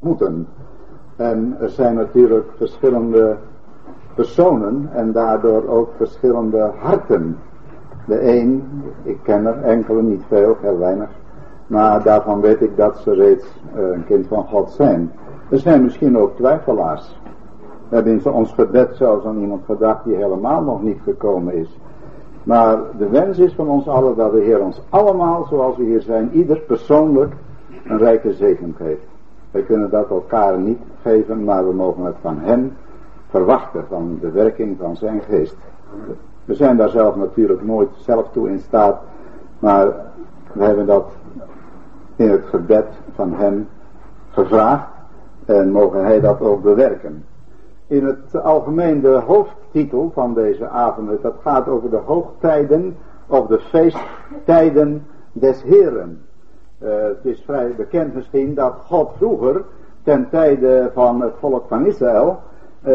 moeten. 0.00 0.46
En 1.16 1.56
er 1.60 1.68
zijn 1.68 1.94
natuurlijk 1.94 2.46
verschillende 2.56 3.36
personen 4.14 4.88
en 4.92 5.12
daardoor 5.12 5.68
ook 5.68 5.90
verschillende 5.96 6.70
harten. 6.78 7.36
De 8.06 8.38
een, 8.38 8.62
ik 9.02 9.18
ken 9.22 9.46
er 9.46 9.62
enkele, 9.62 10.02
niet 10.02 10.22
veel, 10.28 10.56
heel 10.60 10.78
weinig, 10.78 11.08
maar 11.66 12.02
daarvan 12.02 12.40
weet 12.40 12.60
ik 12.60 12.76
dat 12.76 12.98
ze 12.98 13.14
reeds 13.14 13.46
eh, 13.74 13.82
een 13.82 14.04
kind 14.04 14.26
van 14.26 14.44
God 14.44 14.70
zijn. 14.70 15.12
Er 15.48 15.58
zijn 15.58 15.82
misschien 15.82 16.18
ook 16.18 16.36
twijfelaars. 16.36 17.20
We 17.88 17.94
hebben 17.94 18.12
in 18.12 18.32
ons 18.32 18.52
gebed 18.52 18.96
zelfs 18.96 19.24
aan 19.24 19.40
iemand 19.40 19.64
gedacht 19.64 20.04
die 20.04 20.14
helemaal 20.14 20.62
nog 20.62 20.82
niet 20.82 20.98
gekomen 21.04 21.54
is. 21.54 21.78
Maar 22.42 22.78
de 22.98 23.08
wens 23.08 23.38
is 23.38 23.54
van 23.54 23.68
ons 23.68 23.88
allen 23.88 24.16
dat 24.16 24.32
de 24.32 24.40
Heer 24.40 24.60
ons 24.60 24.82
allemaal, 24.88 25.44
zoals 25.44 25.76
we 25.76 25.84
hier 25.84 26.00
zijn, 26.00 26.30
ieder 26.32 26.58
persoonlijk 26.58 27.32
een 27.84 27.98
rijke 27.98 28.32
zegen 28.32 28.74
geeft. 28.78 29.06
We 29.50 29.62
kunnen 29.62 29.90
dat 29.90 30.10
elkaar 30.10 30.58
niet 30.58 30.80
geven, 31.02 31.44
maar 31.44 31.66
we 31.66 31.74
mogen 31.74 32.04
het 32.04 32.16
van 32.20 32.38
Hem 32.38 32.76
verwachten, 33.28 33.84
van 33.88 34.18
de 34.20 34.30
werking 34.30 34.76
van 34.78 34.96
Zijn 34.96 35.20
geest. 35.20 35.56
We 36.44 36.54
zijn 36.54 36.76
daar 36.76 36.88
zelf 36.88 37.16
natuurlijk 37.16 37.62
nooit 37.62 37.90
zelf 37.96 38.28
toe 38.32 38.50
in 38.50 38.58
staat, 38.58 39.00
maar 39.58 39.86
we 40.52 40.64
hebben 40.64 40.86
dat 40.86 41.10
in 42.16 42.30
het 42.30 42.44
gebed 42.44 42.86
van 43.14 43.32
Hem 43.32 43.68
gevraagd 44.30 44.88
en 45.44 45.70
mogen 45.70 46.04
Hij 46.04 46.20
dat 46.20 46.40
ook 46.40 46.62
bewerken. 46.62 47.24
In 47.86 48.04
het 48.04 48.42
algemeen 48.42 49.00
de 49.00 49.22
hoofdtitel 49.26 50.10
van 50.14 50.34
deze 50.34 50.68
avond, 50.68 51.22
dat 51.22 51.34
gaat 51.42 51.68
over 51.68 51.90
de 51.90 52.00
hoogtijden 52.04 52.96
of 53.26 53.46
de 53.46 53.60
feesttijden 53.60 55.06
des 55.32 55.62
Heren. 55.62 56.24
Uh, 56.84 56.90
het 56.92 57.24
is 57.24 57.42
vrij 57.44 57.74
bekend 57.76 58.14
misschien 58.14 58.54
dat 58.54 58.74
God 58.86 59.10
vroeger, 59.16 59.64
ten 60.02 60.28
tijde 60.30 60.90
van 60.94 61.20
het 61.20 61.32
volk 61.38 61.64
van 61.68 61.86
Israël, 61.86 62.40
uh, 62.88 62.92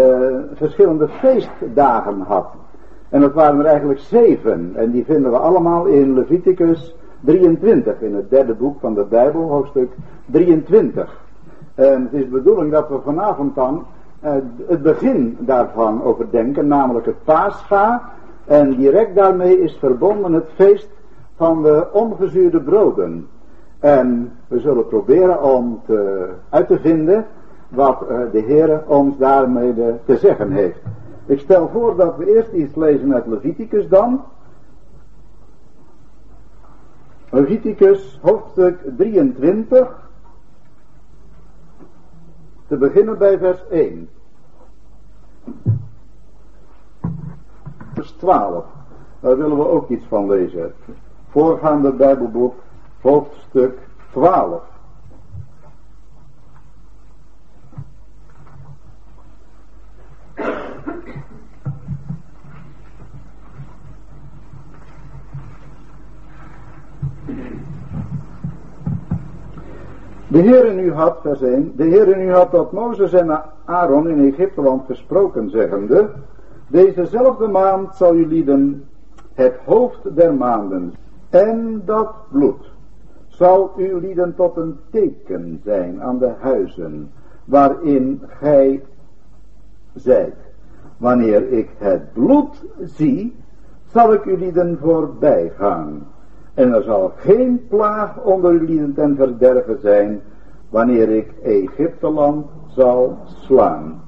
verschillende 0.53 1.07
feestdagen 1.07 2.21
had. 2.21 2.47
En 3.09 3.21
dat 3.21 3.33
waren 3.33 3.59
er 3.59 3.65
eigenlijk 3.65 3.99
zeven. 3.99 4.71
En 4.75 4.91
die 4.91 5.05
vinden 5.05 5.31
we 5.31 5.37
allemaal 5.37 5.85
in 5.85 6.13
Leviticus 6.13 6.95
23, 7.19 8.01
in 8.01 8.15
het 8.15 8.29
derde 8.29 8.53
boek 8.53 8.79
van 8.79 8.93
de 8.93 9.03
Bijbel, 9.03 9.41
hoofdstuk 9.41 9.91
23. 10.25 11.19
En 11.75 12.03
het 12.03 12.13
is 12.13 12.23
de 12.23 12.29
bedoeling 12.29 12.71
dat 12.71 12.89
we 12.89 12.99
vanavond 13.03 13.55
dan 13.55 13.85
uh, 14.23 14.31
het 14.67 14.81
begin 14.81 15.37
daarvan 15.39 16.03
overdenken, 16.03 16.67
namelijk 16.67 17.05
het 17.05 17.23
paascha. 17.23 18.11
En 18.45 18.75
direct 18.75 19.15
daarmee 19.15 19.61
is 19.61 19.77
verbonden 19.79 20.33
het 20.33 20.49
feest 20.55 20.89
van 21.35 21.63
de 21.63 21.87
ongezuurde 21.91 22.61
broden. 22.61 23.27
En 23.85 24.31
we 24.47 24.59
zullen 24.59 24.87
proberen 24.87 25.43
om 25.43 25.81
te, 25.85 26.29
uit 26.49 26.67
te 26.67 26.79
vinden 26.79 27.25
wat 27.69 28.01
uh, 28.01 28.19
de 28.31 28.39
Heer 28.39 28.83
ons 28.87 29.17
daarmee 29.17 29.73
te 30.05 30.17
zeggen 30.17 30.51
heeft. 30.51 30.79
Ik 31.25 31.39
stel 31.39 31.69
voor 31.69 31.95
dat 31.95 32.17
we 32.17 32.35
eerst 32.35 32.51
iets 32.51 32.75
lezen 32.75 33.13
uit 33.13 33.25
Leviticus 33.25 33.87
dan. 33.87 34.23
Leviticus 37.29 38.19
hoofdstuk 38.21 38.79
23. 38.97 40.09
Te 42.67 42.77
beginnen 42.77 43.17
bij 43.17 43.37
vers 43.37 43.67
1. 43.67 44.09
Vers 47.93 48.11
12. 48.11 48.65
Daar 49.19 49.37
willen 49.37 49.57
we 49.57 49.67
ook 49.67 49.89
iets 49.89 50.05
van 50.05 50.27
lezen. 50.27 50.73
Voorgaande 51.29 51.91
Bijbelboek, 51.91 52.55
hoofdstuk 53.05 53.77
12. 54.11 54.61
De 70.27 70.41
Heer 70.41 70.65
in 70.65 70.79
u 70.79 70.93
had, 70.93 71.17
vers 71.21 71.41
1, 71.41 71.73
de 71.75 71.83
Heer 71.83 72.07
in 72.07 72.21
u 72.21 72.33
had 72.33 72.49
tot 72.49 72.71
Mozes 72.71 73.13
en 73.13 73.41
Aaron 73.65 74.09
in 74.09 74.33
Egypteland 74.33 74.85
gesproken, 74.85 75.49
zeggende, 75.49 76.09
Dezezelfde 76.67 77.47
maand 77.47 77.95
zal 77.95 78.15
u 78.15 78.27
lieden 78.27 78.87
het 79.33 79.55
hoofd 79.65 80.15
der 80.15 80.33
maanden, 80.33 80.93
en 81.29 81.81
dat 81.85 82.13
bloed 82.29 82.73
zal 83.37 83.73
u 83.77 83.99
lieden 83.99 84.35
tot 84.35 84.57
een 84.57 84.77
teken 84.89 85.61
zijn 85.63 86.01
aan 86.01 86.17
de 86.17 86.33
huizen, 86.39 87.11
waarin 87.45 88.21
gij 88.27 88.83
zijt. 89.93 90.35
Wanneer 90.97 91.51
ik 91.51 91.69
het 91.77 92.13
bloed 92.13 92.65
zie, 92.79 93.35
zal 93.85 94.13
ik 94.13 94.25
u 94.25 94.37
lieden 94.37 94.77
voorbij 94.81 95.51
gaan. 95.57 96.07
En 96.53 96.73
er 96.73 96.83
zal 96.83 97.11
geen 97.15 97.67
plaag 97.67 98.23
onder 98.23 98.51
uw 98.51 98.65
lieden 98.65 98.93
ten 98.93 99.15
verderven 99.15 99.79
zijn, 99.81 100.21
wanneer 100.69 101.09
ik 101.09 101.33
Egypteland 101.43 102.45
zal 102.67 103.17
slaan. 103.25 104.01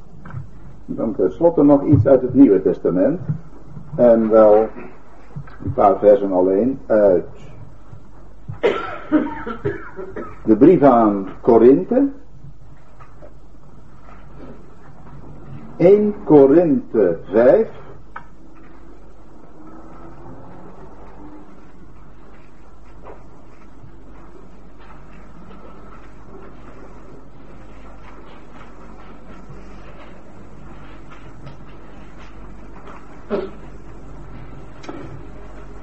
Dan 0.86 1.16
tenslotte 1.16 1.64
nog 1.64 1.84
iets 1.84 2.06
uit 2.06 2.22
het 2.22 2.34
Nieuwe 2.34 2.62
Testament. 2.62 3.20
En 3.96 4.30
wel 4.30 4.68
een 5.64 5.74
paar 5.74 6.00
versen 6.00 6.32
alleen 6.32 6.80
uit 6.86 7.26
de 10.46 10.56
brief 10.58 10.82
aan 10.84 11.28
Korinthe. 11.42 12.10
1 15.78 16.14
Korinthe 16.26 17.20
5 17.32 17.68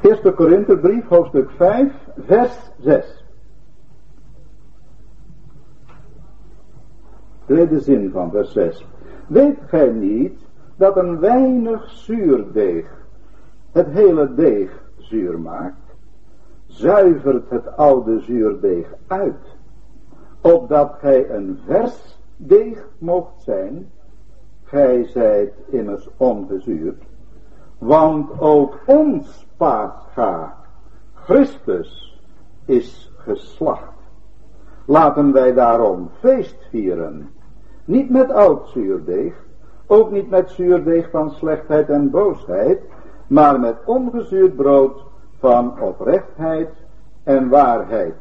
Eerste 0.02 0.32
Korinthebrief, 0.84 1.08
hoofdstuk 1.08 1.50
5, 1.50 1.92
vers 2.26 2.70
6. 2.78 3.24
Tweede 7.46 7.80
zin 7.80 8.10
van 8.10 8.30
vers 8.30 8.52
6. 8.52 8.86
Weet 9.26 9.58
gij 9.66 9.88
niet 9.88 10.38
dat 10.76 10.96
een 10.96 11.18
weinig 11.18 11.90
zuurdeeg 11.90 13.06
het 13.72 13.86
hele 13.86 14.34
deeg 14.34 14.82
zuur 14.96 15.40
maakt? 15.40 15.96
Zuivert 16.66 17.50
het 17.50 17.76
oude 17.76 18.20
zuurdeeg 18.20 18.94
uit, 19.06 19.56
opdat 20.40 20.94
gij 20.98 21.30
een 21.30 21.58
vers 21.66 22.18
deeg 22.36 22.88
mocht 22.98 23.42
zijn, 23.42 23.90
gij 24.62 25.04
zijt 25.04 25.54
immers 25.70 26.08
ongezuurd, 26.16 27.02
want 27.78 28.40
ook 28.40 28.78
ons 28.86 29.46
Pascha, 29.56 30.62
Christus 31.24 32.18
is 32.64 33.12
geslacht. 33.16 33.92
Laten 34.86 35.32
wij 35.32 35.54
daarom 35.54 36.10
feest 36.18 36.66
vieren. 36.70 37.30
Niet 37.84 38.10
met 38.10 38.30
oud 38.30 38.68
zuurdeeg, 38.68 39.34
ook 39.86 40.10
niet 40.10 40.30
met 40.30 40.50
zuurdeeg 40.50 41.10
van 41.10 41.30
slechtheid 41.30 41.88
en 41.88 42.10
boosheid, 42.10 42.80
maar 43.26 43.60
met 43.60 43.76
ongezuurd 43.84 44.56
brood 44.56 45.04
van 45.38 45.80
oprechtheid 45.80 46.70
en 47.22 47.48
waarheid. 47.48 48.14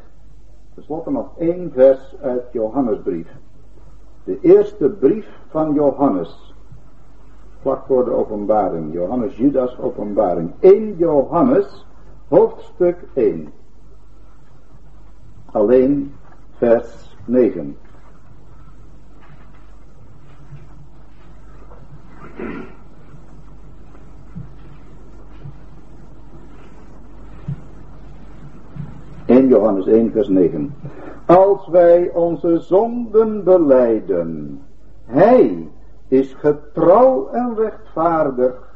Ten 0.73 0.83
slotte 0.83 1.11
nog 1.11 1.27
één 1.37 1.71
vers 1.71 2.15
uit 2.21 2.43
Johannesbrief. 2.51 3.27
De 4.23 4.39
eerste 4.41 4.89
brief 4.89 5.27
van 5.49 5.73
Johannes 5.73 6.53
vlak 7.61 7.85
voor 7.85 8.06
de 8.06 8.11
openbaring. 8.11 8.94
Johannes 8.94 9.38
Judas 9.38 9.79
openbaring. 9.79 10.51
1 10.59 10.95
Johannes 10.97 11.85
hoofdstuk 12.33 12.97
1. 13.13 13.53
Alleen 15.51 16.13
vers 16.57 17.18
9. 17.25 17.77
In 29.25 29.47
Johannes 29.47 29.85
1 29.85 30.12
vers 30.12 30.27
9. 30.27 30.74
Als 31.25 31.68
wij 31.68 32.12
onze 32.13 32.59
zonden 32.59 33.44
beleiden, 33.44 34.62
Hij 35.06 35.69
is 36.07 36.33
getrouw 36.33 37.27
en 37.27 37.56
rechtvaardig 37.56 38.72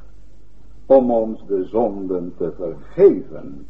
om 0.88 1.12
ons 1.12 1.46
de 1.48 1.66
zonden 1.66 2.34
te 2.38 2.52
vergeven 2.58 3.68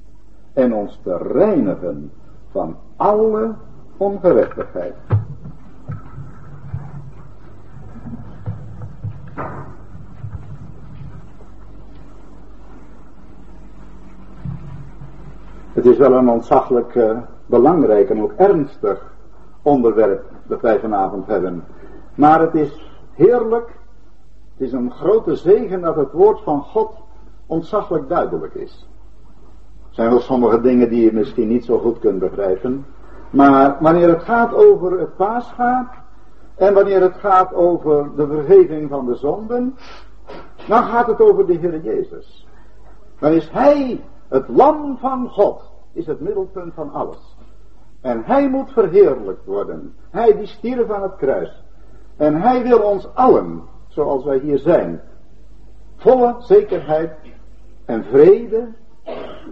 en 0.53 0.73
ons 0.73 0.99
te 1.03 1.17
reinigen 1.17 2.11
van 2.51 2.75
alle 2.95 3.53
ongerechtigheid. 3.97 4.95
Het 15.73 15.85
is 15.85 15.97
wel 15.97 16.13
een 16.13 16.29
ontzaglijk 16.29 16.95
eh, 16.95 17.17
belangrijk 17.45 18.09
en 18.09 18.21
ook 18.21 18.33
ernstig 18.37 19.13
onderwerp 19.61 20.25
dat 20.47 20.61
wij 20.61 20.79
vanavond 20.79 21.27
hebben. 21.27 21.63
Maar 22.15 22.41
het 22.41 22.55
is 22.55 22.91
heerlijk, 23.13 23.79
het 24.53 24.67
is 24.67 24.71
een 24.71 24.91
grote 24.91 25.35
zegen 25.35 25.81
dat 25.81 25.95
het 25.95 26.11
woord 26.11 26.41
van 26.41 26.61
God 26.61 26.95
ontzaglijk 27.47 28.09
duidelijk 28.09 28.53
is. 28.53 28.87
Er 29.89 29.95
zijn 30.03 30.09
wel 30.09 30.19
sommige 30.19 30.61
dingen 30.61 30.89
die 30.89 31.03
je 31.03 31.13
misschien 31.13 31.47
niet 31.47 31.65
zo 31.65 31.79
goed 31.79 31.99
kunt 31.99 32.19
begrijpen. 32.19 32.85
Maar 33.29 33.77
wanneer 33.79 34.09
het 34.09 34.23
gaat 34.23 34.53
over 34.53 34.99
het 34.99 35.15
paasgaat 35.15 35.93
en 36.55 36.73
wanneer 36.73 37.01
het 37.01 37.15
gaat 37.15 37.53
over 37.53 38.15
de 38.15 38.27
vergeving 38.27 38.89
van 38.89 39.05
de 39.05 39.15
zonden, 39.15 39.75
dan 40.67 40.83
gaat 40.83 41.07
het 41.07 41.19
over 41.19 41.45
de 41.45 41.53
Heer 41.53 41.81
Jezus. 41.81 42.47
Dan 43.19 43.31
is 43.31 43.49
Hij 43.49 44.03
het 44.27 44.47
lam 44.47 44.97
van 44.97 45.29
God, 45.29 45.61
is 45.93 46.05
het 46.05 46.19
middelpunt 46.19 46.73
van 46.73 46.93
alles. 46.93 47.37
En 48.01 48.23
Hij 48.25 48.49
moet 48.49 48.71
verheerlijkt 48.71 49.45
worden. 49.45 49.95
Hij 50.09 50.37
die 50.37 50.47
stierf 50.47 50.89
aan 50.89 51.01
het 51.01 51.15
kruis. 51.15 51.63
En 52.17 52.41
Hij 52.41 52.63
wil 52.63 52.79
ons 52.79 53.07
allen, 53.13 53.61
zoals 53.87 54.23
wij 54.23 54.37
hier 54.37 54.59
zijn, 54.59 55.01
volle 55.95 56.35
zekerheid 56.39 57.11
en 57.87 58.03
vrede, 58.03 58.67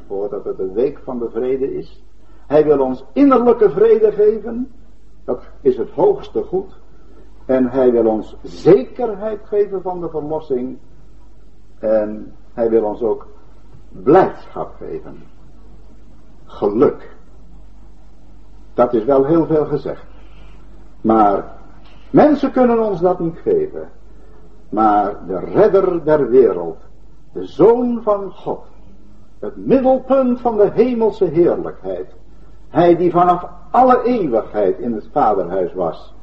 voordat 0.08 0.46
het 0.46 0.58
de 0.58 0.72
week 0.72 1.00
van 1.04 1.20
de 1.20 1.30
vrede 1.30 1.78
is. 1.78 2.04
Hij 2.48 2.64
wil 2.64 2.80
ons 2.80 3.06
innerlijke 3.14 3.70
vrede 3.70 4.12
geven, 4.12 4.72
dat 5.24 5.44
is 5.62 5.78
het 5.78 5.90
hoogste 5.90 6.44
goed. 6.44 6.80
En 7.46 7.70
hij 7.70 7.92
wil 7.92 8.06
ons 8.06 8.36
zekerheid 8.42 9.40
geven 9.44 9.82
van 9.82 10.02
de 10.02 10.10
verlossing. 10.10 10.78
En 11.80 12.34
hij 12.54 12.70
wil 12.70 12.84
ons 12.84 13.02
ook 13.02 13.28
blijdschap 13.90 14.76
geven. 14.78 15.24
Geluk. 16.46 17.16
Dat 18.74 18.94
is 18.94 19.04
wel 19.04 19.26
heel 19.26 19.46
veel 19.46 19.66
gezegd. 19.66 20.06
Maar 21.02 21.58
mensen 22.10 22.52
kunnen 22.52 22.80
ons 22.80 23.00
dat 23.00 23.20
niet 23.20 23.38
geven. 23.38 23.90
Maar 24.70 25.26
de 25.28 25.40
redder 25.40 26.04
der 26.04 26.30
wereld, 26.30 26.78
de 27.36 27.46
zoon 27.46 28.02
van 28.04 28.32
God, 28.32 28.64
het 29.40 29.56
middelpunt 29.56 30.42
van 30.42 30.58
de 30.58 30.72
hemelse 30.74 31.26
heerlijkheid, 31.26 32.16
hij 32.70 32.96
die 32.96 33.12
vanaf 33.12 33.48
alle 33.72 34.04
eeuwigheid 34.04 34.80
in 34.80 34.94
het 34.94 35.08
vaderhuis 35.12 35.74
was, 35.74 36.14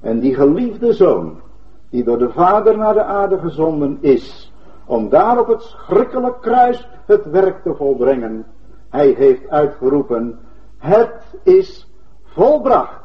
en 0.00 0.20
die 0.20 0.34
geliefde 0.34 0.92
zoon, 0.92 1.40
die 1.90 2.04
door 2.04 2.18
de 2.18 2.30
vader 2.30 2.78
naar 2.78 2.94
de 2.94 3.02
aarde 3.04 3.38
gezonden 3.38 3.98
is, 4.00 4.52
om 4.86 5.08
daar 5.08 5.38
op 5.40 5.46
het 5.46 5.62
schrikkelijk 5.62 6.40
kruis 6.40 6.88
het 7.06 7.30
werk 7.30 7.62
te 7.62 7.74
volbrengen. 7.74 8.46
Hij 8.88 9.08
heeft 9.08 9.48
uitgeroepen, 9.48 10.38
het 10.78 11.38
is 11.42 11.92
volbracht. 12.22 13.04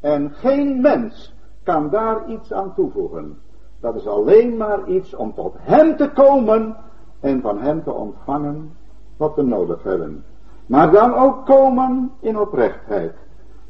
En 0.00 0.30
geen 0.30 0.80
mens 0.80 1.34
kan 1.62 1.90
daar 1.90 2.28
iets 2.28 2.52
aan 2.52 2.74
toevoegen. 2.74 3.38
Dat 3.80 3.94
is 3.94 4.06
alleen 4.06 4.56
maar 4.56 4.88
iets 4.88 5.14
om 5.14 5.34
tot 5.34 5.54
hem 5.58 5.96
te 5.96 6.10
komen 6.10 6.76
en 7.20 7.40
van 7.40 7.60
hem 7.60 7.82
te 7.82 7.92
ontvangen 7.92 8.76
wat 9.16 9.34
we 9.34 9.42
nodig 9.42 9.82
hebben. 9.82 10.24
Maar 10.66 10.90
dan 10.90 11.14
ook 11.14 11.46
komen 11.46 12.12
in 12.20 12.38
oprechtheid. 12.38 13.14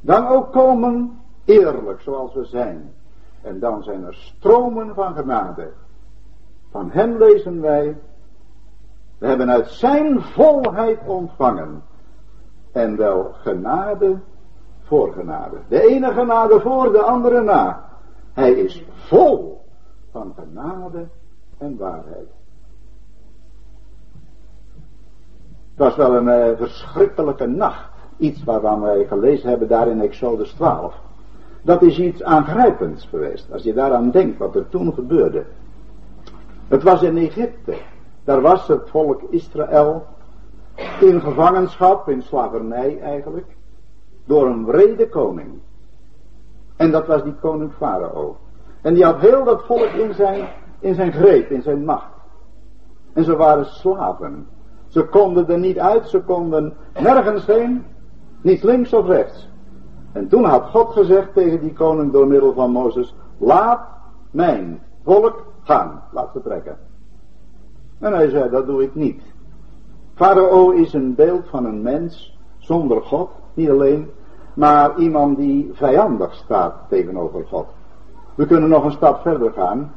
Dan 0.01 0.27
ook 0.27 0.53
komen 0.53 1.21
eerlijk 1.45 2.01
zoals 2.01 2.35
we 2.35 2.45
zijn. 2.45 2.93
En 3.43 3.59
dan 3.59 3.83
zijn 3.83 4.05
er 4.05 4.15
stromen 4.15 4.95
van 4.95 5.15
genade. 5.15 5.71
Van 6.71 6.91
hem 6.91 7.17
lezen 7.17 7.61
wij. 7.61 7.97
We 9.19 9.27
hebben 9.27 9.51
uit 9.51 9.69
zijn 9.69 10.21
volheid 10.21 10.99
ontvangen. 11.07 11.83
En 12.73 12.97
wel 12.97 13.31
genade 13.33 14.19
voor 14.83 15.13
genade. 15.13 15.57
De 15.69 15.81
ene 15.89 16.13
genade 16.13 16.61
voor, 16.61 16.93
de 16.93 17.03
andere 17.03 17.43
na. 17.43 17.89
Hij 18.33 18.53
is 18.53 18.85
vol 18.91 19.61
van 20.11 20.35
genade 20.37 21.07
en 21.59 21.77
waarheid. 21.77 22.38
Het 25.79 25.87
was 25.87 25.97
wel 25.97 26.17
een 26.17 26.51
uh, 26.51 26.57
verschrikkelijke 26.57 27.47
nacht. 27.47 27.91
Iets 28.17 28.45
waarvan 28.45 28.81
wij 28.81 29.07
gelezen 29.07 29.49
hebben 29.49 29.69
daar 29.69 29.89
in 29.89 30.01
Exodus 30.01 30.51
12. 30.51 30.95
Dat 31.63 31.83
is 31.83 31.99
iets 31.99 32.23
aangrijpends 32.23 33.07
geweest. 33.07 33.53
Als 33.53 33.63
je 33.63 33.75
daaraan 33.75 34.11
denkt 34.11 34.39
wat 34.39 34.55
er 34.55 34.69
toen 34.69 34.95
gebeurde. 34.95 35.45
Het 36.69 36.83
was 36.83 37.03
in 37.03 37.17
Egypte. 37.17 37.77
Daar 38.25 38.41
was 38.41 38.69
het 38.69 38.91
volk 38.91 39.23
Israël 39.31 40.07
in 41.01 41.21
gevangenschap, 41.21 42.09
in 42.09 42.23
slavernij 42.23 43.01
eigenlijk, 43.01 43.47
door 44.25 44.47
een 44.47 44.65
wrede 44.65 45.09
koning. 45.09 45.49
En 46.77 46.91
dat 46.91 47.07
was 47.07 47.23
die 47.23 47.35
koning 47.41 47.73
Farao. 47.73 48.37
En 48.81 48.95
die 48.95 49.05
had 49.05 49.21
heel 49.21 49.45
dat 49.45 49.65
volk 49.65 49.91
in 49.91 50.15
zijn, 50.15 50.49
in 50.79 50.95
zijn 50.95 51.13
greep, 51.13 51.51
in 51.51 51.63
zijn 51.63 51.85
macht. 51.85 52.13
En 53.13 53.25
ze 53.25 53.37
waren 53.37 53.67
slaven. 53.67 54.47
Ze 54.89 55.05
konden 55.05 55.49
er 55.49 55.59
niet 55.59 55.79
uit, 55.79 56.09
ze 56.09 56.21
konden 56.21 56.73
nergens 57.01 57.47
heen, 57.47 57.85
niet 58.41 58.63
links 58.63 58.93
of 58.93 59.07
rechts. 59.07 59.49
En 60.13 60.29
toen 60.29 60.45
had 60.45 60.65
God 60.65 60.93
gezegd 60.93 61.35
tegen 61.35 61.61
die 61.61 61.73
koning 61.73 62.13
door 62.13 62.27
middel 62.27 62.53
van 62.53 62.71
Mozes, 62.71 63.15
laat 63.39 63.81
mijn 64.31 64.81
volk 65.05 65.45
gaan, 65.63 66.03
laat 66.13 66.31
ze 66.33 66.43
trekken. 66.43 66.79
En 67.99 68.13
hij 68.13 68.29
zei, 68.29 68.51
dat 68.51 68.67
doe 68.67 68.83
ik 68.83 68.95
niet. 68.95 69.23
Farao 70.15 70.71
is 70.71 70.93
een 70.93 71.15
beeld 71.15 71.49
van 71.49 71.65
een 71.65 71.83
mens 71.83 72.39
zonder 72.59 73.03
God, 73.03 73.31
niet 73.55 73.71
alleen, 73.71 74.11
maar 74.55 74.99
iemand 74.99 75.37
die 75.37 75.71
vijandig 75.73 76.35
staat 76.35 76.75
tegenover 76.89 77.45
God. 77.47 77.67
We 78.35 78.47
kunnen 78.47 78.69
nog 78.69 78.85
een 78.85 78.93
stap 78.93 79.21
verder 79.21 79.53
gaan. 79.53 79.93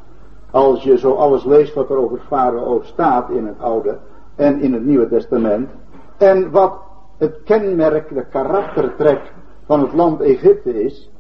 Als 0.52 0.84
je 0.84 0.98
zo 0.98 1.14
alles 1.14 1.44
leest 1.44 1.74
wat 1.74 1.90
er 1.90 1.98
over 1.98 2.20
Farao 2.28 2.82
staat 2.84 3.30
in 3.30 3.46
het 3.46 3.60
Oude 3.60 3.98
en 4.42 4.62
in 4.62 4.74
het 4.74 4.86
Nieuwe 4.86 5.08
Testament. 5.08 5.70
En 6.18 6.52
wat 6.52 6.80
het 7.18 7.42
kenmerk, 7.44 8.14
de 8.14 8.26
karaktertrek 8.26 9.34
van 9.66 9.80
het 9.80 9.94
land 9.94 10.22
Egypte 10.22 10.84
is. 10.84 11.12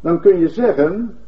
Dan 0.00 0.20
kun 0.20 0.38
je 0.38 0.48
zeggen, 0.48 1.18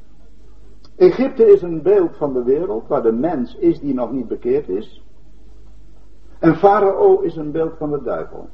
Egypte 0.97 1.53
is 1.53 1.63
een 1.63 1.83
beeld 1.83 2.17
van 2.17 2.33
de 2.33 2.43
wereld 2.43 2.89
waar 2.89 3.03
de 3.03 3.13
mens 3.13 3.57
is 3.57 3.81
die 3.81 3.95
nog 3.95 4.13
niet 4.13 4.29
bekeerd 4.29 4.69
is. 4.69 5.03
En 6.39 6.57
Farao 6.57 7.21
is 7.21 7.37
een 7.37 7.51
beeld 7.51 7.73
van 7.79 7.91
de 7.91 8.03
duivel. 8.03 8.49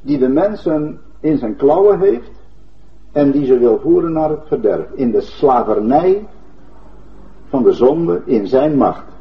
Die 0.00 0.18
de 0.18 0.28
mensen 0.28 1.00
in 1.20 1.38
zijn 1.38 1.56
klauwen 1.56 2.00
heeft 2.00 2.30
en 3.12 3.30
die 3.30 3.44
ze 3.44 3.58
wil 3.58 3.78
voeren 3.78 4.12
naar 4.12 4.30
het 4.30 4.46
verderf. 4.46 4.90
In 4.90 5.10
de 5.10 5.20
slavernij 5.20 6.28
van 7.48 7.62
de 7.62 7.72
zonde 7.72 8.22
in 8.24 8.46
zijn 8.46 8.76
macht. 8.76 9.15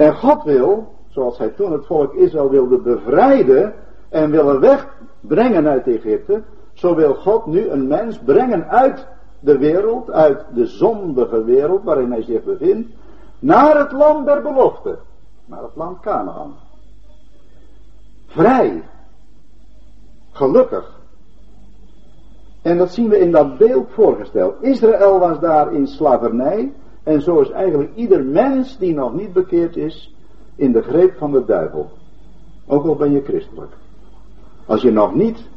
En 0.00 0.14
God 0.14 0.42
wil, 0.42 0.94
zoals 1.08 1.38
hij 1.38 1.48
toen 1.48 1.72
het 1.72 1.86
volk 1.86 2.14
Israël 2.14 2.50
wilde 2.50 2.78
bevrijden 2.78 3.74
en 4.08 4.30
willen 4.30 4.60
wegbrengen 4.60 5.66
uit 5.66 5.86
Egypte, 5.86 6.42
zo 6.72 6.94
wil 6.94 7.14
God 7.14 7.46
nu 7.46 7.68
een 7.68 7.86
mens 7.86 8.18
brengen 8.18 8.68
uit 8.68 9.06
de 9.40 9.58
wereld, 9.58 10.10
uit 10.10 10.44
de 10.54 10.66
zondige 10.66 11.44
wereld 11.44 11.84
waarin 11.84 12.10
hij 12.10 12.22
zich 12.22 12.44
bevindt, 12.44 12.90
naar 13.38 13.78
het 13.78 13.92
land 13.92 14.26
der 14.26 14.42
belofte, 14.42 14.98
naar 15.44 15.62
het 15.62 15.74
land 15.76 16.00
Canaan. 16.00 16.54
Vrij, 18.26 18.82
gelukkig. 20.32 21.00
En 22.62 22.78
dat 22.78 22.90
zien 22.90 23.08
we 23.08 23.18
in 23.18 23.30
dat 23.30 23.58
beeld 23.58 23.90
voorgesteld. 23.90 24.54
Israël 24.60 25.18
was 25.18 25.40
daar 25.40 25.72
in 25.72 25.86
slavernij. 25.86 26.72
En 27.02 27.22
zo 27.22 27.40
is 27.40 27.50
eigenlijk 27.50 27.94
ieder 27.94 28.24
mens 28.24 28.78
die 28.78 28.94
nog 28.94 29.14
niet 29.14 29.32
bekeerd 29.32 29.76
is 29.76 30.14
in 30.56 30.72
de 30.72 30.82
greep 30.82 31.16
van 31.16 31.32
de 31.32 31.44
duivel. 31.44 31.90
Ook 32.66 32.86
al 32.86 32.96
ben 32.96 33.12
je 33.12 33.22
christelijk. 33.22 33.72
Als 34.66 34.82
je 34.82 34.90
nog 34.90 35.14
niet 35.14 35.48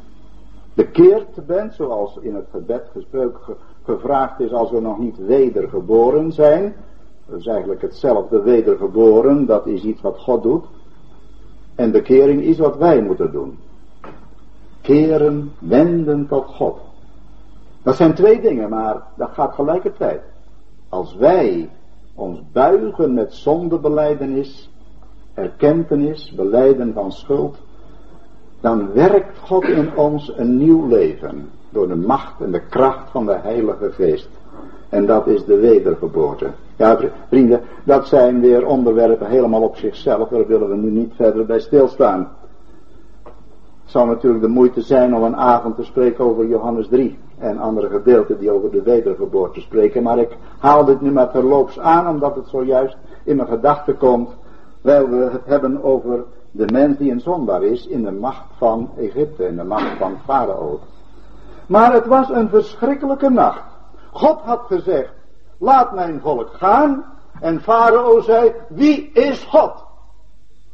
bekeerd 0.74 1.46
bent, 1.46 1.74
zoals 1.74 2.18
in 2.20 2.34
het 2.34 2.46
gebed 2.50 2.88
gesproken 2.92 3.56
gevraagd 3.84 4.40
is 4.40 4.52
als 4.52 4.70
we 4.70 4.80
nog 4.80 4.98
niet 4.98 5.26
wedergeboren 5.26 6.32
zijn. 6.32 6.74
Dat 7.26 7.38
is 7.38 7.46
eigenlijk 7.46 7.82
hetzelfde 7.82 8.42
wedergeboren, 8.42 9.46
dat 9.46 9.66
is 9.66 9.82
iets 9.82 10.00
wat 10.00 10.18
God 10.18 10.42
doet. 10.42 10.64
En 11.74 11.90
bekering 11.90 12.42
is 12.42 12.58
wat 12.58 12.76
wij 12.76 13.02
moeten 13.02 13.32
doen. 13.32 13.58
Keren, 14.80 15.52
wenden 15.58 16.26
tot 16.26 16.46
God. 16.46 16.78
Dat 17.82 17.96
zijn 17.96 18.14
twee 18.14 18.40
dingen, 18.40 18.70
maar 18.70 19.02
dat 19.16 19.30
gaat 19.30 19.54
gelijkertijd. 19.54 20.22
Als 20.94 21.16
wij 21.16 21.70
ons 22.14 22.42
buigen 22.52 23.14
met 23.14 23.32
zondebeleidenis, 23.32 24.70
erkentenis, 25.34 26.32
beleiden 26.36 26.92
van 26.92 27.12
schuld, 27.12 27.56
dan 28.60 28.92
werkt 28.92 29.38
God 29.38 29.64
in 29.64 29.96
ons 29.96 30.32
een 30.36 30.56
nieuw 30.56 30.86
leven 30.86 31.50
door 31.70 31.88
de 31.88 31.94
macht 31.96 32.40
en 32.40 32.50
de 32.50 32.60
kracht 32.60 33.10
van 33.10 33.26
de 33.26 33.32
Heilige 33.32 33.92
Geest. 33.92 34.28
En 34.88 35.06
dat 35.06 35.26
is 35.26 35.44
de 35.44 35.56
wedergeboorte. 35.56 36.50
Ja, 36.76 36.98
vrienden, 37.28 37.60
dat 37.84 38.06
zijn 38.06 38.40
weer 38.40 38.66
onderwerpen 38.66 39.26
helemaal 39.26 39.62
op 39.62 39.76
zichzelf, 39.76 40.28
daar 40.28 40.46
willen 40.46 40.68
we 40.68 40.76
nu 40.76 40.90
niet 40.90 41.12
verder 41.14 41.46
bij 41.46 41.60
stilstaan. 41.60 42.28
zou 43.84 44.06
natuurlijk 44.06 44.42
de 44.42 44.48
moeite 44.48 44.80
zijn 44.80 45.14
om 45.14 45.22
een 45.22 45.36
avond 45.36 45.76
te 45.76 45.84
spreken 45.84 46.24
over 46.24 46.46
Johannes 46.46 46.88
3 46.88 47.18
en 47.38 47.58
andere 47.58 47.88
gedeelten 47.88 48.38
die 48.38 48.50
over 48.50 48.70
de 48.70 48.82
wedergeboorte 48.82 49.60
spreken. 49.60 50.02
Maar 50.02 50.18
ik 50.18 50.36
haal 50.58 50.84
dit 50.84 51.00
nu 51.00 51.10
maar 51.10 51.30
terloops 51.30 51.78
aan 51.78 52.08
omdat 52.08 52.34
het 52.34 52.48
zojuist 52.48 52.96
in 53.24 53.36
mijn 53.36 53.48
gedachten 53.48 53.96
komt. 53.96 54.30
Wij 54.80 55.08
we 55.08 55.28
het 55.32 55.44
hebben 55.44 55.82
over 55.82 56.24
de 56.50 56.66
mens 56.72 56.98
die 56.98 57.10
een 57.10 57.20
zondaar 57.20 57.62
is 57.62 57.86
in 57.86 58.02
de 58.02 58.12
macht 58.12 58.44
van 58.56 58.90
Egypte, 58.96 59.46
in 59.46 59.56
de 59.56 59.64
macht 59.64 59.98
van 59.98 60.18
Farao. 60.24 60.80
Maar 61.66 61.92
het 61.92 62.06
was 62.06 62.28
een 62.28 62.48
verschrikkelijke 62.48 63.30
nacht. 63.30 63.62
God 64.12 64.40
had 64.40 64.60
gezegd, 64.60 65.12
laat 65.58 65.94
mijn 65.94 66.20
volk 66.20 66.48
gaan. 66.52 67.04
En 67.40 67.60
Farao 67.60 68.20
zei, 68.20 68.52
wie 68.68 69.10
is 69.12 69.44
God? 69.44 69.84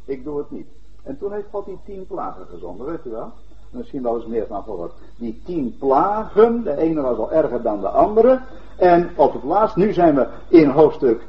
Ik 0.05 0.23
doe 0.23 0.37
het 0.37 0.51
niet. 0.51 0.67
En 1.03 1.17
toen 1.17 1.31
heeft 1.31 1.47
God 1.51 1.65
die 1.65 1.79
tien 1.85 2.07
plagen 2.07 2.45
gezonden, 2.45 2.85
weet 2.85 3.05
u 3.05 3.09
wel? 3.09 3.31
Misschien 3.71 4.03
wel 4.03 4.15
eens 4.15 4.25
meer 4.25 4.45
van 4.47 4.63
gehoord. 4.63 4.91
Die 5.17 5.41
tien 5.45 5.75
plagen, 5.79 6.63
de 6.63 6.77
ene 6.77 7.01
was 7.01 7.17
al 7.17 7.31
erger 7.31 7.61
dan 7.61 7.79
de 7.79 7.89
andere. 7.89 8.39
En 8.77 9.09
op 9.15 9.33
het 9.33 9.43
laatst, 9.43 9.75
nu 9.75 9.93
zijn 9.93 10.15
we 10.15 10.27
in 10.47 10.69
hoofdstuk 10.69 11.27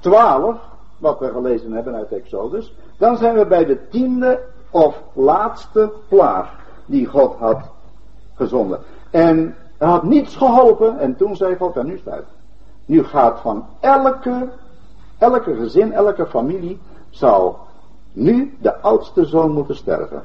12, 0.00 0.56
wat 0.98 1.18
we 1.18 1.28
gelezen 1.28 1.72
hebben 1.72 1.94
uit 1.94 2.12
Exodus. 2.12 2.74
Dan 2.98 3.16
zijn 3.16 3.34
we 3.34 3.46
bij 3.46 3.64
de 3.64 3.88
tiende 3.88 4.40
of 4.70 5.02
laatste 5.12 5.92
plaag 6.08 6.54
die 6.86 7.06
God 7.06 7.34
had 7.34 7.60
gezonden. 8.34 8.78
En 9.10 9.56
hij 9.78 9.88
had 9.88 10.02
niets 10.02 10.36
geholpen 10.36 10.98
en 10.98 11.16
toen 11.16 11.36
zei 11.36 11.56
God, 11.56 11.76
en 11.76 11.86
nu 11.86 11.98
sluit. 11.98 12.26
Nu 12.84 13.04
gaat 13.04 13.40
van 13.40 13.66
elke, 13.80 14.48
elke 15.18 15.54
gezin, 15.54 15.92
elke 15.92 16.26
familie, 16.26 16.80
zal 17.10 17.58
nu 18.12 18.56
de 18.60 18.80
oudste 18.80 19.24
zoon 19.24 19.52
moeten 19.52 19.76
sterven. 19.76 20.22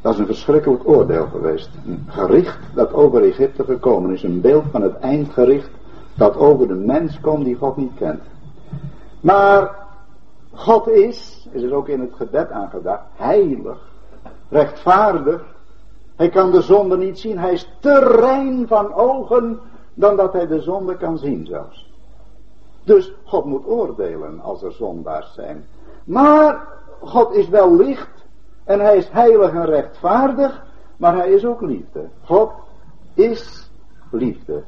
Dat 0.00 0.12
is 0.12 0.18
een 0.18 0.26
verschrikkelijk 0.26 0.88
oordeel 0.88 1.26
geweest. 1.26 1.70
Een 1.86 2.04
gericht 2.08 2.58
dat 2.74 2.92
over 2.92 3.22
Egypte 3.22 3.64
gekomen 3.64 4.10
is. 4.10 4.22
Een 4.22 4.40
beeld 4.40 4.64
van 4.70 4.82
het 4.82 4.98
eindgericht 4.98 5.70
dat 6.14 6.36
over 6.36 6.68
de 6.68 6.74
mens 6.74 7.20
komt 7.20 7.44
die 7.44 7.56
God 7.56 7.76
niet 7.76 7.94
kent. 7.94 8.20
Maar 9.20 9.76
God 10.52 10.88
is, 10.88 11.48
is 11.50 11.62
er 11.62 11.74
ook 11.74 11.88
in 11.88 12.00
het 12.00 12.14
gebed 12.14 12.50
aangedacht, 12.50 13.02
heilig, 13.14 13.78
rechtvaardig. 14.48 15.42
Hij 16.16 16.28
kan 16.28 16.50
de 16.50 16.62
zonde 16.62 16.96
niet 16.96 17.18
zien. 17.18 17.38
Hij 17.38 17.52
is 17.52 17.70
te 17.80 17.98
rein 17.98 18.66
van 18.66 18.94
ogen 18.94 19.60
dan 19.94 20.16
dat 20.16 20.32
hij 20.32 20.46
de 20.46 20.60
zonde 20.60 20.96
kan 20.96 21.18
zien 21.18 21.46
zelfs. 21.46 21.92
Dus 22.84 23.12
God 23.24 23.44
moet 23.44 23.66
oordelen 23.66 24.40
als 24.40 24.62
er 24.62 24.72
zondaars 24.72 25.34
zijn. 25.34 25.66
Maar 26.04 26.68
God 27.00 27.34
is 27.34 27.48
wel 27.48 27.76
licht 27.76 28.19
en 28.70 28.80
hij 28.80 28.96
is 28.96 29.08
heilig 29.08 29.52
en 29.52 29.64
rechtvaardig, 29.64 30.62
maar 30.96 31.16
hij 31.16 31.30
is 31.30 31.44
ook 31.44 31.60
liefde. 31.60 32.08
God 32.24 32.50
is 33.14 33.70
liefde. 34.10 34.62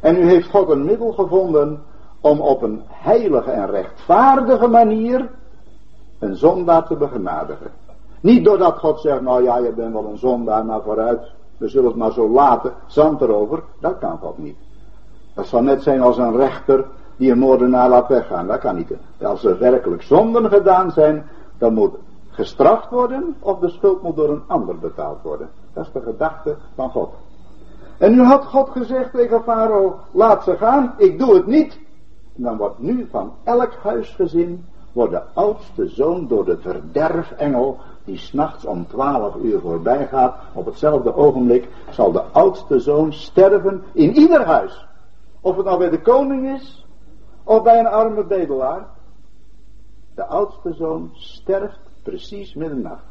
En 0.00 0.14
nu 0.14 0.28
heeft 0.28 0.50
God 0.50 0.68
een 0.68 0.84
middel 0.84 1.12
gevonden 1.12 1.82
om 2.20 2.40
op 2.40 2.62
een 2.62 2.82
heilige 2.86 3.50
en 3.50 3.70
rechtvaardige 3.70 4.66
manier 4.66 5.30
een 6.18 6.36
zondaar 6.36 6.86
te 6.86 6.96
begenadigen. 6.96 7.70
Niet 8.20 8.44
doordat 8.44 8.78
God 8.78 9.00
zegt, 9.00 9.20
nou 9.20 9.42
ja, 9.42 9.56
je 9.58 9.72
bent 9.72 9.92
wel 9.92 10.06
een 10.06 10.18
zondaar, 10.18 10.64
maar 10.64 10.82
vooruit, 10.82 11.20
we 11.56 11.68
zullen 11.68 11.88
het 11.88 11.96
maar 11.96 12.12
zo 12.12 12.28
laten, 12.28 12.72
zand 12.86 13.20
erover. 13.20 13.62
Dat 13.80 13.98
kan 13.98 14.18
God 14.18 14.38
niet. 14.38 14.56
Dat 15.34 15.46
zal 15.46 15.62
net 15.62 15.82
zijn 15.82 16.00
als 16.00 16.18
een 16.18 16.36
rechter 16.36 16.84
die 17.16 17.30
een 17.30 17.38
moordenaar 17.38 17.88
laat 17.88 18.08
weggaan. 18.08 18.46
Dat 18.46 18.58
kan 18.58 18.76
niet. 18.76 18.92
Als 19.22 19.44
er 19.44 19.58
werkelijk 19.58 20.02
zonden 20.02 20.48
gedaan 20.48 20.90
zijn, 20.90 21.24
dan 21.58 21.74
moet 21.74 21.94
gestraft 22.36 22.90
worden 22.90 23.36
of 23.40 23.58
de 23.58 23.68
schuld 23.68 24.02
moet 24.02 24.16
door 24.16 24.28
een 24.28 24.42
ander 24.46 24.78
betaald 24.78 25.22
worden. 25.22 25.48
Dat 25.72 25.86
is 25.86 25.92
de 25.92 26.00
gedachte 26.00 26.56
van 26.74 26.90
God. 26.90 27.10
En 27.98 28.12
nu 28.12 28.22
had 28.22 28.44
God 28.44 28.70
gezegd 28.70 29.12
tegen 29.12 29.42
Farao, 29.42 29.98
laat 30.10 30.44
ze 30.44 30.56
gaan, 30.56 30.94
ik 30.96 31.18
doe 31.18 31.34
het 31.34 31.46
niet. 31.46 31.78
En 32.36 32.42
dan 32.42 32.56
wordt 32.56 32.78
nu 32.78 33.08
van 33.10 33.32
elk 33.44 33.72
huisgezin, 33.82 34.64
wordt 34.92 35.12
de 35.12 35.22
oudste 35.34 35.88
zoon 35.88 36.26
door 36.26 36.44
de 36.44 36.58
verderfengel, 36.58 37.78
die 38.04 38.18
s'nachts 38.18 38.64
om 38.64 38.86
twaalf 38.86 39.34
uur 39.34 39.60
voorbij 39.60 40.06
gaat, 40.06 40.34
op 40.52 40.66
hetzelfde 40.66 41.14
ogenblik 41.14 41.68
zal 41.90 42.12
de 42.12 42.22
oudste 42.22 42.80
zoon 42.80 43.12
sterven 43.12 43.82
in 43.92 44.14
ieder 44.14 44.44
huis. 44.44 44.86
Of 45.40 45.56
het 45.56 45.64
nou 45.64 45.78
bij 45.78 45.90
de 45.90 46.00
koning 46.00 46.48
is, 46.48 46.86
of 47.44 47.62
bij 47.62 47.78
een 47.78 47.86
arme 47.86 48.24
bedelaar. 48.24 48.86
De 50.14 50.26
oudste 50.26 50.72
zoon 50.72 51.10
sterft 51.14 51.86
precies 52.06 52.54
middernacht. 52.54 53.04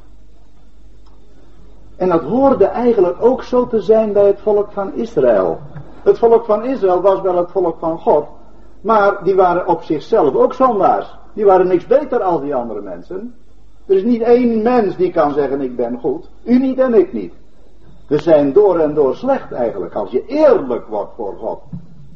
En 1.95 2.09
dat 2.09 2.21
hoorde 2.21 2.65
eigenlijk 2.65 3.23
ook 3.23 3.43
zo 3.43 3.67
te 3.67 3.81
zijn 3.81 4.13
bij 4.13 4.25
het 4.25 4.39
volk 4.39 4.71
van 4.71 4.93
Israël. 4.93 5.59
Het 6.03 6.17
volk 6.17 6.45
van 6.45 6.63
Israël 6.63 7.01
was 7.01 7.21
wel 7.21 7.37
het 7.37 7.51
volk 7.51 7.79
van 7.79 7.99
God, 7.99 8.25
maar 8.81 9.23
die 9.23 9.35
waren 9.35 9.67
op 9.67 9.83
zichzelf 9.83 10.35
ook 10.35 10.53
zondaars. 10.53 11.17
Die 11.33 11.45
waren 11.45 11.67
niks 11.67 11.87
beter 11.87 12.21
als 12.21 12.41
die 12.41 12.55
andere 12.55 12.81
mensen. 12.81 13.35
Er 13.85 13.95
is 13.95 14.03
niet 14.03 14.21
één 14.21 14.61
mens 14.61 14.95
die 14.95 15.11
kan 15.11 15.33
zeggen 15.33 15.61
ik 15.61 15.75
ben 15.75 15.99
goed. 15.99 16.29
U 16.43 16.59
niet 16.59 16.79
en 16.79 16.93
ik 16.93 17.13
niet. 17.13 17.33
We 18.07 18.17
zijn 18.17 18.53
door 18.53 18.79
en 18.79 18.93
door 18.93 19.15
slecht 19.15 19.51
eigenlijk. 19.51 19.93
Als 19.93 20.11
je 20.11 20.25
eerlijk 20.25 20.87
wordt 20.87 21.15
voor 21.15 21.35
God. 21.37 21.59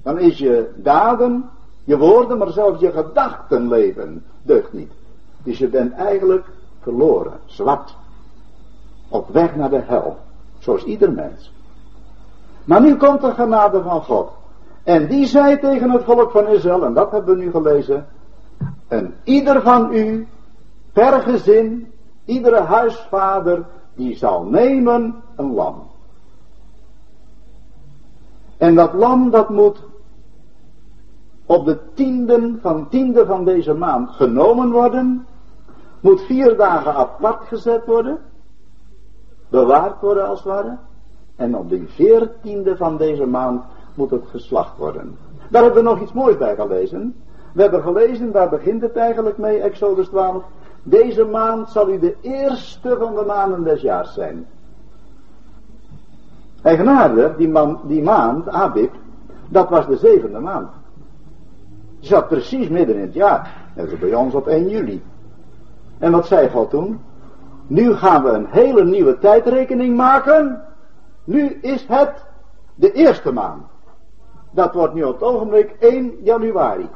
Dan 0.04 0.20
is 0.20 0.38
je 0.38 0.70
daden, 0.76 1.50
je 1.84 1.98
woorden, 1.98 2.38
maar 2.38 2.52
zelfs 2.52 2.80
je 2.80 2.92
gedachtenleven 2.92 4.24
deugt 4.44 4.74
niet. 4.74 4.92
Dus 5.44 5.58
je 5.58 5.68
bent 5.68 5.94
eigenlijk 5.94 6.46
verloren, 6.80 7.40
zwart. 7.46 7.96
Op 9.10 9.30
weg 9.30 9.56
naar 9.56 9.70
de 9.70 9.82
hel. 9.86 10.18
Zoals 10.60 10.84
ieder 10.84 11.12
mens. 11.12 11.52
Maar 12.64 12.82
nu 12.82 12.96
komt 12.96 13.22
de 13.22 13.34
genade 13.34 13.82
van 13.82 14.02
God. 14.02 14.30
En 14.84 15.08
die 15.08 15.26
zei 15.26 15.60
tegen 15.60 15.90
het 15.90 16.04
volk 16.04 16.32
van 16.32 16.48
Israël, 16.48 16.86
en 16.86 16.94
dat 16.94 17.12
hebben 17.12 17.38
we 17.38 17.44
nu 17.44 17.52
gelezen. 17.52 18.08
En 18.88 19.16
ieder 19.24 19.62
van 19.62 19.94
u, 19.94 20.28
per 20.94 21.22
gezin, 21.22 21.92
iedere 22.26 22.60
huisvader, 22.60 23.66
die 23.96 24.16
zal 24.16 24.44
nemen 24.44 25.16
een 25.36 25.54
lam. 25.54 25.88
En 28.58 28.76
dat 28.76 28.94
lam 28.94 29.30
dat 29.30 29.50
moet 29.50 29.80
op 31.46 31.66
de 31.66 31.80
tienden 31.94 32.60
van 32.62 32.90
tiende 32.90 33.26
van 33.26 33.46
deze 33.46 33.74
maand 33.74 34.10
genomen 34.10 34.72
worden 34.72 35.26
moet 36.00 36.22
vier 36.22 36.58
dagen 36.58 36.94
apart 36.94 37.48
gezet 37.48 37.86
worden, 37.86 38.18
bewaard 39.50 40.02
worden 40.02 40.28
als 40.28 40.44
het 40.44 40.48
ware, 40.48 40.78
en 41.36 41.56
op 41.56 41.70
de 41.70 41.88
veertiende 41.88 42.78
van 42.78 42.98
deze 42.98 43.26
maand 43.26 43.64
moet 43.94 44.12
het 44.12 44.26
geslacht 44.30 44.78
worden. 44.78 45.18
Daar 45.50 45.64
hebben 45.64 45.84
we 45.84 45.90
nog 45.90 46.02
iets 46.02 46.14
moois 46.14 46.38
bij 46.38 46.56
gelezen. 46.56 47.16
We 47.54 47.62
hebben 47.62 47.82
gelezen, 47.82 48.32
daar 48.32 48.50
begint 48.50 48.82
het 48.82 48.96
eigenlijk 48.96 49.38
mee, 49.38 49.62
Exodus 49.62 50.08
12. 50.08 50.44
Deze 50.84 51.26
maand 51.26 51.70
zal 51.70 51.90
u 51.90 52.00
de 52.00 52.16
eerste 52.22 52.98
van 53.00 53.16
de 53.16 53.24
maanden 53.26 53.64
des 53.64 53.82
jaars 53.82 54.14
zijn. 54.14 54.46
Eigenaardig, 56.62 57.36
die, 57.36 57.52
die 57.84 58.04
maand, 58.04 58.48
Abib, 58.48 58.94
dat 59.48 59.70
was 59.70 59.88
de 59.88 59.98
zevende 59.98 60.40
maand. 60.40 60.70
Die 62.00 62.10
zat 62.10 62.28
precies 62.28 62.68
midden 62.68 62.96
in 62.96 63.02
het 63.02 63.14
jaar. 63.14 63.72
Net 63.76 63.92
als 63.92 64.00
bij 64.00 64.14
ons 64.14 64.34
op 64.34 64.48
1 64.48 64.70
juli. 64.70 65.02
En 66.00 66.12
wat 66.12 66.28
zei 66.28 66.50
God 66.50 66.70
toen? 66.70 67.00
Nu 67.68 67.94
gaan 67.94 68.24
we 68.24 68.30
een 68.30 68.48
hele 68.50 68.86
nieuwe 68.86 69.18
tijdrekening 69.18 69.96
maken. 69.96 70.64
Nu 71.24 71.58
is 71.62 71.86
het 71.88 72.26
de 72.76 72.92
eerste 72.92 73.32
maand. 73.32 73.64
Dat 74.52 74.74
wordt 74.74 74.94
nu 74.94 75.04
op 75.04 75.14
het 75.14 75.24
ogenblik 75.24 75.76
1 75.80 76.14
januari. 76.24 76.90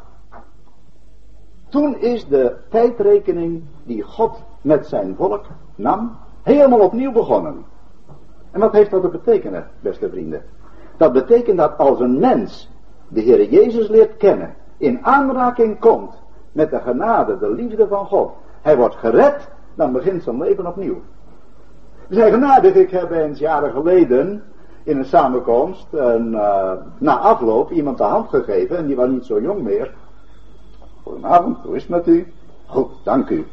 Toen 1.70 1.98
is 1.98 2.28
de 2.28 2.56
tijdrekening 2.70 3.64
die 3.84 4.02
God 4.02 4.44
met 4.62 4.88
zijn 4.88 5.16
volk 5.16 5.46
nam, 5.76 6.18
helemaal 6.44 6.80
opnieuw 6.80 7.12
begonnen. 7.12 7.66
En 8.52 8.60
wat 8.60 8.72
heeft 8.72 8.92
dat 8.92 9.02
te 9.02 9.08
betekenen, 9.08 9.68
beste 9.80 10.10
vrienden? 10.10 10.44
Dat 10.98 11.14
betekent 11.14 11.58
dat 11.58 11.78
als 11.78 12.00
een 12.00 12.20
mens 12.20 12.70
de 13.08 13.22
Heer 13.22 13.50
Jezus 13.50 13.88
leert 13.88 14.18
kennen, 14.18 14.56
in 14.78 15.06
aanraking 15.06 15.80
komt 15.80 16.14
met 16.52 16.70
de 16.70 16.80
genade, 16.80 17.38
de 17.38 17.52
liefde 17.52 17.88
van 17.88 18.06
God, 18.06 18.32
hij 18.64 18.78
wordt 18.78 18.96
gered, 18.96 19.48
dan 19.76 19.92
begint 19.92 20.24
zijn 20.24 20.42
leven 20.42 20.68
opnieuw. 20.68 21.02
We 22.08 22.16
zijn 22.16 22.76
ik 22.76 22.90
heb 22.92 23.12
eens 23.12 23.40
jaren 23.40 23.72
geleden 23.72 24.44
in 24.84 24.98
een 24.98 25.06
samenkomst 25.06 25.88
uh, 25.94 26.74
na 26.98 27.18
afloop 27.18 27.72
iemand 27.72 27.98
de 27.98 28.04
hand 28.04 28.30
gegeven 28.30 28.78
en 28.78 28.88
die 28.88 28.96
was 28.96 29.10
niet 29.10 29.26
zo 29.26 29.42
jong 29.42 29.62
meer. 29.62 29.94
Goedenavond, 31.04 31.58
hoe 31.64 31.76
is 31.76 31.82
het 31.82 31.92
met 31.92 32.08
u? 32.08 32.34
Goed, 32.66 32.90
dank 33.04 33.30
u. 33.30 33.46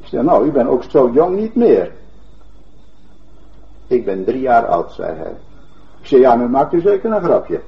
Ik 0.00 0.06
zei, 0.06 0.22
nou, 0.22 0.46
u 0.46 0.52
bent 0.52 0.68
ook 0.68 0.82
zo 0.82 1.10
jong 1.10 1.36
niet 1.36 1.54
meer. 1.54 1.92
Ik 3.86 4.04
ben 4.04 4.24
drie 4.24 4.40
jaar 4.40 4.66
oud, 4.66 4.92
zei 4.92 5.16
hij. 5.16 5.36
Ik 6.00 6.06
zei, 6.06 6.20
ja, 6.20 6.36
nu 6.36 6.48
maakt 6.48 6.72
u 6.72 6.80
zeker 6.80 7.12
een 7.12 7.22
grapje. 7.22 7.60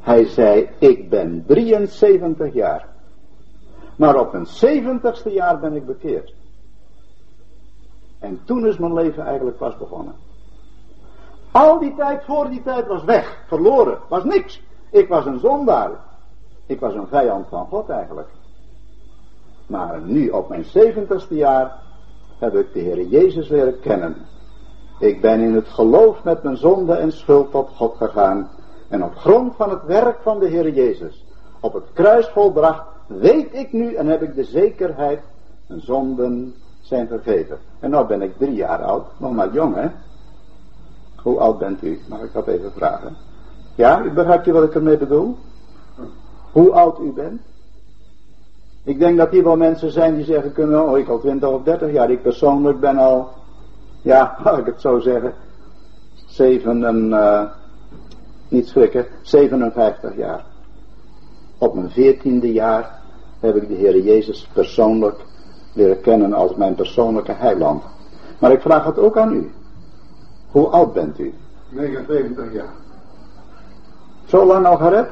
Hij 0.00 0.24
zei, 0.24 0.68
ik 0.78 1.10
ben 1.10 1.44
73 1.46 2.52
jaar. 2.52 2.89
Maar 4.00 4.20
op 4.20 4.32
mijn 4.32 4.46
zeventigste 4.46 5.30
jaar 5.30 5.58
ben 5.58 5.74
ik 5.74 5.86
bekeerd. 5.86 6.34
En 8.18 8.40
toen 8.44 8.66
is 8.66 8.78
mijn 8.78 8.94
leven 8.94 9.24
eigenlijk 9.24 9.56
pas 9.56 9.76
begonnen. 9.76 10.14
Al 11.50 11.78
die 11.78 11.94
tijd 11.94 12.24
voor 12.24 12.48
die 12.48 12.62
tijd 12.62 12.86
was 12.86 13.04
weg, 13.04 13.44
verloren, 13.46 13.98
was 14.08 14.24
niks. 14.24 14.62
Ik 14.90 15.08
was 15.08 15.26
een 15.26 15.38
zondaar. 15.38 15.90
Ik 16.66 16.80
was 16.80 16.94
een 16.94 17.06
vijand 17.06 17.48
van 17.48 17.66
God 17.66 17.88
eigenlijk. 17.88 18.28
Maar 19.66 20.00
nu 20.00 20.28
op 20.28 20.48
mijn 20.48 20.64
zeventigste 20.64 21.34
jaar 21.34 21.76
heb 22.38 22.54
ik 22.54 22.72
de 22.72 22.80
Heer 22.80 23.06
Jezus 23.06 23.48
leren 23.48 23.80
kennen. 23.80 24.16
Ik 24.98 25.20
ben 25.20 25.40
in 25.40 25.54
het 25.54 25.68
geloof 25.68 26.24
met 26.24 26.42
mijn 26.42 26.56
zonde 26.56 26.94
en 26.94 27.12
schuld 27.12 27.50
tot 27.50 27.68
God 27.68 27.96
gegaan. 27.96 28.50
En 28.88 29.04
op 29.04 29.14
grond 29.14 29.56
van 29.56 29.70
het 29.70 29.84
werk 29.84 30.22
van 30.22 30.38
de 30.38 30.46
Heer 30.46 30.70
Jezus, 30.70 31.24
op 31.60 31.72
het 31.72 31.92
kruis 31.92 32.28
volbracht, 32.28 32.89
weet 33.18 33.54
ik 33.54 33.72
nu 33.72 33.94
en 33.94 34.06
heb 34.06 34.22
ik 34.22 34.34
de 34.34 34.44
zekerheid, 34.44 35.20
mijn 35.66 35.80
zonden 35.80 36.54
zijn 36.80 37.08
vergeven. 37.08 37.58
En 37.80 37.90
nu 37.90 38.04
ben 38.04 38.22
ik 38.22 38.36
drie 38.38 38.54
jaar 38.54 38.82
oud, 38.82 39.06
nog 39.16 39.32
maar 39.32 39.52
jong 39.52 39.74
hè. 39.74 39.88
Hoe 41.22 41.38
oud 41.38 41.58
bent 41.58 41.82
u? 41.82 42.00
Mag 42.08 42.22
ik 42.22 42.32
dat 42.32 42.46
even 42.46 42.72
vragen? 42.72 43.16
Ja, 43.74 44.02
u 44.02 44.10
begrijpt 44.10 44.46
u 44.46 44.52
wat 44.52 44.64
ik 44.64 44.74
ermee 44.74 44.96
bedoel? 44.96 45.36
Hoe 46.52 46.72
oud 46.72 47.00
u 47.00 47.12
bent? 47.12 47.40
Ik 48.84 48.98
denk 48.98 49.18
dat 49.18 49.30
hier 49.30 49.44
wel 49.44 49.56
mensen 49.56 49.90
zijn 49.90 50.14
die 50.14 50.24
zeggen 50.24 50.52
kunnen, 50.52 50.88
oh 50.88 50.98
ik 50.98 51.08
al 51.08 51.20
20 51.20 51.48
of 51.48 51.62
30 51.62 51.92
jaar. 51.92 52.10
Ik 52.10 52.22
persoonlijk 52.22 52.80
ben 52.80 52.96
al, 52.96 53.28
ja, 54.02 54.36
laat 54.44 54.58
ik 54.58 54.66
het 54.66 54.80
zo 54.80 54.98
zeggen, 54.98 55.34
7 56.26 56.84
en, 56.84 57.06
uh, 57.06 57.42
niet 58.48 58.68
schrikken, 58.68 59.06
57 59.22 60.16
jaar. 60.16 60.44
Op 61.58 61.74
mijn 61.74 61.90
veertiende 61.90 62.52
jaar 62.52 62.99
heb 63.40 63.56
ik 63.56 63.68
de 63.68 63.74
Heer 63.74 64.00
Jezus 64.00 64.48
persoonlijk 64.52 65.16
leren 65.72 66.00
kennen 66.00 66.32
als 66.32 66.54
mijn 66.54 66.74
persoonlijke 66.74 67.32
heiland. 67.32 67.82
Maar 68.38 68.52
ik 68.52 68.60
vraag 68.60 68.84
het 68.84 68.98
ook 68.98 69.16
aan 69.16 69.32
u. 69.32 69.50
Hoe 70.50 70.66
oud 70.66 70.92
bent 70.92 71.18
u? 71.18 71.34
79 71.68 72.52
jaar. 72.52 72.72
Zo 74.24 74.46
lang 74.46 74.66
al 74.66 74.76
gered? 74.76 75.06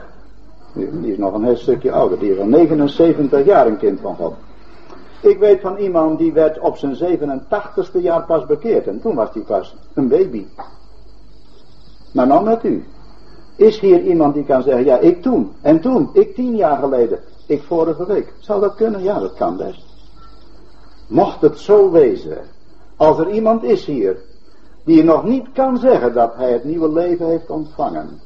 Die 0.73 1.13
is 1.13 1.19
nog 1.19 1.35
een 1.35 1.45
heel 1.45 1.57
stukje 1.57 1.93
ouder. 1.93 2.19
Die 2.19 2.33
is 2.33 2.39
al 2.39 2.47
79 2.47 3.45
jaar 3.45 3.67
een 3.67 3.79
kind 3.79 4.01
van 4.01 4.17
God. 4.17 4.35
Ik 5.21 5.39
weet 5.39 5.61
van 5.61 5.77
iemand 5.77 6.19
die 6.19 6.33
werd 6.33 6.59
op 6.59 6.77
zijn 6.77 6.97
87ste 6.97 8.01
jaar 8.01 8.25
pas 8.25 8.47
bekeerd. 8.47 8.87
En 8.87 9.01
toen 9.01 9.15
was 9.15 9.29
hij 9.33 9.43
pas 9.43 9.77
een 9.95 10.09
baby. 10.09 10.47
Maar 12.13 12.27
nou 12.27 12.45
met 12.45 12.65
u. 12.65 12.85
Is 13.57 13.79
hier 13.79 14.03
iemand 14.03 14.35
die 14.35 14.45
kan 14.45 14.63
zeggen, 14.63 14.85
ja 14.85 14.99
ik 14.99 15.23
toen. 15.23 15.53
En 15.61 15.81
toen, 15.81 16.11
ik 16.13 16.35
tien 16.35 16.57
jaar 16.57 16.79
geleden. 16.79 17.19
Ik 17.49 17.63
vorige 17.63 18.07
week. 18.07 18.33
Zou 18.39 18.61
dat 18.61 18.75
kunnen? 18.75 19.03
Ja, 19.03 19.19
dat 19.19 19.35
kan 19.35 19.57
best. 19.57 19.83
Mocht 21.07 21.41
het 21.41 21.59
zo 21.59 21.91
wezen. 21.91 22.39
Als 22.97 23.19
er 23.19 23.31
iemand 23.31 23.63
is 23.63 23.85
hier. 23.85 24.17
Die 24.85 25.05
nog 25.05 25.25
niet 25.25 25.53
kan 25.53 25.79
zeggen 25.79 26.15
dat 26.15 26.35
hij 26.35 26.53
het 26.53 26.65
nieuwe 26.65 26.93
leven 26.93 27.27
heeft 27.27 27.51
ontvangen. 27.51 28.21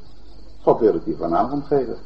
God 0.61 0.79
wil 0.79 0.93
het 0.93 1.07
u 1.07 1.15
vanavond 1.15 1.65
geven. 1.65 1.97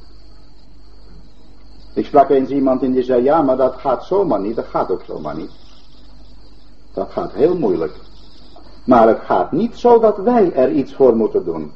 Ik 1.93 2.05
sprak 2.05 2.29
eens 2.29 2.49
iemand 2.49 2.83
in 2.83 2.91
die 2.91 3.03
zei, 3.03 3.23
ja, 3.23 3.41
maar 3.41 3.57
dat 3.57 3.75
gaat 3.75 4.05
zomaar 4.05 4.39
niet. 4.39 4.55
Dat 4.55 4.67
gaat 4.67 4.91
ook 4.91 5.03
zomaar 5.03 5.35
niet. 5.35 5.51
Dat 6.93 7.11
gaat 7.11 7.33
heel 7.33 7.57
moeilijk. 7.57 7.95
Maar 8.85 9.07
het 9.07 9.19
gaat 9.19 9.51
niet 9.51 9.77
zo 9.77 9.99
dat 9.99 10.17
wij 10.17 10.53
er 10.53 10.71
iets 10.71 10.93
voor 10.93 11.15
moeten 11.15 11.43
doen. 11.43 11.71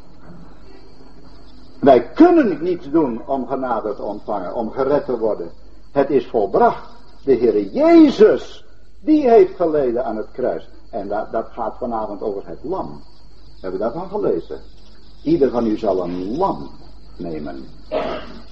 Wij 1.82 2.10
kunnen 2.14 2.58
niets 2.62 2.90
doen 2.90 3.22
om 3.26 3.48
genade 3.48 3.96
te 3.96 4.02
ontvangen, 4.02 4.56
om 4.56 4.72
gered 4.72 5.06
te 5.06 5.18
worden. 5.18 5.52
Het 5.92 6.10
is 6.10 6.28
volbracht. 6.28 6.90
De 7.24 7.34
Heer 7.34 7.64
Jezus, 7.64 8.66
die 9.00 9.30
heeft 9.30 9.56
geleden 9.56 10.06
aan 10.06 10.18
het 10.18 10.32
kruis. 10.32 10.70
En 10.90 11.08
dat, 11.08 11.32
dat 11.32 11.48
gaat 11.52 11.78
vanavond 11.78 12.22
over 12.22 12.42
het 12.46 12.60
lam. 12.64 13.02
We 13.46 13.60
hebben 13.62 13.80
daarvan 13.80 14.10
gelezen. 14.10 14.60
Ieder 15.24 15.50
van 15.50 15.66
u 15.66 15.78
zal 15.78 16.04
een 16.04 16.38
lam 16.38 16.70
nemen. 17.18 17.66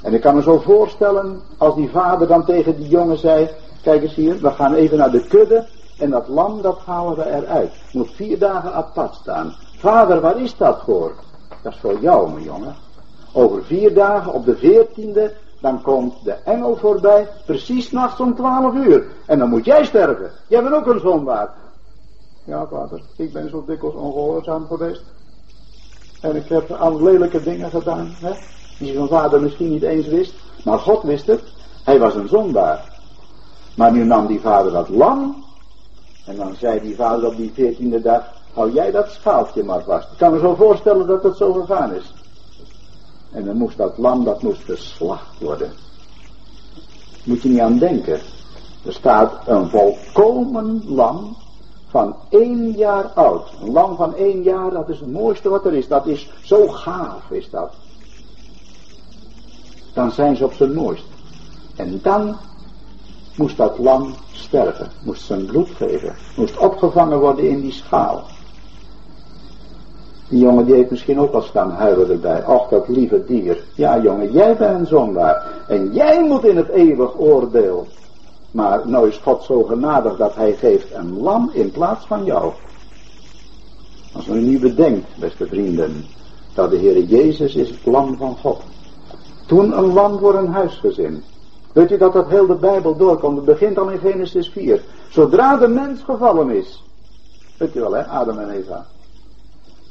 En 0.03 0.13
ik 0.13 0.21
kan 0.21 0.35
me 0.35 0.41
zo 0.41 0.59
voorstellen, 0.59 1.41
als 1.57 1.75
die 1.75 1.89
vader 1.89 2.27
dan 2.27 2.45
tegen 2.45 2.75
die 2.75 2.89
jongen 2.89 3.17
zei, 3.17 3.49
kijk 3.81 4.01
eens 4.01 4.15
hier, 4.15 4.41
we 4.41 4.51
gaan 4.51 4.73
even 4.73 4.97
naar 4.97 5.11
de 5.11 5.27
kudde 5.27 5.67
en 5.99 6.09
dat 6.09 6.27
lam 6.27 6.61
dat 6.61 6.79
halen 6.79 7.15
we 7.15 7.25
eruit. 7.25 7.71
Moet 7.91 8.11
vier 8.11 8.39
dagen 8.39 8.73
apart 8.73 9.15
staan. 9.15 9.53
Vader, 9.77 10.21
waar 10.21 10.41
is 10.41 10.57
dat 10.57 10.81
voor? 10.83 11.13
Dat 11.61 11.73
is 11.73 11.79
voor 11.79 11.99
jou, 11.99 12.31
mijn 12.31 12.43
jongen. 12.43 12.75
Over 13.33 13.63
vier 13.63 13.93
dagen, 13.93 14.33
op 14.33 14.45
de 14.45 14.57
veertiende, 14.57 15.33
dan 15.61 15.81
komt 15.81 16.23
de 16.23 16.31
engel 16.31 16.75
voorbij, 16.75 17.27
precies 17.45 17.91
nachts 17.91 18.19
om 18.19 18.35
twaalf 18.35 18.73
uur. 18.73 19.05
En 19.25 19.39
dan 19.39 19.49
moet 19.49 19.65
jij 19.65 19.85
sterven. 19.85 20.31
Jij 20.47 20.63
bent 20.63 20.75
ook 20.75 20.87
een 20.87 20.99
zondaar. 20.99 21.53
Ja, 22.43 22.67
vader, 22.67 23.01
ik 23.15 23.33
ben 23.33 23.49
zo 23.49 23.63
dikwijls 23.67 23.95
ongehoorzaam 23.95 24.67
geweest. 24.67 25.03
En 26.21 26.35
ik 26.35 26.47
heb 26.47 26.71
aan 26.71 27.03
lelijke 27.03 27.43
dingen 27.43 27.69
gedaan, 27.69 28.15
hè, 28.19 28.31
die 28.79 28.93
zijn 28.93 29.07
vader 29.07 29.41
misschien 29.41 29.69
niet 29.69 29.83
eens 29.83 30.07
wist. 30.07 30.33
Maar 30.65 30.79
God 30.79 31.03
wist 31.03 31.27
het. 31.27 31.43
Hij 31.83 31.99
was 31.99 32.15
een 32.15 32.27
zondaar. 32.27 32.97
Maar 33.75 33.91
nu 33.91 34.03
nam 34.03 34.27
die 34.27 34.39
vader 34.39 34.71
dat 34.71 34.89
lam. 34.89 35.43
En 36.25 36.35
dan 36.35 36.55
zei 36.55 36.81
die 36.81 36.95
vader 36.95 37.27
op 37.27 37.35
die 37.35 37.51
veertiende 37.53 38.01
dag, 38.01 38.23
hou 38.53 38.71
jij 38.71 38.91
dat 38.91 39.09
schaaltje 39.09 39.63
maar 39.63 39.83
vast. 39.83 40.11
Ik 40.11 40.17
kan 40.17 40.31
me 40.31 40.39
zo 40.39 40.55
voorstellen 40.55 41.07
dat 41.07 41.23
het 41.23 41.37
zo 41.37 41.53
gegaan 41.53 41.93
is. 41.93 42.13
En 43.31 43.45
dan 43.45 43.57
moest 43.57 43.77
dat 43.77 43.97
lam, 43.97 44.23
dat 44.23 44.41
moest 44.41 44.63
geslacht 44.63 45.39
worden. 45.39 45.71
Moet 47.23 47.41
je 47.41 47.49
niet 47.49 47.59
aan 47.59 47.77
denken. 47.77 48.19
Er 48.85 48.93
staat 48.93 49.47
een 49.47 49.69
volkomen 49.69 50.83
lam 50.85 51.35
van 51.87 52.15
één 52.29 52.71
jaar 52.71 53.05
oud. 53.05 53.51
Een 53.61 53.71
lam 53.71 53.95
van 53.95 54.15
één 54.15 54.41
jaar, 54.41 54.71
dat 54.71 54.89
is 54.89 54.99
het 54.99 55.11
mooiste 55.11 55.49
wat 55.49 55.65
er 55.65 55.73
is. 55.73 55.87
Dat 55.87 56.07
is 56.07 56.29
zo 56.43 56.67
gaaf, 56.67 57.29
is 57.29 57.49
dat. 57.49 57.73
Dan 59.93 60.11
zijn 60.11 60.35
ze 60.35 60.45
op 60.45 60.53
zijn 60.53 60.73
mooist. 60.73 61.05
En 61.75 61.99
dan 62.01 62.35
moest 63.35 63.57
dat 63.57 63.77
lam 63.77 64.13
sterven. 64.31 64.91
Moest 65.03 65.23
zijn 65.23 65.45
bloed 65.45 65.69
geven. 65.69 66.15
Moest 66.35 66.57
opgevangen 66.57 67.19
worden 67.19 67.49
in 67.49 67.61
die 67.61 67.71
schaal. 67.71 68.23
Die 70.29 70.39
jongen 70.39 70.65
die 70.65 70.75
heeft 70.75 70.89
misschien 70.89 71.19
ook 71.19 71.31
wel 71.31 71.41
staan 71.41 71.71
huilen 71.71 72.09
erbij. 72.09 72.45
Och, 72.45 72.69
dat 72.69 72.87
lieve 72.87 73.25
dier. 73.25 73.63
Ja 73.75 73.99
jongen, 73.99 74.31
jij 74.31 74.57
bent 74.57 74.79
een 74.79 74.87
zondaar. 74.87 75.47
En 75.67 75.93
jij 75.93 76.23
moet 76.23 76.45
in 76.45 76.57
het 76.57 76.69
eeuwig 76.69 77.19
oordeel. 77.19 77.87
Maar 78.51 78.87
nou 78.87 79.07
is 79.07 79.17
God 79.17 79.43
zo 79.43 79.63
genadig 79.63 80.17
dat 80.17 80.35
hij 80.35 80.53
geeft 80.53 80.93
een 80.93 81.19
lam 81.19 81.49
in 81.53 81.71
plaats 81.71 82.05
van 82.05 82.23
jou. 82.23 82.53
Als 84.13 84.27
u 84.27 84.41
nu 84.41 84.59
bedenkt, 84.59 85.07
beste 85.19 85.47
vrienden, 85.47 86.05
dat 86.53 86.69
de 86.69 86.77
Heer 86.77 87.03
Jezus 87.03 87.55
is 87.55 87.69
het 87.69 87.85
lam 87.85 88.17
van 88.17 88.37
God. 88.37 88.61
Toen 89.47 89.77
een 89.77 89.93
lam 89.93 90.19
voor 90.19 90.35
een 90.35 90.51
huisgezin. 90.51 91.23
Weet 91.73 91.91
u 91.91 91.97
dat 91.97 92.13
dat 92.13 92.27
heel 92.27 92.47
de 92.47 92.55
Bijbel 92.55 92.97
doorkomt? 92.97 93.35
Het 93.35 93.45
begint 93.45 93.77
al 93.77 93.89
in 93.89 93.99
Genesis 93.99 94.49
4. 94.49 94.81
Zodra 95.09 95.57
de 95.57 95.67
mens 95.67 96.01
gevallen 96.01 96.49
is. 96.49 96.83
Weet 97.57 97.75
u 97.75 97.79
wel 97.79 97.93
hè, 97.93 98.05
Adam 98.05 98.39
en 98.39 98.49
Eva. 98.49 98.85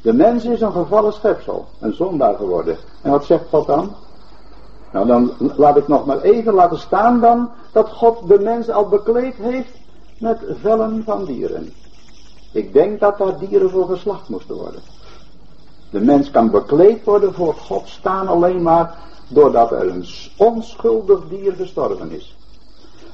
De 0.03 0.13
mens 0.13 0.45
is 0.45 0.61
een 0.61 0.73
gevallen 0.73 1.13
schepsel, 1.13 1.67
een 1.79 1.95
zondaar 1.95 2.35
geworden. 2.35 2.77
En 3.03 3.11
wat 3.11 3.25
zegt 3.25 3.45
God 3.51 3.67
dan? 3.67 3.95
Nou, 4.93 5.07
dan 5.07 5.33
laat 5.57 5.77
ik 5.77 5.89
nog 5.89 6.07
maar 6.07 6.21
even 6.21 6.55
laten 6.55 6.79
staan 6.79 7.21
dan 7.21 7.51
dat 7.73 7.89
God 7.89 8.29
de 8.29 8.39
mens 8.39 8.71
al 8.71 8.89
bekleed 8.89 9.35
heeft 9.35 9.79
met 10.19 10.39
vellen 10.61 11.03
van 11.05 11.25
dieren. 11.25 11.73
Ik 12.53 12.73
denk 12.73 13.01
dat 13.01 13.19
daar 13.19 13.39
dieren 13.39 13.71
voor 13.71 13.87
geslacht 13.89 14.29
moesten 14.29 14.55
worden. 14.55 14.81
De 15.91 16.01
mens 16.01 16.31
kan 16.31 16.51
bekleed 16.51 17.05
worden 17.05 17.35
voor 17.35 17.55
God 17.55 17.89
staan 17.89 18.29
alleen 18.29 18.63
maar 18.63 18.97
doordat 19.29 19.71
er 19.73 19.89
een 19.89 20.07
onschuldig 20.37 21.21
dier 21.29 21.53
gestorven 21.53 22.11
is. 22.11 22.37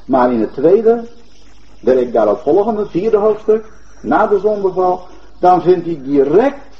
Maar 0.04 0.32
in 0.32 0.40
het 0.40 0.52
tweede, 0.52 1.04
werk 1.80 2.12
daarop 2.12 2.38
volgende, 2.38 2.86
vierde 2.86 3.16
hoofdstuk, 3.16 3.72
na 4.02 4.26
de 4.26 4.38
zondeval, 4.38 5.00
dan 5.38 5.62
vindt 5.62 5.86
hij 5.86 6.00
direct 6.02 6.73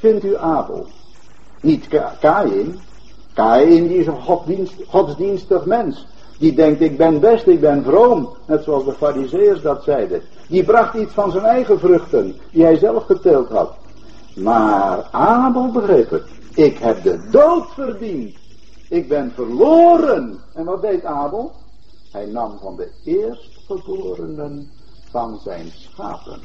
vindt 0.00 0.24
u 0.24 0.36
Abel. 0.36 0.86
Niet 1.60 1.88
Kain. 2.20 2.78
Kain 3.34 3.88
die 3.88 3.98
is 3.98 4.06
een 4.06 4.22
godsdienst, 4.22 4.74
godsdienstig 4.88 5.64
mens. 5.64 6.06
Die 6.38 6.54
denkt 6.54 6.80
ik 6.80 6.96
ben 6.96 7.20
best, 7.20 7.46
ik 7.46 7.60
ben 7.60 7.84
vroom. 7.84 8.28
Net 8.46 8.64
zoals 8.64 8.84
de 8.84 8.92
fariseërs 8.92 9.62
dat 9.62 9.82
zeiden. 9.82 10.22
Die 10.48 10.64
bracht 10.64 10.94
iets 10.94 11.12
van 11.12 11.30
zijn 11.30 11.44
eigen 11.44 11.78
vruchten. 11.78 12.36
Die 12.52 12.62
hij 12.62 12.76
zelf 12.76 13.04
geteeld 13.04 13.48
had. 13.48 13.74
Maar 14.36 15.08
Abel 15.10 15.70
begreep 15.70 16.10
het. 16.10 16.24
Ik 16.54 16.78
heb 16.78 17.02
de 17.02 17.28
dood 17.30 17.66
verdiend. 17.74 18.36
Ik 18.88 19.08
ben 19.08 19.32
verloren. 19.34 20.38
En 20.54 20.64
wat 20.64 20.82
deed 20.82 21.04
Abel? 21.04 21.52
Hij 22.12 22.26
nam 22.26 22.58
van 22.62 22.76
de 22.76 22.88
eerstgeborenen 23.04 24.70
van 25.10 25.40
zijn 25.44 25.70
schapen. 25.74 26.40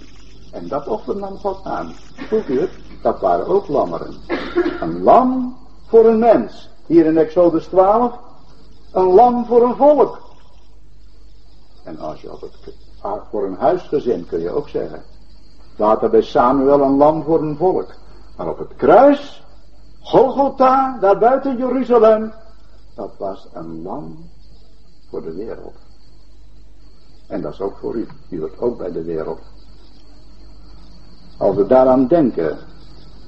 En 0.52 0.68
dat 0.68 0.88
offer 0.88 1.16
nam 1.16 1.38
God 1.38 1.60
aan. 1.64 1.94
Voelt 2.16 2.50
u 2.50 2.60
het? 2.60 2.70
Dat 3.06 3.20
waren 3.20 3.48
ook 3.48 3.68
lammeren. 3.68 4.16
Een 4.80 5.04
lam 5.04 5.58
voor 5.88 6.06
een 6.06 6.20
mens. 6.20 6.70
Hier 6.86 7.06
in 7.06 7.18
Exodus 7.18 7.66
12. 7.66 8.14
Een 8.92 9.14
lam 9.14 9.46
voor 9.46 9.64
een 9.64 9.76
volk. 9.76 10.20
En 11.84 12.00
als 12.00 12.22
je 12.22 12.32
op 12.32 12.42
het, 12.42 12.74
voor 13.30 13.46
een 13.46 13.56
huisgezin 13.56 14.26
kun 14.26 14.40
je 14.40 14.50
ook 14.50 14.70
zeggen. 14.70 15.04
Later 15.76 16.10
bij 16.10 16.22
Samuel 16.22 16.82
een 16.82 16.98
lam 16.98 17.24
voor 17.24 17.42
een 17.42 17.58
volk. 17.58 17.94
Maar 18.38 18.50
op 18.50 18.58
het 18.58 18.76
kruis, 18.76 19.44
Golgotha, 20.02 20.98
daar 21.00 21.18
buiten 21.18 21.58
Jeruzalem, 21.58 22.34
dat 22.96 23.12
was 23.18 23.48
een 23.54 23.82
lam 23.82 24.30
voor 25.10 25.22
de 25.22 25.34
wereld. 25.34 25.76
En 27.28 27.42
dat 27.42 27.54
is 27.54 27.62
ook 27.62 27.78
voor 27.78 27.96
u. 27.96 28.08
U 28.30 28.40
hoort 28.40 28.60
ook 28.60 28.78
bij 28.78 28.92
de 28.92 29.04
wereld. 29.04 29.42
Als 31.38 31.56
we 31.56 31.66
daaraan 31.66 32.08
denken, 32.08 32.58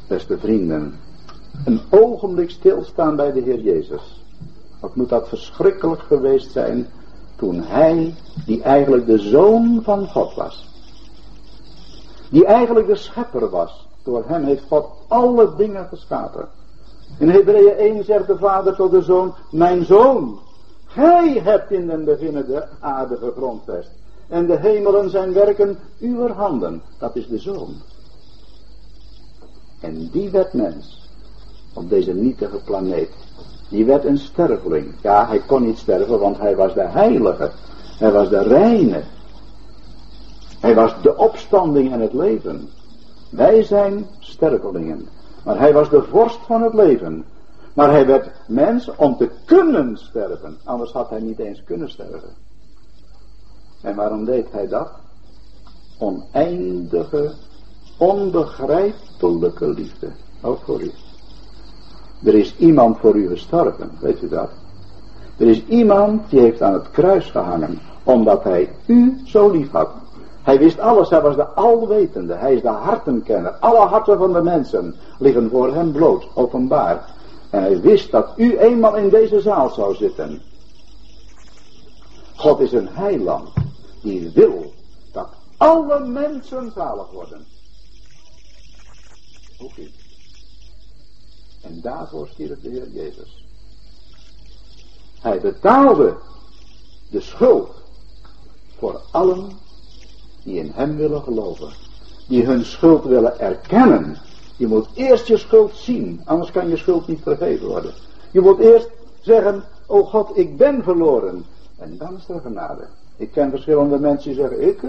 beste 0.08 0.38
vrienden, 0.38 1.00
een 1.66 1.82
ogenblik 1.90 2.50
stilstaan 2.50 3.16
bij 3.16 3.32
de 3.32 3.42
Heer 3.42 3.60
Jezus. 3.60 4.24
Wat 4.80 4.96
moet 4.96 5.10
dat 5.10 5.28
verschrikkelijk 5.28 6.02
geweest 6.02 6.52
zijn 6.52 6.88
toen 7.36 7.62
hij, 7.64 8.16
die 8.46 8.62
eigenlijk 8.64 9.06
de 9.06 9.18
zoon 9.18 9.80
van 9.84 10.08
God 10.08 10.36
was, 10.36 10.68
die 12.30 12.46
eigenlijk 12.46 12.88
de 12.88 12.96
schepper 12.96 13.50
was, 13.50 13.88
door 14.04 14.24
hem 14.28 14.44
heeft 14.44 14.64
God 14.68 14.90
alle 15.08 15.56
dingen 15.56 15.88
geschapen. 15.88 16.48
In 17.20 17.30
Hebreeën 17.30 17.78
1 17.78 18.04
zegt 18.04 18.28
de 18.28 18.38
vader 18.38 18.76
tot 18.76 18.92
de 18.92 19.02
zoon, 19.02 19.34
mijn 19.52 19.86
zoon, 19.86 20.40
gij 20.86 21.42
hebt 21.44 21.72
in 21.72 21.88
den 21.88 22.06
beginnen 22.06 22.48
de 22.48 22.64
aarde 22.80 23.18
gegrondvest. 23.18 23.90
En 24.28 24.46
de 24.46 24.58
hemelen 24.58 25.10
zijn 25.10 25.34
werken 25.34 25.78
uw 26.00 26.28
handen. 26.28 26.82
Dat 26.98 27.16
is 27.16 27.28
de 27.28 27.38
zoon. 27.38 27.76
En 29.80 30.10
die 30.12 30.30
werd 30.30 30.54
mens. 30.54 31.10
Op 31.74 31.90
deze 31.90 32.14
nietige 32.14 32.58
planeet. 32.58 33.12
Die 33.70 33.86
werd 33.86 34.06
een 34.06 34.18
sterveling. 34.18 34.94
Ja, 35.02 35.28
hij 35.28 35.40
kon 35.40 35.64
niet 35.64 35.78
sterven, 35.78 36.20
want 36.20 36.38
hij 36.38 36.56
was 36.56 36.74
de 36.74 36.88
heilige. 36.88 37.52
Hij 37.98 38.12
was 38.12 38.30
de 38.30 38.44
reine. 38.44 39.04
Hij 40.60 40.76
was 40.76 41.02
de 41.02 41.18
opstanding 41.18 41.92
en 41.92 42.00
het 42.00 42.14
leven. 42.14 42.70
Wij 43.30 43.64
zijn 43.64 44.06
stervelingen. 44.20 45.08
Maar 45.44 45.60
hij 45.60 45.74
was 45.74 45.90
de 45.90 46.04
vorst 46.04 46.40
van 46.46 46.62
het 46.62 46.74
leven. 46.74 47.26
Maar 47.74 47.92
hij 47.92 48.06
werd 48.06 48.32
mens 48.48 48.92
om 48.96 49.18
te 49.18 49.30
kunnen 49.46 49.98
sterven. 49.98 50.58
Anders 50.64 50.92
had 50.92 51.10
hij 51.10 51.20
niet 51.20 51.40
eens 51.40 51.64
kunnen 51.64 51.90
sterven. 51.90 52.30
En 53.82 53.96
waarom 53.96 54.26
deed 54.26 54.52
hij 54.52 54.68
dat? 54.68 54.90
Oneindige, 55.98 57.34
onbegrijpelijke 57.98 59.68
liefde. 59.68 60.08
Ook 60.42 60.60
voor 60.64 60.82
u. 60.82 60.92
Er 62.24 62.36
is 62.36 62.56
iemand 62.58 62.98
voor 62.98 63.16
u 63.16 63.28
gestorven, 63.28 63.92
weet 64.00 64.22
u 64.22 64.30
dat? 64.30 64.50
Er 65.38 65.48
is 65.48 65.66
iemand 65.66 66.30
die 66.30 66.40
heeft 66.40 66.62
aan 66.62 66.74
het 66.74 66.92
kruis 66.92 67.32
gehangen, 67.32 67.80
omdat 68.04 68.44
hij 68.44 68.70
u 68.86 69.22
zo 69.26 69.50
lief 69.50 69.72
had. 69.72 69.90
Hij 70.44 70.60
wist 70.60 70.80
alles, 70.80 71.10
hij 71.10 71.22
was 71.22 71.36
de 71.36 71.46
alwetende, 71.46 72.34
hij 72.34 72.54
is 72.54 72.62
de 72.62 72.68
hartenkenner. 72.68 73.52
Alle 73.52 73.86
harten 73.86 74.18
van 74.18 74.34
de 74.34 74.42
mensen 74.42 74.96
liggen 75.20 75.50
voor 75.50 75.74
hem 75.74 75.92
bloot, 75.92 76.28
openbaar. 76.34 77.16
En 77.50 77.62
hij 77.62 77.82
wist 77.82 78.12
dat 78.12 78.34
u 78.36 78.58
eenmaal 78.58 78.96
in 78.96 79.10
deze 79.10 79.42
zaal 79.42 79.70
zou 79.70 79.96
zitten. 79.96 80.42
God 82.36 82.60
is 82.60 82.72
een 82.72 82.88
heiland 82.92 83.50
die 84.02 84.32
wil 84.34 84.74
dat 85.12 85.28
alle 85.58 86.00
mensen 86.00 86.72
zalig 86.76 87.12
worden. 87.12 87.46
Oké. 89.60 89.88
En 91.62 91.82
daarvoor 91.82 92.28
stierf 92.28 92.62
de 92.62 92.70
Heer 92.70 92.90
Jezus. 92.90 93.46
Hij 95.20 95.40
betaalde 95.40 96.18
de 97.10 97.22
schuld 97.22 97.70
voor 98.78 99.02
allen 99.12 99.50
die 100.44 100.60
in 100.60 100.72
hem 100.74 100.96
willen 100.96 101.22
geloven. 101.22 101.72
Die 102.28 102.46
hun 102.46 102.66
schuld 102.66 103.04
willen 103.04 103.40
erkennen. 103.40 104.18
Je 104.58 104.68
moet 104.68 104.88
eerst 104.94 105.28
je 105.28 105.38
schuld 105.38 105.76
zien, 105.76 106.22
anders 106.26 106.52
kan 106.52 106.70
je 106.70 106.78
schuld 106.78 107.08
niet 107.08 107.22
vergeven 107.22 107.68
worden. 107.68 107.94
Je 108.32 108.42
moet 108.42 108.60
eerst 108.60 108.90
zeggen, 109.22 109.64
oh 109.86 110.10
God, 110.10 110.38
ik 110.38 110.58
ben 110.58 110.84
verloren. 110.84 111.46
En 111.78 111.98
dan 111.98 112.18
is 112.18 112.30
er 112.30 112.42
genade. 112.42 112.88
Ik 113.18 113.32
ken 113.32 113.50
verschillende 113.50 114.00
mensen 114.00 114.30
die 114.30 114.40
zeggen, 114.40 114.68
ik, 114.68 114.80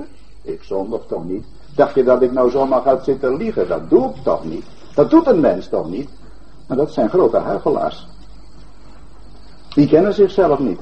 ik 0.42 0.62
zondig 0.62 1.02
toch 1.06 1.24
niet. 1.24 1.44
Dacht 1.78 1.94
je 1.94 2.04
dat 2.04 2.22
ik 2.22 2.32
nou 2.32 2.50
zomaar 2.50 2.80
ga 2.80 2.98
zitten 3.02 3.36
liegen? 3.36 3.68
Dat 3.68 3.90
doe 3.90 4.08
ik 4.08 4.22
toch 4.22 4.44
niet. 4.44 4.64
Dat 4.94 5.10
doet 5.10 5.26
een 5.26 5.40
mens 5.40 5.68
toch 5.68 5.88
niet. 5.90 6.08
Maar 6.66 6.76
dat 6.76 6.92
zijn 6.92 7.08
grote 7.08 7.36
huigelaars. 7.36 8.06
Die 9.74 9.88
kennen 9.88 10.14
zichzelf 10.14 10.58
niet. 10.58 10.80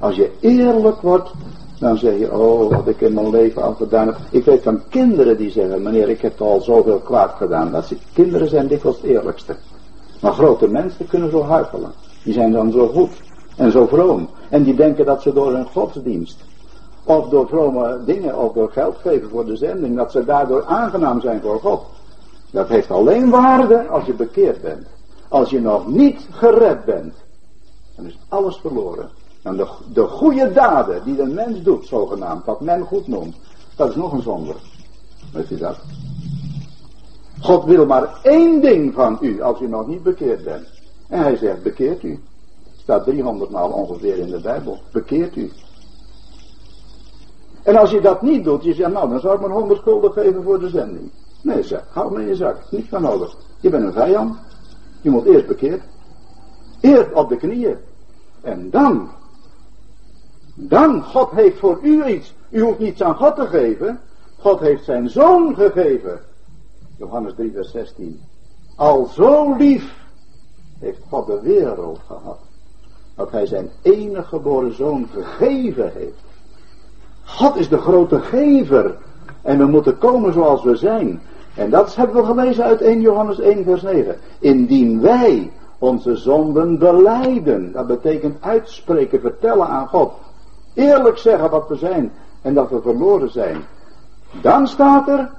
Als 0.00 0.16
je 0.16 0.30
eerlijk 0.40 1.00
wordt, 1.00 1.30
dan 1.78 1.98
zeg 1.98 2.18
je, 2.18 2.32
oh, 2.32 2.70
wat 2.70 2.88
ik 2.88 3.00
in 3.00 3.14
mijn 3.14 3.30
leven 3.30 3.62
al 3.62 3.74
gedaan 3.74 4.06
heb. 4.06 4.16
Ik 4.30 4.44
weet 4.44 4.62
van 4.62 4.80
kinderen 4.88 5.36
die 5.36 5.50
zeggen, 5.50 5.82
meneer, 5.82 6.08
ik 6.08 6.20
heb 6.20 6.40
al 6.40 6.60
zoveel 6.60 6.98
kwaad 6.98 7.34
gedaan. 7.36 7.72
Dat 7.72 7.86
ze, 7.86 7.96
kinderen 8.12 8.48
zijn 8.48 8.66
dikwijls 8.66 8.96
het 8.96 9.06
eerlijkste. 9.10 9.56
Maar 10.20 10.32
grote 10.32 10.68
mensen 10.68 11.06
kunnen 11.06 11.30
zo 11.30 11.42
huichelen. 11.42 11.92
Die 12.24 12.32
zijn 12.32 12.52
dan 12.52 12.72
zo 12.72 12.88
goed 12.88 13.12
en 13.56 13.70
zo 13.70 13.86
vroom. 13.86 14.28
En 14.48 14.62
die 14.62 14.74
denken 14.74 15.04
dat 15.04 15.22
ze 15.22 15.32
door 15.32 15.52
hun 15.52 15.66
godsdienst, 15.66 16.44
of 17.06 17.28
door 17.28 17.48
vrome 17.48 18.04
dingen, 18.04 18.38
of 18.38 18.52
door 18.52 18.70
geld 18.70 18.96
geven 18.96 19.28
voor 19.28 19.44
de 19.44 19.56
zending, 19.56 19.96
dat 19.96 20.12
ze 20.12 20.24
daardoor 20.24 20.64
aangenaam 20.64 21.20
zijn 21.20 21.40
voor 21.40 21.60
God. 21.60 21.84
Dat 22.50 22.68
heeft 22.68 22.90
alleen 22.90 23.30
waarde 23.30 23.86
als 23.88 24.04
je 24.04 24.14
bekeerd 24.14 24.62
bent. 24.62 24.86
Als 25.28 25.50
je 25.50 25.60
nog 25.60 25.86
niet 25.86 26.26
gered 26.30 26.84
bent, 26.84 27.14
dan 27.96 28.06
is 28.06 28.18
alles 28.28 28.56
verloren. 28.56 29.10
En 29.42 29.56
de, 29.56 29.66
de 29.92 30.02
goede 30.02 30.52
daden 30.52 31.04
die 31.04 31.16
de 31.16 31.26
mens 31.26 31.62
doet, 31.62 31.86
zogenaamd, 31.86 32.44
wat 32.44 32.60
men 32.60 32.84
goed 32.84 33.06
noemt, 33.06 33.36
dat 33.76 33.88
is 33.88 33.94
nog 33.94 34.12
een 34.12 34.22
zonde. 34.22 34.54
Weet 35.32 35.50
u 35.50 35.56
dat? 35.56 35.76
God 37.40 37.64
wil 37.64 37.86
maar 37.86 38.18
één 38.22 38.60
ding 38.60 38.94
van 38.94 39.18
u 39.20 39.42
als 39.42 39.60
u 39.60 39.68
nog 39.68 39.86
niet 39.86 40.02
bekeerd 40.02 40.44
bent. 40.44 40.66
En 41.08 41.20
hij 41.20 41.36
zegt, 41.36 41.62
bekeert 41.62 42.02
u. 42.02 42.22
Staat 42.76 43.04
300 43.04 43.50
maal 43.50 43.70
ongeveer 43.70 44.18
in 44.18 44.30
de 44.30 44.40
Bijbel. 44.40 44.78
Bekeert 44.92 45.36
u. 45.36 45.52
En 47.66 47.76
als 47.76 47.90
je 47.90 48.00
dat 48.00 48.22
niet 48.22 48.44
doet, 48.44 48.64
je 48.64 48.74
zegt, 48.74 48.92
nou 48.92 49.08
dan 49.08 49.20
zou 49.20 49.34
ik 49.34 49.40
mijn 49.40 49.52
honderd 49.52 49.80
schulden 49.80 50.12
geven 50.12 50.42
voor 50.42 50.58
de 50.58 50.68
zending. 50.68 51.10
Nee, 51.42 51.62
zeg, 51.62 51.84
hou 51.90 52.12
me 52.12 52.20
in 52.20 52.26
je 52.26 52.34
zak. 52.34 52.70
Niet 52.70 52.88
van 52.88 53.02
nodig. 53.02 53.36
Je 53.60 53.70
bent 53.70 53.84
een 53.84 53.92
vijand. 53.92 54.38
Je 55.00 55.10
moet 55.10 55.24
eerst 55.24 55.46
bekeerd. 55.46 55.82
Eerst 56.80 57.12
op 57.12 57.28
de 57.28 57.36
knieën. 57.36 57.76
En 58.40 58.70
dan. 58.70 59.10
Dan, 60.54 61.02
God 61.02 61.30
heeft 61.30 61.58
voor 61.58 61.78
u 61.82 62.04
iets. 62.04 62.34
U 62.50 62.60
hoeft 62.60 62.78
niets 62.78 63.02
aan 63.02 63.14
God 63.14 63.36
te 63.36 63.46
geven. 63.46 64.00
God 64.38 64.60
heeft 64.60 64.84
zijn 64.84 65.08
zoon 65.08 65.54
gegeven. 65.54 66.20
Johannes 66.98 67.34
3 67.34 67.52
vers 67.52 67.70
16. 67.70 68.20
Al 68.76 69.06
zo 69.06 69.56
lief 69.56 69.94
heeft 70.78 71.00
God 71.08 71.26
de 71.26 71.40
wereld 71.40 71.98
gehad. 72.06 72.38
Dat 73.14 73.30
hij 73.30 73.46
zijn 73.46 73.70
enige 73.82 74.22
geboren 74.22 74.74
zoon 74.74 75.08
gegeven 75.12 75.92
heeft. 75.92 76.24
God 77.26 77.56
is 77.56 77.68
de 77.68 77.78
grote 77.78 78.20
gever. 78.20 78.94
En 79.42 79.58
we 79.58 79.64
moeten 79.64 79.98
komen 79.98 80.32
zoals 80.32 80.62
we 80.62 80.76
zijn. 80.76 81.20
En 81.54 81.70
dat 81.70 81.94
hebben 81.94 82.16
we 82.16 82.24
gelezen 82.24 82.64
uit 82.64 82.80
1 82.80 83.00
Johannes 83.00 83.38
1 83.38 83.64
vers 83.64 83.82
9. 83.82 84.16
Indien 84.38 85.00
wij 85.00 85.50
onze 85.78 86.16
zonden 86.16 86.78
beleiden. 86.78 87.72
Dat 87.72 87.86
betekent 87.86 88.42
uitspreken, 88.42 89.20
vertellen 89.20 89.68
aan 89.68 89.88
God. 89.88 90.12
Eerlijk 90.74 91.18
zeggen 91.18 91.50
wat 91.50 91.68
we 91.68 91.76
zijn 91.76 92.12
en 92.42 92.54
dat 92.54 92.70
we 92.70 92.80
verloren 92.80 93.30
zijn. 93.30 93.64
Dan 94.42 94.68
staat 94.68 95.08
er, 95.08 95.30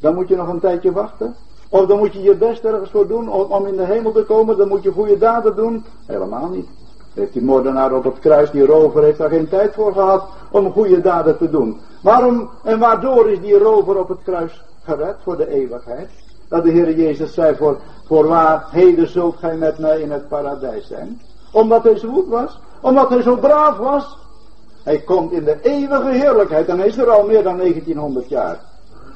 dan 0.00 0.14
moet 0.14 0.28
je 0.28 0.36
nog 0.36 0.48
een 0.48 0.60
tijdje 0.60 0.92
wachten. 0.92 1.34
Of 1.68 1.86
dan 1.86 1.98
moet 1.98 2.12
je 2.12 2.22
je 2.22 2.34
best 2.34 2.64
ergens 2.64 2.90
voor 2.90 3.06
doen 3.06 3.28
om 3.28 3.66
in 3.66 3.76
de 3.76 3.84
hemel 3.84 4.12
te 4.12 4.22
komen. 4.22 4.56
Dan 4.56 4.68
moet 4.68 4.82
je 4.82 4.92
goede 4.92 5.18
daden 5.18 5.56
doen. 5.56 5.84
Helemaal 6.06 6.48
niet. 6.48 6.66
Heeft 7.14 7.32
die 7.32 7.42
moordenaar 7.42 7.92
op 7.92 8.04
het 8.04 8.18
kruis, 8.18 8.50
die 8.50 8.66
rover, 8.66 9.02
heeft 9.02 9.18
daar 9.18 9.28
geen 9.28 9.48
tijd 9.48 9.74
voor 9.74 9.92
gehad 9.92 10.28
om 10.50 10.72
goede 10.72 11.00
daden 11.00 11.38
te 11.38 11.50
doen. 11.50 11.80
Waarom 12.02 12.50
en 12.62 12.78
waardoor 12.78 13.30
is 13.30 13.40
die 13.40 13.58
rover 13.58 13.98
op 13.98 14.08
het 14.08 14.22
kruis 14.22 14.64
gered 14.84 15.16
voor 15.22 15.36
de 15.36 15.48
eeuwigheid? 15.48 16.10
Dat 16.48 16.64
de 16.64 16.70
Heer 16.70 16.96
Jezus 16.96 17.34
zei 17.34 17.56
voor, 18.08 18.26
waar 18.26 18.66
heden 18.70 19.08
zult 19.08 19.36
gij 19.36 19.56
met 19.56 19.78
mij 19.78 20.00
in 20.00 20.10
het 20.10 20.28
paradijs 20.28 20.86
zijn. 20.86 21.20
Omdat 21.52 21.82
hij 21.82 21.98
zo 21.98 22.12
goed 22.12 22.28
was. 22.28 22.58
Omdat 22.80 23.08
hij 23.08 23.22
zo 23.22 23.36
braaf 23.36 23.76
was. 23.76 24.18
Hij 24.82 24.98
komt 24.98 25.32
in 25.32 25.44
de 25.44 25.58
eeuwige 25.62 26.10
heerlijkheid 26.10 26.68
en 26.68 26.80
is 26.80 26.96
er 26.96 27.10
al 27.10 27.26
meer 27.26 27.42
dan 27.42 27.56
1900 27.56 28.28
jaar. 28.28 28.60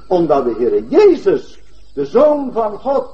Omdat 0.09 0.45
de 0.45 0.55
Heer 0.59 0.83
Jezus, 0.83 1.61
de 1.95 2.05
Zoon 2.05 2.53
van 2.53 2.79
God, 2.79 3.09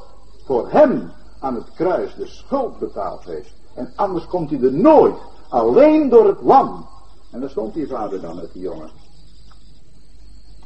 voor 0.45 0.67
hem 0.71 1.11
aan 1.41 1.55
het 1.55 1.71
kruis 1.75 2.15
de 2.15 2.27
schuld 2.27 2.79
betaald 2.79 3.25
heeft. 3.25 3.53
En 3.75 3.93
anders 3.95 4.27
komt 4.27 4.51
hij 4.51 4.61
er 4.61 4.73
nooit. 4.73 5.17
Alleen 5.49 6.09
door 6.09 6.27
het 6.27 6.43
lam. 6.43 6.87
En 7.31 7.41
daar 7.41 7.51
stond 7.51 7.75
die 7.75 7.87
vader 7.87 8.21
dan 8.21 8.37
met 8.37 8.53
die 8.53 8.63
jongen. 8.63 8.91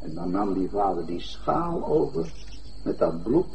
En 0.02 0.14
dan 0.14 0.30
nam 0.30 0.54
die 0.54 0.70
vader 0.70 1.06
die 1.06 1.20
schaal 1.20 1.86
over 1.86 2.32
met 2.84 2.98
dat 2.98 3.22
bloed. 3.22 3.46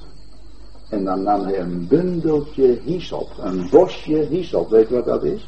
En 0.89 1.03
dan 1.03 1.23
nam 1.23 1.41
hij 1.41 1.59
een 1.59 1.87
bundeltje 1.87 2.79
hyssop, 2.83 3.29
een 3.39 3.69
bosje 3.69 4.15
hyssop. 4.15 4.69
Weet 4.69 4.91
u 4.91 4.95
wat 4.95 5.05
dat 5.05 5.23
is? 5.23 5.47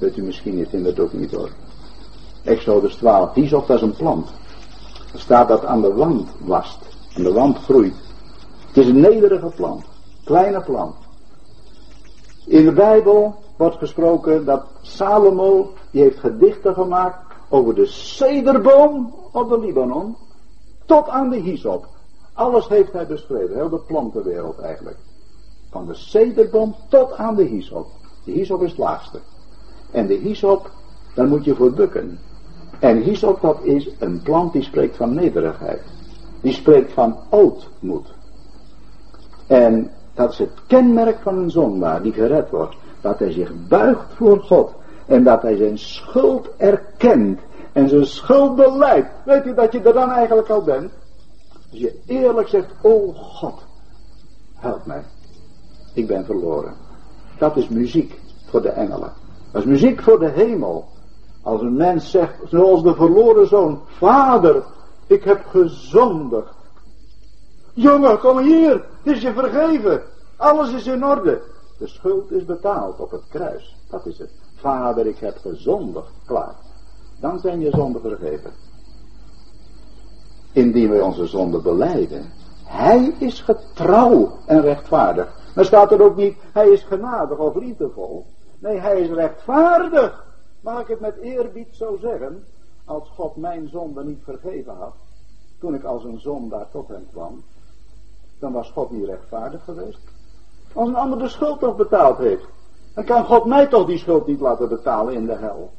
Weet 0.00 0.16
u 0.16 0.22
misschien 0.22 0.56
niet, 0.56 0.72
in 0.72 0.84
het 0.84 1.00
ook 1.00 1.12
niet 1.12 1.30
hoor. 1.30 1.50
Exodus 2.44 2.94
12, 2.94 3.34
hyssop 3.34 3.66
dat 3.66 3.76
is 3.76 3.82
een 3.82 3.96
plant. 3.96 4.28
Er 5.12 5.20
staat 5.20 5.48
dat 5.48 5.64
aan 5.64 5.80
de 5.80 5.94
wand 5.94 6.28
wast. 6.38 6.78
En 7.14 7.22
de 7.22 7.32
wand 7.32 7.58
groeit. 7.58 7.94
Het 8.66 8.76
is 8.76 8.86
een 8.86 9.00
nederige 9.00 9.52
plant. 9.56 9.84
Kleine 10.24 10.60
plant. 10.60 10.94
In 12.48 12.64
de 12.64 12.72
Bijbel 12.72 13.34
wordt 13.56 13.76
gesproken 13.76 14.44
dat 14.44 14.64
Salomo, 14.82 15.72
die 15.90 16.02
heeft 16.02 16.18
gedichten 16.18 16.74
gemaakt 16.74 17.18
over 17.48 17.74
de 17.74 17.86
cederboom 17.86 19.14
op 19.32 19.48
de 19.48 19.58
Libanon, 19.58 20.16
tot 20.86 21.08
aan 21.08 21.30
de 21.30 21.36
hyssop. 21.36 21.86
Alles 22.32 22.68
heeft 22.68 22.92
hij 22.92 23.06
beschreven, 23.06 23.54
heel 23.54 23.68
de 23.68 23.78
plantenwereld 23.78 24.58
eigenlijk. 24.58 24.96
Van 25.70 25.86
de 25.86 25.94
cederboom 25.94 26.74
tot 26.88 27.16
aan 27.16 27.34
de 27.34 27.44
hyssop. 27.44 27.86
De 28.24 28.32
hyssop 28.32 28.62
is 28.62 28.70
het 28.70 28.78
laagste. 28.78 29.20
En 29.90 30.06
de 30.06 30.14
hyssop, 30.14 30.70
daar 31.14 31.26
moet 31.26 31.44
je 31.44 31.54
voor 31.54 31.72
bukken. 31.72 32.18
En 32.80 33.02
hyssop, 33.02 33.40
dat 33.40 33.62
is 33.62 33.90
een 33.98 34.22
plant 34.22 34.52
die 34.52 34.62
spreekt 34.62 34.96
van 34.96 35.14
nederigheid. 35.14 35.82
Die 36.40 36.52
spreekt 36.52 36.92
van 36.92 37.16
ootmoed. 37.30 38.14
En 39.46 39.90
dat 40.18 40.32
is 40.32 40.38
het 40.38 40.52
kenmerk 40.66 41.18
van 41.22 41.38
een 41.38 41.50
zondaar 41.50 42.02
die 42.02 42.12
gered 42.12 42.50
wordt. 42.50 42.76
Dat 43.00 43.18
hij 43.18 43.32
zich 43.32 43.52
buigt 43.68 44.14
voor 44.14 44.40
God. 44.40 44.72
En 45.06 45.24
dat 45.24 45.42
hij 45.42 45.56
zijn 45.56 45.78
schuld 45.78 46.48
erkent. 46.56 47.40
En 47.72 47.88
zijn 47.88 48.06
schuld 48.06 48.56
beleidt. 48.56 49.08
Weet 49.24 49.46
u 49.46 49.54
dat 49.54 49.72
je 49.72 49.80
er 49.80 49.92
dan 49.92 50.10
eigenlijk 50.10 50.48
al 50.48 50.62
bent? 50.62 50.90
Als 51.70 51.80
je 51.80 52.00
eerlijk 52.06 52.48
zegt, 52.48 52.66
oh 52.80 53.16
God, 53.16 53.62
help 54.54 54.86
mij. 54.86 55.02
Ik 55.94 56.06
ben 56.06 56.24
verloren. 56.24 56.74
Dat 57.38 57.56
is 57.56 57.68
muziek 57.68 58.20
voor 58.46 58.62
de 58.62 58.70
engelen. 58.70 59.12
Dat 59.52 59.62
is 59.62 59.68
muziek 59.68 60.02
voor 60.02 60.18
de 60.18 60.30
hemel. 60.30 60.88
Als 61.42 61.60
een 61.60 61.76
mens 61.76 62.10
zegt, 62.10 62.34
zoals 62.48 62.82
de 62.82 62.94
verloren 62.94 63.46
zoon, 63.46 63.80
Vader, 63.86 64.62
ik 65.06 65.24
heb 65.24 65.44
gezondigd. 65.50 66.54
Jongen, 67.78 68.18
kom 68.18 68.38
hier, 68.38 68.72
het 68.72 69.16
is 69.16 69.22
je 69.22 69.32
vergeven. 69.32 70.02
Alles 70.36 70.72
is 70.72 70.86
in 70.86 71.04
orde. 71.04 71.42
De 71.78 71.86
schuld 71.86 72.30
is 72.30 72.44
betaald 72.44 73.00
op 73.00 73.10
het 73.10 73.22
kruis. 73.28 73.76
Dat 73.90 74.06
is 74.06 74.18
het. 74.18 74.30
Vader, 74.54 75.06
ik 75.06 75.18
heb 75.18 75.36
gezondigd. 75.36 76.10
Klaar. 76.26 76.54
Dan 77.20 77.38
zijn 77.38 77.60
je 77.60 77.70
zonden 77.70 78.00
vergeven. 78.00 78.50
Indien 80.52 80.90
wij 80.90 81.00
onze 81.00 81.26
zonde 81.26 81.60
beleiden. 81.60 82.32
Hij 82.64 83.14
is 83.18 83.40
getrouw 83.40 84.38
en 84.46 84.60
rechtvaardig. 84.60 85.40
Dan 85.54 85.64
staat 85.64 85.92
er 85.92 86.02
ook 86.02 86.16
niet, 86.16 86.36
hij 86.52 86.68
is 86.68 86.82
genadig 86.82 87.38
of 87.38 87.54
liefdevol. 87.54 88.26
Nee, 88.58 88.78
hij 88.78 89.00
is 89.00 89.10
rechtvaardig. 89.10 90.24
Mag 90.60 90.80
ik 90.80 90.88
het 90.88 91.00
met 91.00 91.16
eerbied 91.16 91.68
zo 91.70 91.96
zeggen? 92.00 92.44
Als 92.84 93.08
God 93.08 93.36
mijn 93.36 93.68
zonde 93.68 94.04
niet 94.04 94.22
vergeven 94.24 94.74
had. 94.74 94.94
Toen 95.60 95.74
ik 95.74 95.84
als 95.84 96.04
een 96.04 96.20
zondaar 96.20 96.70
tot 96.70 96.88
hem 96.88 97.06
kwam. 97.12 97.42
Dan 98.38 98.52
was 98.52 98.70
God 98.70 98.90
niet 98.90 99.04
rechtvaardig 99.04 99.64
geweest. 99.64 99.98
Als 100.72 100.88
een 100.88 100.96
ander 100.96 101.18
de 101.18 101.28
schuld 101.28 101.60
toch 101.60 101.76
betaald 101.76 102.18
heeft. 102.18 102.44
Dan 102.94 103.04
kan 103.04 103.24
God 103.24 103.44
mij 103.44 103.66
toch 103.66 103.86
die 103.86 103.98
schuld 103.98 104.26
niet 104.26 104.40
laten 104.40 104.68
betalen 104.68 105.14
in 105.14 105.26
de 105.26 105.36
hel. 105.36 105.70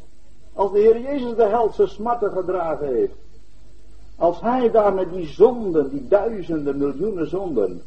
Als 0.53 0.71
de 0.71 0.79
Heer 0.79 1.01
Jezus 1.01 1.35
de 1.35 1.45
helse 1.45 1.87
smarten 1.87 2.31
gedragen 2.31 2.87
heeft. 2.87 3.13
Als 4.17 4.41
hij 4.41 4.71
daar 4.71 4.93
met 4.93 5.13
die 5.13 5.27
zonden, 5.27 5.89
die 5.89 6.07
duizenden, 6.07 6.77
miljoenen 6.77 7.29
zonden, 7.29 7.81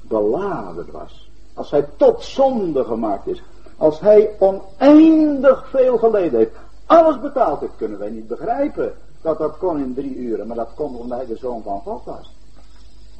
beladen 0.00 0.86
was. 0.92 1.30
Als 1.54 1.70
hij 1.70 1.88
tot 1.96 2.22
zonde 2.22 2.84
gemaakt 2.84 3.26
is. 3.26 3.42
Als 3.76 4.00
hij 4.00 4.36
oneindig 4.38 5.68
veel 5.68 5.98
geleden 5.98 6.38
heeft. 6.38 6.56
Alles 6.86 7.20
betaald 7.20 7.60
heeft, 7.60 7.76
kunnen 7.76 7.98
wij 7.98 8.10
niet 8.10 8.28
begrijpen 8.28 8.92
dat 9.22 9.38
dat 9.38 9.58
kon 9.58 9.78
in 9.78 9.94
drie 9.94 10.16
uren. 10.16 10.46
Maar 10.46 10.56
dat 10.56 10.74
kon 10.74 10.96
omdat 10.96 11.18
hij 11.18 11.26
de 11.26 11.36
zoon 11.36 11.62
van 11.62 11.80
God 11.80 12.04
was. 12.04 12.34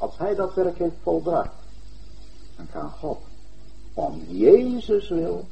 Als 0.00 0.18
hij 0.18 0.34
dat 0.34 0.54
werk 0.54 0.78
heeft 0.78 0.94
volbracht. 1.02 1.50
Dan 2.56 2.66
kan 2.72 2.90
God 3.00 3.18
om 3.94 4.22
Jezus 4.28 5.08
wil 5.08 5.44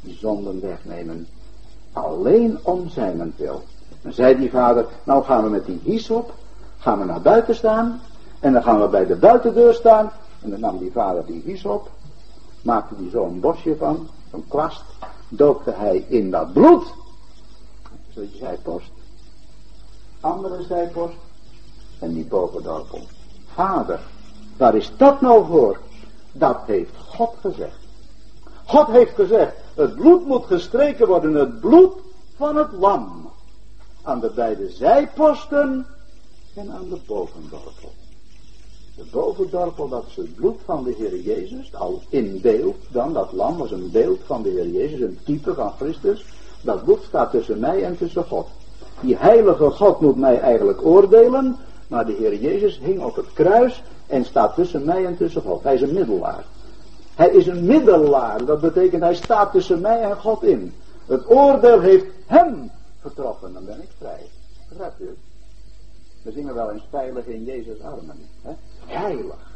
die 0.00 0.16
zonden 0.16 0.60
wegnemen. 0.60 1.26
Alleen 1.92 2.58
om 2.62 2.88
zijn 2.88 3.34
wil. 3.36 3.62
Dan 4.02 4.12
zei 4.12 4.36
die 4.36 4.50
vader, 4.50 4.86
nou 5.04 5.24
gaan 5.24 5.42
we 5.42 5.50
met 5.50 5.66
die 5.66 5.80
hyssop, 5.82 6.34
gaan 6.78 6.98
we 6.98 7.04
naar 7.04 7.20
buiten 7.20 7.54
staan. 7.54 8.00
En 8.40 8.52
dan 8.52 8.62
gaan 8.62 8.80
we 8.80 8.88
bij 8.88 9.06
de 9.06 9.16
buitendeur 9.16 9.74
staan. 9.74 10.10
En 10.40 10.50
dan 10.50 10.60
nam 10.60 10.78
die 10.78 10.92
vader 10.92 11.26
die 11.26 11.42
hyssop, 11.44 11.90
maakte 12.62 12.96
die 12.96 13.10
zo'n 13.10 13.40
bosje 13.40 13.76
van, 13.76 14.08
zo'n 14.30 14.44
kwast, 14.48 14.82
doopte 15.28 15.70
hij 15.70 16.04
in 16.08 16.30
dat 16.30 16.52
bloed. 16.52 16.94
Zo'n 18.14 18.30
zijpost. 18.38 18.90
Andere 20.20 20.62
zijpost. 20.62 21.14
En 21.98 22.12
die 22.12 22.24
bovendorpel. 22.24 23.00
Vader, 23.54 24.00
waar 24.56 24.76
is 24.76 24.92
dat 24.96 25.20
nou 25.20 25.46
voor? 25.46 25.78
Dat 26.32 26.58
heeft 26.66 26.96
God 26.96 27.34
gezegd. 27.40 27.78
God 28.66 28.86
heeft 28.86 29.14
gezegd, 29.14 29.52
het 29.74 29.94
bloed 29.94 30.26
moet 30.26 30.44
gestreken 30.44 31.06
worden, 31.06 31.34
het 31.34 31.60
bloed 31.60 31.92
van 32.36 32.56
het 32.56 32.72
lam. 32.72 33.30
Aan 34.02 34.20
de 34.20 34.30
beide 34.34 34.70
zijposten 34.70 35.86
en 36.54 36.72
aan 36.72 36.88
de 36.88 36.98
bovendorpel. 37.06 37.92
De 38.96 39.04
bovendorpel, 39.10 39.88
dat 39.88 40.04
is 40.08 40.16
het 40.16 40.34
bloed 40.34 40.60
van 40.64 40.84
de 40.84 40.94
Heer 40.98 41.20
Jezus, 41.20 41.74
al 41.74 42.02
in 42.08 42.40
beeld 42.40 42.76
dan, 42.88 43.12
dat 43.12 43.32
lam 43.32 43.56
was 43.56 43.70
een 43.70 43.90
beeld 43.90 44.20
van 44.26 44.42
de 44.42 44.48
Heer 44.48 44.68
Jezus, 44.68 45.00
een 45.00 45.18
type 45.24 45.54
van 45.54 45.72
Christus. 45.78 46.24
Dat 46.60 46.84
bloed 46.84 47.02
staat 47.02 47.30
tussen 47.30 47.58
mij 47.58 47.84
en 47.84 47.96
tussen 47.96 48.24
God. 48.24 48.48
Die 49.00 49.16
heilige 49.16 49.70
God 49.70 50.00
moet 50.00 50.16
mij 50.16 50.40
eigenlijk 50.40 50.84
oordelen, 50.84 51.56
maar 51.92 52.06
de 52.06 52.12
Heer 52.12 52.36
Jezus 52.36 52.78
hing 52.78 53.00
op 53.00 53.16
het 53.16 53.32
kruis 53.32 53.82
en 54.06 54.24
staat 54.24 54.54
tussen 54.54 54.84
mij 54.84 55.06
en 55.06 55.16
tussen 55.16 55.42
God. 55.42 55.62
Hij 55.62 55.74
is 55.74 55.82
een 55.82 55.94
middelaar. 55.94 56.44
Hij 57.14 57.28
is 57.28 57.46
een 57.46 57.64
middelaar. 57.64 58.44
Dat 58.44 58.60
betekent 58.60 59.02
hij 59.02 59.14
staat 59.14 59.52
tussen 59.52 59.80
mij 59.80 60.02
en 60.02 60.16
God 60.16 60.42
in. 60.42 60.74
Het 61.06 61.30
oordeel 61.30 61.80
heeft 61.80 62.06
hem 62.26 62.70
getroffen. 63.02 63.52
Dan 63.52 63.64
ben 63.64 63.82
ik 63.82 63.88
vrij. 63.98 64.26
Begrijpt 64.68 65.00
u? 65.00 65.16
We 66.22 66.32
zingen 66.32 66.54
wel 66.54 66.70
eens 66.70 66.84
veilig 66.90 67.26
in 67.26 67.44
Jezus 67.44 67.80
armen. 67.82 68.16
Hè? 68.42 68.52
Veilig. 68.86 69.50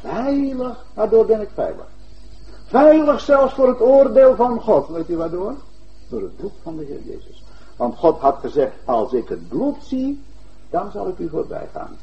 Veilig. 0.00 0.84
Waardoor 0.94 1.26
ben 1.26 1.40
ik 1.40 1.50
veilig? 1.54 1.86
Veilig 2.66 3.20
zelfs 3.20 3.54
voor 3.54 3.68
het 3.68 3.80
oordeel 3.80 4.36
van 4.36 4.60
God. 4.60 4.88
Weet 4.88 5.08
u 5.08 5.16
waardoor? 5.16 5.54
Door 6.08 6.22
het 6.22 6.36
bloed 6.36 6.52
van 6.62 6.76
de 6.76 6.84
Heer 6.84 7.02
Jezus. 7.04 7.42
Want 7.76 7.96
God 7.96 8.18
had 8.18 8.38
gezegd, 8.40 8.72
als 8.84 9.12
ik 9.12 9.28
het 9.28 9.48
bloed 9.48 9.76
zie, 9.82 10.22
dan 10.70 10.90
zal 10.90 11.08
ik 11.08 11.18
u 11.18 11.28
voorbij 11.28 11.68
gaan. 11.72 11.96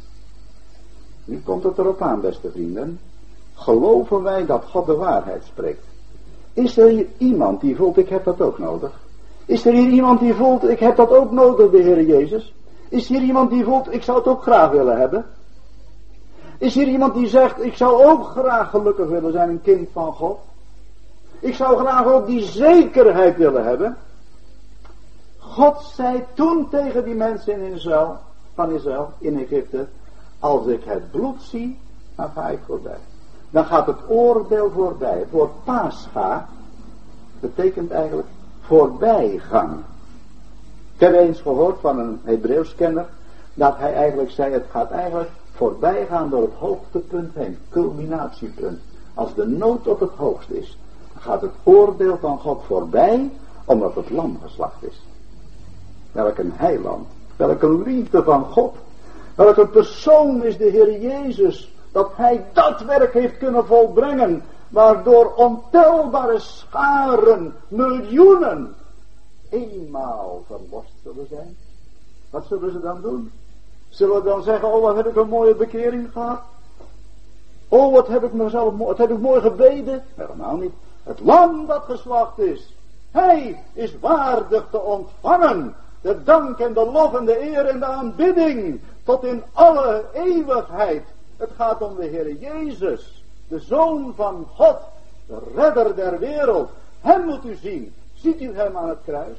Nu 1.25 1.41
komt 1.45 1.63
het 1.63 1.77
erop 1.77 2.01
aan, 2.01 2.21
beste 2.21 2.51
vrienden. 2.51 2.99
Geloven 3.53 4.23
wij 4.23 4.45
dat 4.45 4.63
God 4.69 4.85
de 4.85 4.95
waarheid 4.95 5.43
spreekt? 5.43 5.85
Is 6.53 6.77
er 6.77 6.87
hier 6.87 7.07
iemand 7.17 7.61
die 7.61 7.75
voelt, 7.75 7.97
ik 7.97 8.09
heb 8.09 8.23
dat 8.23 8.41
ook 8.41 8.57
nodig? 8.57 8.91
Is 9.45 9.65
er 9.65 9.73
hier 9.73 9.89
iemand 9.89 10.19
die 10.19 10.33
voelt, 10.33 10.63
ik 10.63 10.79
heb 10.79 10.95
dat 10.95 11.11
ook 11.11 11.31
nodig, 11.31 11.69
de 11.69 11.81
Heer 11.81 12.03
Jezus? 12.03 12.53
Is 12.89 13.07
hier 13.07 13.21
iemand 13.21 13.49
die 13.49 13.63
voelt, 13.63 13.93
ik 13.93 14.03
zou 14.03 14.17
het 14.17 14.27
ook 14.27 14.41
graag 14.41 14.71
willen 14.71 14.97
hebben? 14.97 15.25
Is 16.57 16.75
hier 16.75 16.87
iemand 16.87 17.13
die 17.13 17.27
zegt, 17.27 17.63
ik 17.63 17.75
zou 17.75 18.05
ook 18.05 18.25
graag 18.25 18.69
gelukkig 18.69 19.07
willen 19.07 19.31
zijn, 19.31 19.49
een 19.49 19.61
kind 19.61 19.89
van 19.91 20.13
God? 20.13 20.39
Ik 21.39 21.55
zou 21.55 21.77
graag 21.77 22.05
ook 22.05 22.25
die 22.25 22.43
zekerheid 22.43 23.37
willen 23.37 23.65
hebben. 23.65 23.97
God 25.37 25.83
zei 25.83 26.23
toen 26.33 26.69
tegen 26.69 27.03
die 27.03 27.15
mensen 27.15 27.53
in 27.53 27.73
Israël, 27.73 28.17
van 28.57 28.71
Israël, 28.71 29.11
in 29.17 29.39
Egypte, 29.39 29.87
als 30.39 30.65
ik 30.65 30.83
het 30.83 31.11
bloed 31.11 31.41
zie, 31.41 31.79
dan 32.15 32.29
ga 32.35 32.47
ik 32.47 32.59
voorbij. 32.65 32.97
Dan 33.49 33.65
gaat 33.65 33.87
het 33.87 33.99
oordeel 34.07 34.71
voorbij. 34.71 35.19
Het 35.19 35.31
woord 35.31 35.63
pascha 35.63 36.47
betekent 37.39 37.91
eigenlijk 37.91 38.27
voorbijgang. 38.61 39.73
Ik 40.93 40.99
heb 40.99 41.13
eens 41.13 41.41
gehoord 41.41 41.79
van 41.79 41.99
een 41.99 42.19
Hebreeuws 42.23 42.75
kenner 42.75 43.07
dat 43.53 43.77
hij 43.77 43.93
eigenlijk 43.93 44.29
zei 44.29 44.53
het 44.53 44.65
gaat 44.71 44.91
eigenlijk 44.91 45.29
voorbijgaan 45.51 46.29
door 46.29 46.41
het 46.41 46.53
hoogtepunt 46.53 47.33
heen, 47.33 47.57
culminatiepunt. 47.69 48.79
Als 49.13 49.33
de 49.33 49.47
nood 49.47 49.87
op 49.87 49.99
het 49.99 50.13
hoogst 50.15 50.49
is, 50.49 50.77
dan 51.13 51.21
gaat 51.21 51.41
het 51.41 51.53
oordeel 51.63 52.17
van 52.17 52.39
God 52.39 52.63
voorbij 52.65 53.31
omdat 53.65 53.95
het 53.95 54.09
lam 54.09 54.39
geslacht 54.43 54.83
is. 54.83 55.01
Welk 56.11 56.37
een 56.37 56.51
heiland, 56.55 57.07
welk 57.37 57.61
een 57.61 57.83
liefde 57.83 58.23
van 58.23 58.45
God 58.45 58.75
Welke 59.37 59.67
persoon 59.67 60.43
is 60.43 60.57
de 60.57 60.69
Heer 60.69 60.99
Jezus, 60.99 61.71
dat 61.91 62.11
hij 62.15 62.45
dat 62.53 62.81
werk 62.81 63.13
heeft 63.13 63.37
kunnen 63.37 63.65
volbrengen, 63.65 64.43
waardoor 64.69 65.33
ontelbare 65.33 66.39
scharen, 66.39 67.55
miljoenen, 67.67 68.75
eenmaal 69.49 70.43
verlost 70.45 70.91
zullen 71.03 71.27
zijn. 71.29 71.57
Wat 72.29 72.45
zullen 72.45 72.71
ze 72.71 72.79
dan 72.79 73.01
doen? 73.01 73.31
Zullen 73.89 74.15
we 74.15 74.29
dan 74.29 74.43
zeggen, 74.43 74.73
oh 74.73 74.81
wat 74.81 74.95
heb 74.95 75.07
ik 75.07 75.15
een 75.15 75.29
mooie 75.29 75.55
bekering 75.55 76.11
gehad? 76.11 76.41
Oh 77.67 77.93
wat 77.93 78.07
heb 78.07 78.23
ik 78.23 78.33
mezelf, 78.33 78.77
wat 78.77 78.97
heb 78.97 79.09
ik 79.09 79.19
mooi 79.19 79.41
gebeden? 79.41 80.03
Helemaal 80.15 80.55
niet. 80.55 80.73
Het 81.03 81.19
lam 81.19 81.65
dat 81.65 81.83
geslacht 81.83 82.39
is, 82.39 82.73
hij 83.11 83.63
is 83.73 83.99
waardig 83.99 84.67
te 84.71 84.81
ontvangen 84.81 85.75
de 86.07 86.23
dank 86.23 86.59
en 86.59 86.73
de 86.73 86.85
lof 86.85 87.13
en 87.13 87.25
de 87.25 87.41
eer 87.41 87.65
en 87.65 87.79
de 87.79 87.85
aanbidding 87.85 88.79
tot 89.03 89.23
in 89.23 89.43
alle 89.53 90.05
eeuwigheid. 90.13 91.03
Het 91.37 91.49
gaat 91.55 91.81
om 91.81 91.95
de 91.95 92.05
Heer 92.05 92.33
Jezus, 92.33 93.23
de 93.47 93.59
Zoon 93.59 94.13
van 94.15 94.47
God, 94.55 94.77
de 95.25 95.37
redder 95.55 95.95
der 95.95 96.19
wereld. 96.19 96.69
Hem 96.99 97.25
moet 97.25 97.45
u 97.45 97.55
zien. 97.55 97.93
Ziet 98.13 98.41
u 98.41 98.55
hem 98.55 98.77
aan 98.77 98.89
het 98.89 98.97
kruis? 99.03 99.37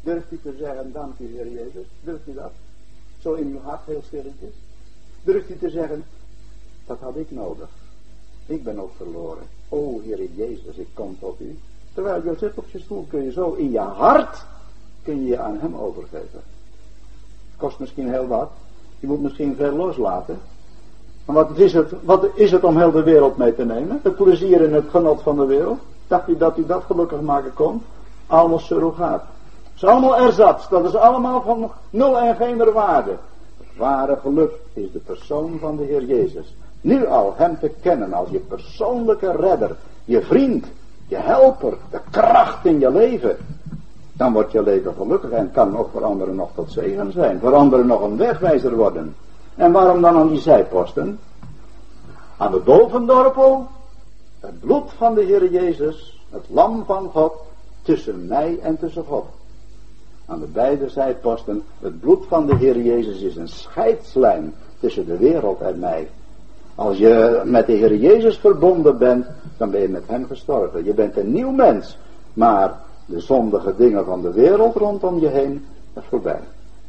Durft 0.00 0.32
u 0.32 0.40
te 0.42 0.54
zeggen, 0.58 0.92
dank 0.92 1.18
u 1.18 1.26
Heer 1.26 1.48
Jezus? 1.48 1.86
Durft 2.00 2.28
u 2.28 2.34
dat? 2.34 2.52
Zo 3.22 3.32
in 3.32 3.46
uw 3.46 3.60
hart 3.60 3.86
heel 3.86 4.02
stilletjes. 4.06 4.54
Durft 5.22 5.50
u 5.50 5.58
te 5.58 5.70
zeggen, 5.70 6.04
dat 6.86 6.98
had 7.00 7.16
ik 7.16 7.30
nodig. 7.30 7.68
Ik 8.46 8.64
ben 8.64 8.78
ook 8.78 8.92
verloren. 8.96 9.44
O 9.68 10.00
Heer 10.04 10.28
Jezus, 10.34 10.76
ik 10.76 10.88
kom 10.94 11.16
tot 11.20 11.40
u. 11.40 11.58
Terwijl 11.94 12.24
je 12.24 12.34
zit 12.38 12.54
op 12.54 12.68
je 12.68 12.78
stoel, 12.78 13.06
kun 13.08 13.22
je 13.22 13.32
zo 13.32 13.52
in 13.52 13.70
je 13.70 13.78
hart, 13.78 14.44
kun 15.02 15.20
je 15.20 15.26
je 15.26 15.38
aan 15.38 15.58
hem 15.60 15.76
overgeven. 15.76 16.40
Kost 17.56 17.78
misschien 17.78 18.10
heel 18.10 18.26
wat. 18.26 18.50
Je 19.00 19.06
moet 19.06 19.22
misschien 19.22 19.56
veel 19.56 19.72
loslaten. 19.72 20.40
Maar 21.24 21.36
wat 21.36 21.58
is 21.58 21.72
het, 21.72 21.92
wat 22.02 22.26
is 22.34 22.50
het 22.50 22.64
om 22.64 22.78
heel 22.78 22.90
de 22.90 23.02
wereld 23.02 23.36
mee 23.36 23.54
te 23.54 23.64
nemen? 23.64 24.00
Het 24.02 24.16
plezier 24.16 24.64
en 24.64 24.72
het 24.72 24.88
genot 24.90 25.22
van 25.22 25.36
de 25.36 25.46
wereld? 25.46 25.78
Dacht 26.06 26.28
u 26.28 26.36
dat 26.36 26.58
u 26.58 26.66
dat 26.66 26.82
gelukkig 26.82 27.20
maken 27.20 27.54
kon? 27.54 27.82
Allemaal 28.26 28.58
surrogaat. 28.58 29.22
Het 29.62 29.82
is 29.82 29.84
allemaal 29.84 30.16
erzats. 30.16 30.68
Dat 30.68 30.84
is 30.84 30.94
allemaal 30.94 31.42
van 31.42 31.70
nul 31.90 32.18
en 32.18 32.36
geen 32.36 32.72
waarde. 32.72 33.16
Het 33.58 33.76
ware 33.76 34.16
geluk 34.16 34.52
is 34.72 34.92
de 34.92 34.98
persoon 34.98 35.58
van 35.58 35.76
de 35.76 35.84
Heer 35.84 36.04
Jezus. 36.04 36.54
Nu 36.80 37.06
al 37.06 37.34
hem 37.36 37.58
te 37.58 37.70
kennen 37.82 38.12
als 38.12 38.28
je 38.30 38.38
persoonlijke 38.38 39.32
redder, 39.32 39.76
je 40.04 40.22
vriend, 40.22 40.66
je 41.06 41.16
helper, 41.16 41.76
de 41.90 42.00
kracht 42.10 42.66
in 42.66 42.78
je 42.78 42.90
leven. 42.90 43.36
Dan 44.12 44.32
wordt 44.32 44.52
je 44.52 44.62
leven 44.62 44.94
gelukkig 44.94 45.30
en 45.30 45.50
kan 45.52 45.76
ook 45.76 45.88
voor 45.92 46.04
anderen 46.04 46.34
nog 46.34 46.50
tot 46.54 46.72
zegen 46.72 47.12
zijn. 47.12 47.40
Voor 47.40 47.54
anderen 47.54 47.86
nog 47.86 48.02
een 48.02 48.16
wegwijzer 48.16 48.76
worden. 48.76 49.14
En 49.54 49.72
waarom 49.72 50.00
dan 50.00 50.16
aan 50.16 50.28
die 50.28 50.40
zijposten? 50.40 51.18
Aan 52.36 52.50
de 52.50 52.58
bovendorpel, 52.58 53.66
het 54.40 54.60
bloed 54.60 54.92
van 54.96 55.14
de 55.14 55.22
Heer 55.22 55.50
Jezus, 55.50 56.24
het 56.30 56.44
lam 56.48 56.84
van 56.84 57.10
God, 57.12 57.32
tussen 57.82 58.26
mij 58.26 58.58
en 58.62 58.78
tussen 58.78 59.04
God. 59.04 59.24
Aan 60.26 60.40
de 60.40 60.46
beide 60.46 60.88
zijposten, 60.88 61.62
het 61.80 62.00
bloed 62.00 62.24
van 62.28 62.46
de 62.46 62.56
Heer 62.56 62.80
Jezus 62.80 63.20
is 63.20 63.36
een 63.36 63.48
scheidslijn 63.48 64.54
tussen 64.80 65.06
de 65.06 65.16
wereld 65.16 65.60
en 65.60 65.78
mij. 65.78 66.08
Als 66.74 66.98
je 66.98 67.42
met 67.44 67.66
de 67.66 67.72
Heer 67.72 67.96
Jezus 67.96 68.38
verbonden 68.38 68.98
bent, 68.98 69.26
dan 69.56 69.70
ben 69.70 69.80
je 69.80 69.88
met 69.88 70.02
hem 70.06 70.26
gestorven. 70.26 70.84
Je 70.84 70.94
bent 70.94 71.16
een 71.16 71.32
nieuw 71.32 71.50
mens. 71.50 71.98
Maar 72.32 72.80
de 73.06 73.20
zondige 73.20 73.76
dingen 73.76 74.04
van 74.04 74.22
de 74.22 74.32
wereld 74.32 74.76
rondom 74.76 75.20
je 75.20 75.28
heen, 75.28 75.66
dat 75.92 76.02
is 76.02 76.08
voorbij. 76.08 76.40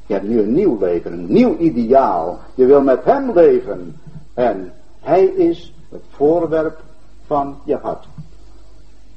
Je 0.06 0.14
hebt 0.14 0.28
nu 0.28 0.42
een 0.42 0.54
nieuw 0.54 0.78
leven, 0.80 1.14
een 1.14 1.26
nieuw 1.34 1.58
ideaal. 1.58 2.40
Je 2.56 2.66
wil 2.66 2.82
met 2.82 3.04
hem 3.04 3.32
leven. 3.34 4.00
En 4.34 4.74
hij 5.00 5.24
is 5.24 5.74
het 5.90 6.04
voorwerp 6.10 6.80
van 7.26 7.58
je 7.64 7.78
hart. 7.82 8.06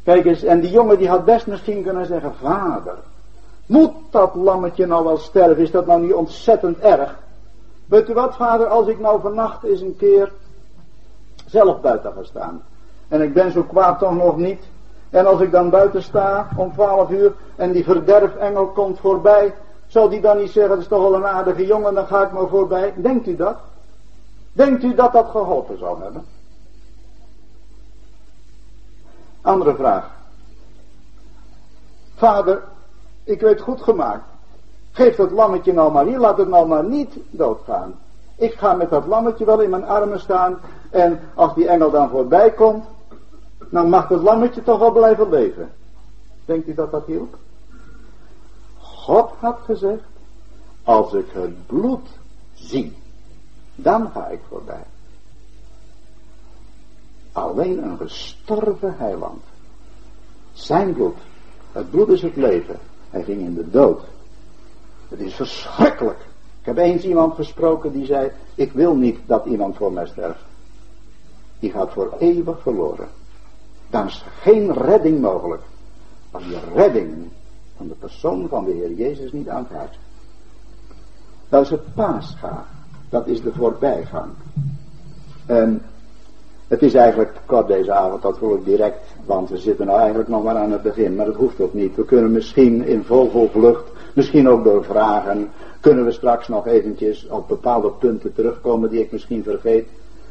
Kijk 0.02 0.24
eens, 0.24 0.42
en 0.42 0.60
die 0.60 0.70
jongen 0.70 0.98
die 0.98 1.08
had 1.08 1.24
best 1.24 1.46
misschien 1.46 1.82
kunnen 1.82 2.06
zeggen, 2.06 2.34
vader, 2.34 2.94
moet 3.66 3.92
dat 4.10 4.34
lammetje 4.34 4.86
nou 4.86 5.04
wel 5.04 5.16
sterven? 5.16 5.62
Is 5.62 5.70
dat 5.70 5.86
nou 5.86 6.02
niet 6.02 6.14
ontzettend 6.14 6.78
erg? 6.78 7.18
Weet 7.86 8.08
u 8.08 8.14
wat, 8.14 8.36
vader, 8.36 8.66
als 8.66 8.86
ik 8.86 9.00
nou 9.00 9.20
vannacht 9.20 9.64
eens 9.64 9.80
een 9.80 9.96
keer 9.96 10.32
zelf 11.46 11.80
buiten 11.80 12.12
ga 12.12 12.22
staan. 12.22 12.62
En 13.08 13.22
ik 13.22 13.34
ben 13.34 13.52
zo 13.52 13.62
kwaad 13.62 13.98
toch 13.98 14.14
nog 14.14 14.36
niet. 14.36 14.60
En 15.10 15.26
als 15.26 15.40
ik 15.40 15.50
dan 15.50 15.70
buiten 15.70 16.02
sta 16.02 16.48
om 16.56 16.72
twaalf 16.72 17.10
uur 17.10 17.32
en 17.56 17.72
die 17.72 17.84
verderfengel 17.84 18.66
komt 18.66 19.00
voorbij, 19.00 19.54
zal 19.86 20.08
die 20.08 20.20
dan 20.20 20.38
niet 20.38 20.50
zeggen, 20.50 20.72
dat 20.72 20.80
is 20.80 20.88
toch 20.88 21.02
wel 21.02 21.14
een 21.14 21.26
aardige 21.26 21.66
jongen, 21.66 21.94
dan 21.94 22.06
ga 22.06 22.22
ik 22.22 22.32
maar 22.32 22.48
voorbij. 22.48 22.92
Denkt 22.96 23.26
u 23.26 23.36
dat? 23.36 23.56
Denkt 24.52 24.82
u 24.82 24.94
dat 24.94 25.12
dat 25.12 25.28
geholpen 25.30 25.78
zou 25.78 26.02
hebben? 26.02 26.24
Andere 29.42 29.74
vraag. 29.74 30.10
Vader, 32.14 32.62
ik 33.24 33.40
weet 33.40 33.60
goed 33.60 33.82
gemaakt. 33.82 34.24
Geef 34.92 35.16
dat 35.16 35.30
lammetje 35.30 35.72
nou 35.72 35.92
maar 35.92 36.04
hier, 36.04 36.18
laat 36.18 36.38
het 36.38 36.48
nou 36.48 36.66
maar 36.66 36.84
niet 36.84 37.16
doodgaan. 37.30 37.94
Ik 38.36 38.54
ga 38.54 38.72
met 38.72 38.90
dat 38.90 39.06
lammetje 39.06 39.44
wel 39.44 39.60
in 39.60 39.70
mijn 39.70 39.86
armen 39.86 40.20
staan. 40.20 40.58
En 40.90 41.20
als 41.34 41.54
die 41.54 41.68
engel 41.68 41.90
dan 41.90 42.08
voorbij 42.08 42.50
komt, 42.50 42.84
dan 43.70 43.88
mag 43.88 44.08
het 44.08 44.22
lammetje 44.22 44.62
toch 44.62 44.78
wel 44.78 44.92
blijven 44.92 45.30
leven. 45.30 45.72
Denkt 46.44 46.68
u 46.68 46.74
dat 46.74 46.90
dat 46.90 47.06
hielp? 47.06 47.36
God 48.78 49.30
had 49.38 49.58
gezegd, 49.64 50.04
als 50.82 51.12
ik 51.12 51.26
het 51.32 51.66
bloed 51.66 52.08
zie, 52.54 52.96
dan 53.74 54.10
ga 54.10 54.28
ik 54.28 54.40
voorbij. 54.48 54.84
Alleen 57.32 57.82
een 57.82 57.96
gestorven 57.96 58.94
heiland. 58.98 59.42
Zijn 60.52 60.92
bloed. 60.92 61.16
Het 61.72 61.90
bloed 61.90 62.08
is 62.08 62.22
het 62.22 62.36
leven. 62.36 62.78
Hij 63.10 63.22
ging 63.22 63.40
in 63.40 63.54
de 63.54 63.70
dood. 63.70 64.02
Het 65.08 65.20
is 65.20 65.34
verschrikkelijk. 65.34 66.18
Ik 66.60 66.66
heb 66.66 66.76
eens 66.76 67.04
iemand 67.04 67.34
gesproken 67.34 67.92
die 67.92 68.06
zei, 68.06 68.30
ik 68.54 68.72
wil 68.72 68.94
niet 68.94 69.18
dat 69.26 69.46
iemand 69.46 69.76
voor 69.76 69.92
mij 69.92 70.06
sterft. 70.06 70.44
Die 71.58 71.70
gaat 71.70 71.92
voor 71.92 72.14
eeuwig 72.18 72.62
verloren. 72.62 73.08
Dan 73.90 74.06
is 74.06 74.24
geen 74.40 74.72
redding 74.72 75.20
mogelijk. 75.20 75.62
Als 76.30 76.44
je 76.44 76.58
redding 76.74 77.28
van 77.76 77.88
de 77.88 77.94
persoon 77.94 78.48
van 78.48 78.64
de 78.64 78.72
Heer 78.72 78.92
Jezus 78.92 79.32
niet 79.32 79.48
aanvaardt. 79.48 79.98
Dat 81.48 81.62
is 81.62 81.70
het 81.70 81.94
paascha. 81.94 82.64
Dat 83.08 83.26
is 83.26 83.42
de 83.42 83.52
voorbijgang. 83.52 84.30
En 85.46 85.82
het 86.68 86.82
is 86.82 86.94
eigenlijk 86.94 87.32
kort 87.46 87.66
deze 87.66 87.92
avond, 87.92 88.22
dat 88.22 88.38
voel 88.38 88.54
ik 88.54 88.64
direct, 88.64 88.98
want 89.24 89.48
we 89.48 89.56
zitten 89.56 89.86
nou 89.86 89.98
eigenlijk 89.98 90.28
nog 90.28 90.42
maar 90.42 90.56
aan 90.56 90.72
het 90.72 90.82
begin, 90.82 91.14
maar 91.14 91.26
dat 91.26 91.34
hoeft 91.34 91.60
ook 91.60 91.74
niet. 91.74 91.96
We 91.96 92.04
kunnen 92.04 92.32
misschien 92.32 92.84
in 92.84 93.04
vogelvlucht, 93.04 93.84
misschien 94.14 94.48
ook 94.48 94.64
door 94.64 94.84
vragen, 94.84 95.48
kunnen 95.80 96.04
we 96.04 96.12
straks 96.12 96.48
nog 96.48 96.66
eventjes 96.66 97.28
op 97.28 97.48
bepaalde 97.48 97.90
punten 97.90 98.34
terugkomen 98.34 98.90
die 98.90 99.00
ik 99.00 99.12
misschien 99.12 99.42
vergeet. 99.42 99.88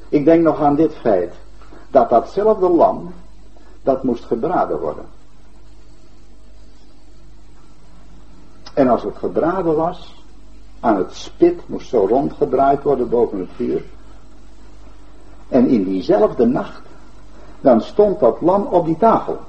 Ik 0.10 0.26
denk 0.26 0.44
nog 0.44 0.62
aan 0.62 0.76
dit 0.76 0.96
feit, 0.96 1.34
dat 1.91 2.10
datzelfde 2.10 2.70
lam, 2.70 3.13
dat 3.86 4.04
moest 4.04 4.24
gebraden 4.24 4.80
worden. 4.80 5.06
En 8.74 8.88
als 8.88 9.04
het 9.04 9.17
gebraden 9.17 9.76
was, 9.76 10.24
aan 10.80 10.98
het 10.98 11.13
spit 11.13 11.67
moest 11.67 11.89
zo 11.89 12.06
rondgedraaid 12.06 12.84
worden 12.84 13.10
boven 13.10 13.39
het 13.39 13.50
vuur. 13.56 13.84
En 15.48 15.67
in 15.67 15.84
diezelfde 15.84 16.45
nacht, 16.45 16.82
dan 17.62 17.82
stond 17.82 18.19
dat 18.19 18.41
lam 18.41 18.65
op 18.65 18.86
die 18.86 18.98
tafel. 18.98 19.39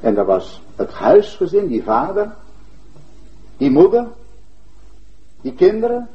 En 0.00 0.14
daar 0.14 0.24
was 0.24 0.62
het 0.76 0.92
huisgezin, 0.92 1.66
die 1.66 1.82
vader, 1.82 2.34
die 3.56 3.70
moeder, 3.70 4.08
die 5.40 5.54
kinderen, 5.54 6.08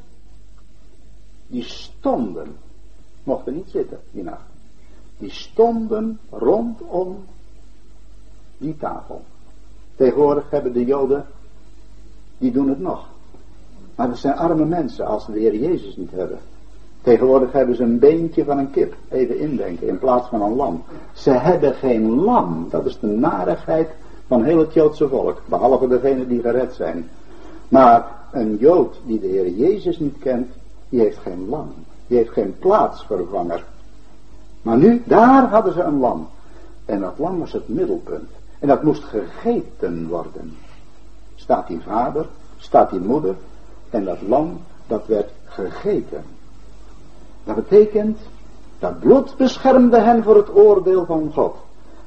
die 1.46 1.62
stonden, 1.62 2.56
mochten 3.22 3.54
niet 3.54 3.70
zitten 3.70 4.00
die 4.10 4.22
nacht. 4.22 4.48
Die 5.18 5.30
stonden 5.30 6.20
rondom 6.30 7.24
die 8.60 8.76
tafel. 8.76 9.22
Tegenwoordig 9.96 10.50
hebben 10.50 10.72
de 10.72 10.84
Joden, 10.84 11.26
die 12.38 12.52
doen 12.52 12.68
het 12.68 12.80
nog. 12.80 13.06
Maar 13.94 14.08
dat 14.08 14.18
zijn 14.18 14.36
arme 14.36 14.64
mensen 14.64 15.06
als 15.06 15.24
ze 15.24 15.32
de 15.32 15.38
Heer 15.38 15.56
Jezus 15.56 15.96
niet 15.96 16.10
hebben. 16.10 16.38
Tegenwoordig 17.02 17.52
hebben 17.52 17.76
ze 17.76 17.82
een 17.82 17.98
beentje 17.98 18.44
van 18.44 18.58
een 18.58 18.70
kip, 18.70 18.94
even 19.08 19.38
indenken, 19.38 19.88
in 19.88 19.98
plaats 19.98 20.28
van 20.28 20.42
een 20.42 20.54
lam. 20.54 20.82
Ze 21.12 21.30
hebben 21.30 21.74
geen 21.74 22.10
lam, 22.10 22.66
dat 22.70 22.86
is 22.86 22.98
de 22.98 23.06
narigheid 23.06 23.88
van 24.26 24.44
heel 24.44 24.58
het 24.58 24.72
Joodse 24.72 25.08
volk, 25.08 25.42
behalve 25.46 25.88
degenen 25.88 26.28
die 26.28 26.40
gered 26.40 26.72
zijn. 26.72 27.08
Maar 27.68 28.06
een 28.32 28.56
Jood 28.56 29.00
die 29.06 29.20
de 29.20 29.26
Heer 29.26 29.48
Jezus 29.48 29.98
niet 29.98 30.18
kent, 30.18 30.48
die 30.88 31.00
heeft 31.00 31.18
geen 31.18 31.48
lam. 31.48 31.72
Die 32.06 32.16
heeft 32.16 32.30
geen 32.30 32.54
plaatsvervanger. 32.58 33.64
Maar 34.62 34.76
nu, 34.76 35.02
daar 35.06 35.48
hadden 35.48 35.72
ze 35.72 35.82
een 35.82 35.98
lam. 35.98 36.28
En 36.84 37.00
dat 37.00 37.18
lam 37.18 37.38
was 37.38 37.52
het 37.52 37.68
middelpunt. 37.68 38.30
En 38.60 38.68
dat 38.68 38.82
moest 38.82 39.04
gegeten 39.04 40.08
worden. 40.08 40.56
Staat 41.34 41.66
die 41.66 41.80
vader, 41.80 42.26
staat 42.58 42.90
die 42.90 43.00
moeder. 43.00 43.34
En 43.90 44.04
dat 44.04 44.22
lam, 44.22 44.60
dat 44.86 45.06
werd 45.06 45.30
gegeten. 45.44 46.24
Dat 47.44 47.54
betekent, 47.54 48.18
dat 48.78 49.00
bloed 49.00 49.36
beschermde 49.36 49.98
hen 49.98 50.22
voor 50.22 50.36
het 50.36 50.54
oordeel 50.54 51.04
van 51.04 51.30
God. 51.32 51.56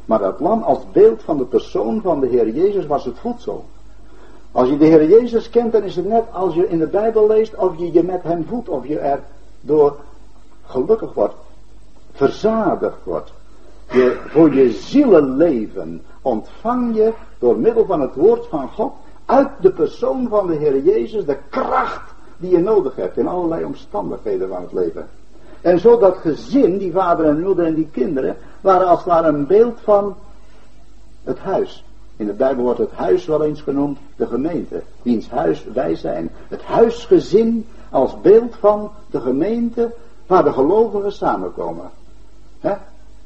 Maar 0.05 0.19
dat 0.19 0.39
lam 0.39 0.61
als 0.61 0.79
beeld 0.91 1.21
van 1.23 1.37
de 1.37 1.45
persoon 1.45 2.01
van 2.01 2.19
de 2.19 2.27
Heer 2.27 2.49
Jezus 2.49 2.85
was 2.85 3.05
het 3.05 3.19
voedsel. 3.19 3.65
Als 4.51 4.69
je 4.69 4.77
de 4.77 4.85
Heer 4.85 5.09
Jezus 5.09 5.49
kent, 5.49 5.71
dan 5.71 5.83
is 5.83 5.95
het 5.95 6.07
net 6.07 6.23
als 6.31 6.53
je 6.53 6.69
in 6.69 6.79
de 6.79 6.87
Bijbel 6.87 7.27
leest, 7.27 7.55
of 7.55 7.77
je 7.77 7.91
je 7.91 8.03
met 8.03 8.23
hem 8.23 8.45
voedt, 8.45 8.69
of 8.69 8.87
je 8.87 8.99
er 8.99 9.19
door 9.61 9.97
gelukkig 10.65 11.13
wordt, 11.13 11.35
verzadigd 12.11 13.03
wordt. 13.03 13.31
Je, 13.91 14.21
voor 14.27 14.53
je 14.53 14.71
zielenleven 14.71 16.01
ontvang 16.23 16.95
je 16.95 17.13
door 17.39 17.57
middel 17.57 17.85
van 17.85 18.01
het 18.01 18.15
woord 18.15 18.47
van 18.47 18.69
God 18.69 18.93
uit 19.25 19.49
de 19.61 19.71
persoon 19.71 20.27
van 20.27 20.47
de 20.47 20.55
Heer 20.55 20.83
Jezus 20.83 21.25
de 21.25 21.37
kracht 21.49 22.13
die 22.37 22.51
je 22.51 22.59
nodig 22.59 22.95
hebt 22.95 23.17
in 23.17 23.27
allerlei 23.27 23.63
omstandigheden 23.63 24.49
van 24.49 24.61
het 24.61 24.73
leven. 24.73 25.07
En 25.61 25.79
zo 25.79 25.97
dat 25.97 26.17
gezin, 26.17 26.77
die 26.77 26.91
vader 26.91 27.25
en 27.25 27.41
moeder 27.41 27.65
en 27.65 27.73
die 27.73 27.87
kinderen, 27.91 28.37
waren 28.61 28.87
als 28.87 28.99
het 28.99 29.07
ware 29.07 29.27
een 29.27 29.47
beeld 29.47 29.79
van 29.83 30.15
het 31.23 31.39
huis. 31.39 31.83
In 32.15 32.25
de 32.25 32.33
Bijbel 32.33 32.63
wordt 32.63 32.79
het 32.79 32.91
huis 32.91 33.25
wel 33.25 33.43
eens 33.43 33.61
genoemd 33.61 33.97
de 34.15 34.27
gemeente, 34.27 34.81
wiens 35.01 35.29
huis 35.29 35.65
wij 35.73 35.95
zijn. 35.95 36.29
Het 36.47 36.61
huisgezin 36.61 37.65
als 37.89 38.21
beeld 38.21 38.55
van 38.55 38.91
de 39.09 39.21
gemeente 39.21 39.93
waar 40.27 40.43
de 40.43 40.53
gelovigen 40.53 41.11
samenkomen. 41.11 41.89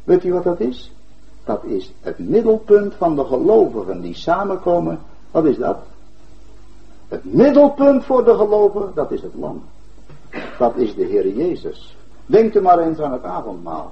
Weet 0.03 0.23
u 0.23 0.33
wat 0.33 0.43
dat 0.43 0.59
is? 0.59 0.91
Dat 1.47 1.63
is 1.63 1.93
het 2.01 2.19
middelpunt 2.19 2.93
van 2.93 3.15
de 3.15 3.25
gelovigen 3.25 4.01
die 4.01 4.15
samenkomen. 4.15 4.99
Wat 5.31 5.45
is 5.45 5.57
dat? 5.57 5.77
Het 7.07 7.33
middelpunt 7.33 8.03
voor 8.03 8.25
de 8.25 8.35
gelovigen, 8.35 8.91
dat 8.95 9.11
is 9.11 9.21
het 9.21 9.33
lam. 9.35 9.63
Dat 10.57 10.75
is 10.75 10.95
de 10.95 11.03
Heer 11.03 11.27
Jezus. 11.27 11.97
Denk 12.25 12.55
er 12.55 12.61
maar 12.61 12.79
eens 12.79 12.99
aan 12.99 13.11
het 13.11 13.23
avondmaal. 13.23 13.91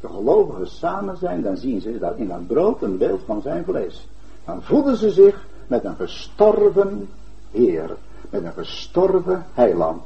De 0.00 0.08
gelovigen 0.08 0.68
samen 0.68 1.16
zijn, 1.16 1.42
dan 1.42 1.56
zien 1.56 1.80
ze 1.80 1.98
dat 1.98 2.16
in 2.16 2.28
dat 2.28 2.46
brood 2.46 2.82
een 2.82 2.98
beeld 2.98 3.20
van 3.26 3.42
zijn 3.42 3.64
vlees. 3.64 4.08
Dan 4.44 4.62
voeden 4.62 4.96
ze 4.96 5.10
zich 5.10 5.46
met 5.66 5.84
een 5.84 5.96
gestorven 5.96 7.08
Heer. 7.50 7.96
Met 8.30 8.44
een 8.44 8.52
gestorven 8.52 9.44
heiland. 9.54 10.02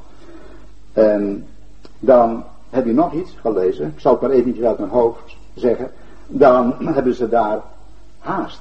En 0.92 1.46
dan 1.98 2.44
heb 2.70 2.86
je 2.86 2.92
nog 2.92 3.12
iets 3.12 3.36
gelezen. 3.40 3.86
Ik 3.86 4.00
zal 4.00 4.12
het 4.12 4.20
maar 4.20 4.30
eventjes 4.30 4.64
uit 4.64 4.78
mijn 4.78 4.90
hoofd 4.90 5.36
zeggen. 5.54 5.90
Dan 6.28 6.74
hebben 6.78 7.14
ze 7.14 7.28
daar 7.28 7.60
haast. 8.18 8.60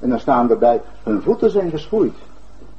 En 0.00 0.08
dan 0.08 0.20
staan 0.20 0.50
erbij, 0.50 0.80
hun 1.02 1.22
voeten 1.22 1.50
zijn 1.50 1.70
geschoeid. 1.70 2.14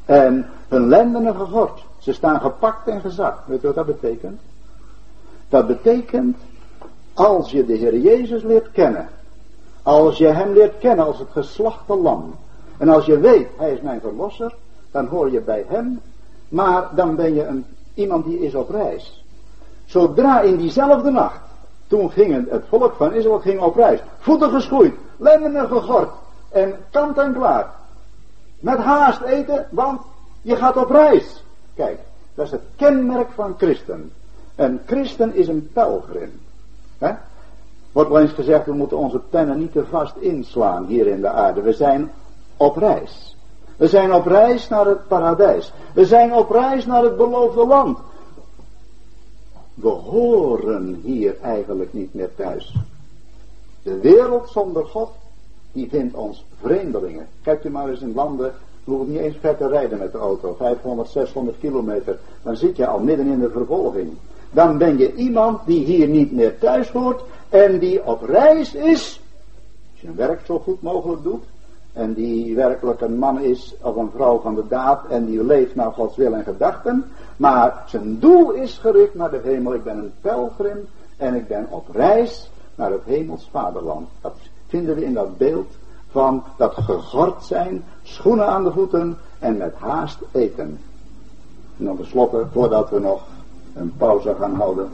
En 0.06 0.50
hun 0.68 0.88
lendenen 0.88 1.36
gegord. 1.36 1.84
Ze 1.98 2.14
staan 2.14 2.42
gepakt 2.42 2.88
en 2.88 3.02
gezakt. 3.02 3.48
Weet 3.48 3.62
je 3.62 3.68
wat 3.68 3.76
dat 3.76 3.86
betekent? 3.86 4.40
Dat 5.50 5.68
betekent, 5.68 6.38
als 7.14 7.52
je 7.52 7.66
de 7.66 7.74
Heer 7.74 7.98
Jezus 7.98 8.44
leert 8.44 8.72
kennen. 8.72 9.08
Als 9.84 10.18
je 10.18 10.28
hem 10.28 10.54
leert 10.54 10.78
kennen 10.78 11.06
als 11.06 11.20
het 11.20 11.30
geslachte 11.32 11.96
lam. 11.96 12.36
En 12.78 12.90
als 12.90 13.06
je 13.06 13.20
weet, 13.20 13.48
hij 13.58 13.72
is 13.72 13.82
mijn 13.82 14.02
verlosser. 14.02 14.56
Dan 14.92 15.08
hoor 15.08 15.32
je 15.32 15.42
bij 15.42 15.66
hem. 15.68 16.02
Maar 16.50 16.90
dan 16.96 17.16
ben 17.16 17.34
je 17.34 17.46
een, 17.46 17.66
iemand 17.94 18.26
die 18.26 18.40
is 18.40 18.56
op 18.56 18.70
reis. 18.70 19.24
Zodra 19.86 20.42
in 20.42 20.58
diezelfde 20.58 21.12
nacht. 21.12 21.51
Toen 21.92 22.12
ging 22.12 22.50
het 22.50 22.64
volk 22.70 22.94
van 22.96 23.14
Israël 23.14 23.40
ging 23.40 23.62
op 23.62 23.76
reis. 23.76 24.00
Voeten 24.20 24.50
geschoeid. 24.50 24.94
Lendenen 25.18 25.68
gegord. 25.68 26.10
En 26.50 26.76
kant 26.92 27.18
en 27.18 27.34
klaar. 27.34 27.70
Met 28.60 28.78
haast 28.78 29.22
eten, 29.22 29.68
want 29.72 30.02
je 30.42 30.56
gaat 30.56 30.78
op 30.78 30.90
reis. 30.90 31.44
Kijk, 31.76 32.00
dat 32.36 32.46
is 32.46 32.52
het 32.52 32.62
kenmerk 32.76 33.30
van 33.32 33.54
christen. 33.58 34.12
Een 34.56 34.82
christen 34.86 35.36
is 35.36 35.48
een 35.48 35.70
pelgrim. 35.74 36.42
He? 36.98 37.12
Wordt 37.92 38.10
wel 38.10 38.22
eens 38.22 38.32
gezegd, 38.32 38.66
we 38.66 38.74
moeten 38.74 38.98
onze 38.98 39.20
pennen 39.20 39.60
niet 39.60 39.72
te 39.72 39.86
vast 39.86 40.16
inslaan 40.16 40.86
hier 40.86 41.08
in 41.08 41.22
de 41.22 41.30
aarde. 41.30 41.62
We 41.62 41.74
zijn 41.74 42.12
op 42.58 42.78
reis. 42.78 43.36
We 43.78 43.88
zijn 43.88 44.14
op 44.14 44.26
reis 44.26 44.70
naar 44.70 44.86
het 44.86 45.08
paradijs. 45.08 45.74
We 45.94 46.06
zijn 46.06 46.34
op 46.34 46.50
reis 46.50 46.86
naar 46.86 47.04
het 47.04 47.18
beloofde 47.18 47.66
land. 47.66 48.00
We 49.74 49.88
horen 49.88 51.00
hier 51.04 51.36
eigenlijk 51.42 51.94
niet 51.94 52.14
meer 52.14 52.36
thuis. 52.36 52.76
De 53.84 54.00
wereld 54.00 54.50
zonder 54.50 54.86
God 54.86 55.10
die 55.72 55.90
vindt 55.90 56.16
ons 56.16 56.46
vreemdelingen. 56.60 57.28
Kijkt 57.42 57.66
u 57.66 57.70
maar 57.70 57.90
eens 57.90 58.02
in 58.02 58.14
landen, 58.14 58.54
je 58.84 58.92
hoeft 58.92 59.10
niet 59.10 59.20
eens 59.20 59.38
ver 59.40 59.58
te 59.58 59.68
rijden 59.68 59.98
met 59.98 60.12
de 60.12 60.18
auto, 60.18 60.56
500, 60.58 61.10
600 61.10 61.58
kilometer, 61.60 62.20
dan 62.44 62.56
zit 62.56 62.76
je 62.76 62.88
al 62.88 63.00
midden 63.00 63.28
in 63.28 63.40
de 63.40 63.50
vervolging. 63.50 64.12
Dan 64.52 64.78
ben 64.78 64.98
je 64.98 65.14
iemand 65.14 65.66
die 65.66 65.86
hier 65.86 66.08
niet 66.08 66.32
meer 66.32 66.58
thuis 66.58 66.90
hoort 66.90 67.24
en 67.50 67.80
die 67.80 68.06
op 68.06 68.22
reis 68.22 68.74
is, 68.74 69.22
je 69.94 70.08
een 70.08 70.16
werk 70.16 70.42
zo 70.46 70.60
goed 70.60 70.82
mogelijk 70.82 71.24
doet, 71.24 71.44
en 71.94 72.14
die 72.14 72.56
werkelijk 72.56 73.02
een 73.02 73.18
man 73.18 73.40
is 73.40 73.76
of 73.82 73.96
een 73.96 74.12
vrouw 74.16 74.40
van 74.40 74.56
de 74.56 74.68
daad 74.68 75.06
en 75.10 75.26
die 75.26 75.44
leeft 75.44 75.76
naar 75.76 75.92
Gods 75.92 76.16
wil 76.16 76.34
en 76.34 76.44
gedachten, 76.44 77.06
maar 77.42 77.84
zijn 77.86 78.20
doel 78.20 78.52
is 78.52 78.78
gericht 78.78 79.16
naar 79.16 79.32
de 79.32 79.42
hemel. 79.44 79.74
Ik 79.74 79.84
ben 79.84 79.98
een 79.98 80.14
pelgrim 80.22 80.88
en 81.18 81.36
ik 81.36 81.48
ben 81.48 81.68
op 81.70 81.88
reis 81.92 82.50
naar 82.76 82.92
het 82.92 83.04
hemels 83.06 83.48
vaderland. 83.52 84.10
Dat 84.22 84.36
vinden 84.68 84.96
we 84.96 85.06
in 85.06 85.14
dat 85.14 85.38
beeld 85.38 85.68
van 86.12 86.44
dat 86.58 86.74
gegord 86.74 87.44
zijn, 87.44 87.84
schoenen 88.04 88.48
aan 88.48 88.64
de 88.64 88.72
voeten 88.72 89.18
en 89.40 89.58
met 89.58 89.76
haast 89.76 90.18
eten. 90.32 90.80
En 91.78 91.86
dan 91.86 91.98
tenslotte, 91.98 92.46
voordat 92.52 92.90
we 92.90 93.00
nog 93.00 93.24
een 93.74 93.94
pauze 93.98 94.36
gaan 94.40 94.56
houden. 94.56 94.90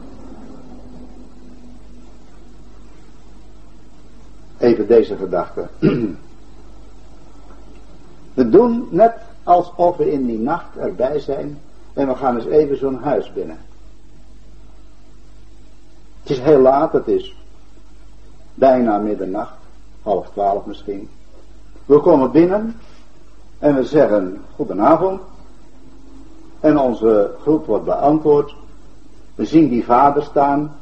Even 4.58 4.86
deze 4.86 5.16
gedachte. 5.16 5.68
We 8.34 8.48
doen 8.48 8.88
net 8.90 9.14
alsof 9.42 9.96
we 9.96 10.12
in 10.12 10.26
die 10.26 10.38
nacht 10.38 10.76
erbij 10.76 11.18
zijn 11.18 11.58
en 11.98 12.06
we 12.06 12.14
gaan 12.14 12.36
eens 12.36 12.46
even 12.46 12.78
zo'n 12.78 12.98
huis 13.02 13.32
binnen. 13.32 13.58
Het 16.20 16.30
is 16.30 16.38
heel 16.38 16.60
laat, 16.60 16.92
het 16.92 17.08
is 17.08 17.36
bijna 18.54 18.98
middernacht 18.98 19.54
half 20.02 20.30
twaalf 20.30 20.66
misschien. 20.66 21.08
We 21.86 22.00
komen 22.00 22.30
binnen 22.30 22.76
en 23.58 23.74
we 23.74 23.84
zeggen 23.84 24.40
goedenavond. 24.54 25.20
En 26.60 26.78
onze 26.78 27.34
groep 27.40 27.66
wordt 27.66 27.84
beantwoord. 27.84 28.54
We 29.34 29.44
zien 29.44 29.68
die 29.68 29.84
vader 29.84 30.22
staan 30.22 30.76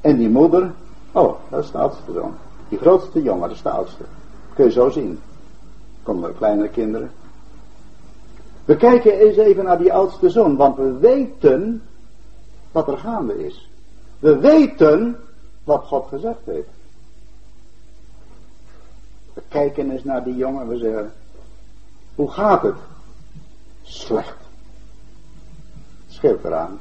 en 0.00 0.16
die 0.16 0.28
moeder. 0.28 0.72
Oh, 1.12 1.34
dat 1.48 1.64
is 1.64 1.70
de 1.70 1.78
oudste 1.78 2.12
zoon. 2.12 2.34
Die 2.68 2.78
grootste 2.78 3.22
jongen, 3.22 3.50
is 3.50 3.62
de 3.62 3.70
oudste. 3.70 4.04
Kun 4.54 4.64
je 4.64 4.70
zo 4.70 4.90
zien. 4.90 5.20
Komen 6.02 6.28
er 6.28 6.34
kleinere 6.34 6.68
kinderen. 6.68 7.10
We 8.64 8.76
kijken 8.76 9.18
eens 9.18 9.36
even 9.36 9.64
naar 9.64 9.78
die 9.78 9.92
oudste 9.92 10.30
zoon, 10.30 10.56
want 10.56 10.76
we 10.76 10.92
weten 10.92 11.82
wat 12.72 12.88
er 12.88 12.98
gaande 12.98 13.46
is. 13.46 13.70
We 14.18 14.38
weten 14.38 15.16
wat 15.64 15.84
God 15.84 16.06
gezegd 16.08 16.44
heeft. 16.44 16.68
We 19.32 19.42
kijken 19.48 19.90
eens 19.90 20.04
naar 20.04 20.24
die 20.24 20.36
jongen 20.36 20.62
en 20.62 20.68
we 20.68 20.76
zeggen, 20.76 21.12
hoe 22.14 22.30
gaat 22.30 22.62
het? 22.62 22.76
Slecht. 23.82 24.36
Scheelt 26.08 26.44
eraan. 26.44 26.78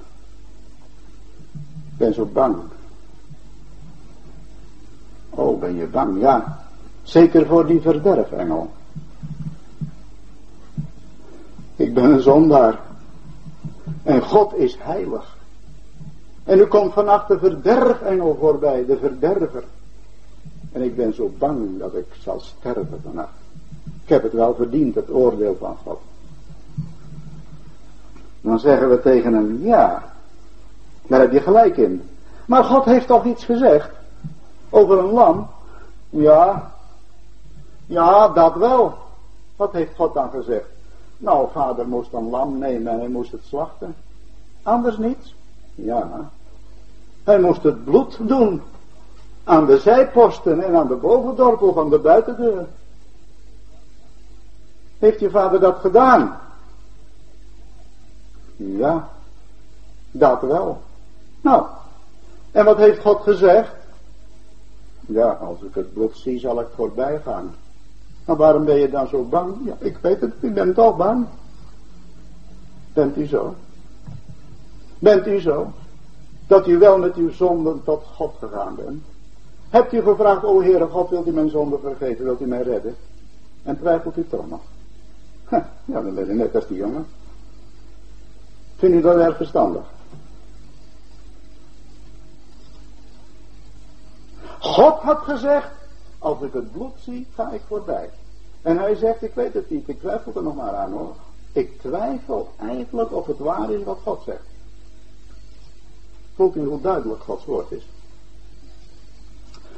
Ik 1.91 1.97
ben 1.97 2.13
zo 2.13 2.25
bang. 2.25 2.57
Oh, 5.29 5.59
ben 5.59 5.75
je 5.75 5.87
bang? 5.87 6.21
Ja. 6.21 6.65
Zeker 7.03 7.45
voor 7.45 7.65
die 7.65 7.81
verderfengel. 7.81 8.71
Ik 11.75 11.93
ben 11.93 12.03
een 12.03 12.21
zondaar. 12.21 12.79
En 14.03 14.21
God 14.21 14.55
is 14.55 14.77
heilig. 14.79 15.37
En 16.43 16.59
u 16.59 16.65
komt 16.65 16.93
vannacht 16.93 17.27
de 17.27 17.37
verderfengel 17.37 18.37
voorbij, 18.39 18.85
de 18.85 18.97
verderver. 18.97 19.63
En 20.71 20.81
ik 20.81 20.95
ben 20.95 21.13
zo 21.13 21.31
bang 21.37 21.79
dat 21.79 21.95
ik 21.95 22.05
zal 22.19 22.39
sterven 22.39 23.01
vannacht. 23.03 23.33
Ik 24.03 24.09
heb 24.09 24.23
het 24.23 24.33
wel 24.33 24.55
verdiend, 24.55 24.95
het 24.95 25.11
oordeel 25.11 25.55
van 25.59 25.77
God. 25.83 25.99
Dan 28.41 28.59
zeggen 28.59 28.89
we 28.89 29.01
tegen 29.01 29.33
hem, 29.33 29.59
ja, 29.61 30.13
daar 31.07 31.19
heb 31.19 31.31
je 31.31 31.41
gelijk 31.41 31.77
in. 31.77 32.01
Maar 32.45 32.63
God 32.63 32.85
heeft 32.85 33.07
toch 33.07 33.25
iets 33.25 33.45
gezegd 33.45 33.89
over 34.69 34.97
een 34.97 35.11
lam? 35.11 35.47
Ja, 36.09 36.71
ja, 37.85 38.27
dat 38.27 38.55
wel. 38.55 38.93
Wat 39.55 39.71
heeft 39.71 39.95
God 39.95 40.13
dan 40.13 40.29
gezegd? 40.29 40.72
Nou, 41.17 41.47
vader 41.51 41.87
moest 41.87 42.13
een 42.13 42.29
lam 42.29 42.57
nemen 42.57 42.91
en 42.91 42.99
hij 42.99 43.07
moest 43.07 43.31
het 43.31 43.43
slachten. 43.43 43.95
Anders 44.63 44.97
niets? 44.97 45.35
Ja. 45.75 46.29
Hij 47.23 47.39
moest 47.39 47.63
het 47.63 47.83
bloed 47.83 48.17
doen 48.27 48.61
aan 49.43 49.65
de 49.65 49.77
zijposten 49.77 50.63
en 50.63 50.75
aan 50.75 50.87
de 50.87 50.95
bovendorpel 50.95 51.73
van 51.73 51.89
de 51.89 51.99
buitendeur. 51.99 52.67
Heeft 54.99 55.19
je 55.19 55.29
vader 55.29 55.59
dat 55.59 55.79
gedaan? 55.79 56.39
Ja, 58.55 59.09
dat 60.11 60.41
wel. 60.41 60.81
Nou, 61.41 61.65
en 62.51 62.65
wat 62.65 62.77
heeft 62.77 63.01
God 63.01 63.21
gezegd? 63.21 63.75
Ja, 64.99 65.27
als 65.27 65.61
ik 65.61 65.75
het 65.75 65.93
bloed 65.93 66.17
zie 66.17 66.39
zal 66.39 66.59
ik 66.59 66.67
voorbij 66.75 67.19
gaan. 67.23 67.55
Maar 68.25 68.35
waarom 68.35 68.65
ben 68.65 68.75
je 68.75 68.89
dan 68.89 69.07
zo 69.07 69.23
bang? 69.23 69.55
Ja, 69.65 69.75
ik 69.79 69.97
weet 70.01 70.21
het, 70.21 70.33
ik 70.39 70.53
ben 70.53 70.73
toch 70.73 70.97
bang. 70.97 71.25
Bent 72.93 73.17
u 73.17 73.25
zo? 73.25 73.55
Bent 74.99 75.27
u 75.27 75.39
zo? 75.39 75.71
Dat 76.47 76.67
u 76.67 76.77
wel 76.77 76.97
met 76.97 77.15
uw 77.15 77.31
zonden 77.31 77.83
tot 77.83 78.03
God 78.15 78.35
gegaan 78.39 78.75
bent? 78.75 79.03
Hebt 79.69 79.93
u 79.93 80.01
gevraagd, 80.01 80.43
o 80.43 80.61
Heere 80.61 80.87
God, 80.87 81.09
wilt 81.09 81.27
u 81.27 81.31
mijn 81.31 81.49
zonde 81.49 81.79
vergeven, 81.79 82.23
wilt 82.23 82.41
u 82.41 82.45
mij 82.45 82.61
redden? 82.61 82.95
En 83.63 83.77
twijfelt 83.77 84.17
u 84.17 84.25
toch 84.29 84.49
nog? 84.49 84.61
Ja, 85.85 86.01
dan 86.01 86.15
ben 86.15 86.27
je 86.27 86.33
net 86.33 86.55
als 86.55 86.67
die 86.67 86.77
jongen. 86.77 87.05
Vind 88.75 88.93
u 88.93 89.01
dat 89.01 89.17
erg 89.17 89.37
verstandig? 89.37 89.83
God 94.59 94.99
had 94.99 95.17
gezegd, 95.17 95.69
als 96.23 96.41
ik 96.41 96.53
het 96.53 96.71
bloed 96.71 96.93
zie, 96.99 97.27
ga 97.35 97.51
ik 97.51 97.61
voorbij. 97.67 98.09
En 98.61 98.77
hij 98.77 98.95
zegt, 98.95 99.23
ik 99.23 99.33
weet 99.33 99.53
het 99.53 99.69
niet, 99.69 99.87
ik 99.87 99.99
twijfel 99.99 100.31
er 100.35 100.43
nog 100.43 100.55
maar 100.55 100.75
aan 100.75 100.91
hoor. 100.91 101.15
Ik 101.51 101.79
twijfel 101.81 102.49
eigenlijk 102.59 103.13
of 103.13 103.25
het 103.25 103.37
waar 103.37 103.71
is 103.71 103.83
wat 103.83 103.99
God 104.03 104.21
zegt. 104.25 104.45
Voelt 106.35 106.55
u 106.55 106.65
hoe 106.65 106.81
duidelijk 106.81 107.21
Gods 107.23 107.45
woord 107.45 107.71
is? 107.71 107.87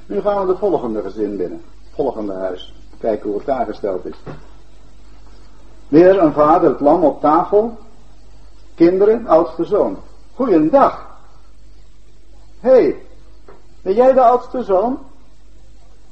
Nu 0.05 0.21
gaan 0.21 0.45
we 0.45 0.53
de 0.53 0.59
volgende 0.59 1.01
gezin 1.01 1.37
binnen. 1.37 1.61
Volgende 1.93 2.33
huis. 2.33 2.73
Kijken 2.99 3.29
hoe 3.29 3.37
het 3.37 3.47
daar 3.47 3.65
gesteld 3.65 4.05
is. 4.05 4.15
Weer 5.87 6.19
een 6.19 6.33
vader, 6.33 6.69
het 6.69 6.79
lam 6.79 7.03
op 7.03 7.21
tafel. 7.21 7.77
Kinderen, 8.75 9.27
oudste 9.27 9.65
zoon. 9.65 9.97
Goeiedag. 10.33 11.19
Hé, 12.59 12.69
hey, 12.69 13.01
ben 13.81 13.93
jij 13.93 14.13
de 14.13 14.21
oudste 14.21 14.63
zoon? 14.63 14.99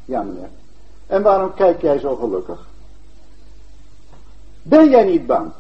Ja, 0.06 0.22
meneer. 0.22 0.50
En 1.08 1.22
waarom 1.22 1.54
kijk 1.54 1.82
jij 1.82 2.00
zo 2.00 2.16
gelukkig? 2.16 2.68
Ben 4.62 4.90
jij 4.90 5.04
niet 5.04 5.26
bang? 5.26 5.52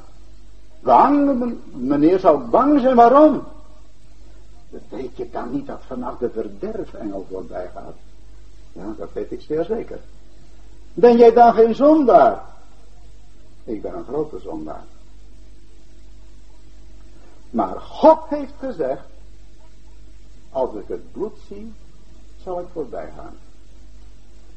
Bang? 0.79 1.55
Meneer 1.73 2.19
zou 2.19 2.43
bang 2.49 2.79
zijn, 2.79 2.95
waarom? 2.95 3.43
Weet 4.89 5.17
je 5.17 5.29
dan 5.29 5.51
niet 5.51 5.67
dat 5.67 5.81
vanaf 5.87 6.17
de 6.17 6.29
verderfengel 6.29 7.25
voorbij 7.29 7.69
gaat? 7.73 7.95
Ja, 8.71 8.93
dat 8.97 9.13
weet 9.13 9.31
ik 9.31 9.41
zeer 9.41 9.63
zeker. 9.63 9.99
Ben 10.93 11.17
jij 11.17 11.33
dan 11.33 11.53
geen 11.53 11.75
zondaar? 11.75 12.43
Ik 13.63 13.81
ben 13.81 13.95
een 13.95 14.03
grote 14.03 14.39
zondaar. 14.39 14.83
Maar 17.49 17.79
God 17.79 18.19
heeft 18.29 18.53
gezegd, 18.59 19.05
als 20.51 20.73
ik 20.73 20.87
het 20.87 21.11
bloed 21.11 21.37
zie, 21.47 21.73
zal 22.43 22.59
ik 22.59 22.65
voorbij 22.73 23.11
gaan. 23.15 23.37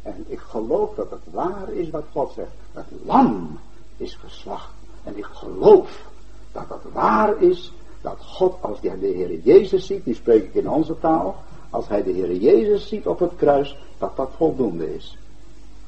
En 0.07 0.25
ik 0.27 0.39
geloof 0.39 0.95
dat 0.95 1.11
het 1.11 1.21
waar 1.31 1.73
is 1.73 1.91
wat 1.91 2.05
God 2.13 2.33
zegt. 2.35 2.51
Het 2.73 2.87
lam 3.05 3.59
is 3.97 4.19
geslacht. 4.25 4.71
En 5.05 5.19
ik 5.19 5.25
geloof 5.25 6.05
dat 6.53 6.69
het 6.69 6.93
waar 6.93 7.43
is 7.43 7.73
dat 8.01 8.17
God, 8.21 8.55
als 8.61 8.79
hij 8.81 8.99
de 8.99 9.07
Heer 9.07 9.39
Jezus 9.39 9.87
ziet, 9.87 10.05
die 10.05 10.15
spreek 10.15 10.45
ik 10.45 10.55
in 10.55 10.71
onze 10.71 10.99
taal, 10.99 11.37
als 11.71 11.89
hij 11.89 12.03
de 12.03 12.11
Heer 12.11 12.35
Jezus 12.35 12.89
ziet 12.89 13.07
op 13.07 13.19
het 13.19 13.33
kruis, 13.37 13.79
dat 13.99 14.17
dat 14.17 14.31
voldoende 14.37 14.95
is. 14.95 15.19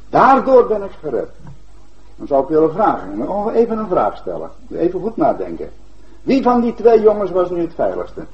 Daardoor 0.08 0.66
ben 0.66 0.82
ik 0.82 0.90
gered. 1.00 1.30
Dan 2.16 2.26
zou 2.26 2.42
ik 2.42 2.48
willen 2.48 2.72
vragen, 2.72 3.52
even 3.54 3.78
een 3.78 3.88
vraag 3.88 4.16
stellen. 4.16 4.50
Even 4.70 5.00
goed 5.00 5.16
nadenken. 5.16 5.70
Wie 6.22 6.42
van 6.42 6.60
die 6.60 6.74
twee 6.74 7.00
jongens 7.00 7.30
was 7.30 7.50
nu 7.50 7.60
het 7.60 7.74
veiligste? 7.74 8.26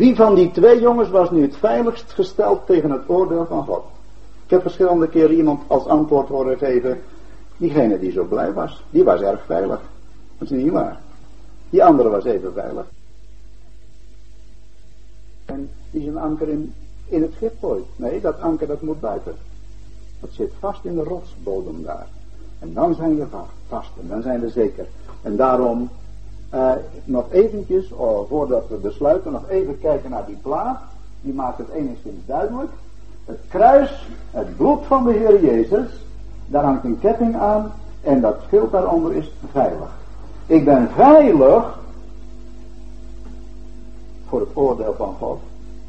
Wie 0.00 0.16
van 0.16 0.34
die 0.34 0.50
twee 0.50 0.80
jongens 0.80 1.10
was 1.10 1.30
nu 1.30 1.42
het 1.42 1.56
veiligst 1.56 2.12
gesteld 2.12 2.66
tegen 2.66 2.90
het 2.90 3.08
oordeel 3.08 3.46
van 3.46 3.64
God? 3.64 3.84
Ik 4.44 4.50
heb 4.50 4.62
verschillende 4.62 5.08
keren 5.08 5.36
iemand 5.36 5.62
als 5.66 5.86
antwoord 5.86 6.28
horen 6.28 6.58
geven. 6.58 7.00
Diegene 7.56 7.98
die 7.98 8.12
zo 8.12 8.24
blij 8.24 8.52
was, 8.52 8.84
die 8.90 9.04
was 9.04 9.20
erg 9.20 9.44
veilig. 9.44 9.80
Dat 10.38 10.50
is 10.50 10.62
niet 10.62 10.72
waar. 10.72 11.00
Die 11.70 11.84
andere 11.84 12.08
was 12.08 12.24
even 12.24 12.52
veilig. 12.52 12.84
En 15.44 15.70
die 15.90 16.02
zijn 16.02 16.18
anker 16.18 16.48
in, 16.48 16.72
het 17.22 17.32
schip 17.32 17.54
gooit. 17.60 17.84
Nee, 17.96 18.20
dat 18.20 18.40
anker 18.40 18.66
dat 18.66 18.82
moet 18.82 19.00
buiten. 19.00 19.34
Dat 20.20 20.30
zit 20.32 20.52
vast 20.58 20.84
in 20.84 20.94
de 20.94 21.02
rotsbodem 21.02 21.82
daar. 21.82 22.06
En 22.58 22.72
dan 22.72 22.94
zijn 22.94 23.16
we 23.16 23.26
vast. 23.68 23.90
En 24.00 24.08
dan 24.08 24.22
zijn 24.22 24.40
we 24.40 24.48
zeker. 24.48 24.86
En 25.22 25.36
daarom 25.36 25.90
uh, 26.54 26.72
nog 27.04 27.24
eventjes, 27.30 27.92
oh, 27.92 28.28
voordat 28.28 28.68
we 28.68 28.76
besluiten, 28.76 29.32
nog 29.32 29.48
even 29.48 29.78
kijken 29.80 30.10
naar 30.10 30.26
die 30.26 30.38
plaat. 30.42 30.78
Die 31.20 31.34
maakt 31.34 31.58
het 31.58 31.68
enigszins 31.68 32.26
duidelijk. 32.26 32.70
Het 33.24 33.38
kruis, 33.48 34.08
het 34.30 34.56
bloed 34.56 34.86
van 34.86 35.04
de 35.04 35.12
Heer 35.12 35.44
Jezus, 35.44 36.04
daar 36.46 36.64
hangt 36.64 36.84
een 36.84 36.98
ketting 36.98 37.36
aan 37.36 37.72
en 38.02 38.20
dat 38.20 38.36
schild 38.46 38.72
daaronder 38.72 39.14
is 39.14 39.32
veilig. 39.52 39.90
Ik 40.46 40.64
ben 40.64 40.88
veilig 40.94 41.78
voor 44.28 44.40
het 44.40 44.48
oordeel 44.54 44.94
van 44.96 45.14
God. 45.18 45.38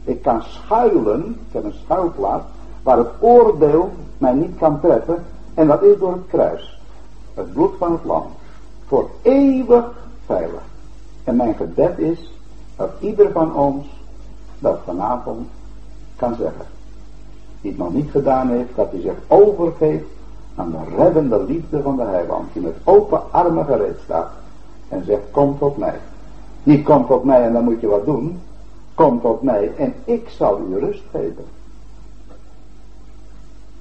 Ik 0.04 0.22
kan 0.22 0.42
schuilen, 0.42 1.30
ik 1.48 1.54
heb 1.54 1.64
een 1.64 1.74
schuilplaats, 1.84 2.46
waar 2.84 2.98
het 2.98 3.12
oordeel 3.20 3.92
mij 4.18 4.34
niet 4.34 4.58
kan 4.58 4.80
treffen. 4.80 5.24
En 5.54 5.68
dat 5.68 5.84
is 5.84 5.98
door 6.00 6.12
het 6.12 6.28
kruis. 6.28 6.80
Het 7.34 7.54
bloed 7.54 7.74
van 7.78 7.92
het 7.92 8.04
lam. 8.04 8.26
Voor 8.86 9.10
eeuwig 9.22 10.01
veilig. 10.26 10.62
En 11.24 11.36
mijn 11.36 11.56
gebed 11.56 12.00
is 12.00 12.32
dat 12.76 12.90
ieder 13.00 13.32
van 13.32 13.56
ons 13.56 13.86
dat 14.60 14.80
vanavond 14.86 15.48
kan 16.16 16.36
zeggen. 16.36 16.66
Die 17.62 17.72
het 17.72 17.80
nog 17.80 17.94
niet 17.94 18.12
gedaan 18.12 18.50
heeft, 18.50 18.76
dat 18.76 18.92
hij 18.92 19.02
zich 19.02 19.16
overgeeft 19.28 20.06
aan 20.56 20.72
de 20.72 20.96
reddende 20.96 21.44
liefde 21.44 21.82
van 21.82 21.96
de 21.96 22.04
heiland. 22.04 22.54
Die 22.54 22.62
met 22.62 22.76
open 22.84 23.32
armen 23.32 23.66
gereed 23.66 23.98
staat 24.04 24.32
en 24.90 25.06
zegt, 25.06 25.24
kom 25.32 25.58
tot 25.58 25.78
mij. 25.78 26.00
Niet 26.64 26.86
kom 26.86 27.08
tot 27.08 27.24
mij 27.24 27.44
en 27.44 27.54
dan 27.54 27.64
moet 27.64 27.82
je 27.82 27.88
wat 27.88 28.06
doen. 28.06 28.42
Kom 28.94 29.22
tot 29.22 29.42
mij 29.42 29.76
en 29.76 29.94
ik 30.06 30.30
zal 30.30 30.60
u 30.70 30.80
rust 30.80 31.04
geven. 31.12 31.46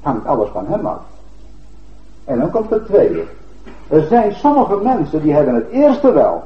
Hangt 0.01 0.27
alles 0.27 0.49
van 0.49 0.67
hem 0.67 0.87
af. 0.87 1.01
En 2.25 2.39
dan 2.39 2.51
komt 2.51 2.71
het 2.71 2.87
tweede. 2.87 3.25
Er 3.89 4.03
zijn 4.03 4.35
sommige 4.35 4.77
mensen 4.77 5.23
die 5.23 5.33
hebben 5.33 5.55
het 5.55 5.69
eerste 5.71 6.13
wel. 6.13 6.43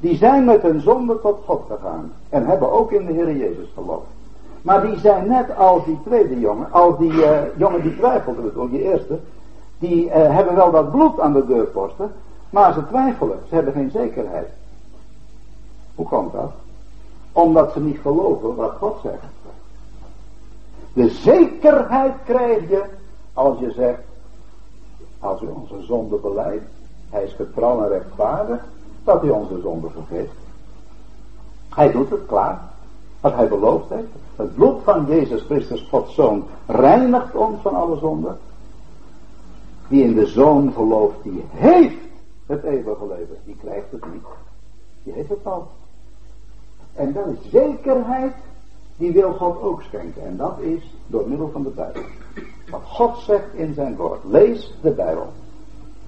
Die 0.00 0.16
zijn 0.16 0.44
met 0.44 0.62
hun 0.62 0.80
zonde 0.80 1.20
tot 1.20 1.38
God 1.44 1.62
gegaan. 1.70 2.12
En 2.28 2.46
hebben 2.46 2.72
ook 2.72 2.92
in 2.92 3.06
de 3.06 3.12
Heer 3.12 3.36
Jezus 3.36 3.68
geloofd. 3.74 4.06
Maar 4.62 4.86
die 4.86 4.98
zijn 4.98 5.28
net 5.28 5.56
als 5.56 5.84
die 5.84 5.98
tweede 6.04 6.40
jongen, 6.40 6.72
als 6.72 6.98
die 6.98 7.12
uh, 7.12 7.38
jongen 7.56 7.82
die 7.82 7.96
twijfelde, 7.96 8.42
bedoel 8.42 8.68
die 8.68 8.82
eerste. 8.82 9.18
Die 9.78 10.06
uh, 10.06 10.12
hebben 10.12 10.54
wel 10.54 10.70
dat 10.70 10.90
bloed 10.90 11.20
aan 11.20 11.32
de 11.32 11.46
deurposten. 11.46 12.12
Maar 12.50 12.72
ze 12.72 12.86
twijfelen, 12.86 13.38
ze 13.48 13.54
hebben 13.54 13.72
geen 13.72 13.90
zekerheid. 13.90 14.48
Hoe 15.94 16.06
komt 16.06 16.32
dat? 16.32 16.50
Omdat 17.32 17.72
ze 17.72 17.80
niet 17.80 17.98
geloven 18.02 18.54
wat 18.54 18.72
God 18.78 18.96
zegt. 19.02 19.24
De 20.92 21.08
zekerheid 21.08 22.14
krijg 22.24 22.68
je 22.68 22.84
als 23.32 23.58
je 23.58 23.70
zegt, 23.70 24.00
als 25.20 25.42
u 25.42 25.46
onze 25.46 25.82
zonde 25.82 26.16
beleidt, 26.16 26.64
hij 27.10 27.22
is 27.24 27.32
getrouw 27.32 27.82
en 27.82 27.88
rechtvaardig, 27.88 28.64
dat 29.04 29.20
hij 29.20 29.30
onze 29.30 29.60
zonde 29.60 29.90
vergeeft. 29.90 30.34
Hij 31.68 31.92
doet 31.92 32.10
het 32.10 32.26
klaar. 32.26 32.60
Wat 33.20 33.34
hij 33.34 33.48
beloofd 33.48 33.88
heeft. 33.88 34.08
Het 34.36 34.54
bloed 34.54 34.82
van 34.82 35.06
Jezus 35.06 35.42
Christus, 35.42 35.86
Gods 35.90 36.14
Zoon, 36.14 36.44
reinigt 36.66 37.34
ons 37.34 37.60
van 37.62 37.74
alle 37.74 37.98
zonde. 37.98 38.36
Wie 39.88 40.04
in 40.04 40.14
de 40.14 40.26
Zoon 40.26 40.72
gelooft, 40.72 41.22
die 41.22 41.44
heeft 41.48 41.96
het 42.46 42.62
eeuwige 42.62 43.06
leven. 43.06 43.36
Die 43.44 43.56
krijgt 43.56 43.90
het 43.90 44.12
niet. 44.12 44.22
Die 45.02 45.12
heeft 45.12 45.28
het 45.28 45.46
al. 45.46 45.66
En 46.94 47.12
dat 47.12 47.26
is 47.26 47.50
zekerheid, 47.50 48.34
die 48.98 49.12
wil 49.12 49.32
God 49.32 49.62
ook 49.62 49.82
schenken. 49.82 50.26
En 50.26 50.36
dat 50.36 50.58
is 50.60 50.94
door 51.06 51.28
middel 51.28 51.50
van 51.52 51.62
de 51.62 51.68
Bijbel. 51.68 52.02
Wat 52.70 52.82
God 52.84 53.18
zegt 53.18 53.54
in 53.54 53.74
zijn 53.74 53.96
woord. 53.96 54.24
Lees 54.24 54.74
de 54.82 54.90
Bijbel. 54.90 55.32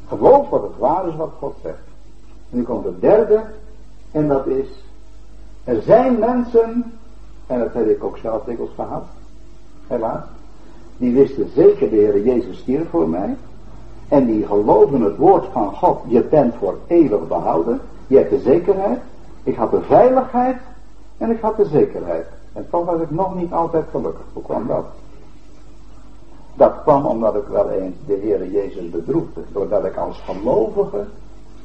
Geloof 0.09 0.49
wat 0.49 0.63
het 0.63 0.79
waar 0.79 1.09
is 1.09 1.17
wat 1.17 1.33
God 1.39 1.55
zegt. 1.63 1.83
En 2.51 2.57
nu 2.57 2.63
komt 2.63 2.85
het 2.85 3.01
derde. 3.01 3.45
En 4.11 4.29
dat 4.29 4.47
is. 4.47 4.69
Er 5.65 5.83
zijn 5.83 6.19
mensen. 6.19 6.93
En 7.47 7.59
dat 7.59 7.73
heb 7.73 7.89
ik 7.89 8.05
ook 8.05 8.19
zelf 8.19 8.45
dikwijls 8.45 8.75
gehad. 8.75 9.05
Helaas. 9.87 10.25
Die 10.97 11.13
wisten 11.13 11.51
zeker 11.55 11.91
de 11.91 11.97
Heer 11.97 12.23
Jezus 12.23 12.59
stierf 12.59 12.91
voor 12.91 13.09
mij. 13.09 13.37
En 14.09 14.27
die 14.27 14.47
geloven 14.47 15.01
het 15.01 15.17
woord 15.17 15.47
van 15.53 15.75
God. 15.75 16.01
Je 16.07 16.23
bent 16.23 16.55
voor 16.55 16.79
eeuwig 16.87 17.29
behouden. 17.29 17.81
Je 18.07 18.17
hebt 18.17 18.31
de 18.31 18.41
zekerheid. 18.41 19.01
Ik 19.43 19.57
had 19.57 19.71
de 19.71 19.83
veiligheid. 19.83 20.57
En 21.19 21.31
ik 21.31 21.41
had 21.41 21.57
de 21.57 21.65
zekerheid. 21.65 22.27
En 22.53 22.67
toch 22.71 22.85
was 22.85 23.01
ik 23.01 23.11
nog 23.11 23.35
niet 23.35 23.53
altijd 23.53 23.85
gelukkig. 23.91 24.25
Hoe 24.33 24.43
kwam 24.43 24.67
dat? 24.67 24.85
Dat 26.55 26.83
kwam 26.83 27.07
omdat 27.07 27.35
ik 27.35 27.47
wel 27.47 27.71
eens 27.71 27.95
de 28.07 28.19
Heer 28.23 28.51
Jezus 28.51 28.91
bedroefde. 28.91 29.41
Doordat 29.53 29.85
ik 29.85 29.97
als 29.97 30.21
gelovige 30.21 31.05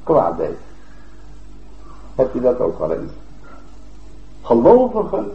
kwaad 0.03 0.37
deed. 0.37 0.57
Heb 2.15 2.33
je 2.33 2.41
dat 2.41 2.59
ook 2.59 2.79
wel 2.79 2.91
eens? 2.91 3.11
Gelovigen, 4.41 5.31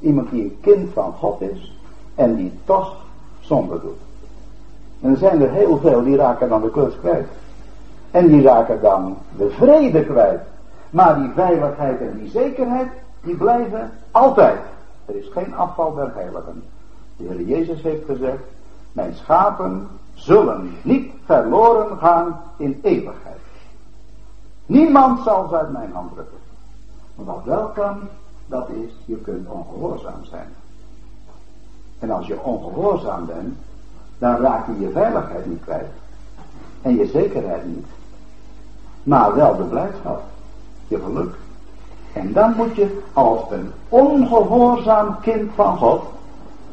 iemand 0.00 0.30
die 0.30 0.42
een 0.42 0.58
kind 0.60 0.92
van 0.92 1.12
God 1.12 1.40
is 1.40 1.78
en 2.14 2.34
die 2.34 2.52
toch 2.64 2.96
zonde 3.40 3.80
doet. 3.80 3.98
En 5.00 5.10
er 5.10 5.16
zijn 5.16 5.42
er 5.42 5.50
heel 5.50 5.78
veel 5.78 6.02
die 6.02 6.16
raken 6.16 6.48
dan 6.48 6.60
de 6.60 6.70
klus 6.70 6.98
kwijt. 6.98 7.28
En 8.10 8.26
die 8.26 8.42
raken 8.42 8.80
dan 8.80 9.16
de 9.36 9.50
vrede 9.50 10.04
kwijt. 10.04 10.40
Maar 10.90 11.16
die 11.20 11.30
veiligheid 11.34 12.00
en 12.00 12.18
die 12.18 12.30
zekerheid, 12.30 12.88
die 13.20 13.36
blijven 13.36 13.90
altijd. 14.10 14.58
Er 15.10 15.16
is 15.16 15.28
geen 15.32 15.54
afval 15.54 15.94
der 15.94 16.14
heiligen. 16.14 16.62
De 17.16 17.24
Heer 17.24 17.42
Jezus 17.42 17.82
heeft 17.82 18.04
gezegd, 18.04 18.42
Mijn 18.92 19.14
schapen 19.14 19.88
zullen 20.14 20.74
niet 20.82 21.12
verloren 21.24 21.98
gaan 21.98 22.40
in 22.56 22.80
eeuwigheid. 22.82 23.40
Niemand 24.66 25.20
zal 25.24 25.48
ze 25.48 25.56
uit 25.56 25.72
mijn 25.72 25.92
hand 25.92 26.12
drukken. 26.12 26.38
Maar 27.14 27.24
wat 27.24 27.44
wel 27.44 27.66
kan, 27.66 28.00
dat 28.46 28.68
is, 28.68 28.92
je 29.04 29.16
kunt 29.16 29.48
ongehoorzaam 29.48 30.24
zijn. 30.24 30.48
En 31.98 32.10
als 32.10 32.26
je 32.26 32.42
ongehoorzaam 32.42 33.26
bent, 33.26 33.58
dan 34.18 34.36
raak 34.36 34.66
je 34.66 34.80
je 34.80 34.90
veiligheid 34.90 35.46
niet 35.46 35.62
kwijt. 35.62 35.90
En 36.82 36.96
je 36.96 37.06
zekerheid 37.06 37.66
niet. 37.66 37.86
Maar 39.02 39.34
wel 39.34 39.56
de 39.56 39.64
blijdschap. 39.64 40.22
Je 40.88 40.98
geluk. 40.98 41.34
En 42.12 42.32
dan 42.32 42.54
moet 42.56 42.74
je 42.74 43.00
als 43.12 43.40
een 43.50 43.70
ongehoorzaam 43.88 45.20
kind 45.20 45.50
van 45.54 45.76
God, 45.76 46.02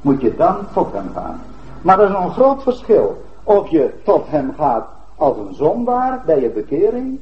moet 0.01 0.21
je 0.21 0.35
dan 0.35 0.57
tot 0.73 0.91
hem 0.91 1.09
gaan. 1.13 1.41
Maar 1.81 1.99
er 1.99 2.09
is 2.09 2.15
een 2.15 2.31
groot 2.31 2.63
verschil 2.63 3.23
of 3.43 3.69
je 3.69 3.93
tot 4.03 4.27
hem 4.27 4.53
gaat 4.57 4.87
als 5.15 5.37
een 5.37 5.53
zondaar 5.53 6.21
bij 6.25 6.41
je 6.41 6.49
bekering, 6.49 7.19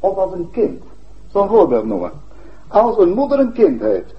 of 0.00 0.16
als 0.16 0.32
een 0.32 0.50
kind. 0.50 0.82
Zo'n 1.30 1.48
voorbeeld 1.48 1.84
noemen. 1.84 2.12
Als 2.68 2.98
een 2.98 3.12
moeder 3.12 3.38
een 3.38 3.52
kind 3.52 3.80
heeft, 3.80 4.14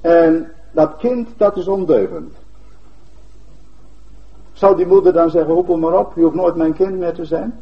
en 0.00 0.52
dat 0.70 0.96
kind 0.96 1.28
dat 1.36 1.56
is 1.56 1.68
ondeugend. 1.68 2.32
Zou 4.52 4.76
die 4.76 4.86
moeder 4.86 5.12
dan 5.12 5.30
zeggen, 5.30 5.54
roep 5.54 5.76
maar 5.76 5.98
op, 5.98 6.12
je 6.14 6.22
hoeft 6.22 6.34
nooit 6.34 6.54
mijn 6.54 6.72
kind 6.72 6.98
meer 6.98 7.14
te 7.14 7.24
zijn? 7.24 7.60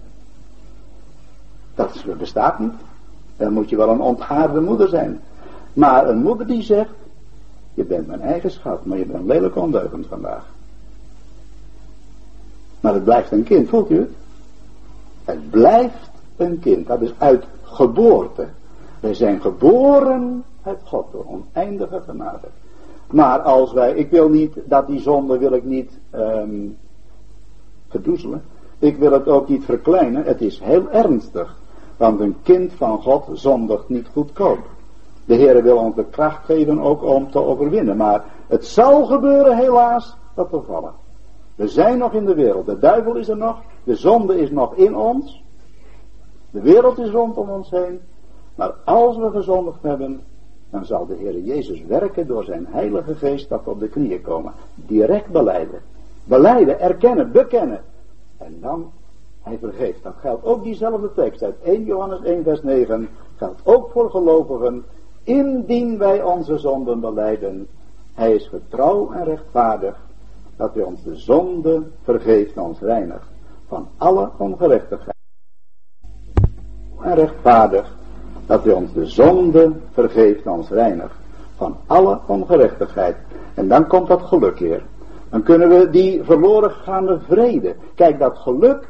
Dat 1.75 2.05
bestaat 2.19 2.59
niet. 2.59 2.73
Dan 3.39 3.53
moet 3.53 3.69
je 3.69 3.77
wel 3.77 3.89
een 3.89 4.01
ontaarde 4.01 4.61
moeder 4.61 4.89
zijn. 4.89 5.21
Maar 5.73 6.09
een 6.09 6.23
moeder 6.23 6.47
die 6.47 6.63
zegt, 6.63 6.91
je 7.75 7.85
bent 7.85 8.07
mijn 8.07 8.21
eigen 8.21 8.51
schat, 8.51 8.85
maar 8.85 8.99
je 8.99 9.07
bent 9.07 9.27
lelijk 9.27 9.57
ondeugend 9.57 10.07
vandaag. 10.07 10.47
Maar 12.81 12.95
het 12.95 13.05
blijft 13.05 13.33
een 13.33 13.45
kind, 13.45 13.69
voelt 13.69 13.91
u 13.91 13.99
het? 13.99 14.11
Het 15.25 15.51
blijft 15.51 16.11
een 16.37 16.59
kind, 16.59 16.87
dat 16.87 17.01
is 17.01 17.13
uit 17.19 17.45
geboorte. 17.63 18.47
Wij 19.01 19.15
zijn 19.15 19.41
geboren 19.41 20.45
uit 20.63 20.79
God 20.85 21.13
door 21.13 21.27
oneindige 21.27 22.01
genade. 22.07 22.49
Maar 23.11 23.41
als 23.41 23.73
wij, 23.73 23.93
ik 23.93 24.11
wil 24.11 24.29
niet, 24.29 24.55
dat 24.65 24.87
die 24.87 25.01
zonde 25.01 25.39
wil 25.39 25.53
ik 25.53 25.65
niet 25.65 25.91
um, 26.15 26.77
verdoezelen. 27.89 28.43
Ik 28.79 28.97
wil 28.97 29.13
het 29.13 29.29
ook 29.29 29.49
niet 29.49 29.65
verkleinen. 29.65 30.25
Het 30.25 30.41
is 30.41 30.61
heel 30.61 30.91
ernstig. 30.91 31.57
Want 31.99 32.21
een 32.21 32.37
kind 32.43 32.73
van 32.73 33.03
God 33.03 33.29
zondigt 33.33 33.89
niet 33.89 34.07
goedkoop. 34.13 34.59
De 35.25 35.35
Heer 35.35 35.63
wil 35.63 35.77
ons 35.77 35.95
de 35.95 36.05
kracht 36.05 36.45
geven 36.45 36.81
ook 36.81 37.03
om 37.03 37.31
te 37.31 37.45
overwinnen. 37.45 37.97
Maar 37.97 38.25
het 38.47 38.67
zal 38.67 39.07
gebeuren 39.07 39.57
helaas 39.57 40.17
dat 40.35 40.51
we 40.51 40.61
vallen. 40.61 40.93
We 41.55 41.69
zijn 41.69 41.99
nog 41.99 42.13
in 42.13 42.25
de 42.25 42.35
wereld. 42.35 42.67
De 42.67 42.79
duivel 42.79 43.15
is 43.15 43.29
er 43.29 43.37
nog. 43.37 43.61
De 43.85 43.97
zonde 43.97 44.41
is 44.41 44.51
nog 44.51 44.75
in 44.75 44.97
ons. 44.97 45.43
De 46.51 46.61
wereld 46.61 46.99
is 46.99 47.11
rondom 47.11 47.49
ons 47.49 47.71
heen. 47.71 48.01
Maar 48.55 48.73
als 48.85 49.17
we 49.17 49.31
gezondigd 49.31 49.83
hebben, 49.83 50.21
dan 50.71 50.85
zal 50.85 51.07
de 51.07 51.15
Heer 51.15 51.39
Jezus 51.39 51.85
werken 51.85 52.27
door 52.27 52.45
zijn 52.45 52.67
heilige 52.67 53.15
geest 53.15 53.49
dat 53.49 53.65
we 53.65 53.71
op 53.71 53.81
de 53.81 53.89
knieën 53.89 54.23
komen. 54.23 54.53
Direct 54.75 55.29
beleiden. 55.29 55.81
Beleiden, 56.25 56.81
erkennen, 56.81 57.33
bekennen. 57.33 57.81
En 58.39 58.59
dan, 58.61 58.91
hij 59.49 59.59
vergeeft. 59.59 60.03
Dat 60.03 60.15
geldt 60.21 60.45
ook 60.45 60.63
diezelfde 60.63 61.13
tekst 61.15 61.43
uit 61.43 61.61
1 61.63 61.85
Johannes 61.85 62.23
1 62.23 62.43
vers 62.43 62.63
9. 62.63 63.09
Geldt 63.37 63.61
ook 63.65 63.91
voor 63.91 64.11
gelovigen. 64.11 64.85
Indien 65.23 65.99
wij 65.99 66.23
onze 66.23 66.59
zonden 66.59 67.01
beleiden. 67.01 67.67
Hij 68.15 68.35
is 68.35 68.49
getrouw 68.49 69.13
en 69.13 69.25
rechtvaardig. 69.25 69.97
Dat 70.57 70.75
hij 70.75 70.83
ons 70.83 71.03
de 71.03 71.17
zonde 71.17 71.83
vergeeft 72.03 72.57
en 72.57 72.63
ons 72.63 72.81
reinigt. 72.81 73.27
Van 73.67 73.89
alle 73.97 74.31
ongerechtigheid. 74.37 75.17
En 77.01 77.15
rechtvaardig 77.15 77.97
dat 78.47 78.65
hij 78.65 78.73
ons 78.73 78.93
de 78.93 79.07
zonde 79.07 79.73
vergeeft 79.93 80.45
en 80.45 80.53
ons 80.53 80.69
reinigt. 80.69 81.15
Van 81.57 81.77
alle 81.87 82.19
ongerechtigheid. 82.27 83.17
En 83.55 83.69
dan 83.69 83.87
komt 83.87 84.09
dat 84.09 84.23
geluk 84.23 84.59
weer. 84.59 84.83
Dan 85.31 85.43
kunnen 85.43 85.69
we 85.69 85.91
die 85.91 86.25
verloren 86.25 86.71
vrede. 87.27 87.75
Kijk, 87.95 88.19
dat 88.19 88.37
geluk, 88.37 88.89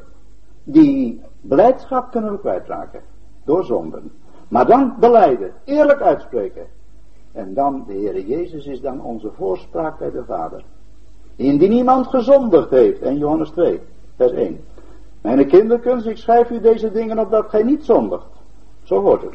die 0.72 1.20
blijdschap 1.40 2.10
kunnen 2.10 2.32
we 2.32 2.38
kwijtraken. 2.38 3.00
Door 3.44 3.64
zonden. 3.64 4.12
Maar 4.48 4.66
dan 4.66 4.94
beleiden, 5.00 5.52
eerlijk 5.64 6.00
uitspreken. 6.00 6.66
En 7.32 7.54
dan, 7.54 7.84
de 7.86 7.92
Heere 7.92 8.26
Jezus 8.26 8.66
is 8.66 8.80
dan 8.80 9.02
onze 9.02 9.30
voorspraak 9.36 9.98
bij 9.98 10.10
de 10.10 10.24
Vader. 10.24 10.64
Indien 11.36 11.72
iemand 11.72 12.06
gezondigd 12.06 12.70
heeft, 12.70 13.00
en 13.00 13.18
Johannes 13.18 13.50
2, 13.50 13.80
vers 14.16 14.32
1. 14.32 14.60
Mijn 15.20 15.46
kinderkens, 15.46 16.04
ik 16.04 16.16
schrijf 16.16 16.50
u 16.50 16.60
deze 16.60 16.90
dingen 16.90 17.18
op 17.18 17.30
dat 17.30 17.48
gij 17.48 17.62
niet 17.62 17.84
zondigt. 17.84 18.26
Zo 18.82 19.00
wordt 19.00 19.22
het. 19.22 19.34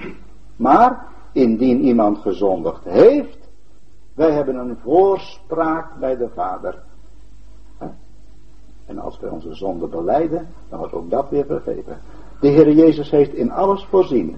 Maar 0.56 1.08
indien 1.32 1.82
iemand 1.82 2.18
gezondigd 2.18 2.84
heeft, 2.84 3.38
wij 4.14 4.32
hebben 4.32 4.56
een 4.56 4.78
voorspraak 4.84 6.00
bij 6.00 6.18
de 6.18 6.30
Vader. 6.36 6.84
En 8.86 9.00
als 9.00 9.20
wij 9.20 9.30
onze 9.30 9.54
zonde 9.54 9.88
beleiden, 9.88 10.48
dan 10.70 10.80
wordt 10.80 10.94
ook 10.94 11.10
dat 11.10 11.30
weer 11.30 11.46
vergeven. 11.46 11.98
De 12.40 12.48
Heer 12.48 12.72
Jezus 12.72 13.10
heeft 13.10 13.34
in 13.34 13.52
alles 13.52 13.86
voorzien. 13.86 14.38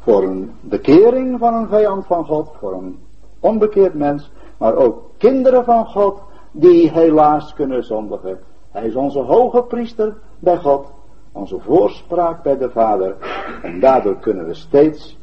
Voor 0.00 0.22
een 0.22 0.52
bekering 0.60 1.38
van 1.38 1.54
een 1.54 1.68
vijand 1.68 2.06
van 2.06 2.24
God, 2.24 2.50
voor 2.58 2.72
een 2.72 2.98
onbekeerd 3.40 3.94
mens, 3.94 4.30
maar 4.58 4.74
ook 4.74 5.02
kinderen 5.18 5.64
van 5.64 5.86
God 5.86 6.20
die 6.50 6.90
helaas 6.90 7.54
kunnen 7.54 7.84
zondigen. 7.84 8.38
Hij 8.70 8.86
is 8.86 8.94
onze 8.94 9.20
hoge 9.20 9.62
priester 9.62 10.16
bij 10.38 10.58
God 10.58 10.86
onze 11.34 11.60
voorspraak 11.60 12.42
bij 12.42 12.56
de 12.56 12.70
Vader. 12.70 13.16
En 13.62 13.80
daardoor 13.80 14.16
kunnen 14.16 14.46
we 14.46 14.54
steeds 14.54 15.18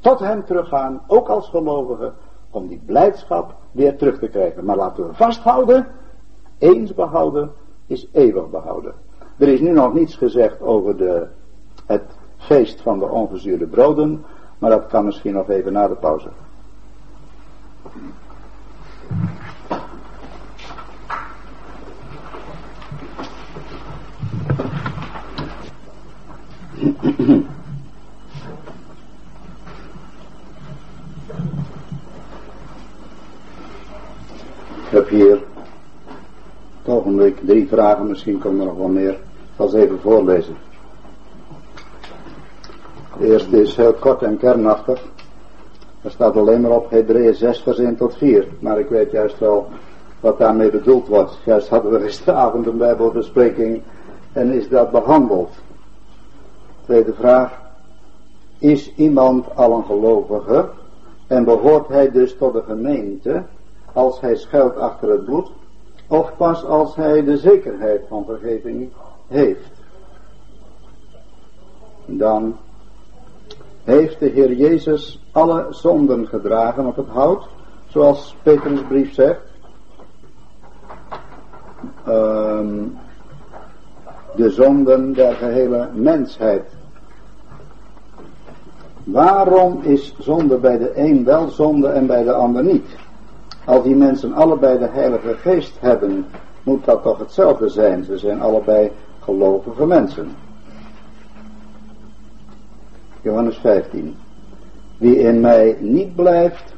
tot 0.00 0.18
hem 0.18 0.44
teruggaan, 0.44 1.02
ook 1.06 1.28
als 1.28 1.48
gelovigen, 1.48 2.14
om 2.50 2.68
die 2.68 2.82
blijdschap 2.86 3.54
weer 3.72 3.96
terug 3.96 4.18
te 4.18 4.28
krijgen. 4.28 4.64
Maar 4.64 4.76
laten 4.76 5.06
we 5.06 5.14
vasthouden, 5.14 5.86
eens 6.58 6.94
behouden 6.94 7.50
is 7.86 8.08
eeuwig 8.12 8.50
behouden. 8.50 8.92
Er 9.36 9.48
is 9.48 9.60
nu 9.60 9.70
nog 9.70 9.94
niets 9.94 10.14
gezegd 10.14 10.60
over 10.60 10.96
de, 10.96 11.26
het 11.86 12.16
feest 12.36 12.80
van 12.80 12.98
de 12.98 13.04
onverzuurde 13.04 13.66
broden, 13.66 14.24
maar 14.58 14.70
dat 14.70 14.86
kan 14.86 15.04
misschien 15.04 15.32
nog 15.32 15.48
even 15.48 15.72
na 15.72 15.88
de 15.88 15.94
pauze. 15.94 16.28
Ik 26.74 26.96
heb 34.90 35.08
hier 35.08 35.38
het 36.86 36.94
ogenblik 36.94 37.38
drie 37.46 37.68
vragen, 37.68 38.06
misschien 38.06 38.38
komen 38.38 38.60
er 38.60 38.66
nog 38.66 38.76
wel 38.76 38.88
meer. 38.88 39.12
Ik 39.12 39.18
zal 39.56 39.68
ze 39.68 39.78
even 39.78 40.00
voorlezen. 40.00 40.56
De 43.18 43.26
eerste 43.26 43.60
is 43.60 43.76
heel 43.76 43.92
kort 43.92 44.22
en 44.22 44.38
kernachtig. 44.38 45.02
Er 46.02 46.10
staat 46.10 46.36
alleen 46.36 46.60
maar 46.60 46.70
op 46.70 46.90
Hebreeën 46.90 47.34
6 47.34 47.62
vers 47.62 47.78
1 47.78 47.96
tot 47.96 48.16
4. 48.16 48.48
Maar 48.58 48.78
ik 48.78 48.88
weet 48.88 49.10
juist 49.10 49.38
wel 49.38 49.68
wat 50.20 50.38
daarmee 50.38 50.70
bedoeld 50.70 51.08
wordt. 51.08 51.38
Juist 51.44 51.68
hadden 51.68 51.92
we 51.92 52.00
gisteravond 52.00 52.66
een 52.66 52.78
bijbelbespreking 52.78 53.82
en 54.32 54.52
is 54.52 54.68
dat 54.68 54.90
behandeld. 54.90 55.50
Tweede 56.84 57.14
vraag. 57.14 57.60
Is 58.58 58.94
iemand 58.94 59.46
al 59.54 59.72
een 59.72 59.84
gelovige 59.84 60.68
en 61.26 61.44
behoort 61.44 61.88
hij 61.88 62.10
dus 62.10 62.36
tot 62.36 62.52
de 62.52 62.62
gemeente 62.62 63.42
als 63.92 64.20
hij 64.20 64.36
schuilt 64.36 64.76
achter 64.76 65.10
het 65.10 65.24
bloed 65.24 65.50
of 66.08 66.36
pas 66.36 66.64
als 66.64 66.96
hij 66.96 67.24
de 67.24 67.36
zekerheid 67.36 68.02
van 68.08 68.24
vergeving 68.24 68.92
heeft? 69.26 69.70
Dan 72.06 72.56
heeft 73.84 74.18
de 74.18 74.26
Heer 74.26 74.52
Jezus 74.52 75.22
alle 75.32 75.66
zonden 75.70 76.26
gedragen 76.26 76.86
op 76.86 76.96
het 76.96 77.08
hout, 77.08 77.48
zoals 77.86 78.36
Petrus 78.42 78.80
brief 78.82 79.14
zegt. 79.14 79.40
Um, 82.08 82.98
de 84.36 84.50
zonden 84.50 85.12
der 85.12 85.34
gehele 85.34 85.88
mensheid. 85.94 86.62
Waarom 89.04 89.82
is 89.82 90.14
zonde 90.18 90.56
bij 90.56 90.78
de 90.78 90.98
een 90.98 91.24
wel 91.24 91.48
zonde 91.48 91.88
en 91.88 92.06
bij 92.06 92.22
de 92.22 92.32
ander 92.32 92.64
niet? 92.64 92.96
Als 93.66 93.82
die 93.82 93.96
mensen 93.96 94.32
allebei 94.32 94.78
de 94.78 94.88
Heilige 94.88 95.34
Geest 95.34 95.80
hebben, 95.80 96.26
moet 96.62 96.84
dat 96.84 97.02
toch 97.02 97.18
hetzelfde 97.18 97.68
zijn. 97.68 98.04
Ze 98.04 98.18
zijn 98.18 98.40
allebei 98.40 98.90
gelovige 99.20 99.86
mensen. 99.86 100.28
Johannes 103.22 103.56
15. 103.56 104.16
Wie 104.98 105.18
in 105.18 105.40
mij 105.40 105.76
niet 105.80 106.14
blijft, 106.14 106.74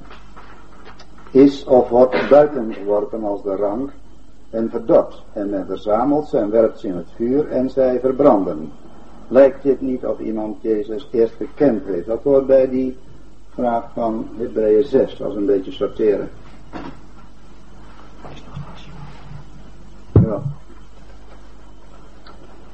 is 1.30 1.64
of 1.64 1.88
wordt 1.88 2.28
buiten 2.28 2.74
geworpen 2.74 3.24
als 3.24 3.42
de 3.42 3.56
rang 3.56 3.90
en 4.50 4.70
verdort. 4.70 5.22
En 5.32 5.50
men 5.50 5.66
verzamelt 5.66 6.28
ze 6.28 6.38
en 6.38 6.50
werpt 6.50 6.78
ze 6.78 6.86
in 6.86 6.96
het 6.96 7.08
vuur 7.14 7.48
en 7.48 7.70
zij 7.70 8.00
verbranden. 8.00 8.72
Lijkt 9.28 9.62
dit 9.62 9.80
niet 9.80 10.06
of 10.06 10.18
iemand 10.18 10.62
Jezus 10.62 11.08
eerst 11.12 11.34
gekend 11.34 11.84
heeft? 11.84 12.06
Dat 12.06 12.22
hoort 12.22 12.46
bij 12.46 12.68
die 12.68 12.96
vraag 13.48 13.84
van 13.92 14.28
Hebreeën 14.36 14.84
6, 14.84 15.22
als 15.22 15.34
een 15.34 15.46
beetje 15.46 15.72
sorteren. 15.72 16.28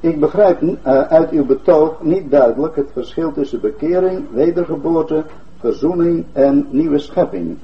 Ik 0.05 0.19
begrijp 0.19 0.61
uh, 0.61 0.77
uit 1.01 1.29
uw 1.29 1.45
betoog 1.45 2.01
niet 2.01 2.31
duidelijk 2.31 2.75
het 2.75 2.89
verschil 2.91 3.31
tussen 3.31 3.61
bekering, 3.61 4.25
wedergeboorte, 4.31 5.23
verzoening 5.59 6.25
en 6.33 6.67
nieuwe 6.69 6.99
schepping. 6.99 7.57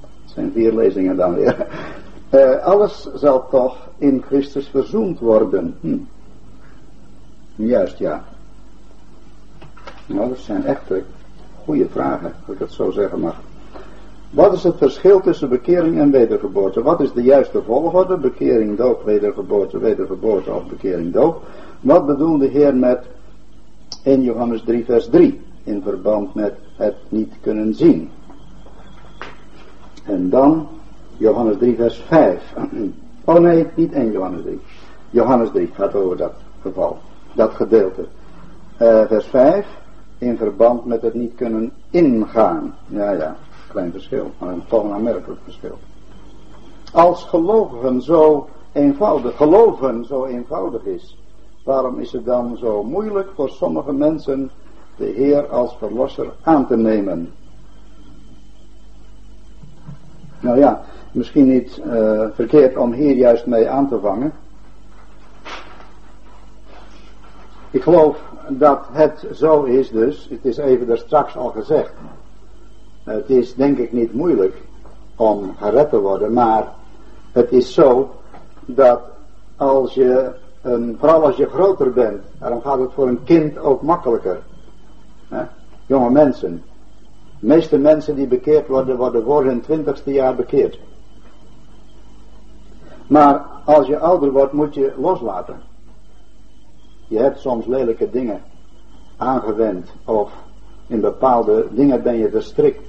Het 0.00 0.30
zijn 0.30 0.52
vier 0.52 0.74
lezingen 0.74 1.16
dan 1.16 1.34
weer. 1.34 1.66
Uh, 2.34 2.64
alles 2.72 3.08
zal 3.14 3.48
toch 3.48 3.88
in 3.96 4.22
Christus 4.26 4.68
verzoend 4.68 5.18
worden. 5.18 5.76
Hm. 5.80 5.96
Juist, 7.54 7.98
ja. 7.98 8.24
Nou, 10.06 10.28
dat 10.28 10.38
zijn 10.38 10.64
echt 10.64 10.90
goede 11.64 11.88
vragen, 11.88 12.32
als 12.46 12.54
ik 12.54 12.60
het 12.60 12.72
zo 12.72 12.90
zeggen 12.90 13.20
mag. 13.20 13.36
Wat 14.30 14.52
is 14.52 14.62
het 14.62 14.76
verschil 14.76 15.20
tussen 15.20 15.48
bekering 15.48 15.98
en 15.98 16.10
wedergeboorte? 16.10 16.82
Wat 16.82 17.00
is 17.00 17.12
de 17.12 17.22
juiste 17.22 17.62
volgorde? 17.62 18.16
Bekering, 18.16 18.76
doop, 18.76 19.04
wedergeboorte, 19.04 19.78
wedergeboorte 19.78 20.52
of 20.52 20.66
bekering, 20.66 21.12
doop? 21.12 21.42
Wat 21.80 22.06
bedoelt 22.06 22.40
de 22.40 22.46
Heer 22.46 22.76
met 22.76 23.04
1 24.02 24.22
Johannes 24.22 24.62
3 24.62 24.84
vers 24.84 25.08
3 25.08 25.40
in 25.64 25.82
verband 25.82 26.34
met 26.34 26.54
het 26.76 26.96
niet 27.08 27.32
kunnen 27.40 27.74
zien? 27.74 28.10
En 30.04 30.30
dan 30.30 30.68
Johannes 31.16 31.56
3 31.58 31.76
vers 31.76 31.96
5. 31.96 32.54
Oh 33.24 33.38
nee, 33.38 33.66
niet 33.74 33.92
1 33.92 34.12
Johannes 34.12 34.42
3. 34.42 34.60
Johannes 35.10 35.50
3 35.50 35.70
gaat 35.74 35.94
over 35.94 36.16
dat 36.16 36.32
geval, 36.62 36.98
dat 37.34 37.54
gedeelte. 37.54 38.06
Uh, 38.80 39.04
vers 39.06 39.26
5 39.26 39.66
in 40.18 40.36
verband 40.36 40.84
met 40.84 41.02
het 41.02 41.14
niet 41.14 41.34
kunnen 41.34 41.72
ingaan. 41.90 42.74
Ja, 42.86 43.10
ja, 43.10 43.36
klein 43.68 43.92
verschil, 43.92 44.30
maar 44.38 44.48
een 44.48 44.62
toch 44.68 44.84
een 44.84 44.92
aanmerkelijk 44.92 45.40
verschil. 45.44 45.78
Als 46.92 47.24
gelovigen 47.24 48.02
zo 48.02 48.48
eenvoudig, 48.72 49.36
geloven 49.36 50.04
zo 50.04 50.24
eenvoudig 50.24 50.84
is, 50.84 51.18
waarom 51.68 51.98
is 51.98 52.12
het 52.12 52.24
dan 52.24 52.56
zo 52.56 52.82
moeilijk 52.82 53.28
voor 53.34 53.48
sommige 53.48 53.92
mensen 53.92 54.50
de 54.96 55.04
Heer 55.04 55.48
als 55.48 55.76
verlosser 55.78 56.32
aan 56.42 56.66
te 56.66 56.76
nemen? 56.76 57.32
Nou 60.40 60.58
ja, 60.58 60.82
misschien 61.12 61.48
niet 61.48 61.80
uh, 61.86 62.26
verkeerd 62.32 62.76
om 62.76 62.92
hier 62.92 63.16
juist 63.16 63.46
mee 63.46 63.68
aan 63.68 63.88
te 63.88 63.98
vangen. 64.00 64.32
Ik 67.70 67.82
geloof 67.82 68.18
dat 68.48 68.86
het 68.90 69.26
zo 69.32 69.62
is 69.62 69.90
dus, 69.90 70.28
het 70.30 70.44
is 70.44 70.56
even 70.56 70.86
daar 70.86 70.98
straks 70.98 71.36
al 71.36 71.48
gezegd. 71.48 71.92
Het 73.04 73.30
is 73.30 73.54
denk 73.54 73.78
ik 73.78 73.92
niet 73.92 74.14
moeilijk 74.14 74.62
om 75.16 75.56
gered 75.56 75.90
te 75.90 76.00
worden, 76.00 76.32
maar 76.32 76.74
het 77.32 77.52
is 77.52 77.74
zo 77.74 78.10
dat 78.64 79.00
als 79.56 79.94
je, 79.94 80.30
vooral 80.98 81.24
als 81.24 81.36
je 81.36 81.46
groter 81.46 81.92
bent, 81.92 82.22
daarom 82.38 82.60
gaat 82.60 82.78
het 82.78 82.92
voor 82.92 83.08
een 83.08 83.24
kind 83.24 83.58
ook 83.58 83.82
makkelijker. 83.82 84.40
Jonge 85.86 86.10
mensen. 86.10 86.62
De 87.40 87.46
meeste 87.46 87.78
mensen 87.78 88.14
die 88.14 88.26
bekeerd 88.26 88.68
worden, 88.68 88.96
worden 88.96 89.22
voor 89.24 89.44
hun 89.44 89.60
twintigste 89.60 90.12
jaar 90.12 90.34
bekeerd. 90.34 90.78
Maar 93.06 93.46
als 93.64 93.86
je 93.86 93.98
ouder 93.98 94.30
wordt, 94.30 94.52
moet 94.52 94.74
je 94.74 94.92
loslaten. 94.96 95.60
Je 97.08 97.18
hebt 97.18 97.38
soms 97.38 97.66
lelijke 97.66 98.10
dingen 98.10 98.40
aangewend 99.16 99.90
of 100.04 100.32
in 100.86 101.00
bepaalde 101.00 101.66
dingen 101.70 102.02
ben 102.02 102.16
je 102.16 102.30
verstrikt. 102.30 102.82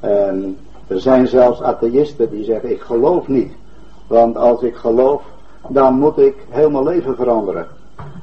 En 0.00 0.58
er 0.86 1.00
zijn 1.00 1.26
zelfs 1.26 1.62
atheïsten 1.62 2.30
die 2.30 2.44
zeggen 2.44 2.70
ik 2.70 2.80
geloof 2.80 3.28
niet. 3.28 3.52
Want 4.06 4.36
als 4.36 4.62
ik 4.62 4.76
geloof 4.76 5.22
dan 5.68 5.94
moet 5.94 6.18
ik 6.18 6.46
heel 6.48 6.70
mijn 6.70 6.84
leven 6.84 7.16
veranderen. 7.16 7.66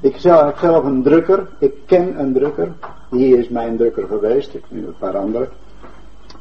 Ik 0.01 0.15
heb 0.15 0.55
zelf 0.57 0.83
een 0.83 1.03
drukker, 1.03 1.47
ik 1.59 1.73
ken 1.85 2.19
een 2.19 2.33
drukker, 2.33 2.71
die 3.11 3.37
is 3.37 3.49
mijn 3.49 3.77
drukker 3.77 4.07
geweest, 4.07 4.53
ik 4.53 4.63
nu 4.67 4.85
een 4.85 4.97
paar 4.99 5.17
anderen. 5.17 5.49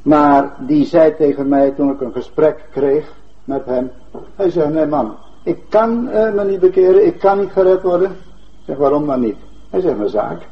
Maar 0.03 0.57
die 0.59 0.87
zei 0.87 1.17
tegen 1.17 1.49
mij 1.49 1.71
toen 1.71 1.91
ik 1.91 2.01
een 2.01 2.13
gesprek 2.13 2.69
kreeg 2.71 3.13
met 3.45 3.65
hem, 3.65 3.91
hij 4.35 4.51
zei 4.51 4.73
nee 4.73 4.87
man, 4.87 5.15
ik 5.43 5.59
kan 5.69 6.09
uh, 6.09 6.33
me 6.33 6.45
niet 6.45 6.61
bekeren, 6.61 7.07
ik 7.07 7.19
kan 7.19 7.41
niet 7.41 7.53
gered 7.53 7.83
worden. 7.83 8.11
Ik 8.11 8.71
zeg, 8.71 8.77
waarom 8.77 9.07
dan 9.07 9.21
niet? 9.21 9.37
Hij 9.71 9.81
zegt, 9.81 9.97
mijn 9.97 10.09
zaak. 10.09 10.43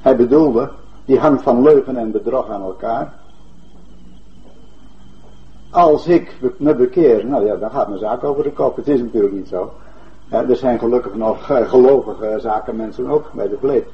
Hij 0.00 0.16
bedoelde, 0.16 0.70
die 1.04 1.18
hangt 1.18 1.42
van 1.42 1.62
leugen 1.62 1.96
en 1.96 2.10
bedrog 2.10 2.50
aan 2.50 2.62
elkaar. 2.62 3.12
Als 5.70 6.06
ik 6.06 6.36
me 6.58 6.74
bekeer, 6.74 7.26
nou 7.26 7.46
ja, 7.46 7.56
dan 7.56 7.70
gaat 7.70 7.88
mijn 7.88 8.00
zaak 8.00 8.24
over 8.24 8.42
de 8.42 8.52
kop. 8.52 8.76
Het 8.76 8.88
is 8.88 9.00
natuurlijk 9.00 9.34
niet 9.34 9.48
zo. 9.48 9.72
er 10.30 10.56
zijn 10.56 10.78
gelukkig 10.78 11.14
nog 11.14 11.50
uh, 11.50 11.68
gelovige 11.68 12.36
zakenmensen 12.40 13.06
ook 13.06 13.32
bij 13.32 13.48
de 13.48 13.58
vleet. 13.58 13.86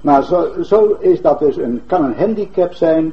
Maar 0.00 0.22
zo, 0.24 0.62
zo, 0.62 0.96
is 0.98 1.22
dat 1.22 1.38
dus 1.38 1.56
een, 1.56 1.82
kan 1.86 2.04
een 2.04 2.16
handicap 2.16 2.72
zijn 2.72 3.12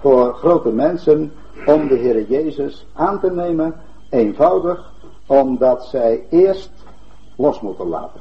voor 0.00 0.34
grote 0.34 0.68
mensen 0.68 1.32
om 1.66 1.88
de 1.88 1.94
Heer 1.94 2.22
Jezus 2.28 2.86
aan 2.92 3.20
te 3.20 3.30
nemen, 3.30 3.74
eenvoudig, 4.10 4.92
omdat 5.26 5.84
zij 5.84 6.26
eerst 6.30 6.70
los 7.36 7.60
moeten 7.60 7.88
laten. 7.88 8.20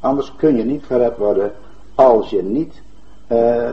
Anders 0.00 0.36
kun 0.36 0.56
je 0.56 0.64
niet 0.64 0.84
gered 0.84 1.16
worden 1.16 1.52
als 1.94 2.30
je 2.30 2.42
niet 2.42 2.82
uh, 3.28 3.68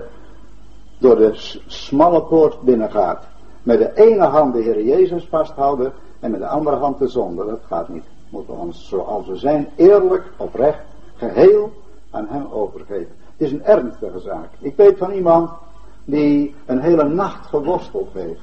door 0.97 1.15
de 1.15 1.31
smalle 1.65 2.21
poort 2.21 2.61
binnengaat. 2.61 3.27
Met 3.67 3.79
de 3.79 3.93
ene 3.93 4.23
hand 4.23 4.53
de 4.53 4.61
Heer 4.61 4.83
Jezus 4.83 5.27
vasthouden 5.29 5.93
en 6.19 6.31
met 6.31 6.39
de 6.39 6.47
andere 6.47 6.75
hand 6.75 6.99
de 6.99 7.07
zonde. 7.07 7.45
Dat 7.45 7.59
gaat 7.67 7.89
niet. 7.89 8.03
Moeten 8.29 8.53
we 8.53 8.59
ons 8.59 8.87
zoals 8.87 9.27
we 9.27 9.35
zijn 9.35 9.67
eerlijk, 9.75 10.31
oprecht, 10.37 10.79
geheel 11.15 11.71
aan 12.11 12.27
hem 12.29 12.47
overgeven. 12.51 13.11
Het 13.37 13.47
is 13.47 13.51
een 13.51 13.63
ernstige 13.63 14.19
zaak. 14.19 14.49
Ik 14.59 14.75
weet 14.75 14.97
van 14.97 15.11
iemand 15.11 15.49
die 16.05 16.55
een 16.65 16.79
hele 16.79 17.03
nacht 17.03 17.45
geworsteld 17.45 18.13
heeft. 18.13 18.41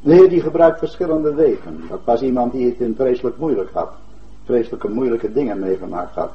De 0.00 0.14
Heer 0.14 0.28
die 0.28 0.40
gebruikt 0.40 0.78
verschillende 0.78 1.34
wegen. 1.34 1.80
Dat 1.88 2.00
was 2.04 2.22
iemand 2.22 2.52
die 2.52 2.66
het 2.66 2.80
in 2.80 2.94
vreselijk 2.94 3.38
moeilijk 3.38 3.70
had. 3.72 3.92
Vreselijke 4.44 4.88
moeilijke 4.88 5.32
dingen 5.32 5.58
meegemaakt 5.58 6.14
had. 6.14 6.32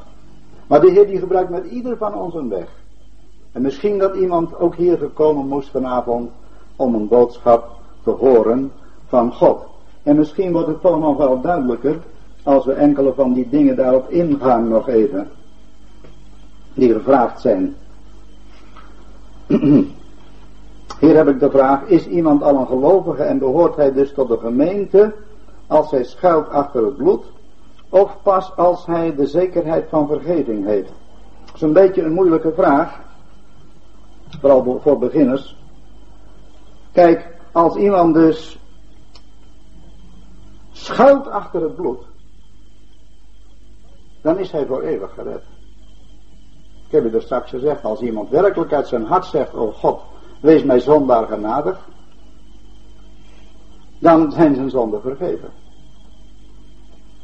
Maar 0.68 0.82
de 0.82 0.92
Heer 0.92 1.08
die 1.08 1.20
gebruikt 1.20 1.50
met 1.50 1.66
ieder 1.66 1.98
van 1.98 2.14
ons 2.14 2.34
een 2.34 2.50
weg. 2.50 2.70
En 3.52 3.62
misschien 3.62 3.98
dat 3.98 4.16
iemand 4.16 4.60
ook 4.60 4.76
hier 4.76 4.98
gekomen 4.98 5.48
moest 5.48 5.70
vanavond 5.70 6.32
om 6.82 6.96
een 6.96 7.08
boodschap 7.08 7.70
te 8.04 8.10
horen 8.10 8.72
van 9.08 9.34
God. 9.34 9.64
En 10.04 10.16
misschien 10.16 10.52
wordt 10.52 10.68
het 10.68 10.82
toch 10.82 11.00
nog 11.00 11.18
wel 11.18 11.42
duidelijker 11.42 12.00
als 12.44 12.66
we 12.66 12.74
enkele 12.74 13.14
van 13.14 13.34
die 13.34 13.50
dingen 13.50 13.76
daarop 13.76 14.10
ingaan 14.10 14.68
nog 14.68 14.88
even. 14.88 15.30
Die 16.74 16.94
gevraagd 16.94 17.42
zijn. 17.42 17.76
Hier 21.00 21.16
heb 21.16 21.28
ik 21.28 21.40
de 21.40 21.50
vraag, 21.50 21.84
is 21.86 22.08
iemand 22.08 22.44
al 22.44 22.56
een 22.56 22.68
gelovige 22.68 23.24
en 23.24 23.40
behoort 23.40 23.76
hij 23.76 23.94
dus 23.94 24.14
tot 24.14 24.28
de 24.28 24.38
gemeente 24.38 25.14
als 25.68 25.92
hij 25.92 26.04
schuilt 26.04 26.50
achter 26.50 26.86
het 26.86 26.98
bloed? 26.98 27.24
Of 27.90 28.18
pas 28.24 28.56
als 28.56 28.86
hij 28.86 29.16
de 29.16 29.26
zekerheid 29.26 29.86
van 29.90 30.08
vergeving 30.08 30.66
heeft? 30.66 30.92
Dat 31.46 31.56
is 31.56 31.62
een 31.62 31.74
beetje 31.74 32.02
een 32.02 32.14
moeilijke 32.14 32.52
vraag. 32.56 33.00
Vooral 34.40 34.80
voor 34.84 35.00
beginners. 35.00 35.61
Kijk, 36.92 37.38
als 37.52 37.76
iemand 37.76 38.14
dus 38.14 38.60
schuilt 40.72 41.28
achter 41.28 41.62
het 41.62 41.76
bloed, 41.76 42.04
dan 44.22 44.40
is 44.40 44.52
hij 44.52 44.66
voor 44.66 44.82
eeuwig 44.82 45.14
gered. 45.14 45.44
Ik 46.86 46.92
heb 46.92 47.04
je 47.04 47.18
er 47.18 47.22
straks 47.22 47.50
gezegd, 47.50 47.84
als 47.84 48.00
iemand 48.00 48.30
werkelijk 48.30 48.74
uit 48.74 48.88
zijn 48.88 49.06
hart 49.06 49.26
zegt, 49.26 49.54
oh 49.54 49.74
God, 49.74 50.02
wees 50.42 50.64
mij 50.64 50.80
zondaar 50.80 51.28
genadig, 51.28 51.90
dan 54.00 54.32
zijn 54.32 54.56
zijn 54.56 54.70
zonden 54.70 55.02
vergeven. 55.02 55.50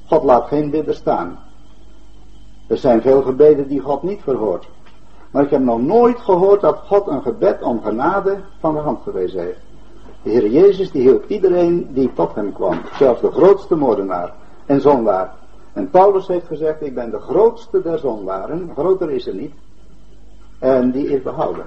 God 0.05 0.23
laat 0.23 0.47
geen 0.47 0.69
bidden 0.69 0.95
staan. 0.95 1.39
Er 2.67 2.77
zijn 2.77 3.01
veel 3.01 3.21
gebeden 3.21 3.67
die 3.67 3.79
God 3.79 4.03
niet 4.03 4.21
verhoort. 4.21 4.67
Maar 5.31 5.43
ik 5.43 5.49
heb 5.49 5.61
nog 5.61 5.81
nooit 5.81 6.19
gehoord 6.19 6.61
dat 6.61 6.77
God 6.85 7.07
een 7.07 7.21
gebed 7.21 7.61
om 7.61 7.81
genade 7.81 8.37
van 8.59 8.73
de 8.73 8.79
hand 8.79 8.99
gewezen 9.03 9.39
heeft. 9.39 9.59
De 10.23 10.29
Heer 10.29 10.47
Jezus 10.47 10.91
die 10.91 11.01
hielp 11.01 11.27
iedereen 11.27 11.87
die 11.93 12.13
tot 12.13 12.35
hem 12.35 12.53
kwam. 12.53 12.81
Zelfs 12.97 13.21
de 13.21 13.31
grootste 13.31 13.75
moordenaar 13.75 14.33
en 14.65 14.81
zondaar. 14.81 15.33
En 15.73 15.89
Paulus 15.89 16.27
heeft 16.27 16.47
gezegd, 16.47 16.81
ik 16.81 16.95
ben 16.95 17.11
de 17.11 17.19
grootste 17.19 17.81
der 17.81 17.99
zondaren. 17.99 18.71
Groter 18.73 19.11
is 19.11 19.27
er 19.27 19.35
niet. 19.35 19.53
En 20.59 20.91
die 20.91 21.07
is 21.07 21.21
behouden. 21.21 21.65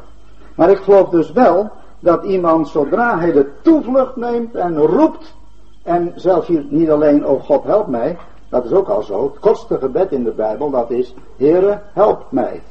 Maar 0.54 0.70
ik 0.70 0.78
geloof 0.78 1.08
dus 1.08 1.32
wel 1.32 1.70
dat 2.00 2.24
iemand 2.24 2.68
zodra 2.68 3.18
hij 3.18 3.32
de 3.32 3.50
toevlucht 3.62 4.16
neemt 4.16 4.54
en 4.54 4.76
roept, 4.76 5.34
en 5.82 6.12
zelfs 6.14 6.46
hier 6.46 6.64
niet 6.68 6.90
alleen, 6.90 7.26
oh 7.26 7.42
God 7.42 7.64
help 7.64 7.86
mij, 7.86 8.18
dat 8.48 8.64
is 8.64 8.72
ook 8.72 8.88
al 8.88 9.02
zo. 9.02 9.24
Het 9.24 9.38
kortste 9.38 9.78
gebed 9.78 10.12
in 10.12 10.24
de 10.24 10.32
Bijbel, 10.32 10.70
dat 10.70 10.90
is, 10.90 11.14
Heere 11.36 11.82
help 11.92 12.26
mij. 12.30 12.62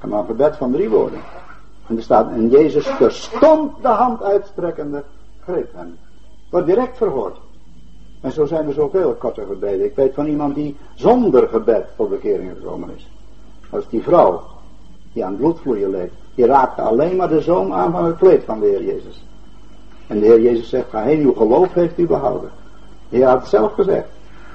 Een 0.00 0.24
gebed 0.26 0.56
van 0.56 0.72
drie 0.72 0.88
woorden. 0.88 1.20
En 1.86 1.96
er 1.96 2.02
staat, 2.02 2.30
en 2.30 2.48
Jezus 2.48 2.86
verstond 2.86 3.82
de 3.82 3.88
hand 3.88 4.22
uitstrekkende, 4.22 5.04
greep 5.42 5.72
hem. 5.74 5.98
Wordt 6.50 6.66
direct 6.66 6.96
verhoord. 6.96 7.36
En 8.20 8.32
zo 8.32 8.44
zijn 8.44 8.66
er 8.66 8.72
zoveel 8.72 9.14
korte 9.14 9.44
gebeden. 9.46 9.84
Ik 9.84 9.94
weet 9.94 10.14
van 10.14 10.26
iemand 10.26 10.54
die 10.54 10.76
zonder 10.94 11.48
gebed 11.48 11.86
tot 11.96 12.08
bekering 12.08 12.50
gekomen 12.56 12.90
is. 12.96 13.08
Dat 13.70 13.80
is 13.80 13.88
die 13.88 14.02
vrouw 14.02 14.42
die 15.12 15.24
aan 15.24 15.36
bloedvloeien 15.36 15.90
leeft. 15.90 16.12
Die 16.34 16.46
raakte 16.46 16.82
alleen 16.82 17.16
maar 17.16 17.28
de 17.28 17.40
zoom 17.40 17.72
aan 17.72 17.92
van 17.92 18.04
het 18.04 18.16
kleed 18.16 18.44
van 18.44 18.60
de 18.60 18.66
Heer 18.66 18.84
Jezus. 18.84 19.24
En 20.06 20.20
de 20.20 20.26
Heer 20.26 20.40
Jezus 20.40 20.68
zegt, 20.68 20.90
ga 20.90 21.02
heen, 21.02 21.20
uw 21.20 21.32
geloof 21.32 21.74
heeft 21.74 21.98
u 21.98 22.06
behouden. 22.06 22.50
Hij 23.08 23.20
had 23.20 23.40
het 23.40 23.48
zelf 23.48 23.72
gezegd. 23.72 24.08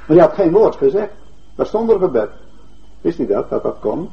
Maar 0.08 0.18
hij 0.18 0.26
had 0.26 0.36
geen 0.36 0.52
woord 0.52 0.76
gezegd. 0.76 1.12
Dat 1.56 1.68
zonder 1.68 2.00
gebed. 2.00 2.30
Wist 3.02 3.20
u 3.20 3.26
dat, 3.26 3.50
dat 3.50 3.64
dat 3.64 3.80
kon? 3.80 4.10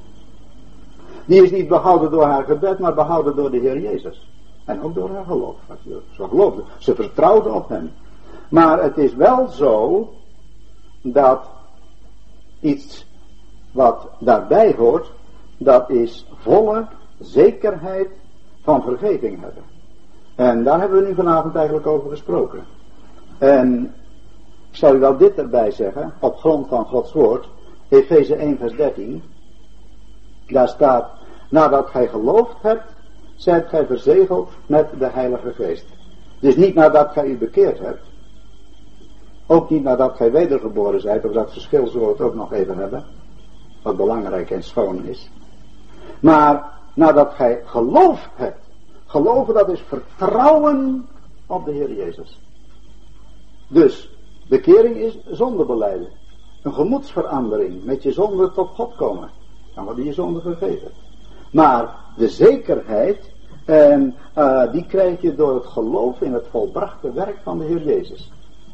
Die 1.26 1.42
is 1.42 1.50
niet 1.50 1.68
behouden 1.68 2.10
door 2.10 2.24
haar 2.24 2.44
gebed, 2.44 2.78
maar 2.78 2.94
behouden 2.94 3.36
door 3.36 3.50
de 3.50 3.58
Heer 3.58 3.78
Jezus. 3.78 4.28
En 4.64 4.82
ook 4.82 4.94
door 4.94 5.10
haar 5.10 5.24
geloof. 5.24 5.56
Ze 5.84 6.24
geloofde. 6.28 6.62
Ze 6.78 6.94
vertrouwde 6.94 7.52
op 7.52 7.68
hem. 7.68 7.92
Maar 8.48 8.82
het 8.82 8.98
is 8.98 9.14
wel 9.14 9.48
zo 9.48 10.08
dat 11.02 11.44
iets 12.60 13.06
wat 13.72 14.08
daarbij 14.18 14.74
hoort, 14.78 15.12
dat 15.56 15.90
is 15.90 16.26
volle 16.34 16.86
zekerheid 17.18 18.08
van 18.62 18.82
vergeving 18.82 19.40
hebben. 19.40 19.62
En 20.34 20.64
daar 20.64 20.80
hebben 20.80 21.02
we 21.02 21.08
nu 21.08 21.14
vanavond 21.14 21.54
eigenlijk 21.54 21.86
over 21.86 22.10
gesproken. 22.10 22.64
En 23.38 23.94
ik 24.70 24.76
zal 24.76 24.94
u 24.94 24.98
wel 24.98 25.16
dit 25.16 25.38
erbij 25.38 25.70
zeggen, 25.70 26.12
op 26.20 26.36
grond 26.36 26.68
van 26.68 26.84
Gods 26.84 27.12
woord, 27.12 27.48
Efeze 27.88 28.34
1 28.34 28.58
vers 28.58 28.76
13. 28.76 29.22
Daar 30.50 30.68
staat, 30.68 31.10
nadat 31.48 31.88
gij 31.88 32.08
geloofd 32.08 32.56
hebt, 32.60 32.94
zijt 33.36 33.68
gij 33.68 33.86
verzegeld 33.86 34.50
met 34.66 34.88
de 34.98 35.06
Heilige 35.06 35.52
Geest. 35.52 35.86
Dus 36.40 36.56
niet 36.56 36.74
nadat 36.74 37.12
gij 37.12 37.26
u 37.26 37.38
bekeerd 37.38 37.78
hebt. 37.78 38.02
Ook 39.46 39.70
niet 39.70 39.82
nadat 39.82 40.16
gij 40.16 40.32
wedergeboren 40.32 41.00
zijt, 41.00 41.24
of 41.24 41.32
dat 41.32 41.52
verschil 41.52 41.86
zullen 41.86 42.06
we 42.06 42.12
het 42.12 42.22
ook 42.22 42.34
nog 42.34 42.52
even 42.52 42.78
hebben. 42.78 43.04
Wat 43.82 43.96
belangrijk 43.96 44.50
en 44.50 44.62
schoon 44.62 45.04
is. 45.04 45.30
Maar 46.20 46.72
nadat 46.94 47.34
gij 47.34 47.62
geloofd 47.64 48.30
hebt. 48.34 48.60
Geloven 49.06 49.54
dat 49.54 49.68
is 49.68 49.80
vertrouwen 49.80 51.08
op 51.46 51.64
de 51.64 51.72
Heer 51.72 51.92
Jezus. 51.92 52.40
Dus, 53.68 54.10
bekering 54.48 54.96
is 54.96 55.18
zondebeleiden. 55.30 56.08
Een 56.62 56.74
gemoedsverandering, 56.74 57.84
met 57.84 58.02
je 58.02 58.12
zonde 58.12 58.52
tot 58.52 58.68
God 58.68 58.96
komen. 58.96 59.30
Dan 59.74 59.84
worden 59.84 60.04
je 60.04 60.12
zonde 60.12 60.40
vergeven. 60.40 60.90
Maar 61.50 61.94
de 62.16 62.28
zekerheid, 62.28 63.30
en, 63.64 64.14
uh, 64.38 64.72
die 64.72 64.86
krijg 64.86 65.20
je 65.20 65.34
door 65.34 65.54
het 65.54 65.66
geloof 65.66 66.20
in 66.20 66.32
het 66.32 66.46
volbrachte 66.50 67.12
werk 67.12 67.36
van 67.42 67.58
de 67.58 67.64
Heer 67.64 67.82
Jezus. 67.82 68.32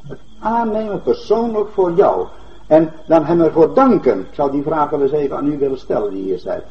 Het 0.08 0.18
aannemen 0.38 1.02
persoonlijk 1.02 1.68
voor 1.68 1.92
jou. 1.92 2.26
En 2.66 2.92
dan 3.06 3.24
hem 3.24 3.40
ervoor 3.40 3.74
danken. 3.74 4.20
Ik 4.20 4.34
zou 4.34 4.50
die 4.50 4.62
vraag 4.62 4.90
wel 4.90 5.02
eens 5.02 5.12
even 5.12 5.36
aan 5.36 5.52
u 5.52 5.58
willen 5.58 5.78
stellen 5.78 6.10
die 6.10 6.22
hier 6.22 6.38
zijt. 6.38 6.64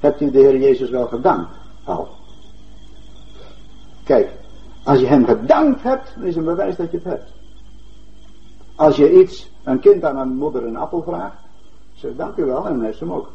Hebt 0.00 0.20
u 0.20 0.30
de 0.30 0.38
Heer 0.38 0.58
Jezus 0.58 0.90
wel 0.90 1.06
gedankt? 1.06 1.50
Al. 1.84 2.08
Kijk, 4.04 4.30
als 4.84 5.00
je 5.00 5.06
hem 5.06 5.24
gedankt 5.24 5.82
hebt, 5.82 6.14
dan 6.14 6.24
is 6.24 6.36
een 6.36 6.44
bewijs 6.44 6.76
dat 6.76 6.90
je 6.90 6.96
het 6.96 7.06
hebt. 7.06 7.32
Als 8.76 8.96
je 8.96 9.20
iets, 9.20 9.50
een 9.64 9.80
kind 9.80 10.04
aan 10.04 10.16
een 10.16 10.36
moeder 10.36 10.66
een 10.66 10.76
appel 10.76 11.02
vraagt, 11.02 11.36
zegt 11.94 12.16
dank 12.16 12.36
u 12.36 12.44
wel 12.44 12.66
en 12.66 12.72
dan 12.72 12.84
heeft 12.84 12.98
ze 12.98 13.04
hem 13.04 13.12
ook. 13.12 13.28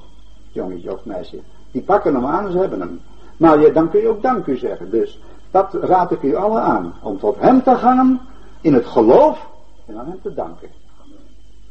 Jongetje 0.51 0.93
of 0.93 1.05
meisje. 1.05 1.39
Die 1.71 1.81
pakken 1.81 2.13
hem 2.13 2.25
aan 2.25 2.51
ze 2.51 2.57
hebben 2.57 2.79
hem. 2.79 3.01
Maar 3.37 3.59
je, 3.59 3.71
dan 3.71 3.89
kun 3.89 4.01
je 4.01 4.07
ook 4.07 4.21
dank 4.21 4.45
u 4.45 4.57
zeggen. 4.57 4.89
Dus 4.89 5.19
dat 5.51 5.73
raad 5.73 6.11
ik 6.11 6.21
u 6.21 6.35
alle 6.35 6.59
aan. 6.59 6.93
Om 7.01 7.19
tot 7.19 7.39
hem 7.39 7.63
te 7.63 7.75
gaan 7.75 8.21
in 8.61 8.73
het 8.73 8.85
geloof 8.85 9.47
en 9.85 9.97
aan 9.97 10.07
hem 10.07 10.19
te 10.21 10.33
danken. 10.33 10.69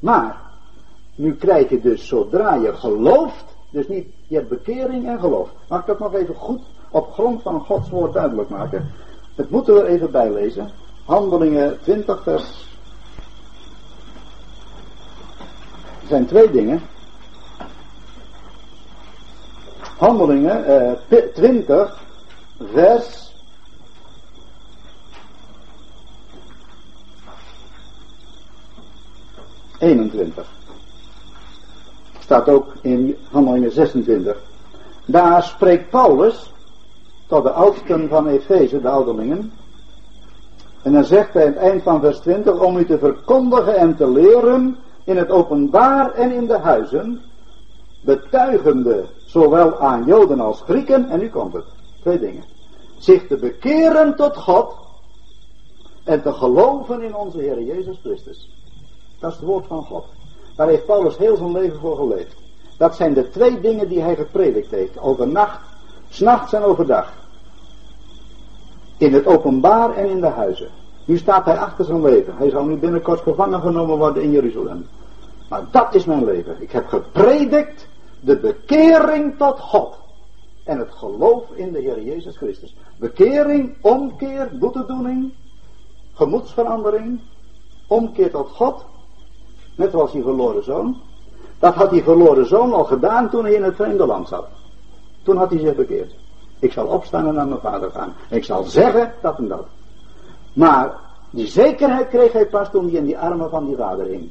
Maar, 0.00 0.36
nu 1.14 1.34
krijg 1.34 1.68
je 1.68 1.80
dus 1.80 2.08
zodra 2.08 2.54
je 2.54 2.72
gelooft, 2.72 3.44
dus 3.70 3.88
niet, 3.88 4.06
je 4.28 4.34
hebt 4.34 4.48
bekering 4.48 5.06
en 5.06 5.20
geloof. 5.20 5.48
Mag 5.68 5.80
ik 5.80 5.86
dat 5.86 5.98
nog 5.98 6.14
even 6.14 6.34
goed 6.34 6.62
op 6.90 7.12
grond 7.12 7.42
van 7.42 7.60
Gods 7.60 7.90
woord 7.90 8.12
duidelijk 8.12 8.48
maken? 8.48 8.90
Het 9.34 9.50
moeten 9.50 9.74
we 9.74 9.86
even 9.86 10.10
bij 10.10 10.32
lezen. 10.32 10.70
Handelingen 11.04 11.80
20 11.80 12.22
vers. 12.22 12.74
Er 16.00 16.06
zijn 16.08 16.26
twee 16.26 16.50
dingen. 16.50 16.80
Handelingen 19.96 20.64
eh, 20.64 21.18
20 21.34 21.98
vers 22.72 23.34
21. 29.78 30.46
Staat 32.18 32.48
ook 32.48 32.74
in 32.82 33.16
handelingen 33.30 33.72
26. 33.72 34.36
Daar 35.04 35.42
spreekt 35.42 35.90
Paulus 35.90 36.52
tot 37.26 37.42
de 37.42 37.50
oudsten 37.50 38.08
van 38.08 38.26
Efeze, 38.26 38.80
de 38.80 38.88
ouderlingen. 38.88 39.52
En 40.82 40.92
dan 40.92 41.04
zegt 41.04 41.32
hij 41.32 41.46
aan 41.46 41.52
het 41.52 41.58
eind 41.58 41.82
van 41.82 42.00
vers 42.00 42.18
20, 42.18 42.60
om 42.60 42.76
u 42.76 42.86
te 42.86 42.98
verkondigen 42.98 43.76
en 43.76 43.96
te 43.96 44.10
leren 44.10 44.76
in 45.04 45.16
het 45.16 45.30
openbaar 45.30 46.12
en 46.12 46.32
in 46.32 46.46
de 46.46 46.58
huizen, 46.58 47.20
betuigende 48.04 49.04
zowel 49.40 49.78
aan 49.78 50.04
Joden 50.04 50.40
als 50.40 50.60
Grieken, 50.60 51.08
en 51.08 51.18
nu 51.18 51.28
komt 51.28 51.52
het, 51.52 51.64
twee 52.00 52.18
dingen, 52.18 52.44
zich 52.98 53.26
te 53.26 53.36
bekeren 53.36 54.16
tot 54.16 54.36
God 54.36 54.74
en 56.04 56.22
te 56.22 56.32
geloven 56.32 57.02
in 57.02 57.14
onze 57.14 57.38
Heer 57.38 57.62
Jezus 57.62 57.98
Christus. 58.02 58.50
Dat 59.20 59.30
is 59.30 59.36
het 59.36 59.46
woord 59.46 59.66
van 59.66 59.84
God. 59.84 60.04
Daar 60.56 60.68
heeft 60.68 60.86
Paulus 60.86 61.16
heel 61.16 61.36
zijn 61.36 61.52
leven 61.52 61.80
voor 61.80 61.96
geleefd. 61.96 62.34
Dat 62.78 62.96
zijn 62.96 63.14
de 63.14 63.28
twee 63.28 63.60
dingen 63.60 63.88
die 63.88 64.00
hij 64.00 64.16
gepredikt 64.16 64.70
heeft. 64.70 64.98
Overnacht, 64.98 65.60
s'nachts 66.08 66.52
en 66.52 66.62
overdag. 66.62 67.12
In 68.98 69.14
het 69.14 69.26
openbaar 69.26 69.94
en 69.94 70.08
in 70.08 70.20
de 70.20 70.26
huizen. 70.26 70.68
Nu 71.04 71.18
staat 71.18 71.44
hij 71.44 71.58
achter 71.58 71.84
zijn 71.84 72.02
leven. 72.02 72.36
Hij 72.36 72.50
zal 72.50 72.64
nu 72.64 72.76
binnenkort 72.76 73.20
gevangen 73.20 73.60
genomen 73.60 73.98
worden 73.98 74.22
in 74.22 74.30
Jeruzalem. 74.30 74.86
Maar 75.48 75.64
dat 75.70 75.94
is 75.94 76.04
mijn 76.04 76.24
leven. 76.24 76.56
Ik 76.58 76.70
heb 76.70 76.86
gepredikt 76.88 77.86
de 78.26 78.36
bekering 78.36 79.38
tot 79.38 79.60
God. 79.60 79.98
En 80.64 80.78
het 80.78 80.90
geloof 80.90 81.44
in 81.54 81.72
de 81.72 81.80
Heer 81.80 82.02
Jezus 82.02 82.36
Christus. 82.36 82.76
Bekering, 82.96 83.76
omkeer, 83.82 84.50
boetedoening, 84.58 85.32
gemoedsverandering, 86.14 87.20
omkeer 87.86 88.30
tot 88.30 88.48
God 88.48 88.84
Net 89.76 89.90
zoals 89.90 90.12
die 90.12 90.22
verloren 90.22 90.64
zoon. 90.64 90.96
Dat 91.58 91.74
had 91.74 91.90
die 91.90 92.02
verloren 92.02 92.46
zoon 92.46 92.72
al 92.72 92.84
gedaan 92.84 93.30
toen 93.30 93.44
hij 93.44 93.52
in 93.52 93.62
het 93.62 93.74
vreemde 93.74 94.06
land 94.06 94.28
zat. 94.28 94.46
Toen 95.22 95.36
had 95.36 95.50
hij 95.50 95.58
zich 95.58 95.74
bekeerd. 95.74 96.14
Ik 96.58 96.72
zal 96.72 96.86
opstaan 96.86 97.26
en 97.26 97.34
naar 97.34 97.46
mijn 97.46 97.60
vader 97.60 97.90
gaan. 97.90 98.12
ik 98.30 98.44
zal 98.44 98.62
zeggen 98.62 99.12
dat 99.22 99.38
en 99.38 99.48
dat. 99.48 99.66
Maar 100.52 100.94
die 101.30 101.46
zekerheid 101.46 102.08
kreeg 102.08 102.32
hij 102.32 102.46
pas 102.46 102.70
toen 102.70 102.84
hij 102.84 102.94
in 102.94 103.04
die 103.04 103.18
armen 103.18 103.50
van 103.50 103.66
die 103.66 103.76
vader 103.76 104.06
hing. 104.06 104.30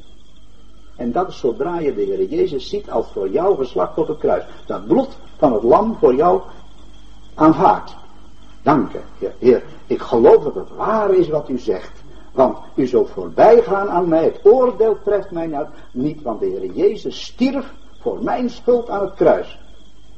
En 0.95 1.11
dat 1.11 1.27
is 1.27 1.37
zodra 1.37 1.79
je 1.79 1.95
de 1.95 2.01
Heer 2.01 2.23
Jezus 2.23 2.69
ziet 2.69 2.91
als 2.91 3.07
voor 3.11 3.29
jou 3.29 3.57
geslacht 3.57 3.97
op 3.97 4.07
het 4.07 4.17
kruis. 4.17 4.43
Dat 4.65 4.87
bloed 4.87 5.17
van 5.37 5.53
het 5.53 5.63
lam 5.63 5.95
voor 5.99 6.15
jou 6.15 6.41
aanvaardt. 7.33 7.95
Dank 8.61 8.91
je, 8.91 9.31
Heer. 9.39 9.63
Ik 9.87 10.01
geloof 10.01 10.43
dat 10.43 10.55
het 10.55 10.75
waar 10.75 11.13
is 11.13 11.29
wat 11.29 11.49
u 11.49 11.57
zegt. 11.57 12.03
Want 12.31 12.57
u 12.75 12.87
zult 12.87 13.09
voorbij 13.09 13.61
gaan 13.61 13.89
aan 13.89 14.07
mij. 14.07 14.23
Het 14.23 14.39
oordeel 14.43 14.97
treft 15.03 15.31
mij 15.31 15.67
niet. 15.91 16.21
Want 16.21 16.39
de 16.39 16.45
Heer 16.45 16.71
Jezus 16.71 17.25
stierf 17.25 17.73
voor 17.99 18.23
mijn 18.23 18.49
schuld 18.49 18.89
aan 18.89 19.01
het 19.01 19.13
kruis. 19.13 19.59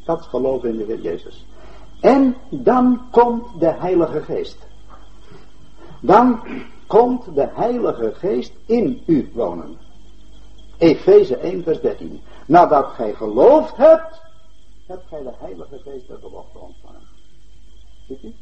Dat 0.05 0.21
geloof 0.21 0.63
in 0.63 0.77
de 0.77 0.83
Heer 0.83 1.01
Jezus. 1.01 1.45
En 2.01 2.35
dan 2.49 3.01
komt 3.11 3.59
de 3.59 3.71
Heilige 3.71 4.21
Geest. 4.21 4.57
Dan 6.01 6.39
komt 6.87 7.35
de 7.35 7.47
Heilige 7.53 8.13
Geest 8.13 8.53
in 8.65 9.01
u 9.05 9.31
wonen. 9.33 9.86
Efeze 10.77 11.35
1 11.35 11.63
vers 11.63 11.81
13. 11.81 12.21
Nadat 12.45 12.85
gij 12.85 13.13
geloofd 13.13 13.77
hebt, 13.77 14.21
hebt 14.85 15.07
gij 15.07 15.21
de 15.21 15.33
Heilige 15.39 15.77
Geest 15.83 16.07
de 16.07 16.17
belofte 16.21 16.57
ontvangen. 16.57 17.01
Ziet 18.07 18.23
u? 18.23 18.33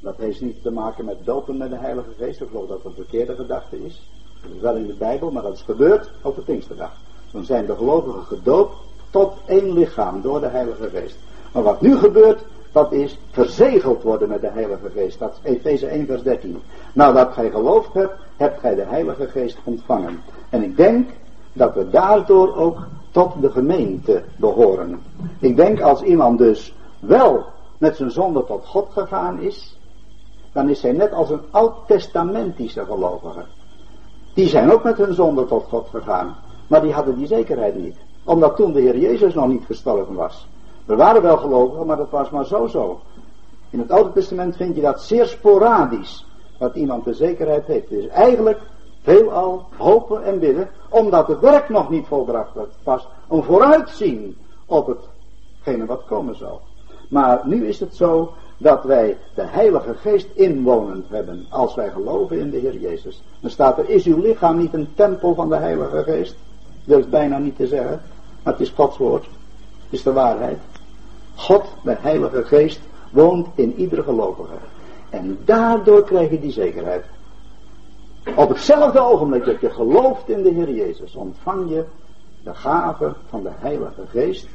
Dat 0.00 0.16
heeft 0.16 0.40
niet 0.40 0.62
te 0.62 0.70
maken 0.70 1.04
met 1.04 1.24
dopen 1.24 1.56
met 1.56 1.70
de 1.70 1.76
Heilige 1.76 2.12
Geest. 2.18 2.40
Ik 2.40 2.48
geloof 2.48 2.68
dat 2.68 2.82
dat 2.82 2.92
een 2.92 3.04
verkeerde 3.04 3.34
gedachte 3.34 3.84
is. 3.84 4.08
Dat 4.42 4.50
is 4.50 4.60
wel 4.60 4.76
in 4.76 4.86
de 4.86 4.94
Bijbel, 4.94 5.30
maar 5.30 5.42
dat 5.42 5.54
is 5.54 5.62
gebeurd 5.62 6.10
op 6.22 6.34
de 6.34 6.42
Pinksterdag. 6.42 6.92
Dan 7.32 7.44
zijn 7.44 7.66
de 7.66 7.76
gelovigen 7.76 8.22
gedoopt 8.22 8.76
tot 9.10 9.32
één 9.46 9.72
lichaam 9.72 10.22
door 10.22 10.40
de 10.40 10.46
Heilige 10.46 10.90
Geest. 10.90 11.16
Maar 11.52 11.62
wat 11.62 11.80
nu 11.80 11.96
gebeurt, 11.96 12.42
dat 12.72 12.92
is 12.92 13.18
verzegeld 13.30 14.02
worden 14.02 14.28
met 14.28 14.40
de 14.40 14.50
Heilige 14.50 14.90
Geest. 14.90 15.18
Dat 15.18 15.38
is 15.42 15.50
Efeze 15.50 15.86
1 15.86 16.06
vers 16.06 16.22
13. 16.22 16.62
Nou, 16.92 17.14
dat 17.14 17.32
gij 17.32 17.50
geloofd 17.50 17.92
hebt, 17.92 18.14
hebt 18.36 18.60
gij 18.60 18.74
de 18.74 18.84
Heilige 18.84 19.26
Geest 19.26 19.58
ontvangen. 19.64 20.20
En 20.50 20.62
ik 20.62 20.76
denk 20.76 21.08
dat 21.52 21.74
we 21.74 21.90
daardoor 21.90 22.56
ook 22.56 22.86
tot 23.10 23.40
de 23.40 23.50
gemeente 23.50 24.22
behoren. 24.36 25.00
Ik 25.38 25.56
denk 25.56 25.80
als 25.80 26.02
iemand 26.02 26.38
dus 26.38 26.74
wel 27.00 27.44
met 27.78 27.96
zijn 27.96 28.10
zonde 28.10 28.44
tot 28.44 28.66
God 28.66 28.88
gegaan 28.92 29.40
is, 29.40 29.78
dan 30.52 30.68
is 30.68 30.82
hij 30.82 30.92
net 30.92 31.12
als 31.12 31.30
een 31.30 31.42
oud-testamentische 31.50 32.84
gelovige. 32.84 33.44
Die 34.34 34.48
zijn 34.48 34.72
ook 34.72 34.82
met 34.82 34.96
hun 34.96 35.14
zonde 35.14 35.46
tot 35.46 35.64
God 35.68 35.88
gegaan, 35.90 36.36
maar 36.66 36.82
die 36.82 36.92
hadden 36.92 37.16
die 37.16 37.26
zekerheid 37.26 37.76
niet. 37.76 37.96
Omdat 38.24 38.56
toen 38.56 38.72
de 38.72 38.80
Heer 38.80 38.98
Jezus 38.98 39.34
nog 39.34 39.48
niet 39.48 39.64
gestorven 39.64 40.14
was. 40.14 40.48
We 40.84 40.96
waren 40.96 41.22
wel 41.22 41.36
gelovigen, 41.36 41.86
maar 41.86 41.96
dat 41.96 42.10
was 42.10 42.30
maar 42.30 42.46
zo-zo. 42.46 43.00
In 43.70 43.78
het 43.78 43.90
Oude 43.90 44.12
Testament 44.12 44.56
vind 44.56 44.74
je 44.74 44.80
dat 44.80 45.02
zeer 45.02 45.26
sporadisch, 45.26 46.26
dat 46.58 46.74
iemand 46.74 47.04
de 47.04 47.14
zekerheid 47.14 47.66
heeft. 47.66 47.88
Het 47.88 47.98
is 47.98 48.08
eigenlijk 48.08 48.60
veelal 49.02 49.64
hopen 49.76 50.24
en 50.24 50.38
bidden, 50.38 50.68
omdat 50.88 51.26
het 51.26 51.40
werk 51.40 51.68
nog 51.68 51.90
niet 51.90 52.06
volbracht 52.06 52.50
was. 52.82 53.08
Een 53.28 53.42
vooruitzien 53.42 54.36
op 54.66 54.86
hetgene 55.56 55.86
wat 55.86 56.04
komen 56.04 56.36
zal. 56.36 56.60
Maar 57.08 57.40
nu 57.44 57.66
is 57.66 57.80
het 57.80 57.94
zo 57.94 58.32
dat 58.56 58.84
wij 58.84 59.16
de 59.34 59.42
Heilige 59.42 59.94
Geest 59.94 60.28
inwonend 60.34 61.08
hebben 61.08 61.46
als 61.50 61.74
wij 61.74 61.90
geloven 61.90 62.38
in 62.38 62.50
de 62.50 62.58
Heer 62.58 62.76
Jezus. 62.76 63.22
Dan 63.40 63.50
staat 63.50 63.78
er, 63.78 63.88
is 63.88 64.04
uw 64.04 64.20
lichaam 64.20 64.58
niet 64.58 64.74
een 64.74 64.88
tempel 64.94 65.34
van 65.34 65.48
de 65.48 65.56
Heilige 65.56 66.02
Geest? 66.02 66.36
Dat 66.84 66.98
is 66.98 67.08
bijna 67.08 67.38
niet 67.38 67.56
te 67.56 67.66
zeggen, 67.66 68.02
maar 68.42 68.52
het 68.52 68.62
is 68.62 68.72
Gods 68.76 68.96
woord. 68.96 69.24
Het 69.24 69.98
is 69.98 70.02
de 70.02 70.12
waarheid. 70.12 70.58
God, 71.40 71.64
de 71.82 71.96
Heilige 72.00 72.44
Geest, 72.44 72.80
woont 73.10 73.46
in 73.54 73.74
iedere 73.76 74.02
gelovige. 74.02 74.54
En 75.10 75.38
daardoor 75.44 76.04
krijg 76.04 76.30
je 76.30 76.40
die 76.40 76.52
zekerheid. 76.52 77.04
Op 78.36 78.48
hetzelfde 78.48 79.00
ogenblik 79.00 79.44
dat 79.44 79.60
je 79.60 79.70
gelooft 79.70 80.28
in 80.28 80.42
de 80.42 80.50
Heer 80.50 80.70
Jezus, 80.70 81.14
ontvang 81.14 81.70
je 81.70 81.84
de 82.42 82.54
gave 82.54 83.14
van 83.28 83.42
de 83.42 83.50
Heilige 83.58 84.02
Geest. 84.10 84.46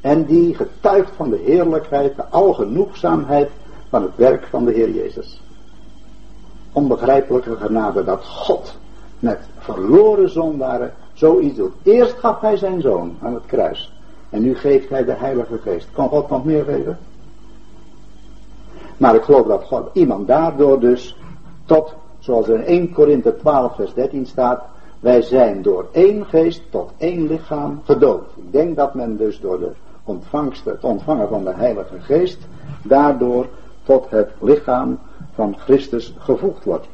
En 0.00 0.24
die 0.24 0.54
getuigt 0.54 1.10
van 1.16 1.30
de 1.30 1.36
heerlijkheid, 1.36 2.16
de 2.16 2.26
algenoegzaamheid 2.26 3.50
van 3.88 4.02
het 4.02 4.16
werk 4.16 4.46
van 4.46 4.64
de 4.64 4.72
Heer 4.72 4.90
Jezus. 4.90 5.40
Onbegrijpelijke 6.72 7.56
genade 7.56 8.04
dat 8.04 8.24
God 8.24 8.76
met 9.18 9.38
verloren 9.58 10.30
zondaren 10.30 10.94
zoiets 11.12 11.56
doet. 11.56 11.72
Eerst 11.82 12.18
gaf 12.18 12.40
hij 12.40 12.56
zijn 12.56 12.80
zoon 12.80 13.16
aan 13.22 13.34
het 13.34 13.46
kruis. 13.46 13.92
En 14.30 14.42
nu 14.42 14.54
geeft 14.54 14.88
hij 14.88 15.04
de 15.04 15.12
Heilige 15.12 15.58
Geest. 15.58 15.88
Kan 15.92 16.08
God 16.08 16.28
nog 16.28 16.44
meer 16.44 16.64
geven? 16.64 16.98
Maar 18.96 19.14
ik 19.14 19.22
geloof 19.22 19.46
dat 19.46 19.64
God 19.64 19.88
iemand 19.92 20.26
daardoor 20.26 20.80
dus 20.80 21.16
tot, 21.64 21.94
zoals 22.18 22.48
er 22.48 22.54
in 22.54 22.64
1 22.64 22.92
Korinthe 22.92 23.36
12 23.36 23.74
vers 23.74 23.94
13 23.94 24.26
staat, 24.26 24.62
wij 25.00 25.22
zijn 25.22 25.62
door 25.62 25.86
één 25.92 26.26
geest 26.26 26.62
tot 26.70 26.92
één 26.96 27.26
lichaam 27.26 27.80
gedoopt. 27.84 28.36
Ik 28.36 28.52
denk 28.52 28.76
dat 28.76 28.94
men 28.94 29.16
dus 29.16 29.40
door 29.40 29.58
de 29.58 29.72
ontvangst, 30.04 30.64
het 30.64 30.84
ontvangen 30.84 31.28
van 31.28 31.44
de 31.44 31.54
Heilige 31.54 32.00
Geest, 32.00 32.38
daardoor 32.82 33.46
tot 33.82 34.10
het 34.10 34.30
lichaam 34.40 34.98
van 35.34 35.56
Christus 35.58 36.14
gevoegd 36.18 36.64
wordt. 36.64 36.86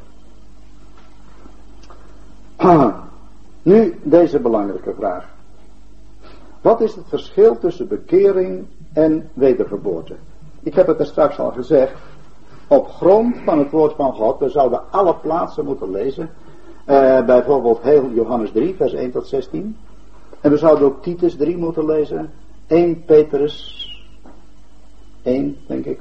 Nu 3.63 3.99
deze 4.03 4.41
belangrijke 4.41 4.95
vraag. 4.97 5.34
Wat 6.65 6.81
is 6.81 6.95
het 6.95 7.05
verschil 7.09 7.59
tussen 7.59 7.89
bekering 7.89 8.67
en 8.93 9.31
wedergeboorte? 9.35 10.15
Ik 10.63 10.75
heb 10.75 10.87
het 10.87 10.99
er 10.99 11.07
straks 11.07 11.39
al 11.39 11.51
gezegd. 11.51 11.93
Op 12.69 12.89
grond 12.89 13.37
van 13.45 13.59
het 13.59 13.71
woord 13.71 13.95
van 13.95 14.13
God, 14.13 14.39
we 14.39 14.49
zouden 14.49 14.81
alle 14.91 15.15
plaatsen 15.15 15.65
moeten 15.65 15.91
lezen. 15.91 16.31
Uh, 16.87 17.25
bijvoorbeeld 17.25 17.83
heel 17.83 18.11
Johannes 18.11 18.51
3, 18.51 18.75
vers 18.75 18.93
1 18.93 19.11
tot 19.11 19.27
16. 19.27 19.77
En 20.41 20.51
we 20.51 20.57
zouden 20.57 20.87
ook 20.87 21.03
Titus 21.03 21.37
3 21.37 21.57
moeten 21.57 21.87
lezen. 21.87 22.31
1 22.67 23.05
Petrus 23.05 23.89
1, 25.23 25.57
denk 25.67 25.85
ik. 25.85 26.01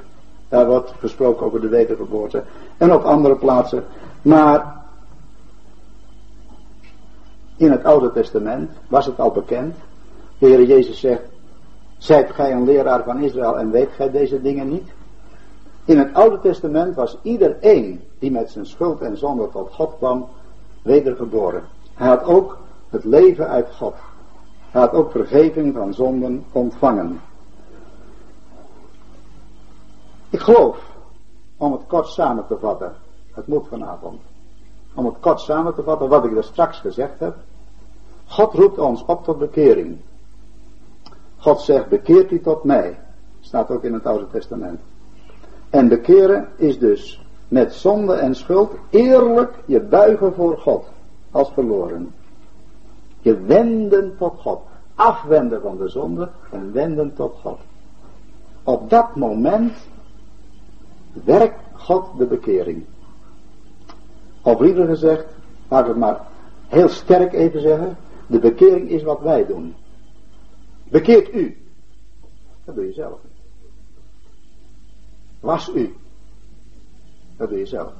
Daar 0.49 0.67
wordt 0.67 0.93
gesproken 0.99 1.45
over 1.45 1.61
de 1.61 1.69
wedergeboorte. 1.69 2.43
En 2.77 2.93
op 2.93 3.03
andere 3.03 3.35
plaatsen. 3.35 3.83
Maar 4.21 4.85
in 7.57 7.71
het 7.71 7.83
Oude 7.83 8.11
Testament 8.11 8.71
was 8.87 9.05
het 9.05 9.19
al 9.19 9.31
bekend. 9.31 9.75
De 10.43 10.49
Heer 10.49 10.63
Jezus 10.63 10.99
zegt, 10.99 11.23
zijt 11.97 12.31
gij 12.31 12.51
een 12.51 12.63
leraar 12.63 13.03
van 13.03 13.19
Israël 13.19 13.57
en 13.57 13.71
weet 13.71 13.91
gij 13.91 14.11
deze 14.11 14.41
dingen 14.41 14.69
niet? 14.69 14.91
In 15.85 15.97
het 15.97 16.13
Oude 16.13 16.39
Testament 16.39 16.95
was 16.95 17.17
iedereen 17.21 18.01
die 18.19 18.31
met 18.31 18.49
zijn 18.49 18.65
schuld 18.65 19.01
en 19.01 19.17
zonde 19.17 19.49
tot 19.49 19.73
God 19.73 19.97
kwam, 19.97 20.27
wedergeboren. 20.81 21.63
Hij 21.93 22.07
had 22.07 22.23
ook 22.23 22.57
het 22.89 23.03
leven 23.03 23.47
uit 23.47 23.75
God. 23.75 23.93
Hij 24.71 24.81
had 24.81 24.91
ook 24.91 25.11
vergeving 25.11 25.73
van 25.73 25.93
zonden 25.93 26.45
ontvangen. 26.51 27.21
Ik 30.29 30.39
geloof, 30.39 30.77
om 31.57 31.71
het 31.71 31.85
kort 31.87 32.07
samen 32.07 32.47
te 32.47 32.57
vatten, 32.59 32.93
het 33.31 33.47
moet 33.47 33.67
vanavond, 33.67 34.21
om 34.93 35.05
het 35.05 35.19
kort 35.19 35.39
samen 35.39 35.75
te 35.75 35.83
vatten 35.83 36.09
wat 36.09 36.25
ik 36.25 36.35
er 36.35 36.43
straks 36.43 36.79
gezegd 36.79 37.19
heb. 37.19 37.35
God 38.27 38.53
roept 38.53 38.77
ons 38.77 39.05
op 39.05 39.23
tot 39.23 39.37
bekering. 39.37 39.97
God 41.43 41.61
zegt, 41.61 41.89
bekeert 41.89 42.31
u 42.31 42.39
tot 42.39 42.63
mij. 42.63 42.99
Staat 43.39 43.69
ook 43.69 43.83
in 43.83 43.93
het 43.93 44.05
Oude 44.05 44.27
Testament. 44.31 44.79
En 45.69 45.87
bekeren 45.87 46.47
is 46.55 46.79
dus 46.79 47.25
met 47.47 47.73
zonde 47.73 48.13
en 48.13 48.35
schuld 48.35 48.71
eerlijk 48.89 49.53
je 49.65 49.79
buigen 49.79 50.33
voor 50.33 50.57
God 50.57 50.85
als 51.31 51.51
verloren. 51.53 52.13
Je 53.21 53.39
wenden 53.39 54.17
tot 54.17 54.33
God. 54.39 54.59
Afwenden 54.95 55.61
van 55.61 55.77
de 55.77 55.89
zonde 55.89 56.29
en 56.51 56.73
wenden 56.73 57.13
tot 57.13 57.35
God. 57.41 57.59
Op 58.63 58.89
dat 58.89 59.15
moment 59.15 59.73
werkt 61.25 61.59
God 61.73 62.05
de 62.17 62.25
bekering. 62.25 62.85
Of 64.41 64.59
liever 64.59 64.85
gezegd, 64.85 65.25
laat 65.67 65.81
ik 65.81 65.87
het 65.87 65.97
maar 65.97 66.21
heel 66.67 66.89
sterk 66.89 67.33
even 67.33 67.61
zeggen, 67.61 67.97
de 68.27 68.39
bekering 68.39 68.89
is 68.89 69.03
wat 69.03 69.21
wij 69.21 69.45
doen. 69.45 69.75
Bekeert 70.93 71.33
u. 71.33 71.57
Dat 72.65 72.75
doe 72.75 72.85
je 72.85 72.93
zelf. 72.93 73.19
Was 75.39 75.71
u. 75.75 75.93
Dat 77.37 77.49
doe 77.49 77.57
je 77.57 77.65
zelf. 77.65 77.91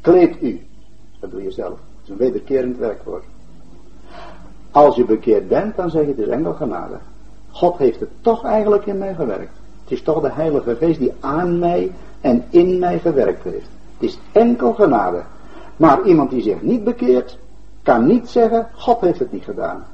Kleed 0.00 0.42
u. 0.42 0.60
Dat 1.20 1.30
doe 1.30 1.42
je 1.42 1.50
zelf. 1.50 1.78
Dat 1.78 2.02
is 2.02 2.08
een 2.08 2.16
wederkerend 2.16 2.78
werkwoord. 2.78 3.24
Als 4.70 4.96
je 4.96 5.04
bekeerd 5.04 5.48
bent, 5.48 5.76
dan 5.76 5.90
zeg 5.90 6.02
je 6.02 6.08
het 6.08 6.18
is 6.18 6.28
enkel 6.28 6.52
genade. 6.52 6.98
God 7.50 7.78
heeft 7.78 8.00
het 8.00 8.10
toch 8.20 8.44
eigenlijk 8.44 8.86
in 8.86 8.98
mij 8.98 9.14
gewerkt. 9.14 9.56
Het 9.82 9.92
is 9.92 10.02
toch 10.02 10.20
de 10.20 10.32
Heilige 10.32 10.76
Geest 10.76 10.98
die 10.98 11.12
aan 11.20 11.58
mij 11.58 11.92
en 12.20 12.44
in 12.50 12.78
mij 12.78 12.98
gewerkt 12.98 13.42
heeft. 13.42 13.68
Het 13.98 14.10
is 14.10 14.18
enkel 14.32 14.72
genade. 14.72 15.22
Maar 15.76 16.02
iemand 16.02 16.30
die 16.30 16.42
zich 16.42 16.62
niet 16.62 16.84
bekeert, 16.84 17.38
kan 17.82 18.06
niet 18.06 18.28
zeggen, 18.28 18.68
God 18.72 19.00
heeft 19.00 19.18
het 19.18 19.32
niet 19.32 19.44
gedaan. 19.44 19.84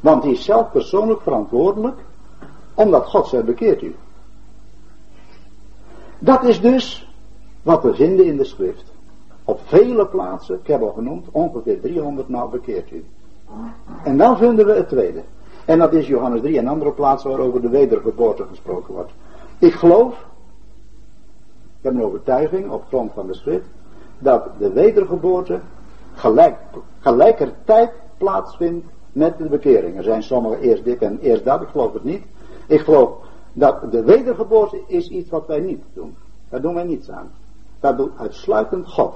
Want 0.00 0.22
hij 0.22 0.32
is 0.32 0.44
zelf 0.44 0.70
persoonlijk 0.70 1.20
verantwoordelijk, 1.20 1.98
omdat 2.74 3.06
God 3.06 3.26
zegt, 3.26 3.44
bekeert 3.44 3.82
u. 3.82 3.94
Dat 6.18 6.44
is 6.44 6.60
dus 6.60 7.14
wat 7.62 7.82
we 7.82 7.94
vinden 7.94 8.26
in 8.26 8.36
de 8.36 8.44
schrift. 8.44 8.84
Op 9.44 9.60
vele 9.64 10.06
plaatsen, 10.06 10.58
ik 10.58 10.66
heb 10.66 10.82
al 10.82 10.92
genoemd, 10.92 11.26
ongeveer 11.30 11.80
300 11.80 12.28
maal 12.28 12.48
bekeert 12.48 12.90
u. 12.90 13.04
En 14.04 14.16
dan 14.16 14.36
vinden 14.36 14.66
we 14.66 14.72
het 14.72 14.88
tweede. 14.88 15.22
En 15.64 15.78
dat 15.78 15.92
is 15.92 16.06
Johannes 16.06 16.40
3 16.40 16.58
en 16.58 16.66
andere 16.66 16.92
plaatsen 16.92 17.30
waar 17.30 17.38
over 17.38 17.60
de 17.60 17.68
wedergeboorte 17.68 18.44
gesproken 18.48 18.94
wordt. 18.94 19.12
Ik 19.58 19.72
geloof, 19.72 20.12
ik 21.78 21.86
heb 21.86 21.94
een 21.94 22.02
overtuiging 22.02 22.70
op 22.70 22.84
grond 22.86 23.12
van 23.12 23.26
de 23.26 23.34
schrift, 23.34 23.66
dat 24.18 24.48
de 24.58 24.72
wedergeboorte 24.72 25.60
gelijk, 26.14 26.56
gelijkertijd 27.00 27.92
plaatsvindt 28.18 28.86
met 29.12 29.38
de 29.38 29.44
bekering. 29.44 29.96
Er 29.96 30.02
zijn 30.02 30.22
sommigen 30.22 30.60
eerst 30.60 30.84
dit 30.84 31.02
en 31.02 31.18
eerst 31.18 31.44
dat, 31.44 31.60
ik 31.62 31.68
geloof 31.68 31.92
het 31.92 32.04
niet. 32.04 32.24
Ik 32.66 32.80
geloof 32.80 33.10
dat 33.52 33.92
de 33.92 34.02
wedergeboorte 34.02 34.80
is 34.86 35.08
iets 35.08 35.30
wat 35.30 35.46
wij 35.46 35.60
niet 35.60 35.82
doen. 35.94 36.16
Daar 36.48 36.60
doen 36.60 36.74
wij 36.74 36.84
niets 36.84 37.10
aan. 37.10 37.30
Dat 37.80 37.96
doet 37.96 38.12
uitsluitend 38.16 38.88
God. 38.88 39.14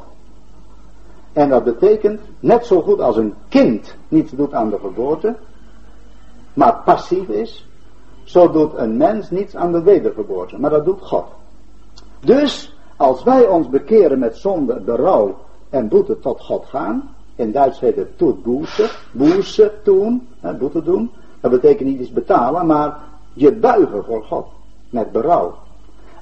En 1.33 1.49
dat 1.49 1.65
betekent, 1.65 2.21
net 2.41 2.67
zo 2.67 2.83
goed 2.83 3.01
als 3.01 3.17
een 3.17 3.35
kind 3.49 3.95
niets 4.09 4.33
doet 4.33 4.55
aan 4.55 4.71
de 4.71 4.79
geboorte, 4.79 5.37
maar 6.55 6.83
passief 6.85 7.29
is, 7.29 7.67
zo 8.25 8.51
doet 8.51 8.75
een 8.75 8.97
mens 8.97 9.31
niets 9.31 9.57
aan 9.57 9.73
de 9.73 9.83
wedergeboorte, 9.83 10.59
maar 10.59 10.71
dat 10.71 10.85
doet 10.85 11.01
God. 11.01 11.25
Dus, 12.21 12.77
als 12.97 13.23
wij 13.23 13.47
ons 13.47 13.69
bekeren 13.69 14.19
met 14.19 14.37
zonde, 14.37 14.81
berouw 14.81 15.37
en 15.71 15.89
boete 15.89 16.19
tot 16.19 16.41
God 16.41 16.65
gaan, 16.65 17.14
in 17.35 17.53
Duits 17.53 17.81
heet 17.81 17.97
het 17.97 18.17
boete, 18.17 18.91
boete 19.13 19.73
doen, 19.85 20.29
boete 20.59 20.83
doen, 20.83 21.11
dat 21.41 21.51
betekent 21.51 21.89
niet 21.89 22.01
iets 22.01 22.13
betalen, 22.13 22.67
maar 22.67 22.99
Je 23.37 23.53
buigen 23.53 24.05
voor 24.05 24.25
God. 24.25 24.47
Met 24.91 25.13
berouw. 25.13 25.55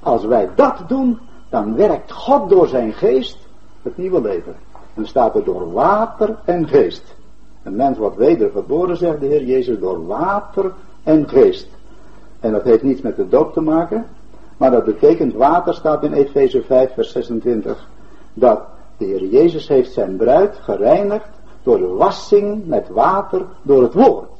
Als 0.01 0.25
wij 0.25 0.49
dat 0.55 0.83
doen, 0.87 1.19
dan 1.49 1.75
werkt 1.75 2.11
God 2.11 2.49
door 2.49 2.67
zijn 2.67 2.93
geest 2.93 3.37
het 3.81 3.97
nieuwe 3.97 4.21
leven. 4.21 4.55
En 4.93 5.07
staat 5.07 5.35
er 5.35 5.43
door 5.43 5.71
water 5.71 6.37
en 6.45 6.67
geest. 6.67 7.15
Een 7.63 7.75
mens 7.75 7.97
wordt 7.97 8.15
wedergeboren, 8.15 8.97
zegt 8.97 9.19
de 9.19 9.25
Heer 9.25 9.43
Jezus, 9.43 9.79
door 9.79 10.05
water 10.05 10.73
en 11.03 11.29
geest. 11.29 11.67
En 12.39 12.51
dat 12.51 12.63
heeft 12.63 12.83
niets 12.83 13.01
met 13.01 13.15
de 13.15 13.29
doop 13.29 13.53
te 13.53 13.61
maken. 13.61 14.05
Maar 14.57 14.71
dat 14.71 14.85
betekent, 14.85 15.33
water 15.33 15.73
staat 15.73 16.03
in 16.03 16.13
Efeze 16.13 16.61
5 16.61 16.93
vers 16.93 17.11
26. 17.11 17.87
Dat 18.33 18.61
de 18.97 19.05
Heer 19.05 19.25
Jezus 19.25 19.67
heeft 19.67 19.91
zijn 19.91 20.15
bruid 20.15 20.55
gereinigd 20.55 21.29
door 21.63 21.77
de 21.77 21.87
wassing 21.87 22.65
met 22.65 22.89
water 22.89 23.45
door 23.61 23.81
het 23.81 23.93
woord. 23.93 24.31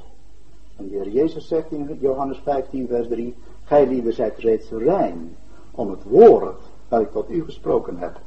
En 0.75 0.87
de 0.89 0.95
Heer 0.95 1.09
Jezus 1.09 1.47
zegt 1.47 1.71
in 1.71 1.97
Johannes 1.99 2.39
15 2.43 2.87
vers 2.87 3.07
3. 3.07 3.35
Gij 3.63 3.87
lieve 3.87 4.11
zijt 4.11 4.37
reeds 4.37 4.69
rein 4.69 5.35
om 5.71 5.89
het 5.89 6.03
woord 6.03 6.59
dat 6.87 7.01
ik 7.01 7.11
tot 7.11 7.29
u 7.29 7.43
gesproken 7.43 7.97
heb. 7.97 8.19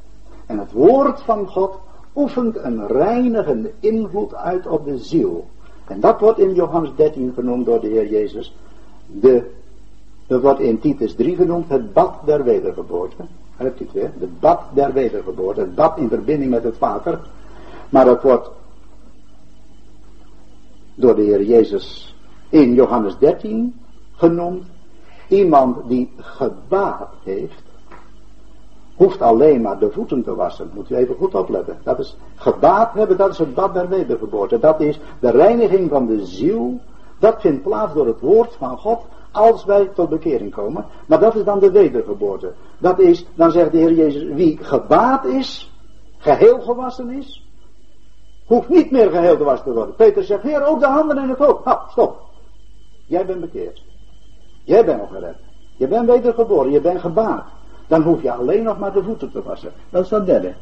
En 0.45 0.59
het 0.59 0.71
woord 0.71 1.21
van 1.21 1.47
God 1.47 1.79
oefent 2.15 2.57
een 2.57 2.87
reinigende 2.87 3.71
invloed 3.79 4.35
uit 4.35 4.67
op 4.67 4.85
de 4.85 4.97
ziel. 4.97 5.45
En 5.87 5.99
dat 5.99 6.19
wordt 6.19 6.39
in 6.39 6.53
Johannes 6.53 6.91
13 6.95 7.33
genoemd 7.33 7.65
door 7.65 7.79
de 7.79 7.87
Heer 7.87 8.07
Jezus. 8.07 8.55
De, 9.05 9.43
dat 10.27 10.41
wordt 10.41 10.59
in 10.59 10.79
Titus 10.79 11.15
3 11.15 11.35
genoemd 11.35 11.69
het 11.69 11.93
bad 11.93 12.13
der 12.25 12.43
wedergeboorte. 12.43 13.23
Hebt 13.57 13.81
u 13.81 13.83
het 13.83 13.93
weer. 13.93 14.11
De 14.19 14.29
bad 14.39 14.61
der 14.73 14.93
wedergeboorte. 14.93 15.59
Het 15.59 15.75
bad 15.75 15.97
in 15.97 16.09
verbinding 16.09 16.51
met 16.51 16.63
het 16.63 16.79
water. 16.79 17.19
Maar 17.89 18.05
dat 18.05 18.21
wordt 18.21 18.49
door 20.95 21.15
de 21.15 21.21
Heer 21.21 21.43
Jezus 21.43 22.15
in 22.49 22.73
Johannes 22.73 23.17
13 23.17 23.75
genoemd. 24.15 24.63
Iemand 25.27 25.87
die 25.87 26.11
gebaat 26.17 27.09
heeft 27.23 27.63
hoeft 28.95 29.21
alleen 29.21 29.61
maar 29.61 29.79
de 29.79 29.91
voeten 29.91 30.23
te 30.23 30.35
wassen. 30.35 30.69
Moet 30.73 30.89
u 30.89 30.95
even 30.95 31.15
goed 31.15 31.35
opletten. 31.35 31.77
Dat 31.83 31.99
is 31.99 32.17
gebaat 32.35 32.93
hebben, 32.93 33.17
dat 33.17 33.29
is 33.29 33.37
het 33.37 33.53
bad 33.53 33.73
der 33.73 33.89
wedergeboorte. 33.89 34.59
Dat 34.59 34.81
is 34.81 34.99
de 35.19 35.29
reiniging 35.29 35.89
van 35.89 36.05
de 36.05 36.25
ziel. 36.25 36.79
Dat 37.19 37.41
vindt 37.41 37.63
plaats 37.63 37.93
door 37.93 38.07
het 38.07 38.19
woord 38.19 38.55
van 38.55 38.77
God 38.77 39.05
als 39.37 39.65
wij 39.65 39.85
tot 39.85 40.09
bekering 40.09 40.51
komen. 40.51 40.85
Maar 41.05 41.19
dat 41.19 41.35
is 41.35 41.43
dan 41.43 41.59
de 41.59 41.71
wedergeboorte. 41.71 42.53
Dat 42.77 42.99
is, 42.99 43.25
dan 43.35 43.51
zegt 43.51 43.71
de 43.71 43.77
Heer 43.77 43.93
Jezus, 43.93 44.33
wie 44.33 44.57
gebaat 44.61 45.25
is, 45.25 45.71
geheel 46.17 46.59
gewassen 46.59 47.09
is, 47.09 47.43
hoeft 48.45 48.69
niet 48.69 48.91
meer 48.91 49.09
geheel 49.09 49.37
gewassen 49.37 49.65
te 49.65 49.73
worden. 49.73 49.95
Peter 49.95 50.23
zegt, 50.23 50.43
Heer, 50.43 50.65
ook 50.65 50.79
de 50.79 50.87
handen 50.87 51.17
en 51.17 51.29
het 51.29 51.37
hoofd. 51.37 51.65
Nou, 51.65 51.79
stop. 51.89 52.19
Jij 53.05 53.25
bent 53.25 53.41
bekeerd. 53.41 53.81
Jij 54.63 54.85
bent 54.85 54.99
nog 54.99 55.09
gered. 55.09 55.37
Je 55.75 55.87
bent 55.87 56.05
wedergeboren, 56.05 56.71
je 56.71 56.81
bent 56.81 56.99
gebaat. 56.99 57.45
Dan 57.87 58.01
hoef 58.01 58.21
je 58.21 58.31
alleen 58.31 58.63
nog 58.63 58.79
maar 58.79 58.93
de 58.93 59.03
voeten 59.03 59.31
te 59.31 59.43
wassen. 59.43 59.71
Dat 59.89 60.03
is 60.03 60.09
dat 60.09 60.25
derde. 60.25 60.53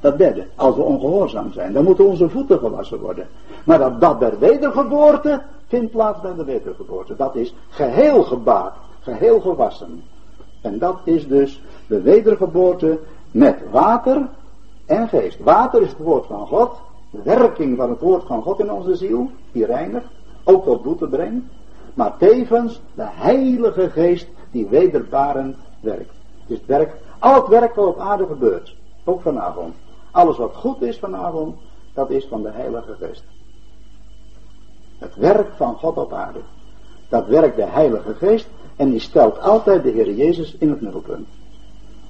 Dat 0.00 0.18
derde. 0.18 0.46
Als 0.54 0.76
we 0.76 0.82
ongehoorzaam 0.82 1.52
zijn, 1.52 1.72
dan 1.72 1.84
moeten 1.84 2.06
onze 2.06 2.28
voeten 2.28 2.58
gewassen 2.58 3.00
worden. 3.00 3.26
Maar 3.64 3.78
dat, 3.78 4.00
dat 4.00 4.20
der 4.20 4.38
wedergeboorte 4.38 5.42
vindt 5.66 5.90
plaats 5.90 6.20
bij 6.20 6.34
de 6.34 6.44
wedergeboorte. 6.44 7.16
Dat 7.16 7.34
is 7.34 7.54
geheel 7.68 8.22
gebaat, 8.22 8.74
geheel 9.00 9.40
gewassen. 9.40 10.02
En 10.60 10.78
dat 10.78 10.96
is 11.04 11.28
dus 11.28 11.62
de 11.86 12.00
wedergeboorte 12.00 12.98
met 13.30 13.58
water 13.70 14.28
en 14.86 15.08
geest. 15.08 15.38
Water 15.38 15.82
is 15.82 15.88
het 15.88 15.98
woord 15.98 16.26
van 16.26 16.46
God. 16.46 16.76
De 17.10 17.22
werking 17.22 17.76
van 17.76 17.90
het 17.90 18.00
woord 18.00 18.24
van 18.26 18.42
God 18.42 18.58
in 18.58 18.72
onze 18.72 18.96
ziel, 18.96 19.30
die 19.52 19.66
reinigt, 19.66 20.06
ook 20.44 20.64
tot 20.64 20.82
boete 20.82 21.06
brengt. 21.06 21.44
Maar 21.94 22.16
tevens 22.16 22.80
de 22.94 23.06
heilige 23.06 23.90
geest 23.90 24.28
die 24.50 24.66
wederbarend 24.66 25.56
werkt. 25.80 26.14
Dus 26.46 26.58
het 26.58 26.66
werk, 26.66 26.94
al 27.18 27.34
het 27.34 27.48
werk 27.48 27.74
wat 27.74 27.86
op 27.86 27.98
aarde 27.98 28.26
gebeurt, 28.26 28.76
ook 29.04 29.20
vanavond. 29.20 29.74
Alles 30.10 30.36
wat 30.36 30.54
goed 30.54 30.82
is 30.82 30.98
vanavond, 30.98 31.56
dat 31.94 32.10
is 32.10 32.26
van 32.26 32.42
de 32.42 32.50
Heilige 32.50 32.94
Geest. 32.94 33.24
Het 35.04 35.16
werk 35.16 35.48
van 35.56 35.74
God 35.74 35.96
op 35.96 36.12
aarde. 36.12 36.38
Dat 37.08 37.26
werkt 37.26 37.56
de 37.56 37.66
Heilige 37.66 38.14
Geest 38.14 38.48
en 38.76 38.90
die 38.90 39.00
stelt 39.00 39.40
altijd 39.40 39.82
de 39.82 39.90
Heer 39.90 40.12
Jezus 40.12 40.56
in 40.58 40.70
het 40.70 40.80
middelpunt. 40.80 41.26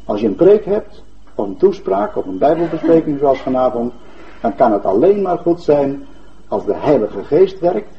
Als 0.05 0.21
je 0.21 0.27
een 0.27 0.35
preek 0.35 0.65
hebt, 0.65 1.03
of 1.35 1.47
een 1.47 1.57
toespraak, 1.57 2.17
of 2.17 2.27
een 2.27 2.39
bijbelbespreking 2.39 3.19
zoals 3.19 3.39
vanavond, 3.39 3.93
dan 4.41 4.55
kan 4.55 4.73
het 4.73 4.85
alleen 4.85 5.23
maar 5.23 5.39
goed 5.39 5.63
zijn 5.63 6.07
als 6.49 6.65
de 6.65 6.75
Heilige 6.75 7.25
Geest 7.25 7.61
werkt. 7.61 7.95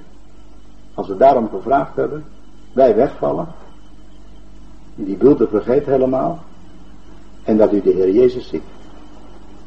Als 0.93 1.07
we 1.07 1.17
daarom 1.17 1.49
gevraagd 1.49 1.95
hebben, 1.95 2.25
wij 2.73 2.95
wegvallen, 2.95 3.47
die 4.95 5.17
bulten 5.17 5.49
vergeet 5.49 5.85
helemaal. 5.85 6.39
En 7.43 7.57
dat 7.57 7.73
u 7.73 7.81
de 7.81 7.91
Heer 7.91 8.11
Jezus 8.11 8.47
ziet. 8.47 8.63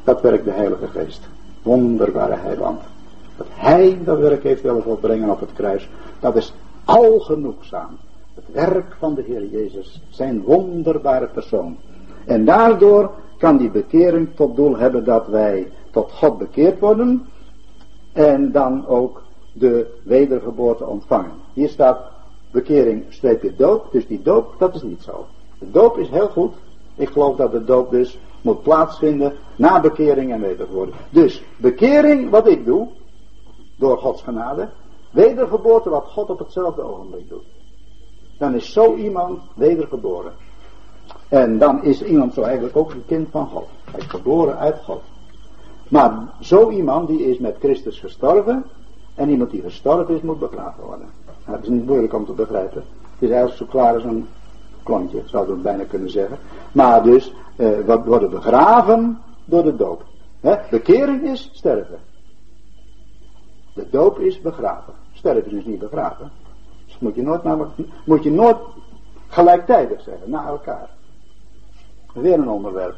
Dat 0.05 0.21
werkt 0.21 0.45
de 0.45 0.53
Heilige 0.53 0.87
Geest. 0.87 1.21
Wonderbare 1.63 2.37
heiland. 2.37 2.81
Dat 3.39 3.47
Hij 3.51 3.99
dat 4.05 4.19
werk 4.19 4.43
heeft 4.43 4.63
willen 4.63 4.83
volbrengen 4.83 5.31
op 5.31 5.41
het 5.41 5.53
kruis. 5.53 5.89
Dat 6.21 6.37
is 6.37 6.55
al 6.85 7.19
genoegzaam. 7.19 7.99
Het 8.35 8.45
werk 8.53 8.97
van 8.99 9.15
de 9.15 9.23
Heer 9.23 9.47
Jezus. 9.47 10.03
Zijn 10.11 10.43
wonderbare 10.43 11.27
persoon. 11.27 11.77
En 12.25 12.45
daardoor 12.45 13.11
kan 13.39 13.57
die 13.57 13.71
bekering 13.71 14.29
tot 14.35 14.57
doel 14.57 14.77
hebben 14.77 15.05
dat 15.05 15.27
wij 15.27 15.73
tot 15.91 16.13
God 16.13 16.39
bekeerd 16.39 16.81
worden. 16.81 17.27
En 18.13 18.53
dan 18.53 18.87
ook 18.87 19.23
de 19.53 19.87
wedergeboorte 20.03 20.87
ontvangen. 20.87 21.33
Hier 21.53 21.69
staat 21.69 21.99
bekering 22.51 23.05
streepje 23.09 23.57
doop. 23.57 23.93
Dus 23.93 24.07
die 24.07 24.23
doop, 24.23 24.55
dat 24.59 24.75
is 24.75 24.83
niet 24.83 25.03
zo. 25.03 25.27
De 25.59 25.71
doop 25.71 25.99
is 25.99 26.09
heel 26.09 26.29
goed. 26.29 26.53
Ik 26.95 27.09
geloof 27.09 27.37
dat 27.37 27.53
de 27.53 27.65
doop 27.65 27.91
dus 27.91 28.19
moet 28.43 28.63
plaatsvinden 28.63 29.33
na 29.57 29.81
bekering 29.81 30.33
en 30.33 30.41
wedergeboorte. 30.41 30.93
Dus 31.11 31.43
bekering, 31.57 32.31
wat 32.31 32.49
ik 32.49 32.65
doe, 32.65 32.89
door 33.79 33.99
Gods 33.99 34.23
genade. 34.23 34.69
Wedergeboorte, 35.11 35.91
wat 35.91 36.05
God 36.05 36.31
op 36.31 36.39
hetzelfde 36.39 36.83
ogenblik 36.83 37.29
doet. 37.29 37.45
Dan 38.39 38.55
is 38.55 38.73
zo 38.73 38.95
iemand 38.95 39.41
wedergeboren. 39.55 40.33
En 41.29 41.59
dan 41.59 41.85
is 41.85 42.03
iemand 42.03 42.35
zo 42.35 42.43
eigenlijk 42.43 42.77
ook 42.77 42.91
een 42.91 43.05
kind 43.07 43.29
van 43.31 43.47
God. 43.47 43.67
Hij 43.91 44.01
is 44.01 44.07
geboren 44.07 44.59
uit 44.59 44.77
God. 44.85 45.03
Maar 45.89 46.35
zo 46.41 46.71
iemand 46.71 47.09
die 47.09 47.31
is 47.31 47.39
met 47.39 47.57
Christus 47.59 48.01
gestorven. 48.01 48.65
En 49.15 49.31
iemand 49.31 49.51
die 49.51 49.63
gestorven 49.63 50.15
is 50.15 50.21
moet 50.21 50.39
begraven 50.39 50.85
worden. 50.85 51.09
Dat 51.47 51.63
is 51.63 51.69
niet 51.69 51.87
moeilijk 51.87 52.15
om 52.15 52.27
te 52.27 52.33
begrijpen. 52.33 52.85
Het 53.13 53.29
is 53.29 53.31
eigenlijk 53.31 53.59
zo 53.59 53.67
klaar 53.67 53.95
als 53.95 54.05
een 54.05 54.27
klontje, 54.83 55.23
zouden 55.27 55.57
we 55.57 55.63
bijna 55.63 55.85
kunnen 55.85 56.11
zeggen. 56.11 56.39
Maar 56.73 57.03
dus, 57.03 57.33
eh, 57.57 57.69
wat 57.87 58.05
worden 58.05 58.31
begraven 58.31 59.19
door 59.45 59.63
de 59.63 59.77
doop. 59.77 60.05
He? 60.41 60.57
Bekering 60.71 61.23
is 61.23 61.51
sterven. 61.53 61.99
De 63.79 63.87
doop 63.91 64.19
is 64.19 64.41
begraven. 64.41 64.93
Sterven 65.13 65.57
is 65.57 65.65
niet 65.65 65.79
begraven. 65.79 66.31
Dus 66.87 66.99
moet 66.99 67.15
je 67.15 67.23
nooit, 67.23 67.43
namelijk, 67.43 67.73
moet 68.05 68.23
je 68.23 68.31
nooit 68.31 68.57
gelijktijdig 69.29 70.03
zeggen, 70.03 70.31
na 70.31 70.47
elkaar. 70.47 70.89
Weer 72.13 72.39
een 72.39 72.49
onderwerp. 72.49 72.97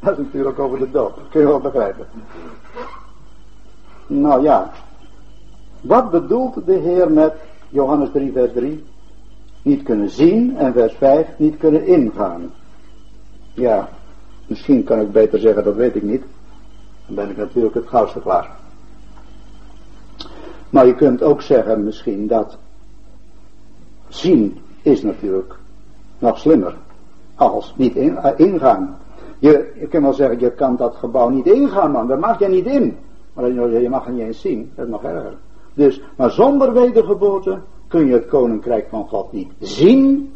Dat 0.00 0.18
is 0.18 0.24
natuurlijk 0.24 0.58
over 0.58 0.78
de 0.78 0.90
doop. 0.90 1.16
Dat 1.16 1.28
kun 1.30 1.40
je 1.40 1.46
wel 1.46 1.60
begrijpen. 1.60 2.06
Nou 4.06 4.42
ja. 4.42 4.72
Wat 5.80 6.10
bedoelt 6.10 6.66
de 6.66 6.72
Heer 6.74 7.12
met 7.12 7.34
Johannes 7.68 8.08
3 8.12 8.32
vers 8.32 8.52
3? 8.52 8.84
Niet 9.62 9.82
kunnen 9.82 10.10
zien 10.10 10.56
en 10.56 10.72
vers 10.72 10.94
5 10.94 11.28
niet 11.36 11.56
kunnen 11.56 11.86
ingaan. 11.86 12.52
Ja, 13.52 13.88
misschien 14.46 14.84
kan 14.84 15.00
ik 15.00 15.12
beter 15.12 15.38
zeggen, 15.38 15.64
dat 15.64 15.74
weet 15.74 15.96
ik 15.96 16.02
niet. 16.02 16.24
Dan 17.06 17.14
ben 17.14 17.30
ik 17.30 17.36
natuurlijk 17.36 17.74
het 17.74 17.88
gauwste 17.88 18.20
klaar. 18.20 18.59
Maar 20.70 20.86
je 20.86 20.94
kunt 20.94 21.22
ook 21.22 21.42
zeggen 21.42 21.84
misschien 21.84 22.26
dat 22.26 22.58
zien 24.08 24.58
is 24.82 25.02
natuurlijk 25.02 25.54
nog 26.18 26.38
slimmer 26.38 26.74
als 27.34 27.74
niet 27.76 27.96
uh, 27.96 28.26
ingaan. 28.36 28.98
Je, 29.38 29.72
je 29.80 29.86
kan 29.86 30.02
wel 30.02 30.12
zeggen, 30.12 30.40
je 30.40 30.52
kan 30.52 30.76
dat 30.76 30.96
gebouw 30.96 31.28
niet 31.28 31.46
ingaan 31.46 31.90
man, 31.90 32.06
daar 32.06 32.18
mag 32.18 32.38
je 32.38 32.48
niet 32.48 32.66
in. 32.66 32.96
Maar 33.32 33.50
je 33.50 33.88
mag 33.88 34.04
het 34.04 34.14
niet 34.14 34.26
eens 34.26 34.40
zien, 34.40 34.72
dat 34.74 34.84
is 34.84 34.90
nog 34.90 35.02
erger. 35.02 35.36
Dus, 35.74 36.00
maar 36.16 36.30
zonder 36.30 36.72
wedergeboorte 36.72 37.58
kun 37.88 38.06
je 38.06 38.12
het 38.12 38.26
koninkrijk 38.26 38.88
van 38.88 39.08
God 39.08 39.32
niet 39.32 39.52
zien, 39.58 40.32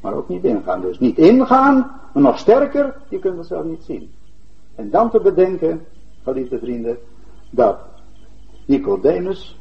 maar 0.00 0.14
ook 0.14 0.28
niet 0.28 0.44
ingaan. 0.44 0.80
Dus 0.80 0.98
niet 0.98 1.18
ingaan, 1.18 1.90
maar 2.12 2.22
nog 2.22 2.38
sterker, 2.38 2.94
je 3.08 3.18
kunt 3.18 3.36
het 3.36 3.46
zelf 3.46 3.64
niet 3.64 3.82
zien. 3.82 4.10
En 4.74 4.90
dan 4.90 5.10
te 5.10 5.20
bedenken, 5.20 5.86
geliefde 6.24 6.58
vrienden, 6.58 6.98
dat 7.50 7.78
Nicodemus 8.66 9.56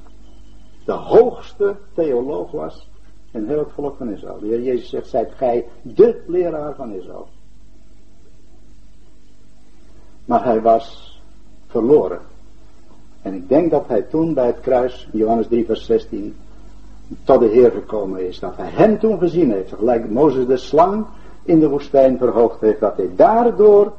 de 0.86 0.92
hoogste 0.92 1.76
theoloog 1.94 2.52
was 2.52 2.90
in 3.32 3.46
heel 3.46 3.60
het 3.60 3.72
volk 3.74 3.98
van 3.98 4.10
Israël. 4.10 4.40
De 4.40 4.46
Heer 4.46 4.62
Jezus 4.62 4.90
zegt, 4.90 5.08
zijt 5.08 5.32
gij 5.36 5.66
de 5.82 6.24
leraar 6.28 6.76
van 6.76 6.94
Israël. 6.94 7.28
Maar 10.26 10.44
hij 10.44 10.62
was 10.62 11.20
verloren. 11.68 12.20
En 13.22 13.34
ik 13.34 13.50
denk 13.50 13.72
dat 13.72 13.88
hij 13.88 14.02
toen 14.02 14.34
bij 14.34 14.46
het 14.46 14.60
kruis, 14.60 15.08
Johannes 15.12 15.48
3 15.48 15.66
vers 15.66 15.86
16, 15.86 16.36
tot 17.24 17.40
de 17.40 17.48
Heer 17.48 17.72
gekomen 17.72 18.28
is. 18.28 18.40
Dat 18.40 18.58
hij 18.58 18.70
hem 18.70 19.00
toen 19.00 19.20
gezien 19.20 19.52
heeft. 19.52 19.74
Gelijk 19.74 20.10
Mozes 20.10 20.46
de 20.46 20.58
slang 20.58 21.06
in 21.44 21.60
de 21.60 21.70
woestijn 21.70 22.18
verhoogd 22.18 22.62
heeft. 22.62 22.80
Dat 22.80 22.98
hij 22.98 23.10
daardoor, 23.16 23.94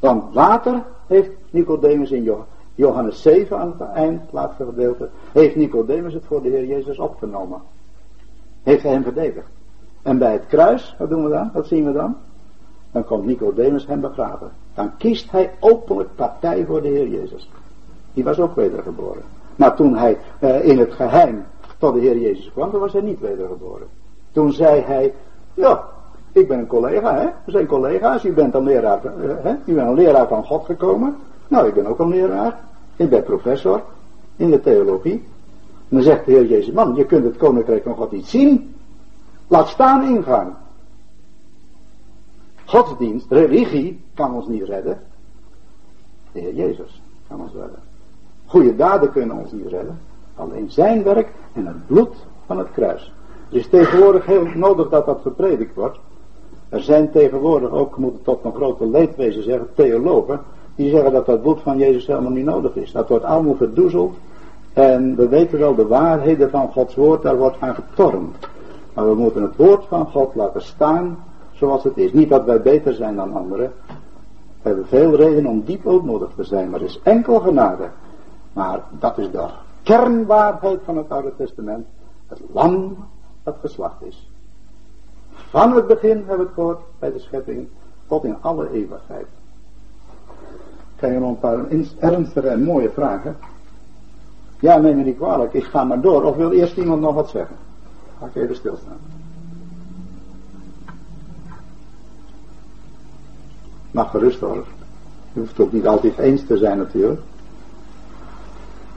want 0.00 0.34
later 0.34 0.82
heeft 1.06 1.30
Nicodemus 1.50 2.10
in 2.10 2.22
Johannes 2.22 2.53
7 2.74 3.58
aan 3.58 3.74
het 3.78 3.88
eind, 3.88 4.22
laatste 4.30 4.64
gedeelte, 4.64 5.08
heeft 5.32 5.56
Nicodemus 5.56 6.14
het 6.14 6.24
voor 6.24 6.42
de 6.42 6.48
Heer 6.48 6.64
Jezus 6.64 6.98
opgenomen. 6.98 7.60
Heeft 8.62 8.82
hij 8.82 8.92
hem 8.92 9.02
verdedigd. 9.02 9.48
En 10.02 10.18
bij 10.18 10.32
het 10.32 10.46
kruis, 10.46 10.94
wat 10.98 11.08
doen 11.08 11.24
we 11.24 11.30
dan? 11.30 11.50
Wat 11.52 11.66
zien 11.66 11.84
we 11.84 11.92
dan? 11.92 12.16
Dan 12.92 13.04
komt 13.04 13.24
Nicodemus 13.24 13.86
hem 13.86 14.00
begraven. 14.00 14.50
Dan 14.74 14.96
kiest 14.96 15.30
hij 15.30 15.50
openlijk 15.60 16.14
partij 16.14 16.64
voor 16.66 16.82
de 16.82 16.88
Heer 16.88 17.08
Jezus. 17.08 17.50
Die 18.12 18.24
was 18.24 18.38
ook 18.38 18.54
wedergeboren. 18.54 19.22
Maar 19.56 19.76
toen 19.76 19.96
hij 19.96 20.18
uh, 20.40 20.68
in 20.68 20.78
het 20.78 20.92
geheim 20.92 21.44
tot 21.78 21.94
de 21.94 22.00
Heer 22.00 22.18
Jezus 22.18 22.52
kwam, 22.52 22.70
dan 22.70 22.80
was 22.80 22.92
hij 22.92 23.02
niet 23.02 23.20
wedergeboren. 23.20 23.86
Toen 24.32 24.52
zei 24.52 24.80
hij, 24.80 25.14
ja, 25.54 25.84
ik 26.32 26.48
ben 26.48 26.58
een 26.58 26.66
collega, 26.66 27.14
hè? 27.14 27.26
We 27.44 27.50
zijn 27.50 27.66
collega's, 27.66 28.24
u 28.24 28.32
bent 28.32 28.54
een 28.54 28.64
leraar, 28.64 29.00
uh, 29.04 29.32
hè? 29.42 29.54
U 29.64 29.74
bent 29.74 29.88
een 29.88 29.94
leraar 29.94 30.28
van 30.28 30.44
God 30.44 30.64
gekomen. 30.64 31.16
Nou, 31.48 31.68
ik 31.68 31.74
ben 31.74 31.86
ook 31.86 31.98
een 31.98 32.08
leraar. 32.08 32.60
Ik 32.96 33.10
ben 33.10 33.22
professor 33.22 33.82
in 34.36 34.50
de 34.50 34.60
theologie. 34.60 35.22
En 35.88 35.96
dan 35.96 36.02
zegt 36.02 36.24
de 36.24 36.32
Heer 36.32 36.46
Jezus, 36.46 36.74
man, 36.74 36.94
je 36.94 37.06
kunt 37.06 37.24
het 37.24 37.36
koninkrijk 37.36 37.82
van 37.82 37.94
God 37.94 38.12
niet 38.12 38.26
zien. 38.26 38.74
Laat 39.48 39.68
staan 39.68 40.02
ingaan. 40.02 40.56
Godsdienst, 42.64 43.30
religie 43.30 44.00
kan 44.14 44.34
ons 44.34 44.46
niet 44.46 44.62
redden. 44.62 45.02
De 46.32 46.40
Heer 46.40 46.54
Jezus 46.54 47.02
kan 47.28 47.40
ons 47.40 47.52
redden. 47.52 47.78
Goede 48.46 48.76
daden 48.76 49.12
kunnen 49.12 49.36
ons 49.36 49.52
niet 49.52 49.66
redden. 49.66 49.98
Alleen 50.34 50.70
zijn 50.70 51.02
werk 51.02 51.28
en 51.52 51.66
het 51.66 51.86
bloed 51.86 52.14
van 52.46 52.58
het 52.58 52.70
kruis. 52.72 53.12
Het 53.48 53.54
is 53.54 53.68
tegenwoordig 53.68 54.26
heel 54.26 54.44
nodig 54.54 54.88
dat 54.88 55.06
dat 55.06 55.20
gepredikt 55.22 55.74
wordt. 55.74 55.98
Er 56.68 56.82
zijn 56.82 57.10
tegenwoordig 57.10 57.70
ook, 57.70 57.96
moet 57.96 58.14
ik 58.14 58.24
tot 58.24 58.44
een 58.44 58.54
grote 58.54 58.86
leedwezen 58.86 59.42
zeggen, 59.42 59.68
theologen. 59.74 60.40
Die 60.74 60.90
zeggen 60.90 61.12
dat 61.12 61.26
dat 61.26 61.42
bloed 61.42 61.60
van 61.60 61.78
Jezus 61.78 62.06
helemaal 62.06 62.30
niet 62.30 62.44
nodig 62.44 62.74
is. 62.74 62.92
Dat 62.92 63.08
wordt 63.08 63.24
allemaal 63.24 63.54
verdoezeld. 63.54 64.14
En 64.72 65.16
we 65.16 65.28
weten 65.28 65.58
wel 65.58 65.74
de 65.74 65.86
waarheden 65.86 66.50
van 66.50 66.72
Gods 66.72 66.94
woord, 66.94 67.22
daar 67.22 67.36
wordt 67.36 67.56
aan 67.60 67.74
getornd. 67.74 68.36
Maar 68.94 69.08
we 69.08 69.14
moeten 69.14 69.42
het 69.42 69.56
woord 69.56 69.84
van 69.84 70.06
God 70.06 70.34
laten 70.34 70.62
staan 70.62 71.18
zoals 71.52 71.84
het 71.84 71.96
is. 71.96 72.12
Niet 72.12 72.28
dat 72.28 72.44
wij 72.44 72.62
beter 72.62 72.94
zijn 72.94 73.16
dan 73.16 73.34
anderen. 73.34 73.72
We 74.62 74.70
hebben 74.70 74.86
veel 74.86 75.14
reden 75.16 75.46
om 75.46 75.64
diep 75.64 75.86
ootmoedig 75.86 76.30
te 76.36 76.44
zijn, 76.44 76.70
maar 76.70 76.80
er 76.80 76.86
is 76.86 77.00
enkel 77.02 77.40
genade. 77.40 77.88
Maar 78.52 78.82
dat 78.98 79.18
is 79.18 79.30
de 79.30 79.46
kernwaarheid 79.82 80.80
van 80.84 80.96
het 80.96 81.10
Oude 81.10 81.32
Testament. 81.36 81.86
Het 82.26 82.40
lam 82.52 82.96
dat 83.42 83.56
geslacht 83.60 84.02
is. 84.02 84.30
Van 85.32 85.74
het 85.74 85.86
begin 85.86 86.16
hebben 86.16 86.36
we 86.36 86.42
het 86.42 86.52
gehoord 86.54 86.80
bij 86.98 87.12
de 87.12 87.18
schepping 87.18 87.68
tot 88.06 88.24
in 88.24 88.36
alle 88.40 88.70
eeuwigheid. 88.70 89.26
Je 91.12 91.18
nog 91.18 91.28
een 91.28 91.38
paar 91.38 91.58
ernstige 91.98 92.48
en 92.48 92.64
mooie 92.64 92.90
vragen. 92.90 93.36
Ja, 94.60 94.76
neem 94.76 94.96
me 94.96 95.02
niet 95.02 95.16
kwalijk, 95.16 95.52
ik 95.52 95.64
ga 95.64 95.84
maar 95.84 96.00
door. 96.00 96.22
Of 96.22 96.36
wil 96.36 96.50
eerst 96.50 96.76
iemand 96.76 97.00
nog 97.00 97.14
wat 97.14 97.28
zeggen? 97.28 97.56
Ga 98.18 98.26
ik 98.26 98.34
even 98.34 98.56
stilstaan. 98.56 98.98
Mag 103.90 104.10
gerust 104.10 104.40
hoor. 104.40 104.64
Je 105.32 105.40
hoeft 105.40 105.60
ook 105.60 105.72
niet 105.72 105.86
altijd 105.86 106.18
eens 106.18 106.46
te 106.46 106.56
zijn 106.56 106.78
natuurlijk. 106.78 107.20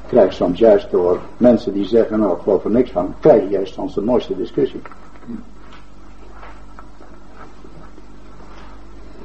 Ik 0.01 0.07
krijg 0.07 0.33
soms 0.33 0.59
juist 0.59 0.91
door 0.91 1.19
mensen 1.37 1.73
die 1.73 1.85
zeggen, 1.85 2.19
nou 2.19 2.35
ik 2.35 2.41
geloof 2.41 2.63
er 2.63 2.71
niks 2.71 2.91
van, 2.91 3.13
krijg 3.19 3.43
je 3.43 3.49
juist 3.49 3.73
soms 3.73 3.93
de 3.93 4.01
mooiste 4.01 4.35
discussie. 4.35 4.81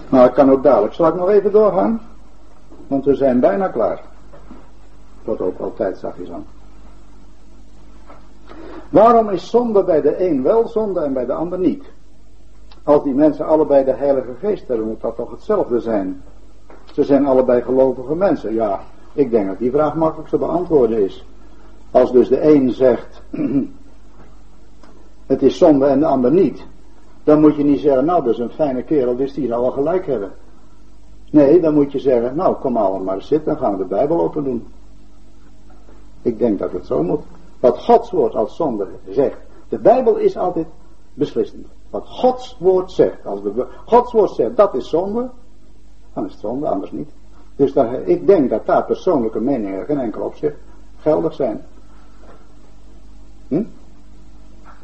Maar 0.09 0.27
ik 0.27 0.35
kan 0.35 0.51
ook 0.51 0.63
dadelijk. 0.63 0.95
Zal 0.95 1.09
ik 1.09 1.15
nog 1.15 1.29
even 1.29 1.53
doorgaan? 1.53 2.01
Want 2.93 3.05
we 3.05 3.15
zijn 3.15 3.41
bijna 3.41 3.69
klaar. 3.69 4.01
Tot 5.25 5.41
ook 5.41 5.59
altijd 5.59 6.05
je 6.19 6.27
zo. 6.27 6.43
Waarom 8.89 9.31
is 9.31 9.51
zonde 9.51 9.85
bij 9.85 10.01
de 10.01 10.29
een 10.29 10.43
wel 10.43 10.69
zonde 10.69 11.01
en 11.01 11.13
bij 11.13 11.27
de 11.27 11.33
ander 11.33 11.59
niet? 11.59 11.85
Als 12.83 13.03
die 13.03 13.15
mensen 13.15 13.47
allebei 13.47 13.85
de 13.85 13.93
Heilige 13.93 14.35
Geest 14.39 14.69
hebben, 14.69 14.87
moet 14.87 15.01
dat 15.01 15.17
toch 15.17 15.31
hetzelfde 15.31 15.81
zijn? 15.81 16.23
Ze 16.93 17.05
zijn 17.05 17.27
allebei 17.27 17.63
gelovige 17.63 18.15
mensen. 18.15 18.55
Ja, 18.55 18.81
ik 19.13 19.31
denk 19.31 19.47
dat 19.47 19.59
die 19.59 19.71
vraag 19.71 19.95
makkelijk 19.95 20.29
te 20.29 20.39
beantwoorden 20.39 21.05
is. 21.05 21.27
Als 21.91 22.13
dus 22.13 22.29
de 22.29 22.43
een 22.43 22.71
zegt, 22.71 23.23
het 25.33 25.43
is 25.43 25.59
zonde 25.59 25.87
en 25.87 26.01
de 26.01 26.07
ander 26.07 26.33
niet, 26.33 26.67
dan 27.25 27.41
moet 27.41 27.57
je 27.57 27.65
niet 27.65 27.81
zeggen, 27.81 28.05
nou 28.05 28.25
dat 28.25 28.33
is 28.33 28.39
een 28.39 28.51
fijne 28.51 28.83
kerel, 28.83 29.17
dus 29.17 29.33
die 29.33 29.49
zal 29.49 29.61
wel 29.61 29.71
gelijk 29.71 30.07
hebben. 30.07 30.33
Nee, 31.33 31.61
dan 31.61 31.75
moet 31.75 31.93
je 31.93 31.99
zeggen, 31.99 32.37
nou 32.37 32.55
kom 32.55 32.77
allemaal 32.77 33.01
maar 33.01 33.23
zitten, 33.23 33.53
dan 33.53 33.63
gaan 33.63 33.73
we 33.73 33.79
de 33.79 33.89
Bijbel 33.89 34.21
open 34.21 34.45
doen. 34.45 34.67
Ik 36.23 36.39
denk 36.39 36.59
dat 36.59 36.73
het 36.73 36.87
zo 36.87 37.03
moet. 37.03 37.23
Wat 37.61 37.79
Gods 37.79 38.11
woord 38.11 38.35
als 38.35 38.57
zonde 38.57 38.87
zegt. 39.09 39.37
De 39.69 39.79
Bijbel 39.79 40.17
is 40.17 40.37
altijd 40.37 40.67
beslissend. 41.15 41.67
Wat 41.91 42.07
Gods 42.07 42.57
woord 42.59 42.93
zegt. 42.93 43.27
Als 43.27 43.43
de, 43.43 43.67
Gods 43.87 44.13
woord 44.13 44.31
zegt 44.31 44.57
dat 44.57 44.75
is 44.75 44.89
zonde. 44.89 45.31
Dan 46.13 46.25
is 46.25 46.31
het 46.31 46.41
zonde, 46.41 46.69
anders 46.69 46.91
niet. 46.91 47.11
Dus 47.57 47.73
daar, 47.73 48.03
ik 48.03 48.27
denk 48.27 48.51
dat 48.51 48.67
daar 48.67 48.85
persoonlijke 48.85 49.41
meningen 49.41 49.85
geen 49.85 50.01
enkel 50.01 50.23
opzicht 50.23 50.57
geldig 50.99 51.35
zijn. 51.35 51.63
Hm? 53.49 53.63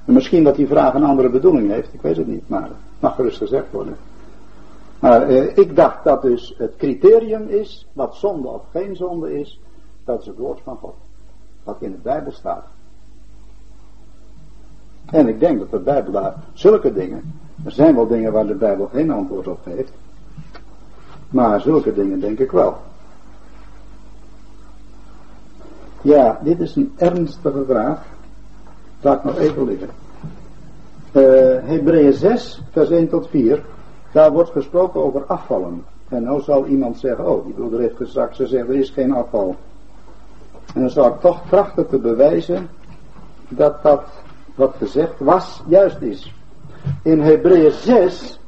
misschien 0.05 0.45
dat 0.45 0.57
die 0.57 0.67
vraag 0.67 0.95
een 0.95 1.05
andere 1.05 1.31
bedoeling 1.31 1.71
heeft, 1.71 1.95
ik 1.95 2.03
weet 2.03 2.17
het 2.17 2.27
niet, 2.27 2.49
maar 2.49 2.71
mag 3.01 3.15
gerust 3.15 3.39
gezegd 3.39 3.71
worden. 3.71 3.97
Maar 5.01 5.23
eh, 5.23 5.57
ik 5.57 5.77
dacht 5.77 6.05
dat 6.05 6.23
dus 6.23 6.55
het 6.59 6.77
criterium 6.77 7.49
is, 7.49 7.87
wat 7.93 8.15
zonde 8.15 8.49
of 8.49 8.63
geen 8.71 8.97
zonde 8.97 9.41
is, 9.41 9.61
dat 10.05 10.21
is 10.21 10.27
het 10.27 10.39
woord 10.39 10.61
van 10.65 10.77
God. 10.77 10.95
Wat 11.63 11.77
in 11.81 11.91
de 11.91 11.99
Bijbel 12.03 12.33
staat. 12.33 12.65
En 15.11 15.29
ik 15.29 15.41
denk 15.41 15.59
dat 15.59 15.71
de 15.71 15.79
Bijbel 15.79 16.13
daar 16.13 16.35
zulke 16.53 16.93
dingen, 16.93 17.41
er 17.65 17.73
zijn 17.73 17.95
wel 17.95 18.07
dingen 18.07 18.33
waar 18.33 18.47
de 18.47 18.55
Bijbel 18.55 18.87
geen 18.87 19.11
antwoord 19.11 19.47
op 19.47 19.59
geeft, 19.63 19.93
maar 21.31 21.61
zulke 21.61 21.95
dingen 21.95 22.21
denk 22.21 22.39
ik 22.39 22.51
wel. 22.51 22.77
Ja, 26.03 26.41
dit 26.43 26.61
is 26.61 26.77
een 26.77 26.93
ernstige 26.97 27.65
vraag. 27.65 28.07
Laat 29.01 29.25
nog 29.25 29.39
even 29.39 29.65
liggen. 29.65 29.89
Uh, 31.13 31.25
Hebreeën 31.69 32.13
6, 32.13 32.63
vers 32.71 32.91
1 32.91 33.09
tot 33.09 33.29
4. 33.29 33.65
Daar 34.13 34.33
wordt 34.33 34.51
gesproken 34.51 35.03
over 35.03 35.25
afvallen. 35.25 35.85
En 36.09 36.23
nou 36.23 36.41
zal 36.41 36.67
iemand 36.67 36.99
zeggen, 36.99 37.29
oh, 37.31 37.45
die 37.45 37.55
broeder 37.55 37.81
heeft 37.81 37.97
gezegd, 37.97 38.37
ze 38.37 38.47
zeggen, 38.47 38.69
er 38.69 38.81
is 38.81 38.91
geen 38.91 39.13
afval. 39.13 39.57
En 40.75 40.81
dan 40.81 40.91
zal 40.91 41.07
ik 41.07 41.21
toch 41.21 41.43
trachten 41.49 41.89
te 41.89 41.99
bewijzen 41.99 42.69
dat 43.49 43.83
dat 43.83 44.03
wat 44.55 44.75
gezegd 44.79 45.19
was, 45.19 45.63
juist 45.67 46.01
is. 46.01 46.35
In 47.03 47.21
Hebreeën 47.21 47.73
6, 47.73 48.41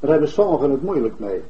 daar 0.00 0.10
hebben 0.10 0.28
sommigen 0.28 0.70
het 0.70 0.82
moeilijk 0.82 1.18
mee. 1.18 1.42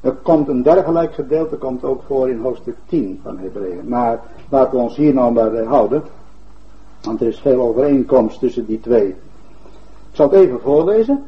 Er 0.00 0.12
komt 0.12 0.48
een 0.48 0.62
dergelijk 0.62 1.14
gedeelte 1.14 1.56
komt 1.56 1.84
ook 1.84 2.02
voor 2.02 2.28
in 2.28 2.40
hoofdstuk 2.40 2.76
10 2.86 3.20
van 3.22 3.38
Hebreeën. 3.38 3.88
Maar 3.88 4.20
laten 4.48 4.76
we 4.76 4.82
ons 4.82 4.96
hier 4.96 5.14
nou 5.14 5.32
bij 5.32 5.64
houden. 5.64 6.02
Want 7.02 7.20
er 7.20 7.26
is 7.26 7.38
veel 7.38 7.60
overeenkomst 7.60 8.38
tussen 8.38 8.66
die 8.66 8.80
twee. 8.80 9.08
Ik 9.08 9.16
zal 10.12 10.30
het 10.30 10.40
even 10.40 10.60
voorlezen. 10.60 11.24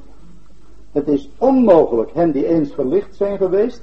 Het 0.95 1.09
is 1.09 1.31
onmogelijk 1.39 2.11
hen 2.13 2.33
die 2.33 2.47
eens 2.47 2.73
verlicht 2.73 3.17
zijn 3.17 3.37
geweest 3.37 3.83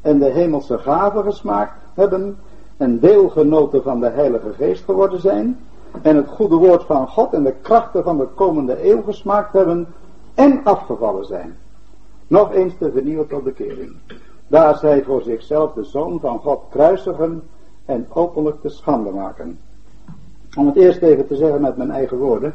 en 0.00 0.18
de 0.18 0.30
hemelse 0.30 0.78
gaven 0.78 1.24
gesmaakt 1.24 1.72
hebben 1.94 2.36
en 2.76 2.98
deelgenoten 2.98 3.82
van 3.82 4.00
de 4.00 4.08
Heilige 4.08 4.52
Geest 4.52 4.84
geworden 4.84 5.20
zijn 5.20 5.58
en 6.02 6.16
het 6.16 6.28
goede 6.28 6.54
woord 6.54 6.84
van 6.84 7.08
God 7.08 7.32
en 7.32 7.42
de 7.42 7.54
krachten 7.62 8.02
van 8.02 8.18
de 8.18 8.26
komende 8.26 8.90
eeuw 8.90 9.02
gesmaakt 9.02 9.52
hebben 9.52 9.86
en 10.34 10.60
afgevallen 10.64 11.24
zijn. 11.24 11.56
Nog 12.26 12.52
eens 12.52 12.74
te 12.78 12.90
vernieuwen 12.92 13.28
tot 13.28 13.44
de 13.44 13.52
kering. 13.52 13.96
Daar 14.46 14.76
zij 14.76 15.02
voor 15.02 15.22
zichzelf 15.22 15.72
de 15.72 15.84
Zoon 15.84 16.20
van 16.20 16.38
God 16.38 16.62
kruisigen 16.70 17.42
en 17.84 18.06
openlijk 18.12 18.60
te 18.60 18.68
schande 18.68 19.10
maken. 19.10 19.58
Om 20.58 20.66
het 20.66 20.76
eerst 20.76 21.02
even 21.02 21.26
te 21.26 21.36
zeggen 21.36 21.60
met 21.60 21.76
mijn 21.76 21.90
eigen 21.90 22.18
woorden. 22.18 22.54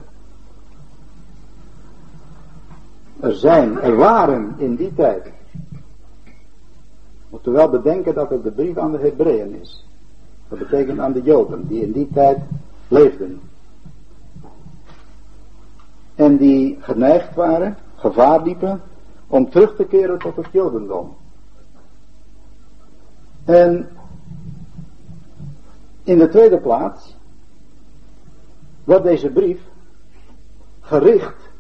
Er 3.20 3.34
zijn, 3.34 3.82
er 3.82 3.96
waren 3.96 4.54
in 4.58 4.76
die 4.76 4.94
tijd. 4.94 5.32
Moeten 7.30 7.52
we 7.52 7.58
wel 7.58 7.70
bedenken 7.70 8.14
dat 8.14 8.30
het 8.30 8.44
de 8.44 8.52
brief 8.52 8.78
aan 8.78 8.92
de 8.92 8.98
Hebreeën 8.98 9.62
is. 9.62 9.86
Dat 10.48 10.60
betekent 10.60 11.00
aan 11.00 11.14
de 11.14 11.22
Joden 11.22 11.68
die 11.68 11.82
in 11.82 11.92
die 11.92 12.10
tijd 12.14 12.40
leefden. 12.88 13.40
En 16.16 16.38
die 16.38 16.78
geneigd 16.80 17.36
waren, 17.36 17.78
gevaar 17.96 18.44
liepen, 18.44 18.82
om 19.28 19.50
terug 19.50 19.76
te 19.76 19.86
keren 19.86 20.20
tot 20.20 20.36
het 20.36 20.48
Jodendom. 20.52 21.16
En 23.46 23.90
in 26.04 26.18
de 26.18 26.30
tweede 26.30 26.58
plaats 26.58 27.16
wordt 28.84 29.04
deze 29.04 29.30
brief 29.30 29.60
gericht 30.82 31.54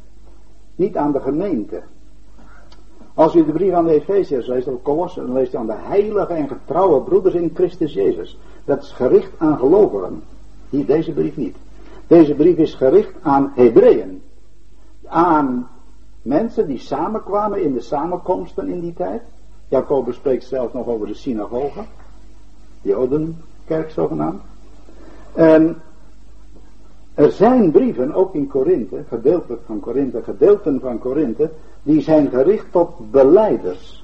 niet 0.75 0.97
aan 0.97 1.11
de 1.11 1.19
gemeente. 1.19 1.81
Als 3.13 3.35
u 3.35 3.45
de 3.45 3.51
brief 3.51 3.73
aan 3.73 3.85
de 3.85 3.93
Efeziërs 3.93 4.47
leest, 4.47 4.67
of 4.67 4.81
Colossen, 4.81 5.25
dan 5.25 5.35
leest 5.35 5.53
u 5.53 5.57
aan 5.57 5.67
de 5.67 5.75
heilige 5.77 6.33
en 6.33 6.47
getrouwe 6.47 7.01
broeders 7.01 7.33
in 7.33 7.51
Christus 7.53 7.93
Jezus. 7.93 8.37
Dat 8.65 8.83
is 8.83 8.91
gericht 8.91 9.31
aan 9.37 9.57
gelovigen. 9.57 10.23
Hier 10.69 10.85
deze 10.85 11.11
brief 11.11 11.37
niet. 11.37 11.55
Deze 12.07 12.33
brief 12.33 12.57
is 12.57 12.73
gericht 12.73 13.13
aan 13.21 13.51
Hebreeën. 13.55 14.21
Aan 15.05 15.69
mensen 16.21 16.67
die 16.67 16.79
samenkwamen 16.79 17.63
in 17.63 17.73
de 17.73 17.81
samenkomsten 17.81 18.67
in 18.67 18.79
die 18.79 18.93
tijd. 18.93 19.21
Jacobus 19.67 20.15
spreekt 20.15 20.45
zelfs 20.45 20.73
nog 20.73 20.87
over 20.87 21.07
de 21.07 21.13
synagoge. 21.13 21.83
Jodenkerk 22.81 23.89
zogenaamd. 23.89 24.41
En 25.33 25.81
er 27.15 27.31
zijn 27.31 27.71
brieven, 27.71 28.13
ook 28.13 28.33
in 28.33 28.47
Korinthe, 28.47 29.03
gedeelten 29.07 29.57
van 29.65 29.79
Korinthe, 29.79 30.23
gedeelten 30.23 30.79
van 30.79 30.99
Korinthe, 30.99 31.49
die 31.83 32.01
zijn 32.01 32.29
gericht 32.29 32.71
tot 32.71 33.11
beleiders. 33.11 34.03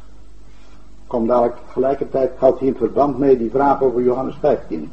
Kom 1.08 1.28
dadelijk 1.28 1.56
tegelijkertijd, 1.66 2.32
houdt 2.38 2.60
hier 2.60 2.76
verband 2.76 3.18
mee 3.18 3.38
die 3.38 3.50
vraag 3.50 3.82
over 3.82 4.02
Johannes 4.02 4.36
15. 4.40 4.92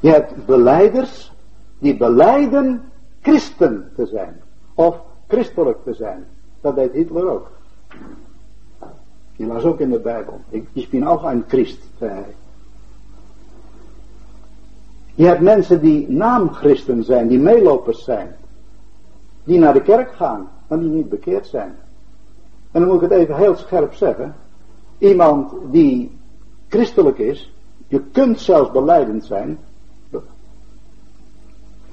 Je 0.00 0.10
hebt 0.10 0.46
beleiders 0.46 1.32
die 1.78 1.96
beleiden 1.96 2.82
christen 3.20 3.92
te 3.96 4.06
zijn. 4.06 4.40
Of 4.74 4.96
christelijk 5.26 5.78
te 5.84 5.94
zijn. 5.94 6.26
Dat 6.60 6.74
deed 6.74 6.92
Hitler 6.92 7.30
ook. 7.30 7.50
Die 9.36 9.46
las 9.46 9.62
ook 9.62 9.80
in 9.80 9.90
de 9.90 9.98
Bijbel. 9.98 10.40
Ik 10.72 10.90
ben 10.90 11.04
ook 11.04 11.22
een 11.22 11.44
christ, 11.48 11.82
zei 11.98 12.10
hij. 12.10 12.34
Je 15.20 15.26
hebt 15.26 15.40
mensen 15.40 15.80
die 15.80 16.10
naamchristen 16.10 17.04
zijn, 17.04 17.28
die 17.28 17.38
meelopers 17.38 18.04
zijn. 18.04 18.36
Die 19.44 19.58
naar 19.58 19.72
de 19.72 19.82
kerk 19.82 20.12
gaan, 20.12 20.48
maar 20.68 20.78
die 20.78 20.88
niet 20.88 21.08
bekeerd 21.08 21.46
zijn. 21.46 21.74
En 22.70 22.80
dan 22.80 22.88
moet 22.90 23.02
ik 23.02 23.10
het 23.10 23.18
even 23.18 23.36
heel 23.36 23.56
scherp 23.56 23.94
zeggen. 23.94 24.34
Iemand 24.98 25.52
die 25.70 26.18
christelijk 26.68 27.18
is, 27.18 27.52
je 27.88 28.00
kunt 28.12 28.40
zelfs 28.40 28.70
beleidend 28.70 29.24
zijn. 29.24 29.58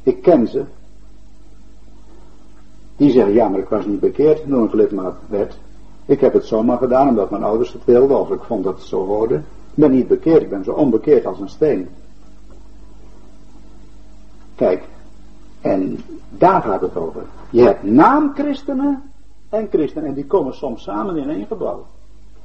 Ik 0.03 0.21
ken 0.21 0.47
ze. 0.47 0.63
Die 2.97 3.11
zeggen, 3.11 3.33
ja, 3.33 3.47
maar 3.47 3.59
ik 3.59 3.69
was 3.69 3.85
niet 3.85 3.99
bekeerd 3.99 4.43
toen 4.47 4.65
ik 4.65 4.73
lidmaat 4.73 5.15
werd. 5.29 5.57
Ik 6.05 6.19
heb 6.19 6.33
het 6.33 6.45
zomaar 6.45 6.77
gedaan 6.77 7.09
omdat 7.09 7.29
mijn 7.29 7.43
ouders 7.43 7.73
het 7.73 7.85
wilden, 7.85 8.19
of 8.19 8.31
ik 8.31 8.41
vond 8.43 8.63
dat 8.63 8.77
het 8.77 8.87
zo 8.87 9.05
hoorde. 9.05 9.35
Ik 9.35 9.43
ben 9.73 9.91
niet 9.91 10.07
bekeerd, 10.07 10.41
ik 10.41 10.49
ben 10.49 10.63
zo 10.63 10.71
onbekeerd 10.71 11.25
als 11.25 11.39
een 11.39 11.49
steen. 11.49 11.87
Kijk, 14.57 14.83
en 15.61 16.03
daar 16.29 16.61
gaat 16.61 16.81
het 16.81 16.95
over. 16.95 17.25
Je 17.49 17.61
hebt 17.61 17.83
naamchristenen 17.83 19.03
en 19.49 19.67
christenen. 19.71 20.07
En 20.07 20.13
die 20.13 20.25
komen 20.25 20.55
soms 20.55 20.83
samen 20.83 21.17
in 21.17 21.29
één 21.29 21.45
gebouw. 21.45 21.85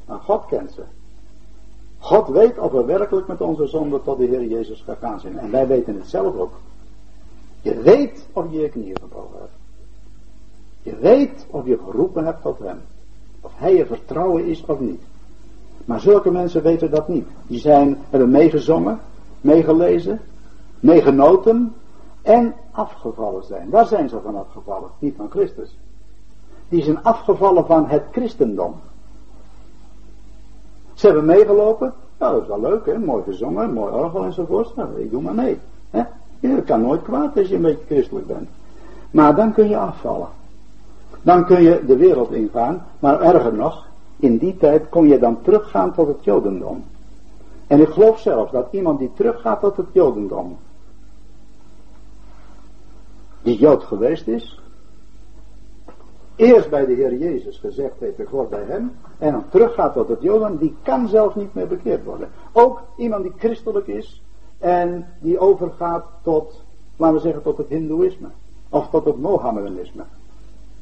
Maar 0.07 0.19
God 0.19 0.47
kent 0.47 0.73
ze. 0.73 0.83
God 1.99 2.29
weet 2.29 2.59
of 2.59 2.73
we 2.73 2.85
werkelijk 2.85 3.27
met 3.27 3.41
onze 3.41 3.67
zonde 3.67 4.03
tot 4.03 4.19
de 4.19 4.25
Heer 4.25 4.47
Jezus 4.47 4.83
gegaan 4.87 5.21
zijn. 5.21 5.39
En 5.39 5.51
wij 5.51 5.67
weten 5.67 5.95
het 5.95 6.09
zelf 6.09 6.37
ook. 6.37 6.53
Je 7.61 7.81
weet 7.81 8.27
of 8.33 8.45
je 8.51 8.61
je 8.61 8.69
knieën 8.69 8.97
gebogen 9.01 9.39
hebt. 9.39 9.53
Je 10.83 10.97
weet 10.97 11.47
of 11.51 11.67
je 11.67 11.79
geroepen 11.85 12.25
hebt 12.25 12.43
tot 12.43 12.59
hem. 12.59 12.81
Of 13.41 13.53
hij 13.55 13.77
je 13.77 13.87
vertrouwen 13.87 14.45
is 14.45 14.65
of 14.67 14.81
niet. 14.81 15.03
Maar 15.85 16.01
zulke 16.01 16.31
mensen 16.31 16.63
weten 16.63 16.91
dat 16.91 17.09
niet. 17.09 17.27
Die 17.47 17.61
zijn, 17.61 17.99
hebben 18.11 18.31
meegezongen, 18.31 19.01
meegelezen, 19.41 20.21
meegenoten, 20.81 21.75
en 22.23 22.55
afgevallen 22.71 23.45
zijn. 23.45 23.71
Waar 23.71 23.87
zijn 23.87 24.09
ze 24.09 24.21
van 24.21 24.37
afgevallen? 24.37 24.91
Niet 24.99 25.15
van 25.17 25.31
Christus. 25.31 25.79
Die 26.69 26.83
zijn 26.83 27.03
afgevallen 27.03 27.67
van 27.67 27.87
het 27.87 28.03
christendom. 28.13 28.75
Ze 30.95 31.07
hebben 31.07 31.25
meegelopen. 31.25 31.95
Nou, 32.19 32.33
dat 32.33 32.43
is 32.43 32.49
wel 32.49 32.61
leuk, 32.61 32.87
hè? 32.87 32.99
Mooi 32.99 33.23
gezongen, 33.23 33.73
mooi 33.73 33.93
orgel 33.93 34.25
enzovoort. 34.25 34.77
Nou, 34.77 35.01
ik 35.01 35.11
doe 35.11 35.23
maar 35.23 35.35
mee. 35.35 35.59
Hè? 35.91 36.03
Kan 36.63 36.81
nooit 36.81 37.03
kwaad 37.03 37.37
als 37.37 37.49
je 37.49 37.55
een 37.55 37.63
beetje 37.63 37.85
christelijk 37.87 38.27
bent. 38.27 38.49
Maar 39.11 39.35
dan 39.35 39.53
kun 39.53 39.69
je 39.69 39.77
afvallen. 39.77 40.29
Dan 41.23 41.45
kun 41.45 41.63
je 41.63 41.85
de 41.87 41.97
wereld 41.97 42.33
ingaan. 42.33 42.87
Maar 42.99 43.21
erger 43.21 43.55
nog, 43.55 43.87
in 44.17 44.39
die 44.39 44.57
tijd 44.57 44.89
kon 44.89 45.09
je 45.09 45.19
dan 45.19 45.43
teruggaan 45.43 45.95
tot 45.95 46.09
het 46.09 46.25
jodendom. 46.25 46.85
En 47.67 47.81
ik 47.81 47.89
geloof 47.89 48.19
zelf 48.21 48.51
dat 48.51 48.69
iemand 48.71 48.99
die 48.99 49.11
teruggaat 49.15 49.61
tot 49.61 49.77
het 49.77 49.87
jodendom, 49.93 50.57
die 53.43 53.59
Jood 53.59 53.85
geweest 53.85 54.27
is, 54.27 54.61
eerst 56.37 56.71
bij 56.71 56.87
de 56.87 56.93
Heer 56.93 57.17
Jezus 57.17 57.59
gezegd 57.59 57.95
heeft, 57.99 58.19
ik 58.19 58.27
hoor 58.27 58.49
bij 58.49 58.65
hem, 58.67 58.93
en 59.19 59.33
dan 59.33 59.49
teruggaat 59.49 59.93
tot 59.93 60.09
het 60.09 60.23
Joden, 60.23 60.59
die 60.59 60.75
kan 60.83 61.09
zelfs 61.09 61.35
niet 61.35 61.55
meer 61.55 61.67
bekeerd 61.67 62.05
worden. 62.05 62.29
Ook 62.53 62.83
iemand 62.97 63.23
die 63.23 63.33
christelijk 63.39 63.87
is 63.87 64.23
en 64.59 65.07
die 65.21 65.39
overgaat 65.39 66.05
tot, 66.23 66.63
laten 66.97 67.17
we 67.17 67.23
zeggen, 67.23 67.43
tot 67.43 67.59
het 67.59 67.69
Hindoeïsme, 67.69 68.29
of 68.69 68.91
tot 68.91 69.05
het 69.05 69.19
Mohammedanisme. 69.19 70.03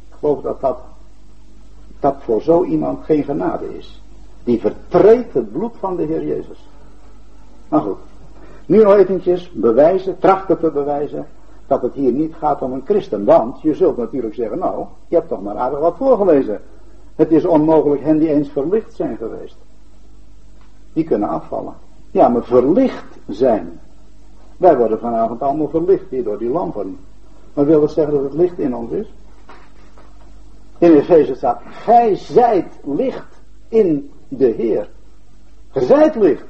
Ik 0.08 0.16
geloof 0.18 0.42
dat 0.42 0.60
dat, 0.60 0.78
dat 2.00 2.16
voor 2.18 2.42
zo 2.42 2.64
iemand 2.64 3.04
geen 3.04 3.24
genade 3.24 3.76
is. 3.76 4.02
Die 4.44 4.60
vertreedt 4.60 5.34
het 5.34 5.52
bloed 5.52 5.72
van 5.78 5.96
de 5.96 6.02
Heer 6.02 6.24
Jezus. 6.24 6.68
Maar 7.68 7.80
goed, 7.80 7.98
nu 8.66 8.82
nog 8.82 8.94
eventjes 8.94 9.50
bewijzen, 9.50 10.18
trachten 10.18 10.58
te 10.58 10.70
bewijzen 10.70 11.26
dat 11.70 11.82
het 11.82 11.94
hier 11.94 12.12
niet 12.12 12.34
gaat 12.34 12.62
om 12.62 12.72
een 12.72 12.84
christen. 12.84 13.24
Want 13.24 13.60
je 13.60 13.74
zult 13.74 13.96
natuurlijk 13.96 14.34
zeggen, 14.34 14.58
nou, 14.58 14.84
je 15.08 15.14
hebt 15.14 15.28
toch 15.28 15.42
maar 15.42 15.56
aardig 15.56 15.78
wat 15.78 15.96
voorgelezen. 15.96 16.60
Het 17.14 17.32
is 17.32 17.44
onmogelijk 17.44 18.02
hen 18.02 18.18
die 18.18 18.28
eens 18.28 18.48
verlicht 18.48 18.94
zijn 18.94 19.16
geweest. 19.16 19.56
Die 20.92 21.04
kunnen 21.04 21.28
afvallen. 21.28 21.74
Ja, 22.10 22.28
maar 22.28 22.44
verlicht 22.44 23.18
zijn. 23.28 23.80
Wij 24.56 24.76
worden 24.76 24.98
vanavond 24.98 25.42
allemaal 25.42 25.68
verlicht 25.68 26.10
hier 26.10 26.24
door 26.24 26.38
die 26.38 26.50
lampen. 26.50 26.98
Maar 27.54 27.66
wil 27.66 27.80
dat 27.80 27.92
zeggen 27.92 28.14
dat 28.14 28.22
het 28.22 28.34
licht 28.34 28.58
in 28.58 28.76
ons 28.76 28.90
is? 28.90 29.12
In 30.78 30.92
Efeze 30.92 31.34
staat, 31.34 31.60
gij 31.64 32.14
zijt 32.14 32.78
licht 32.84 33.40
in 33.68 34.10
de 34.28 34.46
Heer. 34.46 34.88
Gij 35.70 35.82
zijt 35.82 36.14
licht. 36.14 36.44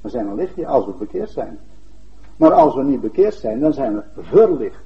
We 0.00 0.08
zijn 0.08 0.26
een 0.26 0.34
lichtje 0.34 0.66
als 0.66 0.86
we 0.86 0.92
bekeerd 0.92 1.30
zijn. 1.30 1.58
Maar 2.40 2.52
als 2.52 2.74
we 2.74 2.82
niet 2.82 3.00
bekeerd 3.00 3.34
zijn, 3.34 3.60
dan 3.60 3.72
zijn 3.72 3.94
we 3.94 4.22
verlicht. 4.22 4.80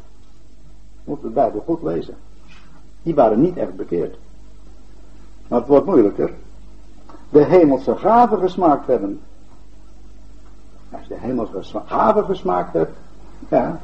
Moet 1.05 1.23
de 1.23 1.29
Bijbel 1.29 1.63
goed 1.67 1.83
lezen. 1.83 2.15
Die 3.03 3.15
waren 3.15 3.41
niet 3.41 3.57
echt 3.57 3.77
bekeerd. 3.77 4.17
Maar 5.49 5.59
het 5.59 5.69
wordt 5.69 5.87
moeilijker. 5.87 6.33
De 7.29 7.45
hemelse 7.45 7.97
gaven 7.97 8.39
gesmaakt 8.39 8.87
hebben. 8.87 9.21
Als 10.91 11.09
de 11.09 11.19
hemelse 11.19 11.81
gaven 11.85 12.25
gesmaakt 12.25 12.73
hebt. 12.73 12.97
Ja. 13.49 13.81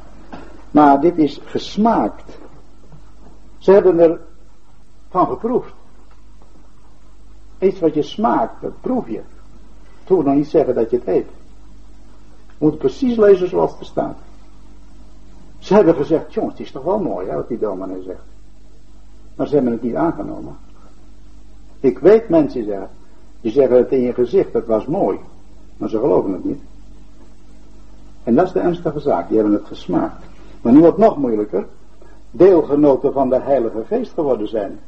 Maar 0.71 1.01
dit 1.01 1.17
is 1.17 1.41
gesmaakt. 1.45 2.37
Ze 3.57 3.71
hebben 3.71 3.99
er 3.99 4.19
van 5.09 5.27
geproefd. 5.27 5.73
Iets 7.59 7.79
wat 7.79 7.93
je 7.93 8.03
smaakt, 8.03 8.61
dat 8.61 8.81
proef 8.81 9.07
je. 9.07 9.21
Het 10.03 10.25
nog 10.25 10.35
niet 10.35 10.49
zeggen 10.49 10.75
dat 10.75 10.89
je 10.89 10.97
het 10.97 11.07
eet 11.07 11.27
moet 12.61 12.77
precies 12.77 13.17
lezen 13.17 13.49
zoals 13.49 13.77
het 13.77 13.87
staat. 13.87 14.17
Ze 15.59 15.73
hebben 15.73 15.95
gezegd, 15.95 16.33
jongens, 16.33 16.57
het 16.57 16.65
is 16.65 16.71
toch 16.71 16.83
wel 16.83 16.99
mooi 16.99 17.27
hè, 17.27 17.35
wat 17.35 17.47
die 17.47 17.59
dominee 17.59 18.03
zegt. 18.03 18.23
Maar 19.35 19.47
ze 19.47 19.53
hebben 19.53 19.71
het 19.71 19.81
niet 19.81 19.95
aangenomen. 19.95 20.57
Ik 21.79 21.99
weet 21.99 22.29
mensen 22.29 22.63
zeggen, 22.63 22.89
die 23.41 23.51
zeggen 23.51 23.77
het 23.77 23.91
in 23.91 24.01
je 24.01 24.13
gezicht, 24.13 24.53
dat 24.53 24.65
was 24.65 24.85
mooi. 24.85 25.19
Maar 25.77 25.89
ze 25.89 25.99
geloven 25.99 26.31
het 26.31 26.43
niet. 26.43 26.61
En 28.23 28.35
dat 28.35 28.45
is 28.45 28.51
de 28.51 28.59
ernstige 28.59 28.99
zaak, 28.99 29.27
die 29.27 29.37
hebben 29.37 29.53
het 29.53 29.65
gesmaakt. 29.65 30.25
Maar 30.61 30.73
nu 30.73 30.79
wordt 30.79 30.97
nog 30.97 31.17
moeilijker. 31.17 31.65
Deelgenoten 32.31 33.13
van 33.13 33.29
de 33.29 33.39
Heilige 33.39 33.83
Geest 33.87 34.13
geworden 34.13 34.47
zijn. 34.47 34.79